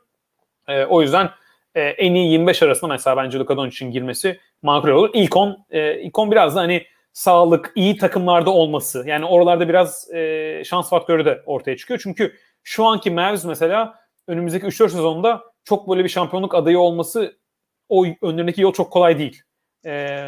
E, 0.68 0.84
o 0.84 1.02
yüzden 1.02 1.30
e, 1.78 1.80
en 1.80 2.14
iyi 2.14 2.32
25 2.32 2.62
arasında 2.62 2.90
mesela 2.90 3.16
bence 3.16 3.38
Luka 3.38 3.56
Doncic'in 3.56 3.90
girmesi 3.90 4.40
makul 4.62 4.88
olur. 4.88 5.10
İlk 5.14 5.36
10, 5.36 5.66
e, 5.70 6.00
ilk 6.00 6.18
10 6.18 6.30
biraz 6.30 6.56
da 6.56 6.60
hani 6.60 6.84
sağlık, 7.12 7.72
iyi 7.74 7.96
takımlarda 7.96 8.50
olması. 8.50 9.04
Yani 9.06 9.24
oralarda 9.24 9.68
biraz 9.68 10.10
e, 10.14 10.62
şans 10.64 10.90
faktörü 10.90 11.24
de 11.24 11.42
ortaya 11.46 11.76
çıkıyor. 11.76 12.00
Çünkü 12.02 12.32
şu 12.62 12.84
anki 12.84 13.10
Mavs 13.10 13.44
mesela 13.44 13.94
önümüzdeki 14.26 14.66
3-4 14.66 14.88
sezonda 14.88 15.42
çok 15.64 15.88
böyle 15.90 16.04
bir 16.04 16.08
şampiyonluk 16.08 16.54
adayı 16.54 16.78
olması 16.78 17.36
o 17.88 18.06
önlerindeki 18.22 18.62
yol 18.62 18.72
çok 18.72 18.92
kolay 18.92 19.18
değil. 19.18 19.42
E, 19.86 20.24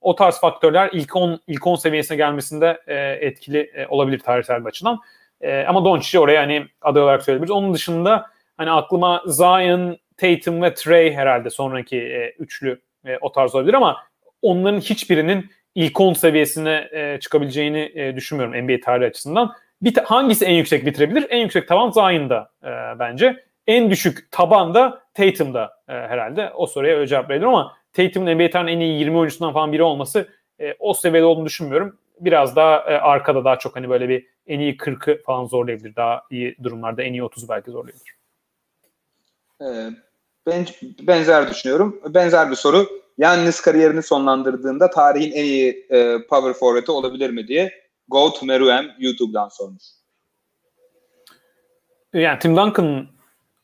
o 0.00 0.14
tarz 0.14 0.40
faktörler 0.40 0.90
ilk 0.92 1.16
10 1.16 1.40
ilk 1.46 1.66
10 1.66 1.76
seviyesine 1.76 2.16
gelmesinde 2.16 2.80
e, 2.86 2.96
etkili 2.96 3.58
e, 3.58 3.86
olabilir 3.86 4.18
tarihsel 4.18 4.60
bir 4.60 4.68
açıdan. 4.68 4.98
E, 5.40 5.64
ama 5.64 5.84
Doncic'i 5.84 6.20
oraya 6.20 6.42
hani 6.42 6.66
aday 6.82 7.02
olarak 7.02 7.22
söyleyebiliriz. 7.22 7.50
Onun 7.50 7.74
dışında 7.74 8.26
hani 8.56 8.70
aklıma 8.70 9.22
Zion, 9.26 9.98
Tatum 10.20 10.62
ve 10.62 10.74
Trey 10.74 11.12
herhalde 11.14 11.50
sonraki 11.50 11.96
e, 11.96 12.34
üçlü 12.38 12.80
e, 13.06 13.18
o 13.20 13.32
tarz 13.32 13.54
olabilir 13.54 13.74
ama 13.74 13.96
onların 14.42 14.80
hiçbirinin 14.80 15.50
ilk 15.74 16.00
10 16.00 16.12
seviyesine 16.12 16.88
e, 16.92 17.20
çıkabileceğini 17.20 17.92
e, 17.94 18.16
düşünmüyorum 18.16 18.64
NBA 18.64 18.80
tarihi 18.84 19.08
açısından. 19.08 19.52
Bir 19.82 19.96
hangisi 19.96 20.44
en 20.44 20.54
yüksek 20.54 20.86
bitirebilir? 20.86 21.26
En 21.30 21.38
yüksek 21.38 21.68
taban 21.68 21.90
Zion'da 21.90 22.50
e, 22.64 22.98
bence. 22.98 23.44
En 23.66 23.90
düşük 23.90 24.32
taban 24.32 24.74
da 24.74 25.02
Tatum'da 25.14 25.64
e, 25.88 25.92
herhalde. 25.92 26.50
O 26.50 26.66
soruya 26.66 26.96
öyle 26.96 27.06
cevap 27.06 27.30
veriyorum 27.30 27.54
ama 27.54 27.76
Tatum'un 27.92 28.34
NBA 28.34 28.50
tarihinin 28.50 28.76
en 28.76 28.80
iyi 28.80 28.98
20 29.00 29.16
oyuncusundan 29.16 29.52
falan 29.52 29.72
biri 29.72 29.82
olması 29.82 30.28
e, 30.60 30.74
o 30.78 30.94
seviyede 30.94 31.26
olduğunu 31.26 31.46
düşünmüyorum. 31.46 31.98
Biraz 32.20 32.56
daha 32.56 32.76
e, 32.76 32.94
arkada 32.98 33.44
daha 33.44 33.58
çok 33.58 33.76
hani 33.76 33.90
böyle 33.90 34.08
bir 34.08 34.26
en 34.46 34.60
iyi 34.60 34.76
40'ı 34.76 35.22
falan 35.22 35.44
zorlayabilir. 35.44 35.96
Daha 35.96 36.22
iyi 36.30 36.56
durumlarda 36.62 37.02
en 37.02 37.12
iyi 37.12 37.22
30'u 37.22 37.48
belki 37.48 37.70
zorlayabilir. 37.70 38.20
Ee, 39.62 39.90
Ben, 40.46 40.66
benzer 41.02 41.50
düşünüyorum. 41.50 42.00
Benzer 42.08 42.50
bir 42.50 42.56
soru. 42.56 42.88
Yannis 43.18 43.60
kariyerini 43.60 44.02
sonlandırdığında 44.02 44.90
tarihin 44.90 45.32
en 45.32 45.44
iyi 45.44 45.86
e, 45.90 46.26
power 46.26 46.52
forward'ı 46.52 46.92
olabilir 46.92 47.30
mi 47.30 47.48
diye 47.48 47.72
Goat 48.08 48.42
Meruem 48.42 48.90
YouTube'dan 48.98 49.48
sormuş. 49.48 49.82
Yani 52.14 52.38
Tim 52.38 52.56
Duncan 52.56 53.06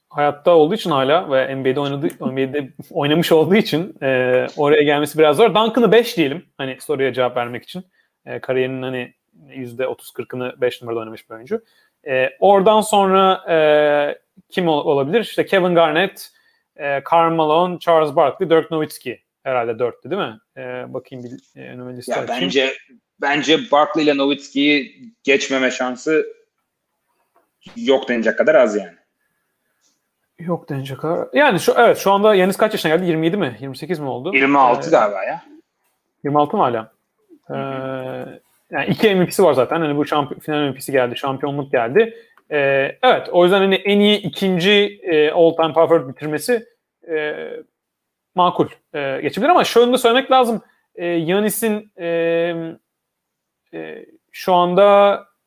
hayatta 0.08 0.50
olduğu 0.50 0.74
için 0.74 0.90
hala 0.90 1.30
ve 1.30 1.56
NBA'de 1.56 1.80
oynadığı 1.80 2.06
NBA'de 2.06 2.70
oynamış 2.90 3.32
olduğu 3.32 3.54
için 3.54 3.94
e, 4.02 4.46
oraya 4.56 4.82
gelmesi 4.82 5.18
biraz 5.18 5.36
zor. 5.36 5.54
Duncan'ı 5.54 5.92
5 5.92 6.16
diyelim 6.16 6.44
hani 6.58 6.76
soruya 6.80 7.12
cevap 7.12 7.36
vermek 7.36 7.62
için. 7.64 7.84
E, 8.26 8.40
kariyerinin 8.40 8.82
hani 8.82 9.14
%30-40'ını 9.48 10.60
5 10.60 10.82
numarada 10.82 11.00
oynamış 11.00 11.30
bir 11.30 11.34
oyuncu. 11.34 11.60
E, 12.08 12.30
oradan 12.40 12.80
sonra 12.80 13.44
e, 13.48 13.58
kim 14.48 14.68
ol- 14.68 14.84
olabilir? 14.84 15.20
İşte 15.20 15.46
Kevin 15.46 15.74
Garnett, 15.74 16.30
e, 16.76 17.00
Karl 17.04 17.32
Malone, 17.34 17.78
Charles 17.78 18.16
Barkley, 18.16 18.50
Dirk 18.50 18.70
Nowitzki 18.70 19.22
herhalde 19.42 19.70
4'tü 19.72 20.10
değil 20.10 20.22
mi? 20.22 20.38
E, 20.56 20.94
bakayım 20.94 21.24
bir 21.24 21.60
e, 21.62 21.68
önüme 21.68 21.96
liste 21.96 22.12
Ya 22.12 22.18
açayım. 22.22 22.42
bence 22.42 22.72
bence 23.20 23.58
Barkley 23.72 24.04
ile 24.04 24.16
Nowitzki'yi 24.16 25.02
geçmeme 25.24 25.70
şansı 25.70 26.26
yok 27.76 28.08
denecek 28.08 28.38
kadar 28.38 28.54
az 28.54 28.76
yani. 28.76 28.96
Yok 30.38 30.68
denecek 30.68 30.98
kadar. 30.98 31.28
Yani 31.32 31.60
şu 31.60 31.74
evet 31.78 31.98
şu 31.98 32.12
anda 32.12 32.34
Yanis 32.34 32.56
kaç 32.56 32.72
yaşına 32.72 32.96
geldi? 32.96 33.06
27 33.06 33.36
mi? 33.36 33.56
28 33.60 33.98
mi 33.98 34.08
oldu? 34.08 34.34
26 34.34 34.88
Ee, 34.88 34.90
galiba 34.90 35.24
ya. 35.24 35.44
26 36.24 36.56
mı 36.56 36.62
hala? 36.62 36.92
Ee, 37.50 37.54
yani 38.70 38.86
iki 38.88 39.14
MVP'si 39.14 39.42
var 39.44 39.52
zaten. 39.52 39.80
Hani 39.80 39.96
bu 39.96 40.06
şampiyon, 40.06 40.40
final 40.40 40.68
MVP'si 40.70 40.92
geldi. 40.92 41.16
Şampiyonluk 41.16 41.72
geldi. 41.72 42.16
Ee, 42.50 42.98
evet 43.02 43.28
o 43.32 43.44
yüzden 43.44 43.58
hani 43.58 43.74
en 43.74 44.00
iyi 44.00 44.18
ikinci 44.18 45.00
e, 45.02 45.30
all 45.30 45.50
time 45.50 45.72
power 45.72 46.08
bitirmesi 46.08 46.66
e, 47.08 47.34
makul 48.34 48.68
e, 48.94 49.20
geçebilir 49.22 49.50
ama 49.50 49.64
şunu 49.64 49.92
da 49.92 49.98
söylemek 49.98 50.30
lazım. 50.30 50.62
E, 50.94 51.06
Yanis'in 51.06 51.92
e, 51.98 52.06
e, 53.74 54.06
şu 54.32 54.54
anda 54.54 54.84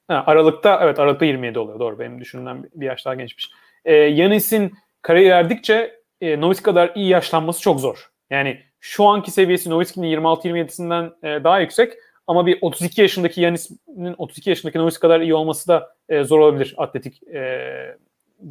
ha, 0.07 0.23
Aralık'ta 0.27 0.79
evet 0.83 0.99
Aralık'ta 0.99 1.25
27 1.25 1.59
oluyor. 1.59 1.79
Doğru 1.79 1.99
benim 1.99 2.21
düşündüğümden 2.21 2.69
bir 2.75 2.85
yaş 2.85 3.05
daha 3.05 3.15
gençmiş. 3.15 3.51
E, 3.85 3.93
Yanis'in 3.93 4.73
kariyer 5.01 5.37
erdikçe 5.37 5.99
e, 6.21 6.41
Nowitzki 6.41 6.63
kadar 6.63 6.91
iyi 6.95 7.07
yaşlanması 7.07 7.61
çok 7.61 7.79
zor. 7.79 8.09
Yani 8.29 8.59
şu 8.79 9.05
anki 9.05 9.31
seviyesi 9.31 9.69
Nowitzki'nin 9.69 10.17
26-27'sinden 10.17 11.11
e, 11.23 11.43
daha 11.43 11.59
yüksek 11.59 11.93
ama 12.29 12.45
bir 12.45 12.57
32 12.61 13.01
yaşındaki 13.01 13.41
Yanis'in 13.41 13.79
32 14.17 14.49
yaşındaki 14.49 14.77
Nowitzki 14.77 15.01
kadar 15.01 15.21
iyi 15.21 15.33
olması 15.33 15.67
da 15.67 15.95
e, 16.09 16.23
zor 16.23 16.39
olabilir 16.39 16.75
atletik 16.77 17.23
e, 17.23 17.97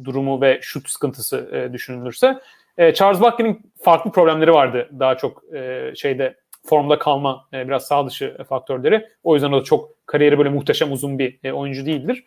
durumu 0.03 0.41
ve 0.41 0.59
şut 0.61 0.89
sıkıntısı 0.89 1.49
e, 1.53 1.73
düşünülürse. 1.73 2.39
E, 2.77 2.93
Charles 2.93 3.21
Barkley'nin 3.21 3.71
farklı 3.81 4.11
problemleri 4.11 4.53
vardı 4.53 4.89
daha 4.99 5.17
çok 5.17 5.43
e, 5.53 5.91
şeyde 5.95 6.35
formda 6.65 6.99
kalma 6.99 7.47
e, 7.53 7.67
biraz 7.67 7.87
sağ 7.87 8.07
dışı 8.07 8.37
faktörleri. 8.49 9.07
O 9.23 9.33
yüzden 9.33 9.51
o 9.51 9.59
da 9.59 9.63
çok 9.63 10.07
kariyeri 10.07 10.37
böyle 10.37 10.49
muhteşem 10.49 10.91
uzun 10.91 11.19
bir 11.19 11.39
e, 11.43 11.51
oyuncu 11.51 11.85
değildir. 11.85 12.23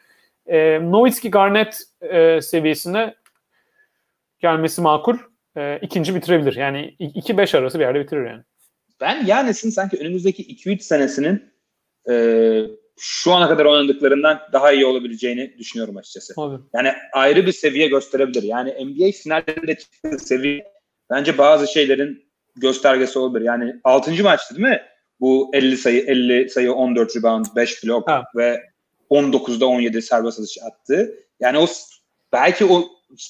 E, 0.47 0.81
Nowitzki 0.83 1.31
Garnett 1.31 1.83
e, 2.01 2.41
seviyesine 2.41 3.15
gelmesi 4.41 4.81
makul. 4.81 5.17
E, 5.57 5.79
ikinci 5.83 6.15
bitirebilir. 6.15 6.57
Yani 6.57 6.97
2-5 7.01 7.59
arası 7.59 7.79
bir 7.79 7.85
yerde 7.85 8.01
bitirir 8.01 8.27
yani. 8.27 8.43
Ben 9.03 9.27
Yanis'in 9.27 9.71
sanki 9.71 9.97
önümüzdeki 9.97 10.43
2-3 10.43 10.81
senesinin 10.81 11.53
e, 12.11 12.15
şu 12.99 13.33
ana 13.33 13.49
kadar 13.49 13.65
oynadıklarından 13.65 14.41
daha 14.53 14.73
iyi 14.73 14.87
olabileceğini 14.87 15.59
düşünüyorum 15.59 15.97
açıkçası. 15.97 16.35
Olur. 16.37 16.61
Yani 16.75 16.93
ayrı 17.13 17.47
bir 17.47 17.53
seviye 17.53 17.87
gösterebilir. 17.87 18.43
Yani 18.43 18.71
NBA 18.71 19.13
finallerinde 19.23 19.75
çıktığı 19.79 20.19
seviye 20.19 20.65
bence 21.11 21.39
bazı 21.39 21.73
şeylerin 21.73 22.25
göstergesi 22.57 23.19
olabilir. 23.19 23.45
Yani 23.45 23.75
6. 23.85 24.23
maçtı 24.23 24.57
değil 24.57 24.69
mi? 24.69 24.83
Bu 25.21 25.51
50 25.53 25.77
sayı, 25.77 26.03
50 26.03 26.51
sayı, 26.51 26.73
14 26.73 27.17
rebound, 27.17 27.47
5 27.57 27.85
blok 27.85 28.09
Ha. 28.09 28.25
ve 28.37 28.63
19'da 29.11 29.67
17 29.67 30.03
serbest 30.03 30.41
atış 30.41 30.59
attı. 30.63 31.15
Yani 31.41 31.59
o 31.59 31.67
belki 32.33 32.65
o 32.65 32.85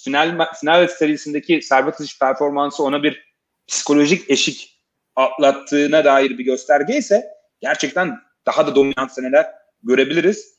final 0.05 0.53
final 0.61 0.89
serisindeki 0.89 1.63
serbest 1.63 2.01
atış 2.01 2.19
performansı 2.19 2.83
ona 2.83 3.03
bir 3.03 3.33
psikolojik 3.67 4.31
eşik 4.31 4.82
atlattığına 5.17 6.05
dair 6.05 6.39
bir 6.39 6.45
gösterge 6.45 6.97
ise 6.97 7.25
gerçekten 7.61 8.19
daha 8.47 8.67
da 8.67 8.75
dominant 8.75 9.13
seneler 9.13 9.47
görebiliriz. 9.83 10.53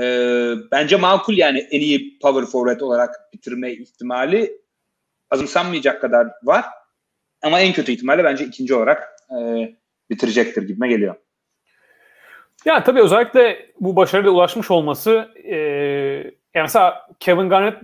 Ee, 0.00 0.54
bence 0.72 0.96
makul 0.96 1.36
yani 1.36 1.58
en 1.58 1.80
iyi 1.80 2.18
power 2.18 2.44
forward 2.44 2.80
olarak 2.80 3.32
bitirme 3.32 3.72
ihtimali 3.72 4.60
azımsanmayacak 5.30 6.00
kadar 6.00 6.28
var. 6.42 6.64
Ama 7.42 7.60
en 7.60 7.72
kötü 7.72 7.92
ihtimalle 7.92 8.24
bence 8.24 8.44
ikinci 8.44 8.74
olarak 8.74 9.16
e, 9.30 9.68
bitirecektir 10.10 10.62
gibime 10.62 10.88
geliyor. 10.88 11.14
Ya 12.64 12.84
tabii 12.84 13.02
özellikle 13.02 13.72
bu 13.80 13.96
başarıya 13.96 14.30
ulaşmış 14.30 14.70
olması 14.70 15.28
e, 15.44 15.56
yani 16.54 16.62
mesela 16.62 17.08
Kevin 17.20 17.48
Garnett 17.48 17.78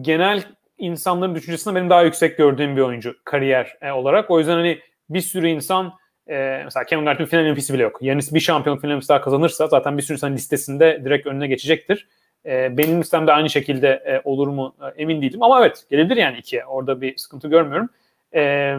genel 0.00 0.42
insanların 0.78 1.34
düşüncesinde 1.34 1.74
benim 1.74 1.90
daha 1.90 2.02
yüksek 2.02 2.38
gördüğüm 2.38 2.76
bir 2.76 2.82
oyuncu 2.82 3.14
kariyer 3.24 3.78
e, 3.80 3.92
olarak. 3.92 4.30
O 4.30 4.38
yüzden 4.38 4.54
hani 4.54 4.78
bir 5.10 5.20
sürü 5.20 5.48
insan 5.48 5.92
e, 6.26 6.62
mesela 6.64 6.84
Kevin 6.84 7.04
Garnett'in 7.04 7.24
final 7.24 7.52
MVP'si 7.52 7.74
bile 7.74 7.82
yok. 7.82 7.98
Yanis 8.00 8.34
bir 8.34 8.40
şampiyon 8.40 8.78
final 8.78 8.94
MVP'si 8.94 9.08
daha 9.08 9.20
kazanırsa 9.20 9.66
zaten 9.66 9.98
bir 9.98 10.02
sürü 10.02 10.14
insan 10.14 10.34
listesinde 10.34 11.00
direkt 11.04 11.26
önüne 11.26 11.46
geçecektir. 11.46 12.08
E, 12.46 12.78
benim 12.78 13.00
listemde 13.00 13.32
aynı 13.32 13.50
şekilde 13.50 13.88
e, 13.88 14.20
olur 14.24 14.48
mu 14.48 14.76
e, 14.82 15.02
emin 15.02 15.22
değilim. 15.22 15.42
Ama 15.42 15.60
evet 15.60 15.86
gelebilir 15.90 16.16
yani 16.16 16.38
ikiye. 16.38 16.64
Orada 16.64 17.00
bir 17.00 17.16
sıkıntı 17.16 17.48
görmüyorum. 17.48 17.88
E, 18.34 18.74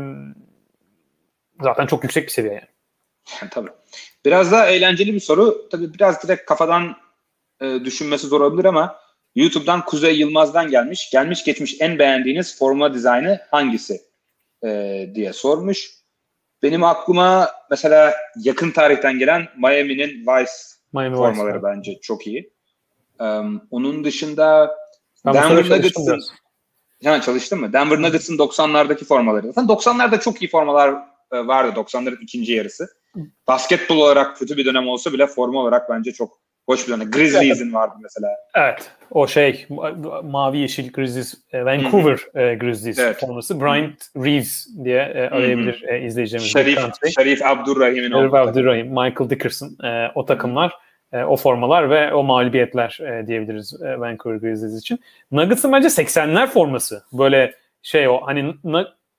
zaten 1.62 1.86
çok 1.86 2.04
yüksek 2.04 2.24
bir 2.24 2.32
seviye 2.32 2.54
yani. 2.54 3.50
Tabii. 3.52 3.70
Biraz 4.26 4.52
daha 4.52 4.66
eğlenceli 4.66 5.14
bir 5.14 5.20
soru. 5.20 5.70
Tabii 5.72 5.94
biraz 5.94 6.24
direkt 6.24 6.46
kafadan 6.46 6.96
e, 7.62 7.66
düşünmesi 7.86 8.28
zor 8.28 8.42
olabilir 8.42 8.66
ama 8.66 9.00
YouTube'dan 9.36 9.86
Kuzey 9.86 10.20
Yılmaz'dan 10.20 10.70
gelmiş. 10.70 11.10
Gelmiş 11.12 11.44
geçmiş 11.44 11.82
en 11.82 12.00
beğendiğiniz 12.00 12.60
forma 12.60 12.94
dizaynı 12.94 13.40
hangisi 13.52 14.02
e, 14.66 15.10
diye 15.16 15.34
sormuş. 15.34 15.99
Benim 16.64 16.84
aklıma 16.84 17.50
mesela 17.70 18.14
yakın 18.44 18.72
tarihten 18.72 19.20
gelen 19.20 19.48
Miami'nin 19.58 20.10
Vice 20.10 20.52
Miami 20.94 21.16
formaları 21.16 21.58
Vice. 21.58 21.64
bence 21.64 22.00
çok 22.02 22.28
iyi. 22.28 22.54
Um, 23.20 23.62
onun 23.72 24.04
dışında 24.04 24.76
Ben 25.26 25.34
Denver 25.34 25.70
Nuggets'ın. 25.70 26.20
Ha, 27.04 27.22
çalıştın 27.22 27.60
mı? 27.60 27.74
Denver 27.74 28.02
Nuggets'ın 28.02 28.38
90'lardaki 28.38 29.06
formaları. 29.06 29.48
Zaten 29.48 29.76
90'larda 29.76 30.20
çok 30.20 30.42
iyi 30.42 30.50
formalar 30.50 30.90
e, 31.32 31.48
vardı 31.48 31.80
90'ların 31.80 32.22
ikinci 32.22 32.54
yarısı. 32.54 32.88
Basketbol 33.48 33.98
olarak 33.98 34.38
kötü 34.38 34.58
bir 34.58 34.66
dönem 34.66 34.88
olsa 34.88 35.14
bile 35.14 35.28
forma 35.28 35.60
olarak 35.60 35.90
bence 35.90 36.12
çok 36.12 36.40
hoş 36.70 36.88
bir 36.88 36.94
dönem. 36.94 37.12
Grizzlies'in 37.12 37.74
vardı 37.74 37.94
mesela. 38.02 38.28
Evet. 38.56 38.92
O 39.12 39.28
şey 39.28 39.66
ma- 39.70 40.32
mavi 40.32 40.58
yeşil 40.58 40.92
Grizzlies 40.92 41.34
e, 41.54 41.66
Vancouver 41.66 42.20
e, 42.36 42.56
Grizzlies 42.56 43.00
Evet. 43.00 43.20
forması 43.20 43.62
Bryant 43.62 44.02
Reeves 44.18 44.68
diye 44.84 45.02
e, 45.02 45.30
arayabilir 45.30 45.84
e, 45.88 46.02
izleyicilerimiz. 46.02 46.52
Şerif. 46.52 46.80
Şerif 47.16 47.46
Abdurrahim'in 47.46 48.12
Şerif. 48.12 48.34
Abdurrahim, 48.34 48.88
Michael 48.88 49.30
Dickerson 49.30 49.78
e, 49.84 50.12
o 50.16 50.26
takımlar, 50.26 50.74
e, 51.14 51.24
o 51.24 51.38
formalar 51.38 51.90
ve 51.90 52.14
o 52.14 52.24
mağlubiyetler 52.24 53.00
e, 53.02 53.28
diyebiliriz 53.28 53.82
e, 53.82 54.00
Vancouver 54.00 54.38
Grizzlies 54.38 54.82
için. 54.82 55.00
Nuggets'ın 55.32 55.72
bence 55.72 55.88
80'ler 55.88 56.48
forması. 56.48 57.04
Böyle 57.14 57.54
şey 57.82 58.08
o 58.08 58.22
hani 58.26 58.54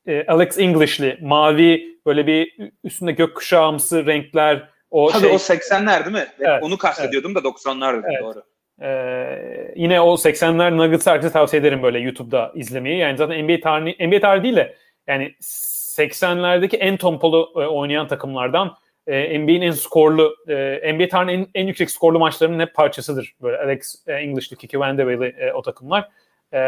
e, 0.06 0.26
Alex 0.26 0.58
English'li 0.58 1.18
mavi 1.22 1.98
böyle 2.06 2.26
bir 2.26 2.56
üstünde 2.84 3.12
gökkuşağımsı 3.12 4.06
renkler 4.06 4.68
o 4.90 5.10
Tabii 5.10 5.22
şey 5.22 5.30
o 5.30 5.34
80'ler 5.34 6.04
değil 6.04 6.16
mi? 6.16 6.26
Evet, 6.40 6.62
Onu 6.62 6.78
kastediyordum 6.78 7.34
da 7.34 7.38
90'lar 7.38 8.02
Evet. 8.08 8.22
doğru. 8.22 8.42
Ee, 8.82 9.72
yine 9.76 10.00
o 10.00 10.14
80'ler 10.14 10.76
Nuggets 10.76 11.06
herkese 11.06 11.32
tavsiye 11.32 11.60
ederim 11.60 11.82
böyle 11.82 11.98
YouTube'da 11.98 12.52
izlemeyi. 12.54 12.98
Yani 12.98 13.16
zaten 13.16 13.44
NBA 13.44 13.60
tarihi, 13.60 14.08
NBA 14.08 14.20
tarihi 14.20 14.42
değil 14.42 14.56
de 14.56 14.76
yani 15.06 15.34
80'lerdeki 15.40 16.76
en 16.76 16.96
tompolu 16.96 17.52
e, 17.56 17.58
oynayan 17.58 18.08
takımlardan 18.08 18.76
e, 19.06 19.38
NBA'in 19.38 19.60
en 19.60 19.70
skorlu, 19.70 20.36
e, 20.48 20.92
NBA 20.94 21.08
tarihinin 21.08 21.50
en, 21.54 21.62
en 21.62 21.66
yüksek 21.66 21.90
skorlu 21.90 22.18
maçlarının 22.18 22.60
hep 22.60 22.74
parçasıdır. 22.74 23.34
Böyle 23.42 23.56
Alex 23.56 23.94
e, 24.06 24.12
English'li, 24.12 24.56
Kiki 24.56 24.80
Vandeweghe'li 24.80 25.36
e, 25.38 25.52
o 25.52 25.62
takımlar. 25.62 26.08
E, 26.52 26.58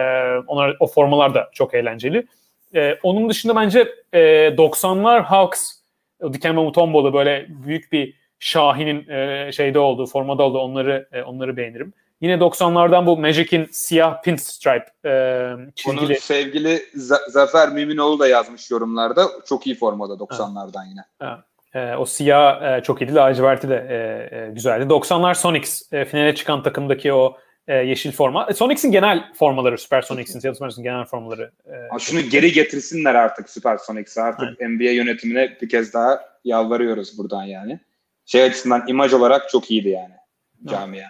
onlar, 0.47 0.77
o 0.81 0.87
formalar 0.87 1.35
da 1.35 1.51
çok 1.53 1.75
eğlenceli. 1.75 2.27
E, 2.75 2.99
onun 3.03 3.29
dışında 3.29 3.57
bence 3.57 3.89
e, 4.13 4.19
90'lar 4.49 5.23
Hawks, 5.23 5.82
Dikembe 6.33 6.61
Mutombo'lu 6.61 7.13
böyle 7.15 7.47
büyük 7.49 7.93
bir 7.93 8.15
Şahin'in 8.39 9.09
e, 9.09 9.53
şeyde 9.53 9.79
olduğu, 9.79 10.07
formada 10.07 10.43
olduğu 10.43 10.59
onları 10.59 11.09
e, 11.13 11.23
onları 11.23 11.57
beğenirim. 11.57 11.93
Yine 12.21 12.35
90'lardan 12.35 13.07
bu 13.07 13.19
Magic'in 13.19 13.69
siyah 13.73 14.23
pinstripe 14.23 14.87
e, 15.05 15.11
Onu 15.55 15.71
çizgili. 15.75 16.21
sevgili 16.21 16.77
Z- 16.97 17.31
Zafer 17.31 17.69
Müminoğlu 17.69 18.19
da 18.19 18.29
yazmış 18.29 18.71
yorumlarda. 18.71 19.27
Çok 19.47 19.67
iyi 19.67 19.77
formada 19.77 20.13
90'lardan 20.13 20.89
yine. 20.89 21.01
E, 21.75 21.97
o 21.97 22.05
siyah 22.07 22.63
e, 22.79 22.83
çok 22.83 23.03
iyiydi. 23.03 23.15
Laciverti 23.15 23.69
de 23.69 23.87
e, 23.91 24.37
e, 24.39 24.51
güzeldi. 24.51 24.85
90'lar 24.85 25.35
Sonics 25.35 25.93
e, 25.93 26.05
finale 26.05 26.35
çıkan 26.35 26.63
takımdaki 26.63 27.13
o 27.13 27.37
e, 27.69 27.75
yeşil 27.75 28.13
forma. 28.13 28.47
E, 28.51 28.55
Sonics'in 28.55 28.93
genel 28.93 29.33
formaları, 29.35 29.79
Super 29.79 30.03
Sonics'in, 30.03 30.41
Seattle 30.41 30.59
Sonics'in 30.59 30.83
genel 30.83 31.05
formaları. 31.05 31.53
E, 31.67 31.99
şunu 31.99 32.21
geri 32.21 32.53
getirsinler 32.53 33.15
artık 33.15 33.51
Super 33.51 33.77
Sonics'e. 33.77 34.23
Artık 34.23 34.61
Aynen. 34.61 34.77
NBA 34.77 34.91
yönetimine 34.91 35.57
bir 35.63 35.69
kez 35.69 35.95
daha 35.95 36.21
yalvarıyoruz 36.45 37.19
buradan 37.19 37.45
yani. 37.45 37.81
Şey 38.27 38.43
açısından 38.43 38.85
imaj 38.89 39.13
olarak 39.13 39.49
çok 39.51 39.71
iyiydi 39.71 39.89
yani 39.89 40.15
camia. 40.71 41.09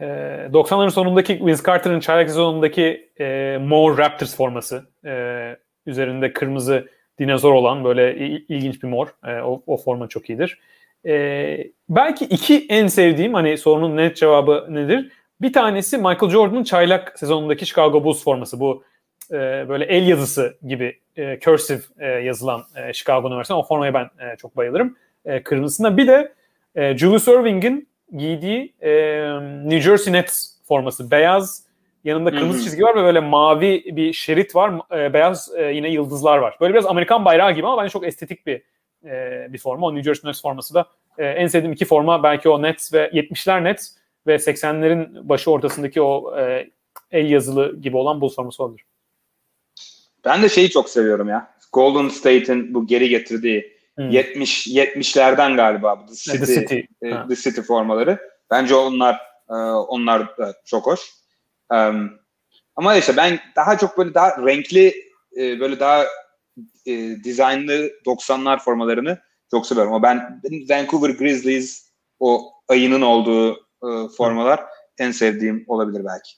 E, 0.00 0.04
90'ların 0.52 0.90
sonundaki 0.90 1.46
Vince 1.46 1.62
Carter'ın 1.66 2.00
çaylak 2.00 2.28
sezonundaki 2.28 3.10
e, 3.20 3.58
More 3.60 3.96
Raptors 3.96 4.36
forması. 4.36 4.90
E, 5.04 5.56
üzerinde 5.86 6.32
kırmızı 6.32 6.88
dinozor 7.18 7.52
olan 7.52 7.84
böyle 7.84 8.16
ilginç 8.48 8.82
bir 8.82 8.88
mor. 8.88 9.08
E, 9.26 9.40
o, 9.40 9.62
o 9.66 9.76
forma 9.76 10.08
çok 10.08 10.30
iyidir. 10.30 10.60
E, 11.06 11.58
belki 11.88 12.24
iki 12.24 12.66
en 12.68 12.86
sevdiğim 12.86 13.34
hani 13.34 13.58
sorunun 13.58 13.96
net 13.96 14.16
cevabı 14.16 14.66
nedir? 14.70 15.12
Bir 15.40 15.52
tanesi 15.52 15.98
Michael 15.98 16.30
Jordan'ın 16.30 16.64
çaylak 16.64 17.18
sezonundaki 17.18 17.66
Chicago 17.66 18.04
Bulls 18.04 18.24
forması. 18.24 18.60
Bu 18.60 18.84
e, 19.30 19.34
böyle 19.68 19.84
el 19.84 20.08
yazısı 20.08 20.58
gibi 20.66 21.00
e, 21.16 21.38
cursive 21.40 21.80
e, 21.98 22.06
yazılan 22.06 22.62
e, 22.76 22.92
Chicago 22.92 23.28
Üniversitesi. 23.28 23.58
O 23.58 23.62
formaya 23.62 23.94
ben 23.94 24.04
e, 24.04 24.36
çok 24.36 24.56
bayılırım. 24.56 24.96
E, 25.24 25.42
kırmızısında. 25.42 25.96
Bir 25.96 26.06
de 26.06 26.32
e, 26.74 26.98
Julius 26.98 27.28
Irving'in 27.28 27.88
giydiği 28.16 28.74
e, 28.80 28.90
New 29.64 29.80
Jersey 29.80 30.12
Nets 30.12 30.48
forması. 30.68 31.10
Beyaz 31.10 31.66
yanında 32.04 32.30
kırmızı 32.30 32.64
çizgi 32.64 32.82
var 32.82 32.96
ve 32.96 33.02
böyle 33.02 33.20
mavi 33.20 33.84
bir 33.96 34.12
şerit 34.12 34.56
var. 34.56 34.72
E, 34.92 35.12
beyaz 35.12 35.50
e, 35.56 35.62
yine 35.64 35.90
yıldızlar 35.90 36.38
var. 36.38 36.56
Böyle 36.60 36.74
biraz 36.74 36.86
Amerikan 36.86 37.24
bayrağı 37.24 37.52
gibi 37.52 37.66
ama 37.66 37.82
bence 37.82 37.92
çok 37.92 38.06
estetik 38.06 38.46
bir 38.46 38.62
e, 39.04 39.46
bir 39.52 39.58
forma. 39.58 39.86
O 39.86 39.94
New 39.94 40.10
Jersey 40.10 40.28
Nets 40.28 40.42
forması 40.42 40.74
da 40.74 40.86
e, 41.18 41.26
en 41.26 41.46
sevdiğim 41.46 41.72
iki 41.72 41.84
forma 41.84 42.22
belki 42.22 42.48
o 42.48 42.62
Nets 42.62 42.92
ve 42.92 43.10
70'ler 43.12 43.64
Nets 43.64 43.88
ve 44.26 44.34
80'lerin 44.34 45.28
başı 45.28 45.50
ortasındaki 45.50 46.02
o 46.02 46.38
e, 46.38 46.70
el 47.10 47.30
yazılı 47.30 47.80
gibi 47.80 47.96
olan 47.96 48.20
Bulls 48.20 48.34
forması 48.34 48.62
olabilir. 48.62 48.84
Ben 50.24 50.42
de 50.42 50.48
şeyi 50.48 50.70
çok 50.70 50.88
seviyorum 50.88 51.28
ya. 51.28 51.56
Golden 51.72 52.08
State'in 52.08 52.74
bu 52.74 52.86
geri 52.86 53.08
getirdiği 53.08 53.76
hmm. 53.96 54.10
70 54.10 54.66
70'lerden 54.66 55.56
galiba 55.56 56.00
bu 56.02 56.06
The 56.06 56.14
City, 56.14 56.38
The 56.38 56.46
City, 56.46 56.80
e, 57.02 57.28
The 57.28 57.36
City 57.36 57.60
formaları. 57.60 58.18
Bence 58.50 58.74
onlar 58.74 59.14
e, 59.50 59.54
onlar 59.88 60.36
da 60.38 60.54
çok 60.64 60.86
hoş. 60.86 61.00
Um, 61.70 62.12
ama 62.76 62.96
işte 62.96 63.16
ben 63.16 63.38
daha 63.56 63.78
çok 63.78 63.98
böyle 63.98 64.14
daha 64.14 64.46
renkli 64.46 64.94
e, 65.36 65.60
böyle 65.60 65.80
daha 65.80 66.04
e, 66.86 66.92
dizaynlı 67.24 67.90
90'lar 68.06 68.58
formalarını 68.58 69.18
çok 69.50 69.66
seviyorum. 69.66 69.92
O 69.92 70.02
ben 70.02 70.42
Vancouver 70.70 71.10
Grizzlies 71.10 71.92
o 72.20 72.52
ayının 72.68 73.00
olduğu 73.00 73.65
e, 73.86 74.08
formalar 74.08 74.64
en 74.98 75.10
sevdiğim 75.10 75.64
olabilir 75.68 76.04
belki. 76.04 76.32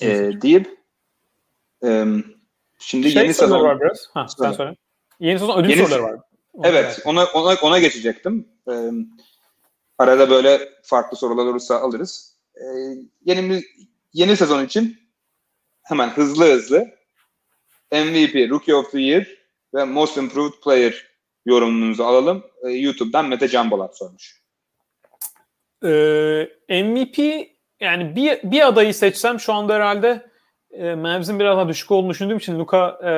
E, 0.00 0.40
deyip 0.42 0.78
e, 1.84 2.04
şimdi 2.78 3.10
şey 3.10 3.22
yeni 3.22 3.34
sezon 3.34 3.62
var 3.62 3.80
biraz. 3.80 4.10
Ha, 4.14 4.26
sen 4.28 4.52
söyle. 4.52 4.76
Yeni 5.20 5.38
sezon 5.38 5.58
ödül 5.58 5.70
yeni, 5.70 5.82
soruları 5.82 6.02
var. 6.02 6.20
evet, 6.62 7.02
ona 7.04 7.24
ona 7.24 7.54
ona 7.62 7.78
geçecektim. 7.78 8.48
E, 8.70 8.74
arada 9.98 10.30
böyle 10.30 10.68
farklı 10.82 11.16
sorular 11.16 11.46
olursa 11.46 11.80
alırız. 11.80 12.36
E, 12.54 12.64
yeni 13.24 13.62
yeni 14.12 14.36
sezon 14.36 14.64
için 14.64 14.98
hemen 15.82 16.08
hızlı 16.08 16.52
hızlı 16.52 16.98
MVP, 17.92 18.50
Rookie 18.50 18.74
of 18.74 18.92
the 18.92 19.00
Year 19.00 19.26
ve 19.74 19.84
Most 19.84 20.16
Improved 20.16 20.60
Player 20.64 21.06
yorumunuzu 21.46 22.04
alalım. 22.04 22.44
E, 22.62 22.68
YouTube'dan 22.68 23.28
Mete 23.28 23.48
Canbalat 23.48 23.98
sormuş. 23.98 24.37
Ee, 25.84 26.48
MVP 26.84 27.18
yani 27.80 28.16
bir, 28.16 28.50
bir 28.50 28.66
adayı 28.66 28.94
seçsem 28.94 29.40
şu 29.40 29.52
anda 29.52 29.74
herhalde 29.74 30.26
e, 30.70 30.94
Mavs'in 30.94 31.40
biraz 31.40 31.56
daha 31.56 31.68
düşük 31.68 31.90
olduğunu 31.90 32.10
düşündüğüm 32.10 32.36
için 32.36 32.58
Luka 32.58 32.98
e, 33.04 33.12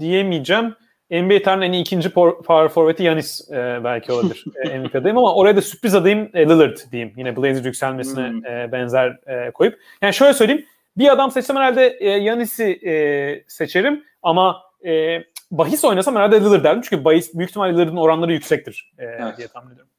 diyemeyeceğim. 0.00 0.76
NBA 1.10 1.42
tarihinin 1.42 1.66
en 1.68 1.72
iyi 1.72 1.80
ikinci 1.80 2.10
power 2.10 2.68
forward'i 2.68 3.02
Yanis 3.02 3.50
e, 3.50 3.80
belki 3.84 4.12
olabilir 4.12 4.44
e, 4.64 4.78
MVP 4.78 4.96
adayım 4.96 5.18
ama 5.18 5.34
oraya 5.34 5.56
da 5.56 5.60
sürpriz 5.60 5.94
adayım 5.94 6.30
e, 6.34 6.46
Lillard 6.46 6.76
diyeyim. 6.92 7.12
Yine 7.16 7.36
Blazer 7.36 7.64
yükselmesine 7.64 8.28
hmm. 8.28 8.46
e, 8.46 8.72
benzer 8.72 9.18
e, 9.26 9.50
koyup. 9.50 9.78
Yani 10.02 10.14
şöyle 10.14 10.34
söyleyeyim. 10.34 10.66
Bir 10.96 11.12
adam 11.12 11.30
seçsem 11.30 11.56
herhalde 11.56 11.96
e, 12.00 12.08
Yanis'i 12.08 12.64
e, 12.64 13.44
seçerim 13.48 14.04
ama 14.22 14.62
e, 14.84 15.18
bahis 15.50 15.84
oynasam 15.84 16.16
herhalde 16.16 16.40
Lillard 16.40 16.64
derdim. 16.64 16.82
Çünkü 16.88 17.04
bahis 17.04 17.34
büyük 17.34 17.50
ihtimalle 17.50 17.72
Lillard'ın 17.72 17.96
oranları 17.96 18.32
yüksektir 18.32 18.92
e, 18.98 19.04
evet. 19.04 19.38
diye 19.38 19.48
tahmin 19.48 19.72
ediyorum. 19.72 19.92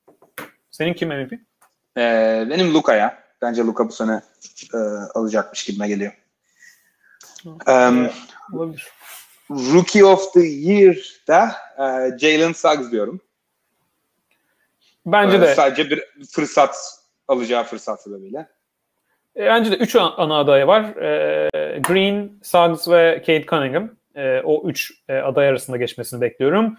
Senin 0.73 0.93
kim 0.93 1.09
MVP? 1.09 1.33
Ee, 1.97 2.45
benim 2.49 2.73
Luka 2.73 2.95
ya. 2.95 3.23
Bence 3.41 3.61
Luka 3.61 3.87
bu 3.87 3.91
sene 3.91 4.21
e, 4.73 4.77
alacakmış 5.15 5.63
gibime 5.65 5.87
geliyor. 5.87 6.13
Um, 7.45 8.09
Olabilir. 8.53 8.87
Rookie 9.49 10.03
of 10.03 10.33
the 10.33 10.45
Year'da 10.45 11.55
e, 11.77 12.17
Jalen 12.17 12.53
Suggs 12.53 12.91
diyorum. 12.91 13.21
Bence 15.05 15.37
e, 15.37 15.41
de. 15.41 15.55
Sadece 15.55 15.89
bir 15.89 16.03
fırsat 16.31 16.75
alacağı 17.27 17.63
fırsat 17.63 18.01
sebebiyle. 18.01 18.47
E, 19.35 19.45
bence 19.45 19.71
de 19.71 19.75
3 19.75 19.95
ana 19.95 20.39
aday 20.39 20.67
var. 20.67 20.83
E, 20.83 21.79
Green, 21.79 22.39
Suggs 22.43 22.87
ve 22.87 23.17
Kate 23.17 23.45
Cunningham. 23.45 23.89
E, 24.15 24.41
o 24.43 24.69
3 24.69 24.93
e, 25.09 25.13
aday 25.15 25.47
arasında 25.47 25.77
geçmesini 25.77 26.21
bekliyorum. 26.21 26.77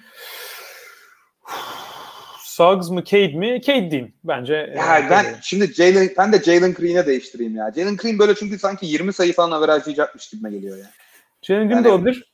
Suggs 2.55 2.91
mı 2.91 3.05
Cade 3.05 3.33
mi? 3.33 3.63
Cade 3.63 3.91
diyeyim 3.91 4.13
bence. 4.25 4.55
E, 4.55 4.79
ya 4.79 4.99
e, 4.99 5.11
ben 5.11 5.27
şimdi 5.43 5.75
Jalen 5.75 6.11
ben 6.19 6.33
de 6.33 6.43
Jalen 6.43 6.75
Green'e 6.75 7.07
değiştireyim 7.07 7.57
ya. 7.57 7.73
Jalen 7.77 7.97
Green 7.97 8.19
böyle 8.19 8.35
çünkü 8.35 8.59
sanki 8.59 8.87
20 8.87 9.13
sayı 9.13 9.33
falan 9.33 9.51
averajlayacakmış 9.51 10.29
gibime 10.29 10.51
geliyor 10.51 10.77
ya. 10.77 10.91
Jalen 11.43 11.69
Green 11.69 11.77
yani, 11.77 11.85
de 11.85 11.89
olabilir. 11.89 12.33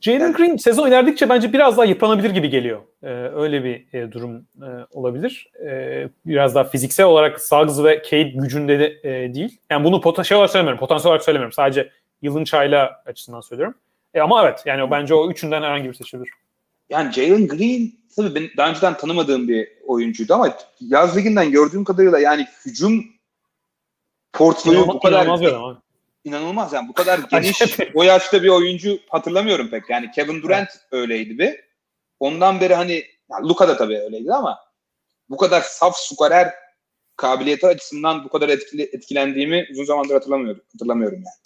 Jalen 0.00 0.20
yani, 0.20 0.34
Green 0.34 0.56
sezon 0.56 0.88
ilerledikçe 0.88 1.28
bence 1.28 1.52
biraz 1.52 1.76
daha 1.76 1.84
yıpranabilir 1.84 2.30
gibi 2.30 2.50
geliyor. 2.50 2.80
Ee, 3.02 3.08
öyle 3.34 3.64
bir 3.64 3.98
e, 3.98 4.12
durum 4.12 4.46
e, 4.62 4.68
olabilir. 4.90 5.50
E, 5.66 6.08
biraz 6.26 6.54
daha 6.54 6.64
fiziksel 6.64 7.06
olarak 7.06 7.40
Suggs 7.40 7.84
ve 7.84 8.02
Cade 8.10 8.32
gücünde 8.34 8.78
de 8.78 9.00
e, 9.04 9.34
değil. 9.34 9.58
Yani 9.70 9.84
bunu 9.84 10.00
potansiyel 10.00 10.38
olarak 10.38 10.50
söylemiyorum. 10.50 10.80
Potansiyel 10.80 11.10
olarak 11.10 11.24
söylemiyorum. 11.24 11.52
Sadece 11.52 11.90
yılın 12.22 12.44
çayla 12.44 13.02
açısından 13.06 13.40
söylüyorum. 13.40 13.74
E, 14.14 14.20
ama 14.20 14.42
evet 14.44 14.62
yani 14.66 14.90
bence 14.90 15.14
o 15.14 15.30
üçünden 15.30 15.62
herhangi 15.62 15.88
bir 15.88 15.94
seçilir. 15.94 16.28
Yani 16.90 17.12
Jalen 17.12 17.48
Green 17.48 18.01
tabii 18.16 18.34
ben 18.34 18.50
daha 18.56 18.70
önceden 18.70 18.96
tanımadığım 18.96 19.48
bir 19.48 19.68
oyuncuydu 19.86 20.34
ama 20.34 20.56
yaz 20.80 21.16
liginden 21.16 21.50
gördüğüm 21.50 21.84
kadarıyla 21.84 22.18
yani 22.18 22.46
hücum 22.64 23.04
portföyü 24.32 24.86
bu 24.86 25.00
kadar 25.00 25.26
inanılmaz, 25.26 25.76
inanılmaz 26.24 26.72
yani 26.72 26.88
bu 26.88 26.92
kadar 26.92 27.18
geniş 27.30 27.62
o 27.94 28.02
yaşta 28.02 28.42
bir 28.42 28.48
oyuncu 28.48 28.98
hatırlamıyorum 29.08 29.70
pek. 29.70 29.90
Yani 29.90 30.10
Kevin 30.10 30.42
Durant 30.42 30.68
evet. 30.72 30.86
öyleydi 30.92 31.38
bir. 31.38 31.60
Ondan 32.20 32.60
beri 32.60 32.74
hani 32.74 33.04
yani 33.30 33.48
Luka 33.48 33.68
da 33.68 33.76
tabii 33.76 33.98
öyleydi 33.98 34.32
ama 34.32 34.58
bu 35.30 35.36
kadar 35.36 35.60
saf 35.60 35.96
skorer 35.96 36.54
kabiliyeti 37.16 37.66
açısından 37.66 38.24
bu 38.24 38.28
kadar 38.28 38.48
etkili, 38.48 38.82
etkilendiğimi 38.82 39.66
uzun 39.72 39.84
zamandır 39.84 40.14
hatırlamıyorum. 40.14 40.62
Hatırlamıyorum 40.72 41.18
yani. 41.18 41.42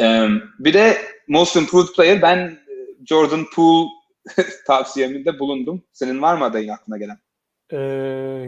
Ee, 0.00 0.28
bir 0.58 0.74
de 0.74 0.98
Most 1.28 1.56
Improved 1.56 1.94
Player 1.96 2.22
ben 2.22 2.58
Jordan 3.06 3.44
Poole 3.54 3.88
tavsiyeminde 4.66 5.38
bulundum. 5.38 5.82
Senin 5.92 6.22
var 6.22 6.36
mı 6.36 6.44
adayın 6.44 6.68
aklına 6.68 6.98
gelen? 6.98 7.18
Ee, 7.70 7.78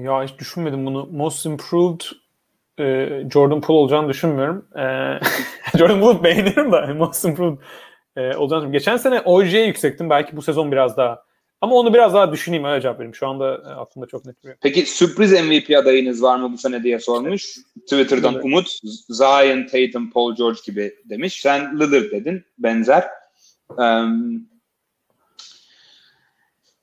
ya 0.03 0.25
hiç 0.25 0.39
düşünmedim 0.39 0.87
bunu. 0.87 1.09
Most 1.13 1.47
Improved 1.47 2.01
e, 2.79 3.09
Jordan 3.33 3.61
Poole 3.61 3.79
olacağını 3.79 4.09
düşünmüyorum. 4.09 4.69
Ee, 4.77 5.21
Jordan 5.79 6.01
Poole'u 6.01 6.25
beğenirim 6.25 6.73
de 6.73 6.93
Most 6.99 7.25
Improved 7.25 7.59
e, 8.17 8.37
olacağını. 8.37 8.73
Geçen 8.73 8.97
sene 8.97 9.21
OJ'ye 9.21 9.67
yüksektim. 9.67 10.11
Belki 10.11 10.37
bu 10.37 10.43
sezon 10.43 10.73
biraz 10.73 10.97
daha. 10.97 11.27
Ama 11.61 11.75
onu 11.75 11.95
biraz 11.95 12.15
daha 12.15 12.33
düşüneyim 12.33 12.65
öyle 12.65 12.81
cevap 12.81 12.97
vereyim. 12.97 13.15
Şu 13.15 13.29
anda 13.29 13.55
e, 13.55 13.69
aklımda 13.69 14.07
çok 14.07 14.27
net 14.27 14.43
duruyor. 14.43 14.59
Peki 14.63 14.87
sürpriz 14.87 15.33
MVP 15.33 15.77
adayınız 15.79 16.23
var 16.23 16.39
mı 16.39 16.53
bu 16.53 16.59
sene 16.59 16.83
diye 16.83 16.99
sormuş. 16.99 17.57
Twitter'dan 17.81 18.35
evet. 18.35 18.45
Umut, 18.45 18.69
Zion, 19.09 19.67
Tatum, 19.67 20.11
Paul 20.11 20.37
George 20.37 20.59
gibi 20.67 20.95
demiş. 21.05 21.41
Sen 21.41 21.81
Lillard 21.81 22.11
dedin. 22.11 22.45
Benzer. 22.59 23.05
Um, 23.69 24.49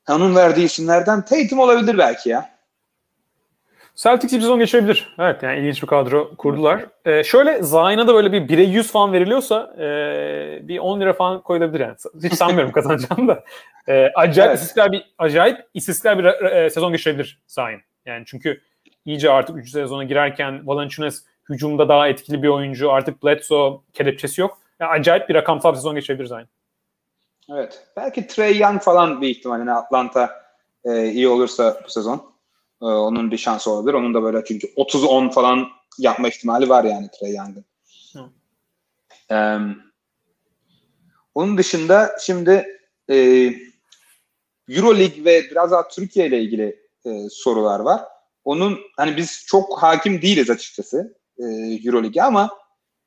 onun 0.10 0.36
verdiği 0.36 0.66
isimlerden 0.66 1.26
Tatum 1.26 1.60
olabilir 1.60 1.98
belki 1.98 2.30
ya. 2.30 2.54
Celtics 3.96 4.34
bir 4.34 4.40
sezon 4.40 4.60
geçirebilir. 4.60 5.16
Evet 5.20 5.44
yani 5.44 5.60
ilginç 5.60 5.82
bir 5.82 5.88
kadro 5.88 6.36
kurdular. 6.36 6.86
Ee, 7.06 7.24
şöyle 7.24 7.64
Zion'a 7.64 8.08
da 8.08 8.14
böyle 8.14 8.32
bir 8.32 8.58
1'e 8.58 8.64
100 8.64 8.92
falan 8.92 9.14
veriliyorsa 9.14 9.76
e, 9.78 10.68
bir 10.68 10.80
10 10.80 11.02
lira 11.02 11.14
falan 11.14 11.42
koyulabilir 11.42 11.80
yani. 11.80 11.96
Hiç 12.24 12.34
sanmıyorum 12.34 12.72
kazanacağım 12.72 13.28
da. 13.28 13.44
E, 13.88 14.12
acayip 14.16 14.50
evet. 14.50 14.62
istiklal 14.62 14.92
bir 14.92 15.14
acayip 15.18 15.58
istiklal 15.74 16.20
bir 16.20 16.26
e, 16.26 16.70
sezon 16.70 16.92
geçirebilir 16.92 17.42
Zion. 17.48 17.82
Yani 18.06 18.24
çünkü 18.28 18.62
iyice 19.06 19.32
artık 19.32 19.58
3. 19.58 19.70
sezona 19.70 20.04
girerken 20.04 20.68
Valanciunas 20.68 21.22
hücumda 21.50 21.90
daha 21.90 22.08
etkili 22.08 22.44
bir 22.44 22.48
oyuncu. 22.48 22.92
Artık 22.92 23.24
Bledsoe 23.24 23.80
kelepçesi 23.94 24.42
yok. 24.42 24.58
Yani 24.80 24.92
acayip 24.92 25.30
bir 25.30 25.36
rakamsal 25.36 25.72
bir 25.72 25.78
sezon 25.78 25.96
geçirebilir 25.96 26.28
Zion. 26.28 26.48
Evet. 27.54 27.88
Belki 27.96 28.28
Trey 28.28 28.58
Young 28.58 28.82
falan 28.82 29.22
bir 29.22 29.30
ihtimal. 29.30 29.60
Yani 29.60 29.72
Atlanta 29.72 30.44
e, 30.86 31.10
iyi 31.10 31.28
olursa 31.28 31.82
bu 31.86 31.90
sezon. 31.90 32.34
Ee, 32.82 32.86
onun 32.86 33.32
bir 33.32 33.38
şansı 33.38 33.72
olabilir. 33.72 33.94
Onun 33.94 34.14
da 34.14 34.24
böyle 34.24 34.44
çünkü 34.46 34.68
30-10 34.68 35.32
falan 35.32 35.68
yapma 35.98 36.28
ihtimali 36.28 36.70
var 36.70 36.84
yani 36.84 37.10
Trey 37.20 37.36
Young'ın. 37.36 37.66
Ee, 39.32 39.58
onun 41.36 41.58
dışında 41.58 42.16
şimdi 42.22 42.80
e, 43.10 43.16
Euroleague 44.70 45.26
ve 45.26 45.44
biraz 45.52 45.72
daha 45.72 45.88
Türkiye 45.88 46.28
ile 46.28 46.42
ilgili 46.42 46.80
e, 47.06 47.30
sorular 47.30 47.80
var. 47.80 48.02
Onun 48.44 48.80
hani 48.98 49.18
biz 49.18 49.46
çok 49.48 49.84
hakim 49.84 50.22
değiliz 50.22 50.50
açıkçası 50.50 51.18
e, 51.38 51.44
Euroleague'e 51.86 52.24
ama 52.24 52.50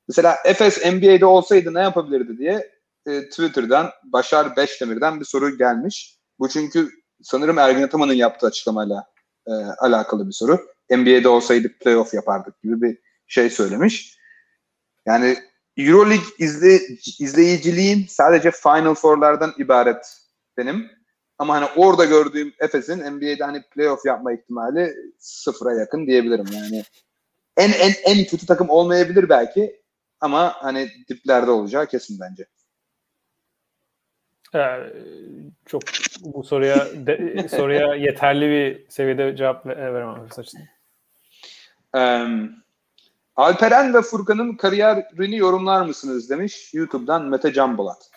mesela 0.07 0.35
Efes 0.45 0.85
NBA'de 0.85 1.25
olsaydı 1.25 1.73
ne 1.73 1.81
yapabilirdi 1.81 2.37
diye 2.37 2.76
e, 3.07 3.29
Twitter'dan 3.29 3.89
Başar 4.03 4.55
Beşdemir'den 4.55 5.19
bir 5.19 5.25
soru 5.25 5.57
gelmiş. 5.57 6.17
Bu 6.39 6.49
çünkü 6.49 6.89
sanırım 7.21 7.57
Ergin 7.57 7.83
Ataman'ın 7.83 8.13
yaptığı 8.13 8.47
açıklamayla 8.47 9.05
e, 9.47 9.51
alakalı 9.79 10.27
bir 10.27 10.33
soru. 10.33 10.59
NBA'de 10.89 11.27
olsaydık 11.27 11.79
playoff 11.79 12.13
yapardık 12.13 12.61
gibi 12.63 12.81
bir 12.81 12.97
şey 13.27 13.49
söylemiş. 13.49 14.17
Yani 15.05 15.37
Euroleague 15.77 16.27
izle, 16.39 16.79
izleyiciliğim 17.19 18.05
sadece 18.09 18.51
Final 18.51 18.95
Four'lardan 18.95 19.53
ibaret 19.57 20.17
benim. 20.57 20.91
Ama 21.37 21.55
hani 21.55 21.67
orada 21.75 22.05
gördüğüm 22.05 22.53
Efes'in 22.59 22.99
NBA'de 22.99 23.43
hani 23.43 23.63
playoff 23.71 24.05
yapma 24.05 24.33
ihtimali 24.33 24.95
sıfıra 25.19 25.73
yakın 25.73 26.07
diyebilirim. 26.07 26.45
Yani 26.53 26.83
en 27.57 27.71
en 27.71 27.93
en 28.03 28.25
kötü 28.25 28.45
takım 28.45 28.69
olmayabilir 28.69 29.29
belki 29.29 29.81
ama 30.19 30.55
hani 30.59 30.89
diplerde 31.09 31.51
olacağı 31.51 31.85
kesin 31.85 32.19
bence. 32.19 32.45
Ee, 34.55 34.77
çok 35.65 35.81
bu 36.21 36.43
soruya 36.43 36.87
de, 36.93 37.47
soruya 37.49 37.95
yeterli 37.95 38.49
bir 38.49 38.89
seviyede 38.89 39.35
cevap 39.35 39.65
veremem 39.65 40.25
açısından. 40.25 40.67
Um, 41.93 42.55
Alperen 43.35 43.93
ve 43.93 44.01
Furkan'ın 44.01 44.55
kariyerini 44.55 45.37
yorumlar 45.37 45.85
mısınız 45.85 46.29
demiş 46.29 46.73
YouTube'dan 46.73 47.25
Mete 47.25 47.53
Canbolat. 47.53 48.11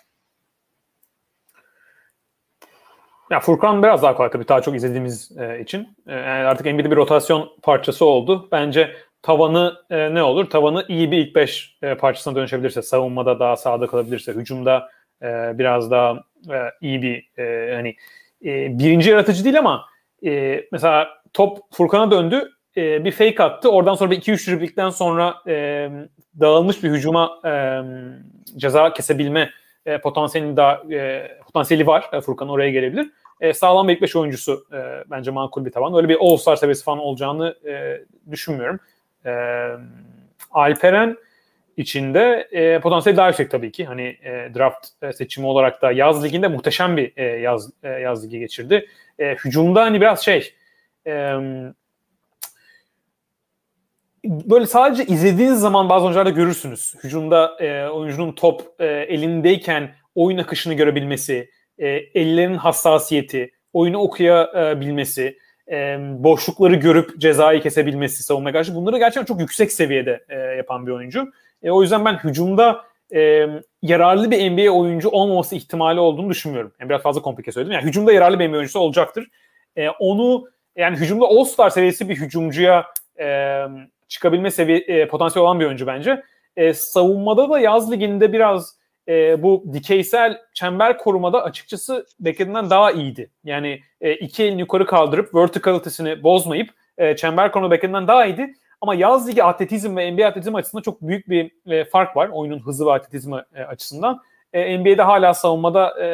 Ya 3.30 3.40
Furkan 3.40 3.82
biraz 3.82 4.02
daha 4.02 4.14
kolay 4.14 4.30
tabii 4.30 4.48
daha 4.48 4.62
çok 4.62 4.76
izlediğimiz 4.76 5.38
e, 5.38 5.60
için. 5.60 5.96
E, 6.06 6.14
yani 6.14 6.46
artık 6.46 6.66
NBA'de 6.66 6.90
bir 6.90 6.96
rotasyon 6.96 7.52
parçası 7.62 8.04
oldu. 8.04 8.48
Bence 8.52 8.96
tavanı 9.22 9.76
e, 9.90 10.14
ne 10.14 10.22
olur? 10.22 10.50
Tavanı 10.50 10.84
iyi 10.88 11.10
bir 11.10 11.18
ilk 11.18 11.34
beş 11.34 11.78
e, 11.82 11.94
parçasına 11.94 12.34
dönüşebilirse, 12.34 12.82
savunmada 12.82 13.40
daha 13.40 13.56
sağda 13.56 13.86
kalabilirse, 13.86 14.32
hücumda 14.32 14.90
e, 15.22 15.58
biraz 15.58 15.90
daha 15.90 16.24
e, 16.50 16.58
iyi 16.80 17.02
bir 17.02 17.30
e, 17.38 17.74
hani 17.74 17.96
e, 18.44 18.78
birinci 18.78 19.10
yaratıcı 19.10 19.44
değil 19.44 19.58
ama 19.58 19.84
e, 20.24 20.64
mesela 20.72 21.08
top 21.32 21.58
Furkan'a 21.72 22.10
döndü 22.10 22.50
e, 22.76 23.04
bir 23.04 23.12
fake 23.12 23.42
attı. 23.42 23.70
Oradan 23.70 23.94
sonra 23.94 24.10
bir 24.10 24.20
2-3 24.20 24.50
driblikten 24.50 24.90
sonra 24.90 25.34
e, 25.46 25.88
dağılmış 26.40 26.82
bir 26.82 26.90
hücuma 26.90 27.40
e, 27.44 27.80
ceza 28.56 28.92
kesebilme 28.92 29.50
e, 29.86 29.98
potansiyeli 29.98 30.56
daha 30.56 30.82
e, 30.90 31.30
potansiyeli 31.46 31.86
var. 31.86 32.10
E, 32.12 32.20
Furkan 32.20 32.48
oraya 32.48 32.70
gelebilir. 32.70 33.10
E, 33.40 33.52
sağlam 33.52 33.88
bir 33.88 33.94
ilk 33.94 34.02
5 34.02 34.16
oyuncusu 34.16 34.64
e, 34.72 35.04
bence 35.10 35.30
makul 35.30 35.64
bir 35.64 35.72
tavan. 35.72 35.94
Öyle 35.94 36.08
bir 36.08 36.16
All-Star 36.20 36.56
seviyesi 36.56 36.84
falan 36.84 36.98
olacağını 36.98 37.54
e, 37.68 38.00
düşünmüyorum. 38.30 38.80
E, 39.26 39.32
Alperen 40.50 41.16
içinde 41.76 42.48
e, 42.52 42.80
potansiyeli 42.80 43.16
daha 43.16 43.28
yüksek 43.28 43.50
tabii 43.50 43.72
ki. 43.72 43.84
Hani 43.84 44.02
e, 44.02 44.54
draft 44.54 44.86
e, 45.02 45.12
seçimi 45.12 45.46
olarak 45.46 45.82
da 45.82 45.92
yaz 45.92 46.24
liginde 46.24 46.48
muhteşem 46.48 46.96
bir 46.96 47.12
e, 47.16 47.24
yaz 47.24 47.70
e, 47.82 47.88
yaz 47.88 48.24
ligi 48.24 48.38
geçirdi. 48.38 48.86
E, 49.18 49.34
hücumda 49.34 49.82
hani 49.82 50.00
biraz 50.00 50.24
şey 50.24 50.54
e, 51.06 51.34
böyle 54.24 54.66
sadece 54.66 55.04
izlediğiniz 55.04 55.60
zaman 55.60 55.88
bazı 55.88 56.04
oyuncularda 56.04 56.30
görürsünüz. 56.30 56.94
Hücumda 57.04 57.56
e, 57.60 57.88
oyuncunun 57.88 58.32
top 58.32 58.62
e, 58.78 58.86
elindeyken 58.86 59.94
oyun 60.14 60.38
akışını 60.38 60.74
görebilmesi, 60.74 61.50
e, 61.78 61.88
ellerin 61.88 62.54
hassasiyeti, 62.54 63.50
oyunu 63.72 63.98
okuyabilmesi, 63.98 65.38
e, 65.70 65.98
boşlukları 66.00 66.74
görüp 66.74 67.18
cezayı 67.18 67.62
kesebilmesi 67.62 68.22
savunmaya 68.22 68.52
karşı 68.52 68.74
bunları 68.74 68.98
gerçekten 68.98 69.24
çok 69.24 69.40
yüksek 69.40 69.72
seviyede 69.72 70.24
e, 70.28 70.36
yapan 70.36 70.86
bir 70.86 70.92
oyuncu. 70.92 71.32
E, 71.62 71.70
o 71.70 71.82
yüzden 71.82 72.04
ben 72.04 72.18
hücumda 72.18 72.84
e, 73.14 73.46
yararlı 73.82 74.30
bir 74.30 74.50
NBA 74.50 74.70
oyuncu 74.70 75.08
olmaması 75.08 75.56
ihtimali 75.56 76.00
olduğunu 76.00 76.30
düşünmüyorum. 76.30 76.72
Yani 76.80 76.88
biraz 76.88 77.02
fazla 77.02 77.22
komplike 77.22 77.52
söyledim. 77.52 77.72
Yani 77.72 77.84
hücumda 77.84 78.12
yararlı 78.12 78.38
bir 78.38 78.48
NBA 78.48 78.56
oyuncusu 78.56 78.78
olacaktır. 78.78 79.28
E, 79.76 79.88
onu 79.90 80.48
yani 80.76 80.96
hücumda 80.96 81.26
All-Star 81.26 81.70
seviyesi 81.70 82.08
bir 82.08 82.16
hücumcuya 82.16 82.86
e, 83.20 83.64
çıkabilme 84.08 84.50
seviye 84.50 84.78
e, 84.78 85.08
potansiyel 85.08 85.44
olan 85.44 85.60
bir 85.60 85.66
oyuncu 85.66 85.86
bence. 85.86 86.22
E, 86.56 86.74
savunmada 86.74 87.50
da 87.50 87.58
yaz 87.58 87.92
liginde 87.92 88.32
biraz 88.32 88.80
e, 89.08 89.42
bu 89.42 89.64
dikeysel 89.72 90.38
çember 90.54 90.98
korumada 90.98 91.42
açıkçası 91.42 92.06
beklediğinden 92.20 92.70
daha 92.70 92.92
iyiydi. 92.92 93.30
Yani 93.44 93.80
e, 94.00 94.14
iki 94.14 94.44
elini 94.44 94.60
yukarı 94.60 94.86
kaldırıp 94.86 95.34
verticality'sini 95.34 96.22
bozmayıp 96.22 96.70
e, 96.98 97.16
çember 97.16 97.52
koruma 97.52 97.70
beklediğinden 97.70 98.08
daha 98.08 98.26
iyiydi. 98.26 98.54
Ama 98.80 98.94
yaz 98.94 99.28
ligi 99.28 99.44
atletizm 99.44 99.96
ve 99.96 100.12
NBA 100.12 100.26
atletizm 100.26 100.54
açısından 100.54 100.82
çok 100.82 101.02
büyük 101.02 101.28
bir 101.28 101.70
e, 101.72 101.84
fark 101.84 102.16
var. 102.16 102.28
Oyunun 102.28 102.58
hızı 102.58 102.86
ve 102.86 102.92
atletizmi 102.92 103.42
e, 103.54 103.62
açısından. 103.62 104.20
E, 104.52 104.78
NBA'de 104.78 105.02
hala 105.02 105.34
savunmada 105.34 106.00
e, 106.00 106.06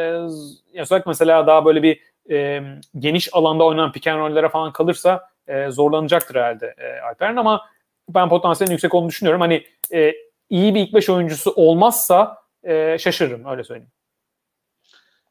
yani 0.73 1.03
mesela 1.07 1.47
daha 1.47 1.65
böyle 1.65 1.83
bir 1.83 2.01
e, 2.31 2.63
geniş 2.99 3.35
alanda 3.35 3.65
oynanan 3.65 3.93
pick 3.93 4.07
and 4.07 4.19
roll'lere 4.19 4.49
falan 4.49 4.73
kalırsa 4.73 5.31
e, 5.49 5.71
zorlanacaktır 5.71 6.35
herhalde 6.35 6.75
e, 6.79 7.01
Alperen 7.01 7.37
ama 7.37 7.67
ben 8.09 8.29
potansiyelin 8.29 8.73
yüksek 8.73 8.95
olduğunu 8.95 9.09
düşünüyorum. 9.09 9.41
Hani 9.41 9.65
e, 9.93 10.13
iyi 10.51 10.75
bir 10.75 10.81
ilk 10.81 10.95
beş 10.95 11.11
oyuncusu 11.11 11.53
olmazsa 11.57 12.39
e, 12.63 12.99
şaşırırım 12.99 13.47
öyle 13.47 13.65
söyleyeyim. 13.65 13.93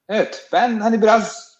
Evet 0.10 0.50
ben 0.54 0.80
hani 0.80 1.02
biraz 1.02 1.56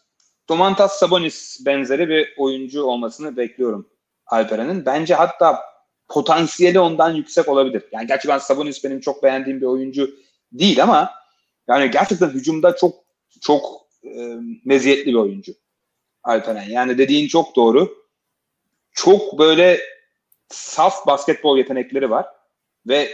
Domantas 0.50 1.00
Sabonis 1.00 1.66
benzeri 1.66 2.10
bir 2.10 2.34
oyuncu 2.38 2.84
olmasını 2.84 3.38
bekliyorum 3.38 3.90
Alperen'in. 4.28 4.86
Bence 4.86 5.16
hatta 5.16 5.60
potansiyeli 6.08 6.80
ondan 6.80 7.14
yüksek 7.14 7.50
olabilir. 7.50 7.84
Yani 7.92 8.08
gerçi 8.08 8.28
ben 8.28 8.38
Sabonis 8.38 8.84
benim 8.84 9.00
çok 9.00 9.24
beğendiğim 9.24 9.62
bir 9.62 9.66
oyuncu 9.66 10.16
değil 10.52 10.84
ama 10.84 11.14
yani 11.68 11.92
gerçekten 11.92 12.30
hücumda 12.30 12.76
çok 12.76 12.96
çok 13.42 13.66
e, 14.04 14.38
meziyetli 14.66 15.06
bir 15.06 15.14
oyuncu 15.14 15.54
Alperen. 16.24 16.70
Yani 16.70 16.98
dediğin 16.98 17.28
çok 17.28 17.56
doğru. 17.56 18.06
Çok 18.92 19.40
böyle 19.40 19.80
saf 20.50 21.08
basketbol 21.08 21.58
yetenekleri 21.58 22.10
var 22.10 22.26
ve 22.88 23.10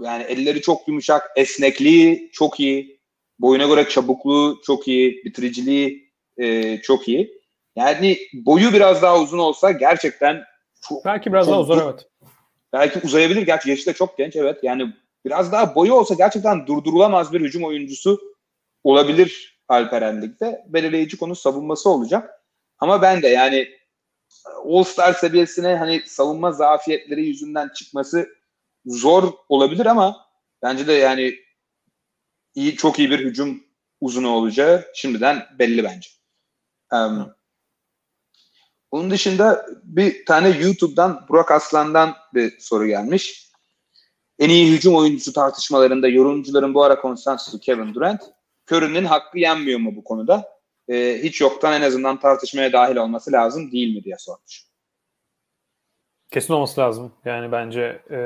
yani 0.00 0.22
elleri 0.22 0.60
çok 0.60 0.88
yumuşak, 0.88 1.30
esnekliği 1.36 2.30
çok 2.32 2.60
iyi, 2.60 3.00
boyuna 3.38 3.66
göre 3.66 3.88
çabukluğu 3.88 4.60
çok 4.64 4.88
iyi, 4.88 5.24
bitiriciliği 5.24 6.12
e, 6.36 6.76
çok 6.80 7.08
iyi. 7.08 7.39
Yani 7.76 8.18
boyu 8.32 8.72
biraz 8.72 9.02
daha 9.02 9.20
uzun 9.20 9.38
olsa 9.38 9.70
gerçekten 9.70 10.44
çok, 10.80 11.04
belki 11.04 11.32
biraz 11.32 11.46
çok, 11.46 11.52
daha 11.52 11.60
uzun 11.60 11.78
evet. 11.78 12.08
Belki 12.72 13.00
uzayabilir. 13.04 13.42
Gerçi 13.42 13.70
yaşı 13.70 13.86
da 13.86 13.92
çok 13.92 14.18
genç 14.18 14.36
evet. 14.36 14.58
Yani 14.62 14.94
biraz 15.24 15.52
daha 15.52 15.74
boyu 15.74 15.94
olsa 15.94 16.14
gerçekten 16.14 16.66
durdurulamaz 16.66 17.32
bir 17.32 17.40
hücum 17.40 17.64
oyuncusu 17.64 18.20
olabilir 18.84 19.60
Alperen 19.68 20.22
Lig'de. 20.22 20.64
Belirleyici 20.68 21.16
konu 21.16 21.36
savunması 21.36 21.90
olacak. 21.90 22.30
Ama 22.78 23.02
ben 23.02 23.22
de 23.22 23.28
yani 23.28 23.68
All-Star 24.64 25.12
seviyesine 25.12 25.76
hani 25.76 26.02
savunma 26.06 26.52
zafiyetleri 26.52 27.26
yüzünden 27.26 27.68
çıkması 27.68 28.28
zor 28.86 29.32
olabilir 29.48 29.86
ama 29.86 30.26
bence 30.62 30.86
de 30.86 30.92
yani 30.92 31.34
iyi 32.54 32.76
çok 32.76 32.98
iyi 32.98 33.10
bir 33.10 33.18
hücum 33.18 33.64
uzunu 34.00 34.28
olacağı 34.28 34.84
şimdiden 34.94 35.46
belli 35.58 35.84
bence. 35.84 36.10
Um, 36.92 37.34
onun 38.90 39.10
dışında 39.10 39.66
bir 39.82 40.24
tane 40.24 40.48
YouTube'dan 40.48 41.26
Burak 41.28 41.50
Aslan'dan 41.50 42.14
bir 42.34 42.58
soru 42.58 42.86
gelmiş. 42.86 43.50
En 44.38 44.48
iyi 44.48 44.72
hücum 44.72 44.94
oyuncusu 44.94 45.32
tartışmalarında 45.32 46.08
yorumcuların 46.08 46.74
bu 46.74 46.84
ara 46.84 47.00
konsantrası 47.00 47.60
Kevin 47.60 47.94
Durant. 47.94 48.20
Curry'nin 48.70 49.04
hakkı 49.04 49.38
yenmiyor 49.38 49.78
mu 49.78 49.96
bu 49.96 50.04
konuda? 50.04 50.48
Ee, 50.88 51.20
hiç 51.22 51.40
yoktan 51.40 51.72
en 51.72 51.82
azından 51.82 52.20
tartışmaya 52.20 52.72
dahil 52.72 52.96
olması 52.96 53.32
lazım 53.32 53.72
değil 53.72 53.96
mi 53.96 54.04
diye 54.04 54.16
sormuş. 54.18 54.62
Kesin 56.30 56.54
olması 56.54 56.80
lazım. 56.80 57.12
Yani 57.24 57.52
bence 57.52 58.02
e, 58.10 58.18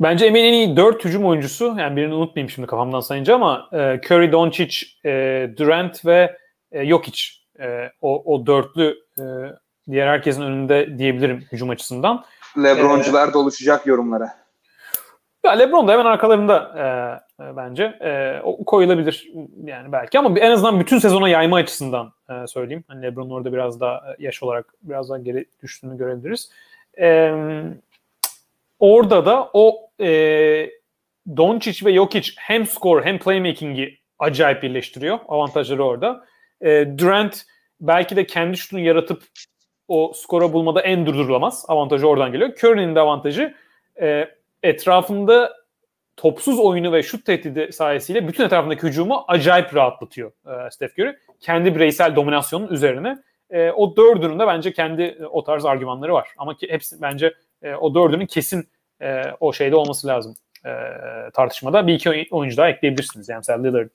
bence 0.00 0.30
NBA'nin 0.30 0.44
en 0.44 0.52
iyi 0.52 0.76
dört 0.76 1.04
hücum 1.04 1.24
oyuncusu 1.24 1.74
yani 1.78 1.96
birini 1.96 2.14
unutmayayım 2.14 2.50
şimdi 2.50 2.66
kafamdan 2.66 3.00
sayınca 3.00 3.34
ama 3.34 3.68
e, 3.72 3.76
Curry, 3.78 4.32
Doncic, 4.32 4.86
e, 5.04 5.10
Durant 5.56 6.06
ve 6.06 6.36
e, 6.72 6.86
Jokic 6.86 7.41
e, 7.62 7.92
o, 8.00 8.34
o 8.34 8.46
dörtlü 8.46 8.98
e, 9.18 9.22
diğer 9.90 10.06
herkesin 10.06 10.42
önünde 10.42 10.98
diyebilirim 10.98 11.44
hücum 11.52 11.70
açısından. 11.70 12.24
Lebroncular 12.58 13.28
ee, 13.28 13.32
doluşacak 13.32 13.86
yorumlara. 13.86 14.42
Ya 15.44 15.52
LeBron 15.52 15.88
da 15.88 15.92
hemen 15.92 16.04
arkalarında 16.04 16.72
e, 17.38 17.44
e, 17.44 17.56
bence. 17.56 17.84
E, 17.84 18.40
o 18.44 18.64
koyulabilir 18.64 19.30
yani 19.64 19.92
belki 19.92 20.18
ama 20.18 20.38
en 20.38 20.50
azından 20.50 20.80
bütün 20.80 20.98
sezona 20.98 21.28
yayma 21.28 21.56
açısından 21.56 22.12
e, 22.30 22.46
söyleyeyim. 22.46 22.84
Hani 22.88 23.02
LeBron 23.02 23.30
orada 23.30 23.52
biraz 23.52 23.80
daha 23.80 23.96
e, 23.96 24.16
yaş 24.18 24.42
olarak 24.42 24.74
biraz 24.82 25.10
daha 25.10 25.18
geri 25.18 25.46
düştüğünü 25.62 25.98
görebiliriz. 25.98 26.50
E, 27.00 27.34
orada 28.78 29.26
da 29.26 29.50
o 29.52 29.90
e, 30.00 30.70
Doncic 31.36 31.86
ve 31.86 31.94
Jokic 31.94 32.32
hem 32.36 32.66
skor 32.66 33.04
hem 33.04 33.18
playmaking'i 33.18 33.98
acayip 34.18 34.62
birleştiriyor. 34.62 35.18
Avantajları 35.28 35.84
orada. 35.84 36.24
E, 36.62 36.98
Durant 36.98 37.42
belki 37.80 38.16
de 38.16 38.26
kendi 38.26 38.56
şutunu 38.56 38.80
yaratıp 38.80 39.22
o 39.88 40.12
skora 40.14 40.52
bulmada 40.52 40.80
en 40.80 41.06
durdurulamaz. 41.06 41.64
Avantajı 41.68 42.08
oradan 42.08 42.32
geliyor. 42.32 42.50
Curry'nin 42.64 42.94
de 42.94 43.00
avantajı 43.00 43.54
e, 44.00 44.28
etrafında 44.62 45.52
topsuz 46.16 46.58
oyunu 46.58 46.92
ve 46.92 47.02
şut 47.02 47.24
tehdidi 47.24 47.72
sayesiyle 47.72 48.28
bütün 48.28 48.44
etrafındaki 48.44 48.82
hücumu 48.82 49.24
acayip 49.28 49.74
rahatlatıyor 49.74 50.32
e, 50.46 50.70
Steph 50.70 50.98
Curry. 50.98 51.16
Kendi 51.40 51.74
bireysel 51.74 52.16
dominasyonun 52.16 52.68
üzerine. 52.68 53.18
E, 53.50 53.70
o 53.70 53.96
dördünün 53.96 54.38
de 54.38 54.46
bence 54.46 54.72
kendi 54.72 55.02
e, 55.02 55.26
o 55.26 55.44
tarz 55.44 55.64
argümanları 55.64 56.12
var. 56.12 56.28
Ama 56.38 56.56
ki 56.56 56.66
hepsi 56.70 57.02
bence 57.02 57.34
e, 57.62 57.74
o 57.74 57.94
dördünün 57.94 58.26
kesin 58.26 58.68
e, 59.02 59.22
o 59.40 59.52
şeyde 59.52 59.76
olması 59.76 60.06
lazım 60.06 60.36
e, 60.66 60.70
tartışmada. 61.34 61.86
Bir 61.86 61.94
iki 61.94 62.26
oyuncu 62.30 62.56
daha 62.56 62.68
ekleyebilirsiniz. 62.68 63.28
Yani 63.28 63.38
mesela 63.38 63.62
Lillard, 63.62 63.94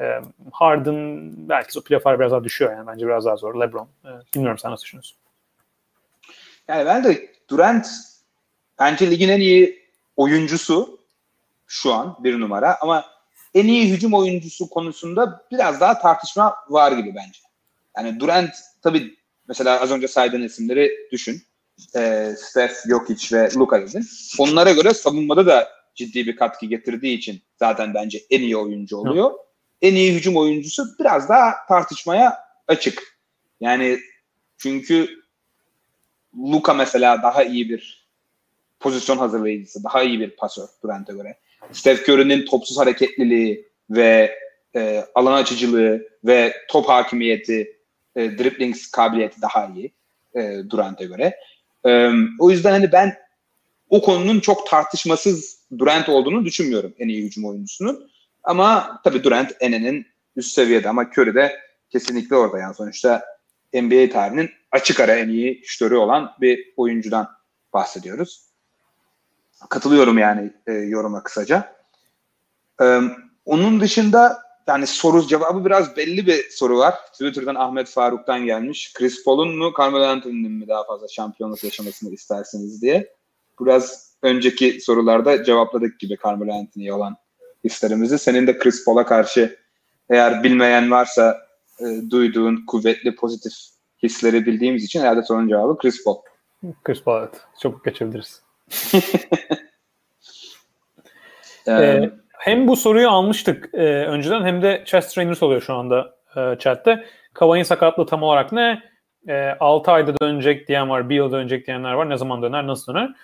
e, 0.00 0.04
Harden 0.52 1.30
belki 1.48 1.78
o 1.78 1.82
playoff'lar 1.82 2.20
biraz 2.20 2.32
daha 2.32 2.44
düşüyor 2.44 2.72
yani 2.72 2.86
bence 2.86 3.06
biraz 3.06 3.24
daha 3.24 3.36
zor. 3.36 3.60
LeBron. 3.60 3.88
E, 4.04 4.10
bilmiyorum 4.34 4.58
sen 4.58 4.70
nasıl 4.70 4.84
düşünüyorsun? 4.84 5.18
Yani 6.68 6.86
ben 6.86 7.04
de 7.04 7.32
Durant 7.50 7.86
bence 8.78 9.10
ligin 9.10 9.28
en 9.28 9.40
iyi 9.40 9.88
oyuncusu 10.16 10.98
şu 11.66 11.92
an 11.92 12.16
bir 12.24 12.40
numara 12.40 12.78
ama 12.80 13.04
en 13.54 13.66
iyi 13.66 13.90
hücum 13.90 14.14
oyuncusu 14.14 14.70
konusunda 14.70 15.46
biraz 15.50 15.80
daha 15.80 15.98
tartışma 15.98 16.54
var 16.68 16.92
gibi 16.92 17.14
bence. 17.14 17.40
Yani 17.96 18.20
Durant 18.20 18.50
tabii 18.82 19.16
mesela 19.48 19.80
az 19.80 19.90
önce 19.90 20.08
saydığın 20.08 20.42
isimleri 20.42 20.92
düşün. 21.12 21.42
E, 21.96 22.32
Steph, 22.38 22.88
Jokic 22.88 23.36
ve 23.36 23.50
Luka 23.56 23.80
dedin. 23.80 24.06
Onlara 24.38 24.72
göre 24.72 24.94
savunmada 24.94 25.46
da 25.46 25.68
ciddi 25.94 26.26
bir 26.26 26.36
katkı 26.36 26.66
getirdiği 26.66 27.18
için 27.18 27.42
zaten 27.56 27.94
bence 27.94 28.20
en 28.30 28.40
iyi 28.40 28.56
oyuncu 28.56 28.96
oluyor. 28.96 29.30
Hı. 29.30 29.47
En 29.82 29.94
iyi 29.94 30.14
hücum 30.14 30.36
oyuncusu 30.36 30.84
biraz 31.00 31.28
daha 31.28 31.54
tartışmaya 31.68 32.38
açık. 32.68 33.18
Yani 33.60 33.98
çünkü 34.58 35.08
Luka 36.36 36.74
mesela 36.74 37.22
daha 37.22 37.44
iyi 37.44 37.68
bir 37.68 38.08
pozisyon 38.80 39.18
hazırlayıcısı, 39.18 39.84
daha 39.84 40.02
iyi 40.02 40.20
bir 40.20 40.30
pasör 40.30 40.66
Durant'e 40.82 41.12
göre. 41.12 41.38
Steph 41.72 42.08
Curry'nin 42.08 42.46
topsuz 42.46 42.78
hareketliliği 42.78 43.68
ve 43.90 44.38
e, 44.76 45.04
alan 45.14 45.32
açıcılığı 45.32 46.08
ve 46.24 46.54
top 46.68 46.88
hakimiyeti, 46.88 47.78
e, 48.16 48.38
dribbling 48.38 48.76
kabiliyeti 48.92 49.42
daha 49.42 49.72
iyi 49.76 49.92
e, 50.34 50.70
Durant'e 50.70 51.04
göre. 51.04 51.36
E, 51.86 52.10
o 52.38 52.50
yüzden 52.50 52.70
hani 52.70 52.92
ben 52.92 53.16
o 53.88 54.02
konunun 54.02 54.40
çok 54.40 54.66
tartışmasız 54.66 55.58
Durant 55.78 56.08
olduğunu 56.08 56.44
düşünmüyorum 56.44 56.94
en 56.98 57.08
iyi 57.08 57.22
hücum 57.22 57.44
oyuncusunun. 57.44 58.10
Ama 58.44 59.00
tabii 59.04 59.24
Durant 59.24 59.52
enenin 59.60 60.06
üst 60.36 60.52
seviyede 60.52 60.88
ama 60.88 61.10
Curry 61.10 61.34
de 61.34 61.60
kesinlikle 61.90 62.36
orada 62.36 62.58
yani 62.58 62.74
sonuçta 62.74 63.24
NBA 63.74 64.08
tarihinin 64.12 64.50
açık 64.72 65.00
ara 65.00 65.14
en 65.14 65.28
iyi 65.28 65.62
şütörü 65.64 65.96
olan 65.96 66.32
bir 66.40 66.74
oyuncudan 66.76 67.28
bahsediyoruz. 67.72 68.48
Katılıyorum 69.68 70.18
yani 70.18 70.52
e, 70.66 70.72
yoruma 70.72 71.22
kısaca. 71.22 71.76
E, 72.82 73.00
onun 73.44 73.80
dışında 73.80 74.42
yani 74.68 74.86
soru 74.86 75.26
cevabı 75.26 75.64
biraz 75.64 75.96
belli 75.96 76.26
bir 76.26 76.50
soru 76.50 76.78
var. 76.78 76.94
Twitter'dan 77.12 77.54
Ahmet 77.54 77.88
Faruk'tan 77.88 78.46
gelmiş. 78.46 78.92
Chris 78.92 79.24
Paul'un 79.24 79.58
mu 79.58 79.72
Carmelo 79.78 80.04
Anthony'nin 80.04 80.52
mi 80.52 80.68
daha 80.68 80.84
fazla 80.84 81.08
şampiyonluk 81.08 81.64
yaşamasını 81.64 82.14
istersiniz 82.14 82.82
diye. 82.82 83.14
Biraz 83.60 84.14
önceki 84.22 84.80
sorularda 84.80 85.44
cevapladık 85.44 86.00
gibi 86.00 86.16
Carmelo 86.24 86.52
Anthony'ye 86.52 86.92
olan 86.92 87.16
hislerimizi. 87.64 88.18
Senin 88.18 88.46
de 88.46 88.58
Chris 88.58 88.84
Paul'a 88.84 89.06
karşı 89.06 89.56
eğer 90.10 90.42
bilmeyen 90.42 90.90
varsa 90.90 91.36
e, 91.80 92.10
duyduğun 92.10 92.66
kuvvetli 92.66 93.14
pozitif 93.14 93.52
hisleri 94.02 94.46
bildiğimiz 94.46 94.84
için 94.84 95.00
herhalde 95.00 95.22
sorunun 95.22 95.48
cevabı 95.48 95.78
Chris 95.78 96.04
Paul. 96.04 96.16
Chris 96.84 97.02
Paul 97.02 97.18
evet. 97.22 97.40
Çok 97.62 97.84
geçebiliriz. 97.84 98.42
ee, 101.68 102.10
hem 102.32 102.68
bu 102.68 102.76
soruyu 102.76 103.08
almıştık 103.08 103.70
e, 103.74 103.84
önceden 104.06 104.44
hem 104.44 104.62
de 104.62 104.82
chest 104.86 105.14
trainers 105.14 105.42
oluyor 105.42 105.62
şu 105.62 105.74
anda 105.74 106.16
e, 106.36 106.58
chatte. 106.58 107.04
Kavay'ın 107.32 107.64
sakatlığı 107.64 108.06
tam 108.06 108.22
olarak 108.22 108.52
ne? 108.52 108.82
E, 109.28 109.56
6 109.60 109.90
ayda 109.90 110.14
dönecek 110.22 110.68
diyen 110.68 110.90
var, 110.90 111.08
bir 111.08 111.14
yıl 111.14 111.32
dönecek 111.32 111.66
diyenler 111.66 111.92
var. 111.92 112.10
Ne 112.10 112.16
zaman 112.16 112.42
döner, 112.42 112.66
nasıl 112.66 112.94
döner? 112.94 113.14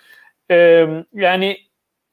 E, 0.51 0.87
yani 1.13 1.57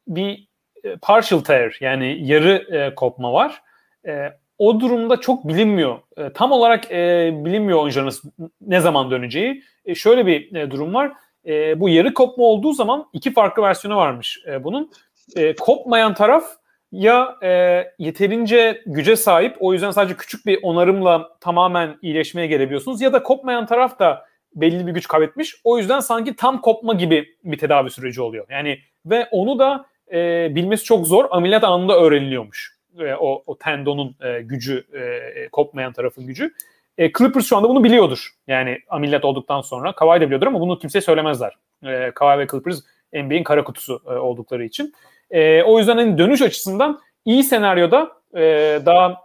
bir 0.09 0.49
e, 0.85 0.97
partial 0.97 1.41
tear 1.41 1.79
yani 1.81 2.19
yarı 2.21 2.77
e, 2.77 2.95
kopma 2.95 3.33
var. 3.33 3.63
E, 4.07 4.29
o 4.59 4.81
durumda 4.81 5.21
çok 5.21 5.49
bilinmiyor. 5.49 5.99
E, 6.17 6.33
tam 6.33 6.53
olarak 6.53 6.93
e, 6.93 7.31
bilinmiyor 7.45 7.79
oyuncuların 7.79 8.13
ne 8.61 8.81
zaman 8.81 9.11
döneceği. 9.11 9.63
E, 9.85 9.95
şöyle 9.95 10.27
bir 10.27 10.55
e, 10.55 10.71
durum 10.71 10.95
var. 10.95 11.13
E, 11.47 11.81
bu 11.81 11.89
yarı 11.89 12.15
kopma 12.15 12.45
olduğu 12.45 12.73
zaman 12.73 13.07
iki 13.13 13.33
farklı 13.33 13.63
versiyonu 13.63 13.97
varmış 13.97 14.45
e, 14.47 14.65
bunun. 14.65 14.91
E, 15.37 15.57
kopmayan 15.57 16.15
taraf 16.15 16.45
ya 16.93 17.37
e, 17.43 17.85
yeterince 17.99 18.83
güce 18.87 19.17
sahip 19.17 19.57
o 19.61 19.73
yüzden 19.73 19.91
sadece 19.91 20.17
küçük 20.17 20.47
bir 20.47 20.59
onarımla 20.63 21.39
tamamen 21.41 21.99
iyileşmeye 22.03 22.47
gelebiliyorsunuz 22.47 23.01
ya 23.01 23.13
da 23.13 23.23
kopmayan 23.23 23.67
taraf 23.67 23.99
da 23.99 24.27
belli 24.55 24.87
bir 24.87 24.93
güç 24.93 25.09
kaybetmiş. 25.09 25.55
O 25.65 25.79
yüzden 25.79 26.01
sanki 26.01 26.37
tam 26.37 26.61
kopma 26.61 26.95
gibi 26.95 27.37
bir 27.45 27.59
tedavi 27.59 27.91
süreci 27.91 28.23
oluyor. 28.23 28.47
Yani 28.51 28.79
ve 29.07 29.29
onu 29.31 29.59
da 29.59 29.87
e, 30.13 30.49
bilmesi 30.55 30.85
çok 30.85 31.07
zor. 31.07 31.25
Ameliyat 31.31 31.65
anında 31.65 31.99
öğreniliyormuş. 32.01 32.77
E, 32.99 33.15
o, 33.15 33.43
o 33.47 33.59
tendonun 33.59 34.17
e, 34.21 34.43
gücü, 34.43 34.85
e, 34.95 35.49
kopmayan 35.49 35.93
tarafın 35.93 36.27
gücü. 36.27 36.53
E, 36.99 37.13
Clippers 37.13 37.47
şu 37.47 37.57
anda 37.57 37.69
bunu 37.69 37.85
biliyordur. 37.85 38.29
Yani 38.47 38.79
ameliyat 38.89 39.25
olduktan 39.25 39.61
sonra. 39.61 39.93
Kawhi 39.93 40.21
de 40.21 40.27
biliyordur 40.27 40.47
ama 40.47 40.61
bunu 40.61 40.79
kimseye 40.79 41.01
söylemezler. 41.01 41.57
E, 41.87 42.11
Kawhi 42.15 42.39
ve 42.39 42.47
Clippers 42.47 42.81
NBA'in 43.13 43.45
kara 43.45 43.65
kutusu 43.65 44.03
e, 44.07 44.11
oldukları 44.11 44.65
için. 44.65 44.93
E, 45.31 45.63
o 45.63 45.79
yüzden 45.79 45.97
hani 45.97 46.19
dönüş 46.19 46.43
açısından 46.43 47.01
iyi 47.25 47.45
senaryoda 47.45 48.13
e, 48.37 48.43
daha 48.87 49.21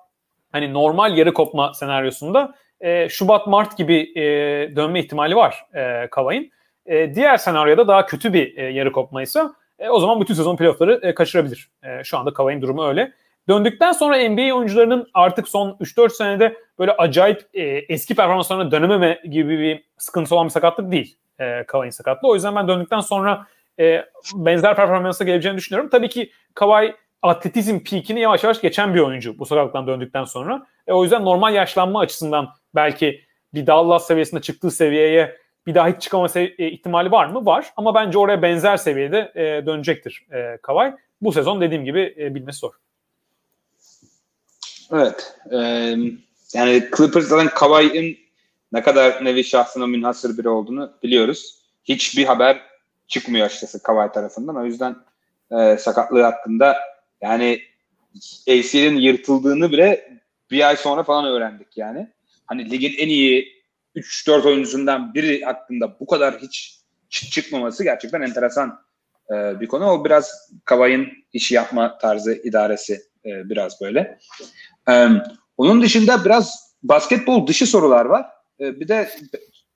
hani 0.52 0.74
normal 0.74 1.18
yarı 1.18 1.34
kopma 1.34 1.74
senaryosunda 1.74 2.56
e, 2.82 3.10
Şubat 3.10 3.48
Mart 3.48 3.78
gibi 3.78 4.12
e, 4.16 4.24
dönme 4.76 5.00
ihtimali 5.00 5.36
var 5.36 5.66
e, 5.74 6.08
Kavay'ın. 6.08 6.52
E, 6.86 7.16
diğer 7.16 7.38
senaryoda 7.38 7.88
daha 7.88 8.06
kötü 8.06 8.34
bir 8.34 8.58
e, 8.58 8.64
yarı 8.64 8.92
kopmaysa 8.92 9.54
e, 9.80 9.90
o 9.90 10.00
zaman 10.00 10.22
bütün 10.22 10.34
sezon 10.34 10.56
playoffları 10.56 11.00
e, 11.04 11.16
kaçırabilir. 11.16 11.70
E, 11.84 12.04
şu 12.04 12.18
anda 12.18 12.34
Kavay'ın 12.34 12.62
durumu 12.62 12.88
öyle. 12.88 13.14
Döndükten 13.50 13.92
sonra 13.92 14.30
NBA 14.30 14.56
oyuncularının 14.56 15.10
artık 15.14 15.48
son 15.48 15.72
3-4 15.72 16.10
senede 16.10 16.58
böyle 16.80 16.92
acayip 16.92 17.42
e, 17.54 17.62
eski 17.64 18.16
performanslarına 18.16 18.72
dönememe 18.72 19.22
gibi 19.30 19.60
bir 19.60 19.84
sıkıntı 19.98 20.36
olan 20.36 20.46
bir 20.46 20.52
sakatlık 20.52 20.92
değil 20.92 21.18
e, 21.40 21.64
Kavay'ın 21.64 21.92
sakatlığı. 21.92 22.30
O 22.30 22.36
yüzden 22.36 22.56
ben 22.56 22.68
döndükten 22.68 23.00
sonra 23.00 23.48
e, 23.80 24.06
benzer 24.36 24.76
performansa 24.76 25.24
geleceğini 25.24 25.58
düşünüyorum. 25.58 25.90
Tabii 25.90 26.10
ki 26.10 26.32
Kavay 26.54 26.96
atletizm 27.22 27.80
peakini 27.80 28.20
yavaş 28.20 28.44
yavaş 28.44 28.62
geçen 28.62 28.94
bir 28.94 29.00
oyuncu 29.00 29.40
bu 29.40 29.46
sakatlıktan 29.46 29.88
döndükten 29.88 30.24
sonra. 30.24 30.68
E, 30.88 30.94
o 30.94 31.04
yüzden 31.04 31.26
normal 31.26 31.54
yaşlanma 31.54 32.00
açısından 32.00 32.50
belki 32.76 33.22
bir 33.54 33.68
Dallas 33.68 34.08
seviyesinde 34.08 34.42
çıktığı 34.42 34.72
seviyeye 34.72 35.38
bir 35.68 35.76
daha 35.76 35.88
hiç 35.88 36.02
çıkama 36.02 36.28
e, 36.36 36.70
ihtimali 36.72 37.12
var 37.12 37.26
mı? 37.26 37.46
Var. 37.46 37.74
Ama 37.78 37.96
bence 37.96 38.18
oraya 38.18 38.42
benzer 38.42 38.78
seviyede 38.78 39.32
e, 39.36 39.66
dönecektir 39.66 40.26
e, 40.32 40.58
Kavay. 40.62 40.96
Bu 41.22 41.32
sezon 41.32 41.62
dediğim 41.62 41.86
gibi 41.86 42.16
e, 42.20 42.36
bilmesi 42.36 42.60
zor. 42.60 42.74
Evet. 44.92 45.36
E, 45.52 45.58
yani 46.54 46.84
Clippers 46.98 47.28
zaten 47.28 47.48
Kavay'ın 47.48 48.18
ne 48.72 48.84
kadar 48.84 49.26
nevi 49.26 49.44
şahsına 49.44 49.88
münhasır 49.88 50.38
biri 50.38 50.50
olduğunu 50.50 50.94
biliyoruz. 51.04 51.56
Hiçbir 51.84 52.26
haber 52.26 52.62
çıkmıyor 53.08 53.46
açıkçası 53.46 53.84
Kavay 53.84 54.12
tarafından. 54.12 54.56
O 54.56 54.66
yüzden 54.66 54.96
e, 55.52 55.78
sakatlığı 55.78 56.22
hakkında 56.22 56.78
yani 57.22 57.62
ACL'in 58.50 58.96
yırtıldığını 58.96 59.72
bile 59.72 60.20
bir 60.52 60.68
ay 60.68 60.78
sonra 60.78 61.04
falan 61.04 61.26
öğrendik 61.26 61.78
yani. 61.78 62.08
Hani 62.46 62.72
ligin 62.72 62.94
en 62.98 63.08
iyi 63.08 63.57
3-4 63.98 64.48
oyuncusundan 64.48 65.14
biri 65.14 65.42
hakkında 65.42 66.00
bu 66.00 66.06
kadar 66.06 66.38
hiç 66.38 66.82
çıkmaması 67.10 67.84
gerçekten 67.84 68.22
enteresan 68.22 68.80
e, 69.32 69.60
bir 69.60 69.68
konu. 69.68 69.86
O 69.86 70.06
biraz 70.06 70.52
Kavay'ın 70.66 71.08
işi 71.34 71.56
yapma 71.56 71.98
tarzı 71.98 72.34
idaresi 72.34 72.94
e, 73.26 73.50
biraz 73.50 73.82
böyle. 73.82 74.20
E, 74.90 75.08
onun 75.58 75.82
dışında 75.82 76.26
biraz 76.26 76.76
basketbol 76.84 77.48
dışı 77.48 77.68
sorular 77.68 78.06
var. 78.06 78.26
E, 78.60 78.80
bir 78.80 78.88
de 78.88 79.10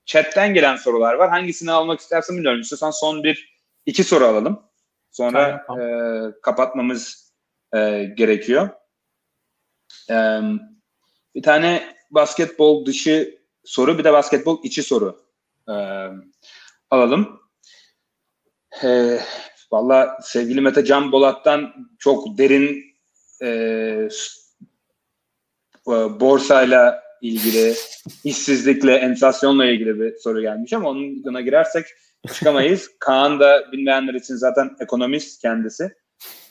chatten 0.05 0.53
gelen 0.53 0.75
sorular 0.75 1.13
var. 1.13 1.29
Hangisini 1.29 1.71
almak 1.71 1.99
istersen 1.99 2.35
bilmiyorum. 2.35 2.61
İstiyorsan 2.61 2.91
son 2.91 3.23
bir 3.23 3.61
iki 3.85 4.03
soru 4.03 4.25
alalım. 4.25 4.63
Sonra 5.11 5.63
tamam. 5.67 5.81
e, 5.81 6.31
kapatmamız 6.41 7.33
e, 7.75 8.03
gerekiyor. 8.03 8.69
E, 10.09 10.15
bir 11.35 11.43
tane 11.43 11.95
basketbol 12.11 12.85
dışı 12.85 13.40
soru 13.63 13.97
bir 13.97 14.03
de 14.03 14.13
basketbol 14.13 14.59
içi 14.63 14.83
soru 14.83 15.19
e, 15.69 15.73
alalım. 16.89 17.39
E, 18.83 19.19
Valla 19.71 20.17
sevgili 20.23 20.61
Mete 20.61 20.85
Can 20.85 21.11
Bolat'tan 21.11 21.73
çok 21.99 22.37
derin 22.37 22.83
e, 23.41 23.47
e 25.87 25.91
borsayla 26.19 27.03
ilgili, 27.21 27.73
işsizlikle, 28.23 28.95
enflasyonla 28.95 29.65
ilgili 29.65 29.99
bir 29.99 30.17
soru 30.17 30.41
gelmiş 30.41 30.73
ama 30.73 30.89
onun 30.89 31.23
buna 31.23 31.41
girersek 31.41 31.85
çıkamayız. 32.33 32.89
Kaan 32.99 33.39
da 33.39 33.71
bilmeyenler 33.71 34.13
için 34.13 34.35
zaten 34.35 34.69
ekonomist 34.79 35.41
kendisi. 35.41 35.91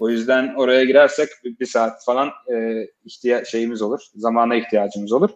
O 0.00 0.10
yüzden 0.10 0.54
oraya 0.54 0.84
girersek 0.84 1.28
bir, 1.44 1.58
bir 1.58 1.66
saat 1.66 2.04
falan 2.04 2.30
e, 2.54 2.86
ihtiya 3.04 3.44
şeyimiz 3.44 3.82
olur. 3.82 4.00
Zamana 4.14 4.54
ihtiyacımız 4.54 5.12
olur. 5.12 5.30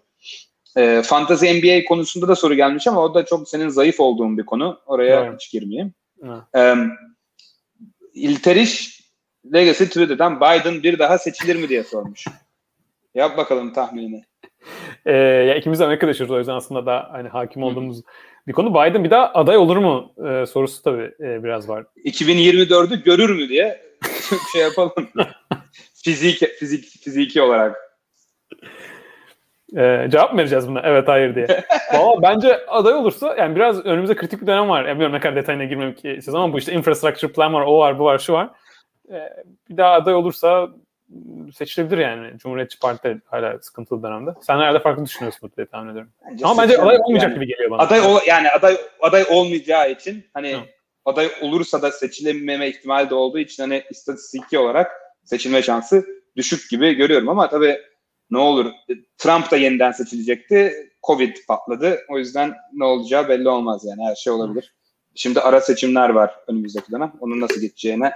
E, 0.77 1.03
Fantasy 1.03 1.47
NBA 1.53 1.85
konusunda 1.85 2.29
da 2.29 2.37
soru 2.37 2.55
gelmiş 2.55 2.87
ama 2.87 3.01
o 3.01 3.15
da 3.15 3.25
çok 3.25 3.49
senin 3.49 3.69
zayıf 3.69 4.01
olduğun 4.01 4.39
bir 4.39 4.47
konu. 4.47 4.81
Oraya 4.87 5.25
evet. 5.25 5.35
hiç 5.35 5.51
girmeyeyim. 5.51 5.95
Evet. 6.25 6.43
E, 6.57 6.75
İlteriş 8.15 9.01
Legacy 9.53 9.85
Twitter'dan 9.85 10.37
Biden 10.37 10.83
bir 10.83 10.99
daha 10.99 11.19
seçilir 11.19 11.57
mi 11.57 11.69
diye 11.69 11.85
sormuş. 11.85 12.25
Yap 13.15 13.37
bakalım 13.37 13.73
tahminini. 13.73 14.25
Ee, 15.07 15.13
ya 15.13 15.55
ikimiz 15.55 15.81
de 15.81 15.85
Amerika'da 15.85 16.11
yaşıyoruz 16.11 16.35
o 16.35 16.39
yüzden 16.39 16.55
aslında 16.55 16.87
da 16.87 17.09
hani 17.13 17.29
hakim 17.29 17.63
olduğumuz 17.63 18.03
bir 18.47 18.53
konu. 18.53 18.71
Biden 18.71 19.05
bir 19.05 19.11
daha 19.11 19.33
aday 19.35 19.57
olur 19.57 19.77
mu 19.77 20.13
ee, 20.19 20.47
sorusu 20.47 20.83
tabii 20.83 21.15
e, 21.21 21.45
biraz 21.45 21.69
var. 21.69 21.87
2024'ü 22.05 23.05
görür 23.05 23.31
mü 23.31 23.49
diye 23.49 23.83
şey 24.53 24.63
yapalım. 24.63 25.09
fizik, 26.05 26.39
fizik, 26.59 26.85
fiziki 26.85 27.43
olarak. 27.43 27.77
Ee, 29.77 30.09
cevap 30.11 30.33
mı 30.33 30.39
vereceğiz 30.39 30.69
buna? 30.69 30.81
Evet, 30.85 31.09
hayır 31.09 31.35
diye. 31.35 31.47
Valla 31.95 32.23
bence 32.23 32.67
aday 32.67 32.95
olursa 32.95 33.37
yani 33.39 33.57
biraz 33.57 33.87
önümüzde 33.87 34.15
kritik 34.15 34.43
bir 34.43 34.47
dönem 34.47 34.69
var. 34.69 34.81
Yani 34.81 34.91
bilmiyorum 34.91 35.17
ne 35.17 35.21
kadar 35.21 35.37
detayına 35.37 35.65
girmemek 35.65 35.97
istiyoruz 35.97 36.35
ama 36.35 36.53
bu 36.53 36.59
işte 36.59 36.73
infrastructure 36.73 37.33
plan 37.33 37.55
var, 37.55 37.65
o 37.67 37.79
var, 37.79 37.99
bu 37.99 38.05
var, 38.05 38.19
şu 38.19 38.33
var. 38.33 38.51
Ee, 39.11 39.33
bir 39.71 39.77
daha 39.77 39.93
aday 39.93 40.15
olursa 40.15 40.69
seçilebilir 41.55 41.99
yani. 41.99 42.39
Cumhuriyetçi 42.39 42.79
Parti 42.79 43.21
hala 43.27 43.59
sıkıntılı 43.63 44.03
dönemde. 44.03 44.31
Sen 44.41 44.59
herhalde 44.59 44.79
farklı 44.79 45.05
düşünüyorsun 45.05 45.51
diye 45.57 45.67
tahmin 45.67 45.91
ediyorum. 45.91 46.11
Bence 46.31 46.47
Ama 46.47 46.63
bence 46.63 46.79
aday 46.79 46.97
olmayacak 47.01 47.31
yani, 47.31 47.35
gibi 47.35 47.47
geliyor 47.47 47.71
bana. 47.71 47.83
Aday 47.83 48.01
ol, 48.01 48.19
yani 48.27 48.51
aday 48.51 48.77
aday 49.01 49.25
olmayacağı 49.31 49.91
için 49.91 50.25
hani 50.35 50.55
Hı. 50.55 50.61
aday 51.05 51.29
olursa 51.43 51.83
da 51.83 51.91
seçilememe 51.91 52.69
ihtimali 52.69 53.11
de 53.11 53.15
olduğu 53.15 53.39
için 53.39 53.63
hani 53.63 53.85
istatistiki 53.91 54.59
olarak 54.59 54.93
seçilme 55.25 55.63
şansı 55.63 56.07
düşük 56.37 56.71
gibi 56.71 56.95
görüyorum 56.95 57.29
ama 57.29 57.49
tabii 57.49 57.79
ne 58.35 58.39
olur 58.39 58.73
Trump 59.19 59.51
da 59.51 59.56
yeniden 59.56 59.93
seçilecekti. 59.93 60.90
Covid 61.06 61.36
patladı. 61.48 61.98
O 62.09 62.19
yüzden 62.19 62.55
ne 62.73 62.85
olacağı 62.85 63.28
belli 63.28 63.48
olmaz 63.48 63.85
yani 63.85 64.05
her 64.05 64.15
şey 64.15 64.32
olabilir. 64.32 64.74
Şimdi 65.15 65.40
ara 65.40 65.61
seçimler 65.61 66.09
var 66.09 66.35
önümüzdeki 66.48 66.93
dönem. 66.93 67.12
Onun 67.20 67.40
nasıl 67.40 67.61
gideceğine 67.61 68.12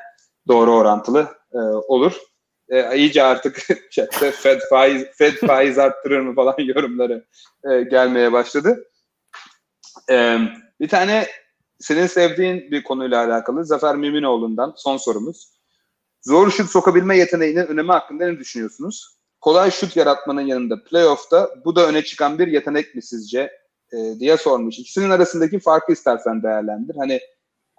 doğru 0.48 0.74
orantılı 0.74 1.28
e, 1.52 1.58
olur 1.58 2.12
e, 2.68 2.96
iyice 2.96 3.22
artık 3.22 3.66
chatte 3.90 4.30
Fed 4.30 4.60
faiz, 4.70 5.04
Fed 5.18 5.36
faiz 5.46 5.78
arttırır 5.78 6.20
mı 6.20 6.34
falan 6.34 6.54
yorumları 6.58 7.24
e, 7.70 7.82
gelmeye 7.82 8.32
başladı. 8.32 8.84
E, 10.10 10.38
bir 10.80 10.88
tane 10.88 11.26
senin 11.78 12.06
sevdiğin 12.06 12.70
bir 12.70 12.82
konuyla 12.82 13.24
alakalı 13.24 13.64
Zafer 13.64 13.96
Müminoğlu'ndan 13.96 14.74
son 14.76 14.96
sorumuz. 14.96 15.58
Zor 16.22 16.50
şut 16.50 16.70
sokabilme 16.70 17.16
yeteneğinin 17.16 17.66
önemi 17.66 17.92
hakkında 17.92 18.26
ne 18.26 18.38
düşünüyorsunuz? 18.38 19.17
Kolay 19.40 19.70
şut 19.70 19.96
yaratmanın 19.96 20.40
yanında 20.40 20.84
playoff'ta 20.84 21.50
bu 21.64 21.76
da 21.76 21.86
öne 21.86 22.04
çıkan 22.04 22.38
bir 22.38 22.48
yetenek 22.48 22.94
mi 22.94 23.02
sizce 23.02 23.52
e, 23.92 23.96
diye 24.20 24.36
sormuş. 24.36 24.78
İkisinin 24.78 25.10
arasındaki 25.10 25.60
farkı 25.60 25.92
istersen 25.92 26.42
değerlendir. 26.42 26.96
Hani 26.98 27.20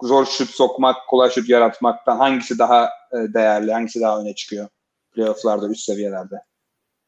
zor 0.03 0.25
şut 0.25 0.49
sokmak, 0.49 0.95
kolay 1.07 1.29
şut 1.29 1.49
yaratmaktan 1.49 2.17
hangisi 2.17 2.59
daha 2.59 2.85
e, 2.85 3.33
değerli, 3.33 3.73
hangisi 3.73 4.01
daha 4.01 4.21
öne 4.21 4.35
çıkıyor? 4.35 4.67
playofflarda, 5.11 5.69
üst 5.69 5.81
seviyelerde. 5.81 6.35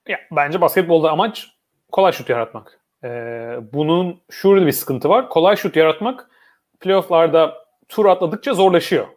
Ya, 0.07 0.19
bence 0.31 0.61
basketbolda 0.61 1.11
amaç 1.11 1.47
kolay 1.91 2.11
şut 2.11 2.29
yaratmak. 2.29 2.81
Ee, 3.03 3.57
bunun 3.73 4.21
şurada 4.29 4.65
bir 4.65 4.71
sıkıntı 4.71 5.09
var. 5.09 5.29
Kolay 5.29 5.55
şut 5.55 5.75
yaratmak 5.75 6.29
playofflarda 6.79 7.53
tur 7.89 8.05
atladıkça 8.05 8.53
zorlaşıyor. 8.53 9.07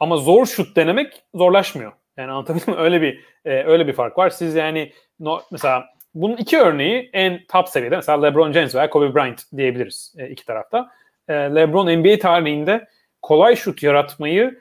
Ama 0.00 0.16
zor 0.16 0.46
şut 0.46 0.76
denemek 0.76 1.22
zorlaşmıyor. 1.34 1.92
Yani 2.16 2.30
anlatabildim? 2.30 2.74
Öyle 2.78 3.02
bir 3.02 3.20
e, 3.44 3.62
öyle 3.62 3.86
bir 3.86 3.92
fark 3.92 4.18
var. 4.18 4.30
Siz 4.30 4.54
yani 4.54 4.92
no, 5.20 5.40
mesela 5.50 5.84
bunun 6.14 6.36
iki 6.36 6.58
örneği 6.58 7.10
en 7.12 7.40
top 7.48 7.68
seviyede. 7.68 7.96
Mesela 7.96 8.22
LeBron 8.22 8.52
James 8.52 8.74
veya 8.74 8.90
Kobe 8.90 9.14
Bryant 9.14 9.42
diyebiliriz 9.56 10.14
e, 10.18 10.28
iki 10.28 10.46
tarafta. 10.46 10.90
E, 11.28 11.34
LeBron 11.34 11.98
NBA 11.98 12.18
tarihinde 12.18 12.88
kolay 13.22 13.56
şut 13.56 13.82
yaratmayı 13.82 14.60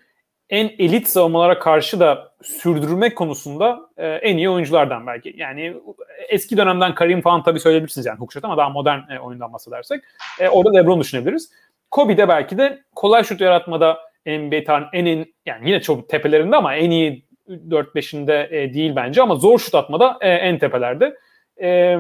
en 0.50 0.72
elit 0.80 1.08
savunmalara 1.08 1.60
karşı 1.60 2.00
da 2.00 2.34
sürdürmek 2.44 3.18
konusunda 3.18 3.80
e, 3.98 4.08
en 4.08 4.38
iyi 4.38 4.50
oyunculardan 4.50 5.08
belki. 5.08 5.34
Yani 5.38 5.74
eski 6.30 6.58
dönemden 6.58 6.96
Karim 6.96 7.22
falan 7.22 7.44
tabii 7.44 7.60
söyleyebilirsiniz 7.60 8.06
yani 8.06 8.20
hookshot 8.20 8.46
ama 8.46 8.58
daha 8.58 8.70
modern 8.70 9.12
e, 9.12 9.20
oyundan 9.20 9.54
bahsedersek. 9.54 10.04
E, 10.40 10.50
orada 10.50 10.78
LeBron 10.78 11.00
düşünebiliriz. 11.00 11.52
Kobe 11.92 12.18
de 12.18 12.28
belki 12.28 12.58
de 12.58 12.84
kolay 12.96 13.24
şut 13.24 13.42
yaratmada 13.42 13.98
NBA 14.26 14.64
tarihinin 14.64 14.92
en, 14.94 15.18
en 15.18 15.26
yani 15.46 15.70
yine 15.70 15.82
çok 15.82 16.10
tepelerinde 16.10 16.56
ama 16.56 16.76
en 16.76 16.92
iyi 16.92 17.26
4-5'inde 17.50 18.56
e, 18.56 18.74
değil 18.74 18.96
bence 18.96 19.22
ama 19.22 19.36
zor 19.36 19.60
şut 19.60 19.76
atmada 19.76 20.18
e, 20.22 20.30
en 20.30 20.60
tepelerde. 20.60 21.18
E, 21.62 21.98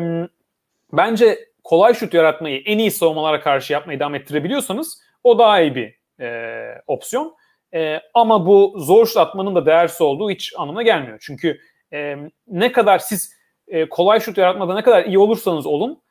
bence 0.93 1.39
kolay 1.63 1.93
şut 1.93 2.13
yaratmayı 2.13 2.61
en 2.65 2.77
iyi 2.77 2.91
savunmalara 2.91 3.39
karşı 3.39 3.73
yapmayı 3.73 3.99
devam 3.99 4.15
ettirebiliyorsanız 4.15 5.01
o 5.23 5.39
daha 5.39 5.61
iyi 5.61 5.75
bir 5.75 5.95
e, 6.19 6.81
opsiyon. 6.87 7.35
E, 7.73 8.01
ama 8.13 8.45
bu 8.45 8.75
zor 8.77 9.05
şut 9.05 9.17
atmanın 9.17 9.55
da 9.55 9.65
değersiz 9.65 10.01
olduğu 10.01 10.29
hiç 10.29 10.53
anlamına 10.57 10.83
gelmiyor. 10.83 11.17
Çünkü 11.21 11.59
e, 11.93 12.15
ne 12.47 12.71
kadar 12.71 12.99
siz 12.99 13.35
e, 13.67 13.89
kolay 13.89 14.19
şut 14.19 14.37
yaratmada 14.37 14.75
ne 14.75 14.83
kadar 14.83 15.05
iyi 15.05 15.19
olursanız 15.19 15.65
olun 15.65 16.01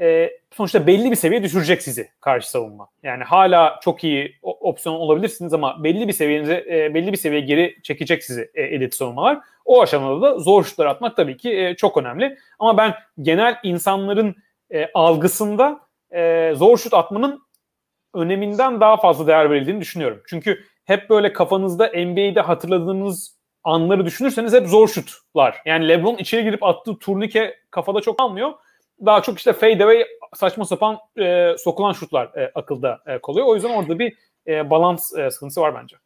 e, 0.00 0.30
sonuçta 0.52 0.86
belli 0.86 1.10
bir 1.10 1.16
seviye 1.16 1.42
düşürecek 1.42 1.82
sizi 1.82 2.08
karşı 2.20 2.50
savunma. 2.50 2.88
Yani 3.02 3.24
hala 3.24 3.80
çok 3.82 4.04
iyi 4.04 4.38
opsiyon 4.42 4.94
olabilirsiniz 4.94 5.54
ama 5.54 5.84
belli 5.84 6.08
bir 6.08 6.12
seviyenize 6.12 6.64
e, 6.70 6.94
belli 6.94 7.12
bir 7.12 7.16
seviye 7.16 7.40
geri 7.40 7.76
çekecek 7.82 8.24
sizi 8.24 8.50
e, 8.54 8.62
elit 8.62 8.94
savunmalar. 8.94 9.38
O 9.64 9.82
aşamada 9.82 10.22
da 10.22 10.38
zor 10.38 10.64
şutlar 10.64 10.86
atmak 10.86 11.16
tabii 11.16 11.36
ki 11.36 11.58
e, 11.58 11.76
çok 11.76 11.96
önemli. 11.96 12.38
Ama 12.58 12.76
ben 12.76 12.94
genel 13.22 13.56
insanların 13.62 14.36
e, 14.70 14.86
algısında 14.94 15.80
e, 16.10 16.52
zor 16.54 16.78
şut 16.78 16.94
atmanın 16.94 17.42
öneminden 18.14 18.80
daha 18.80 18.96
fazla 18.96 19.26
değer 19.26 19.50
verildiğini 19.50 19.80
düşünüyorum. 19.80 20.22
Çünkü 20.26 20.64
hep 20.84 21.10
böyle 21.10 21.32
kafanızda 21.32 21.86
NBA'de 21.86 22.40
hatırladığınız 22.40 23.40
anları 23.64 24.06
düşünürseniz 24.06 24.52
hep 24.52 24.66
zor 24.66 24.88
şutlar. 24.88 25.62
Yani 25.64 25.88
LeBron 25.88 26.16
içeri 26.16 26.44
girip 26.44 26.62
attığı 26.62 26.98
turnike 26.98 27.56
kafada 27.70 28.00
çok 28.00 28.22
almıyor. 28.22 28.52
Daha 29.06 29.22
çok 29.22 29.38
işte 29.38 29.52
fade 29.52 30.06
saçma 30.34 30.64
sapan 30.64 30.98
e, 31.18 31.54
sokulan 31.58 31.92
şutlar 31.92 32.26
e, 32.36 32.52
akılda 32.54 33.00
e, 33.06 33.18
kalıyor. 33.18 33.46
O 33.46 33.54
yüzden 33.54 33.70
orada 33.70 33.98
bir 33.98 34.16
e, 34.46 34.70
balans 34.70 35.14
e, 35.18 35.30
sıkıntısı 35.30 35.60
var 35.60 35.74
bence. 35.74 35.96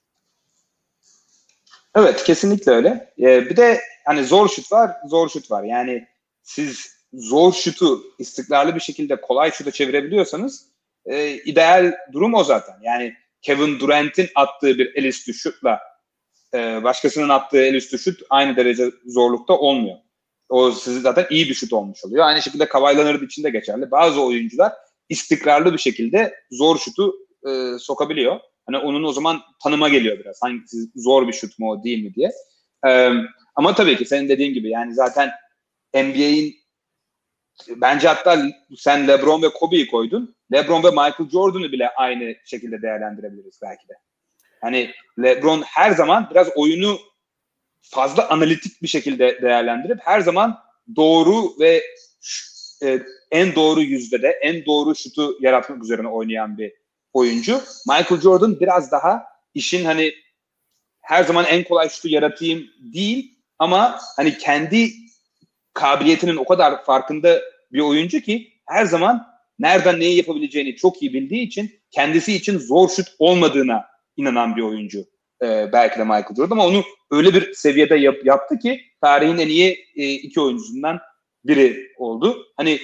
Evet 1.97 2.25
kesinlikle 2.25 2.73
öyle. 2.73 3.13
Ee, 3.19 3.51
bir 3.51 3.57
de 3.57 3.81
hani 4.05 4.25
zor 4.25 4.49
şut 4.49 4.73
var, 4.73 4.91
zor 5.07 5.29
şut 5.29 5.51
var. 5.51 5.65
Yani 5.65 6.07
siz 6.43 6.95
zor 7.13 7.53
şutu 7.53 8.03
istikrarlı 8.19 8.75
bir 8.75 8.81
şekilde 8.81 9.21
kolay 9.21 9.51
şuta 9.51 9.71
çevirebiliyorsanız 9.71 10.67
e, 11.07 11.31
ideal 11.31 11.93
durum 12.13 12.35
o 12.35 12.45
zaten. 12.45 12.75
Yani 12.83 13.15
Kevin 13.43 13.81
Durant'in 13.81 14.29
attığı 14.35 14.79
bir 14.79 14.95
el 14.95 15.05
üstü 15.05 15.35
şutla 15.35 15.81
e, 16.55 16.85
başkasının 16.85 17.29
attığı 17.29 17.65
el 17.65 17.75
üstü 17.75 17.99
şut 17.99 18.23
aynı 18.31 18.57
derece 18.57 18.91
zorlukta 19.07 19.55
olmuyor. 19.55 19.97
O 20.55 20.73
sizi 20.73 21.01
zaten 21.01 21.27
iyi 21.31 21.49
bir 21.49 21.55
şut 21.55 21.73
olmuş 21.73 22.05
oluyor. 22.05 22.27
Aynı 22.27 22.43
şekilde 22.43 22.69
Kawhi 22.69 22.97
Leonard 22.97 23.23
için 23.23 23.45
de 23.45 23.51
geçerli. 23.51 23.91
Bazı 23.91 24.23
oyuncular 24.23 24.73
istikrarlı 25.09 25.73
bir 25.73 25.79
şekilde 25.79 26.35
zor 26.51 26.79
şutu 26.79 27.15
e, 27.49 27.79
sokabiliyor. 27.79 28.41
Hani 28.67 28.79
onun 28.79 29.05
o 29.05 29.13
zaman 29.13 29.41
tanıma 29.63 29.89
geliyor 29.89 30.19
biraz. 30.19 30.39
Hangisi 30.43 30.77
zor 30.97 31.29
bir 31.29 31.33
şut 31.33 31.59
mu 31.59 31.71
o 31.71 31.85
değil 31.85 32.05
mi 32.05 32.15
diye. 32.15 32.31
E, 32.87 33.11
ama 33.55 33.75
tabii 33.75 33.97
ki 33.97 34.05
senin 34.05 34.29
dediğin 34.29 34.55
gibi 34.55 34.71
yani 34.71 34.95
zaten 34.95 35.31
NBA'in 35.95 36.55
bence 37.77 38.09
hatta 38.09 38.43
sen 38.77 39.09
LeBron 39.09 39.43
ve 39.43 39.49
Kobe'yi 39.49 39.87
koydun. 39.87 40.37
LeBron 40.53 40.83
ve 40.83 40.91
Michael 40.91 41.31
Jordan'ı 41.33 41.73
bile 41.73 41.89
aynı 41.89 42.35
şekilde 42.45 42.83
değerlendirebiliriz 42.83 43.59
belki 43.63 43.89
de. 43.89 43.95
Hani 44.61 44.91
LeBron 45.23 45.63
her 45.63 45.91
zaman 45.91 46.29
biraz 46.31 46.49
oyunu 46.57 46.99
fazla 47.91 48.29
analitik 48.29 48.83
bir 48.83 48.89
şekilde 48.89 49.43
değerlendirip 49.43 49.99
her 50.03 50.21
zaman 50.21 50.59
doğru 50.97 51.61
ve 51.61 51.83
e, 52.83 53.01
en 53.31 53.55
doğru 53.55 53.83
yüzdede 53.83 54.29
en 54.29 54.67
doğru 54.67 54.95
şutu 54.95 55.37
yaratmak 55.41 55.85
üzerine 55.85 56.09
oynayan 56.09 56.59
bir 56.59 56.73
oyuncu. 57.13 57.61
Michael 57.89 58.21
Jordan 58.21 58.61
biraz 58.61 58.93
daha 58.93 59.23
işin 59.55 59.85
hani 59.85 60.15
her 61.01 61.25
zaman 61.25 61.45
en 61.45 61.65
kolay 61.65 61.89
şutu 61.89 62.09
yaratayım 62.09 62.67
değil 62.79 63.39
ama 63.59 63.99
hani 64.17 64.39
kendi 64.39 64.91
kabiliyetinin 65.73 66.37
o 66.37 66.45
kadar 66.45 66.85
farkında 66.85 67.41
bir 67.73 67.81
oyuncu 67.81 68.21
ki 68.21 68.53
her 68.67 68.85
zaman 68.85 69.27
nereden 69.59 70.01
neyi 70.01 70.17
yapabileceğini 70.17 70.77
çok 70.77 71.03
iyi 71.03 71.13
bildiği 71.13 71.43
için 71.43 71.81
kendisi 71.91 72.35
için 72.35 72.59
zor 72.59 72.89
şut 72.89 73.09
olmadığına 73.19 73.85
inanan 74.17 74.57
bir 74.57 74.63
oyuncu. 74.63 75.05
Ee, 75.45 75.73
belki 75.73 75.99
de 75.99 76.05
Michael 76.05 76.35
Jordan 76.37 76.51
ama 76.51 76.67
onu 76.67 76.83
öyle 77.11 77.35
bir 77.35 77.55
seviyede 77.55 77.97
yap, 77.97 78.17
yaptı 78.25 78.59
ki 78.59 78.81
tarihin 79.01 79.39
en 79.39 79.49
iyi 79.49 79.87
e, 79.97 80.11
iki 80.11 80.41
oyuncusundan 80.41 81.01
biri 81.45 81.93
oldu. 81.99 82.47
Hani 82.57 82.81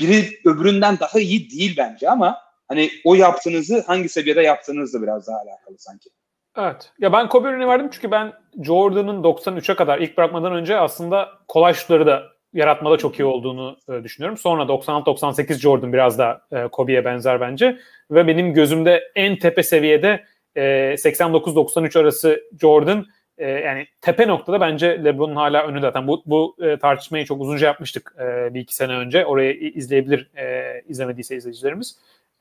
biri 0.00 0.40
öbüründen 0.44 0.98
daha 1.00 1.20
iyi 1.20 1.50
değil 1.50 1.74
bence 1.78 2.10
ama 2.10 2.38
hani 2.68 2.90
o 3.04 3.14
yaptığınızı 3.14 3.84
hangi 3.86 4.08
seviyede 4.08 4.42
yaptığınızla 4.42 5.02
biraz 5.02 5.26
daha 5.26 5.36
alakalı 5.36 5.78
sanki. 5.78 6.10
Evet. 6.58 6.92
Ya 6.98 7.12
ben 7.12 7.28
Kobe 7.28 7.48
örneği 7.48 7.68
verdim 7.68 7.88
çünkü 7.92 8.10
ben 8.10 8.32
Jordan'ın 8.62 9.22
93'e 9.22 9.74
kadar 9.74 9.98
ilk 9.98 10.16
bırakmadan 10.16 10.52
önce 10.52 10.76
aslında 10.76 11.28
kolay 11.48 11.74
şutları 11.74 12.06
da 12.06 12.22
yaratmada 12.52 12.96
çok 12.96 13.18
iyi 13.18 13.24
olduğunu 13.24 13.78
e, 13.88 14.04
düşünüyorum. 14.04 14.38
Sonra 14.38 14.62
96-98 14.62 15.58
Jordan 15.58 15.92
biraz 15.92 16.18
da 16.18 16.42
e, 16.52 16.68
Kobe'ye 16.68 17.04
benzer 17.04 17.40
bence. 17.40 17.78
Ve 18.10 18.26
benim 18.26 18.54
gözümde 18.54 19.12
en 19.14 19.38
tepe 19.38 19.62
seviyede 19.62 20.24
e, 20.56 20.62
89-93 20.94 21.98
arası 21.98 22.42
Jordan 22.60 23.06
e, 23.38 23.50
yani 23.50 23.86
tepe 24.00 24.28
noktada 24.28 24.60
bence 24.60 25.04
LeBron'un 25.04 25.36
hala 25.36 25.66
önü 25.66 25.80
zaten. 25.80 26.08
Bu, 26.08 26.22
bu 26.26 26.56
e, 26.60 26.78
tartışmayı 26.78 27.24
çok 27.24 27.40
uzunca 27.40 27.66
yapmıştık 27.66 28.14
e, 28.20 28.54
bir 28.54 28.60
iki 28.60 28.74
sene 28.74 28.92
önce. 28.92 29.26
Orayı 29.26 29.54
izleyebilir 29.54 30.30
e, 30.36 30.82
izlemediyse 30.88 31.36
izleyicilerimiz. 31.36 31.98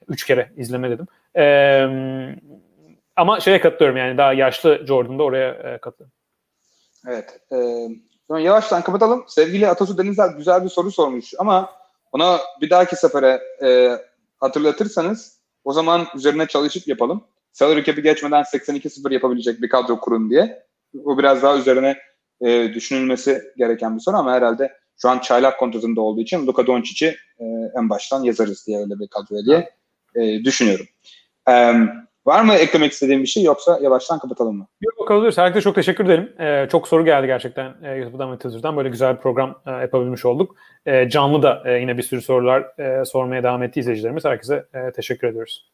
Üç 0.07 0.25
kere 0.25 0.51
izleme 0.57 0.89
dedim. 0.89 1.07
E, 1.35 1.43
ama 3.15 3.39
şeye 3.39 3.61
katılıyorum 3.61 3.97
yani 3.97 4.17
daha 4.17 4.33
yaşlı 4.33 4.85
Jordan'da 4.87 5.23
oraya 5.23 5.49
e, 5.49 5.77
katılıyorum. 5.77 6.13
Evet. 7.07 7.39
E, 7.51 8.39
yavaştan 8.41 8.81
kapatalım. 8.81 9.25
Sevgili 9.27 9.67
Atasu 9.67 9.97
Denizler 9.97 10.29
güzel 10.29 10.63
bir 10.63 10.69
soru 10.69 10.91
sormuş 10.91 11.33
ama 11.37 11.69
ona 12.11 12.39
bir 12.61 12.69
dahaki 12.69 12.95
sefere 12.95 13.41
e, 13.63 13.97
hatırlatırsanız 14.39 15.39
o 15.63 15.73
zaman 15.73 16.07
üzerine 16.15 16.47
çalışıp 16.47 16.87
yapalım. 16.87 17.23
Salary 17.51 17.83
cap'i 17.83 18.01
geçmeden 18.01 18.43
82-0 18.43 19.13
yapabilecek 19.13 19.61
bir 19.61 19.69
kadro 19.69 19.99
kurun 19.99 20.29
diye. 20.29 20.63
O 21.05 21.17
biraz 21.17 21.43
daha 21.43 21.57
üzerine 21.57 21.97
e, 22.41 22.73
düşünülmesi 22.73 23.41
gereken 23.57 23.95
bir 23.95 24.01
soru 24.01 24.15
ama 24.15 24.33
herhalde 24.33 24.73
şu 25.01 25.09
an 25.09 25.19
çaylak 25.19 25.59
kontratında 25.59 26.01
olduğu 26.01 26.21
için 26.21 26.47
Luka 26.47 26.67
Doncic'i 26.67 27.15
e, 27.39 27.45
en 27.77 27.89
baştan 27.89 28.23
yazarız 28.23 28.67
diye 28.67 28.79
öyle 28.79 28.99
bir 28.99 29.07
kadroya 29.07 29.45
diye 29.45 29.69
e, 30.15 30.43
düşünüyorum. 30.43 30.85
E, 31.49 31.73
var 32.25 32.43
mı 32.43 32.53
eklemek 32.53 32.91
istediğim 32.91 33.21
bir 33.21 33.27
şey 33.27 33.43
yoksa 33.43 33.79
yavaştan 33.81 34.19
kapatalım 34.19 34.57
mı? 34.57 34.67
Yok 34.81 34.97
kapatabiliriz. 34.97 35.37
Herkese 35.37 35.63
çok 35.63 35.75
teşekkür 35.75 36.05
ederim. 36.05 36.33
Ee, 36.39 36.67
çok 36.71 36.87
soru 36.87 37.05
geldi 37.05 37.27
gerçekten 37.27 37.73
e, 37.83 37.95
YouTube'dan 37.95 38.31
ve 38.31 38.35
Twitter'dan. 38.35 38.77
Böyle 38.77 38.89
güzel 38.89 39.15
bir 39.15 39.21
program 39.21 39.61
e, 39.67 39.71
yapabilmiş 39.71 40.25
olduk. 40.25 40.55
E, 40.85 41.09
canlı 41.09 41.43
da 41.43 41.63
e, 41.65 41.79
yine 41.79 41.97
bir 41.97 42.03
sürü 42.03 42.21
sorular 42.21 42.79
e, 42.79 43.05
sormaya 43.05 43.43
devam 43.43 43.63
etti 43.63 43.79
izleyicilerimiz. 43.79 44.25
Herkese 44.25 44.65
e, 44.73 44.91
teşekkür 44.91 45.27
ediyoruz. 45.27 45.69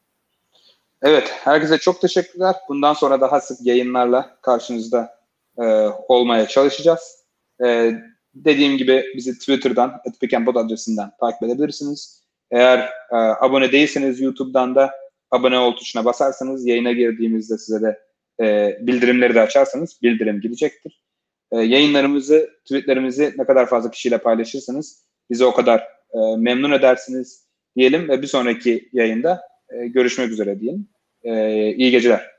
Evet, 1.01 1.31
herkese 1.43 1.77
çok 1.77 2.01
teşekkürler. 2.01 2.55
Bundan 2.69 2.93
sonra 2.93 3.21
daha 3.21 3.41
sık 3.41 3.65
yayınlarla 3.65 4.37
karşınızda 4.41 5.17
e, 5.57 5.63
olmaya 6.07 6.47
çalışacağız. 6.47 7.25
E, 7.65 7.91
dediğim 8.35 8.77
gibi 8.77 9.05
bizi 9.15 9.39
Twitter'dan, 9.39 10.01
@pickandpod 10.21 10.55
adresinden 10.55 11.11
takip 11.19 11.43
edebilirsiniz. 11.43 12.23
Eğer 12.51 12.79
e, 13.11 13.15
abone 13.15 13.71
değilseniz 13.71 14.21
YouTube'dan 14.21 14.75
da 14.75 14.91
abone 15.31 15.59
ol 15.59 15.75
tuşuna 15.75 16.05
basarsanız 16.05 16.65
yayına 16.65 16.91
girdiğimizde 16.91 17.57
size 17.57 17.81
de 17.81 17.99
e, 18.41 18.77
bildirimleri 18.81 19.35
de 19.35 19.41
açarsanız 19.41 19.99
bildirim 20.01 20.41
gidecektir. 20.41 21.03
E, 21.51 21.57
yayınlarımızı, 21.57 22.49
tweetlerimizi 22.65 23.33
ne 23.37 23.45
kadar 23.45 23.65
fazla 23.65 23.91
kişiyle 23.91 24.17
paylaşırsanız 24.17 25.05
bizi 25.31 25.45
o 25.45 25.53
kadar 25.53 25.79
e, 26.13 26.19
memnun 26.37 26.71
edersiniz 26.71 27.45
diyelim 27.75 28.09
ve 28.09 28.21
bir 28.21 28.27
sonraki 28.27 28.89
yayında 28.93 29.41
e, 29.75 29.87
görüşmek 29.87 30.31
üzere 30.31 30.59
diyelim. 30.59 30.87
E, 31.23 31.71
iyi 31.73 31.91
geceler. 31.91 32.31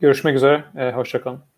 Görüşmek 0.00 0.36
üzere. 0.36 0.64
E, 0.78 0.90
hoşçakalın. 0.90 1.55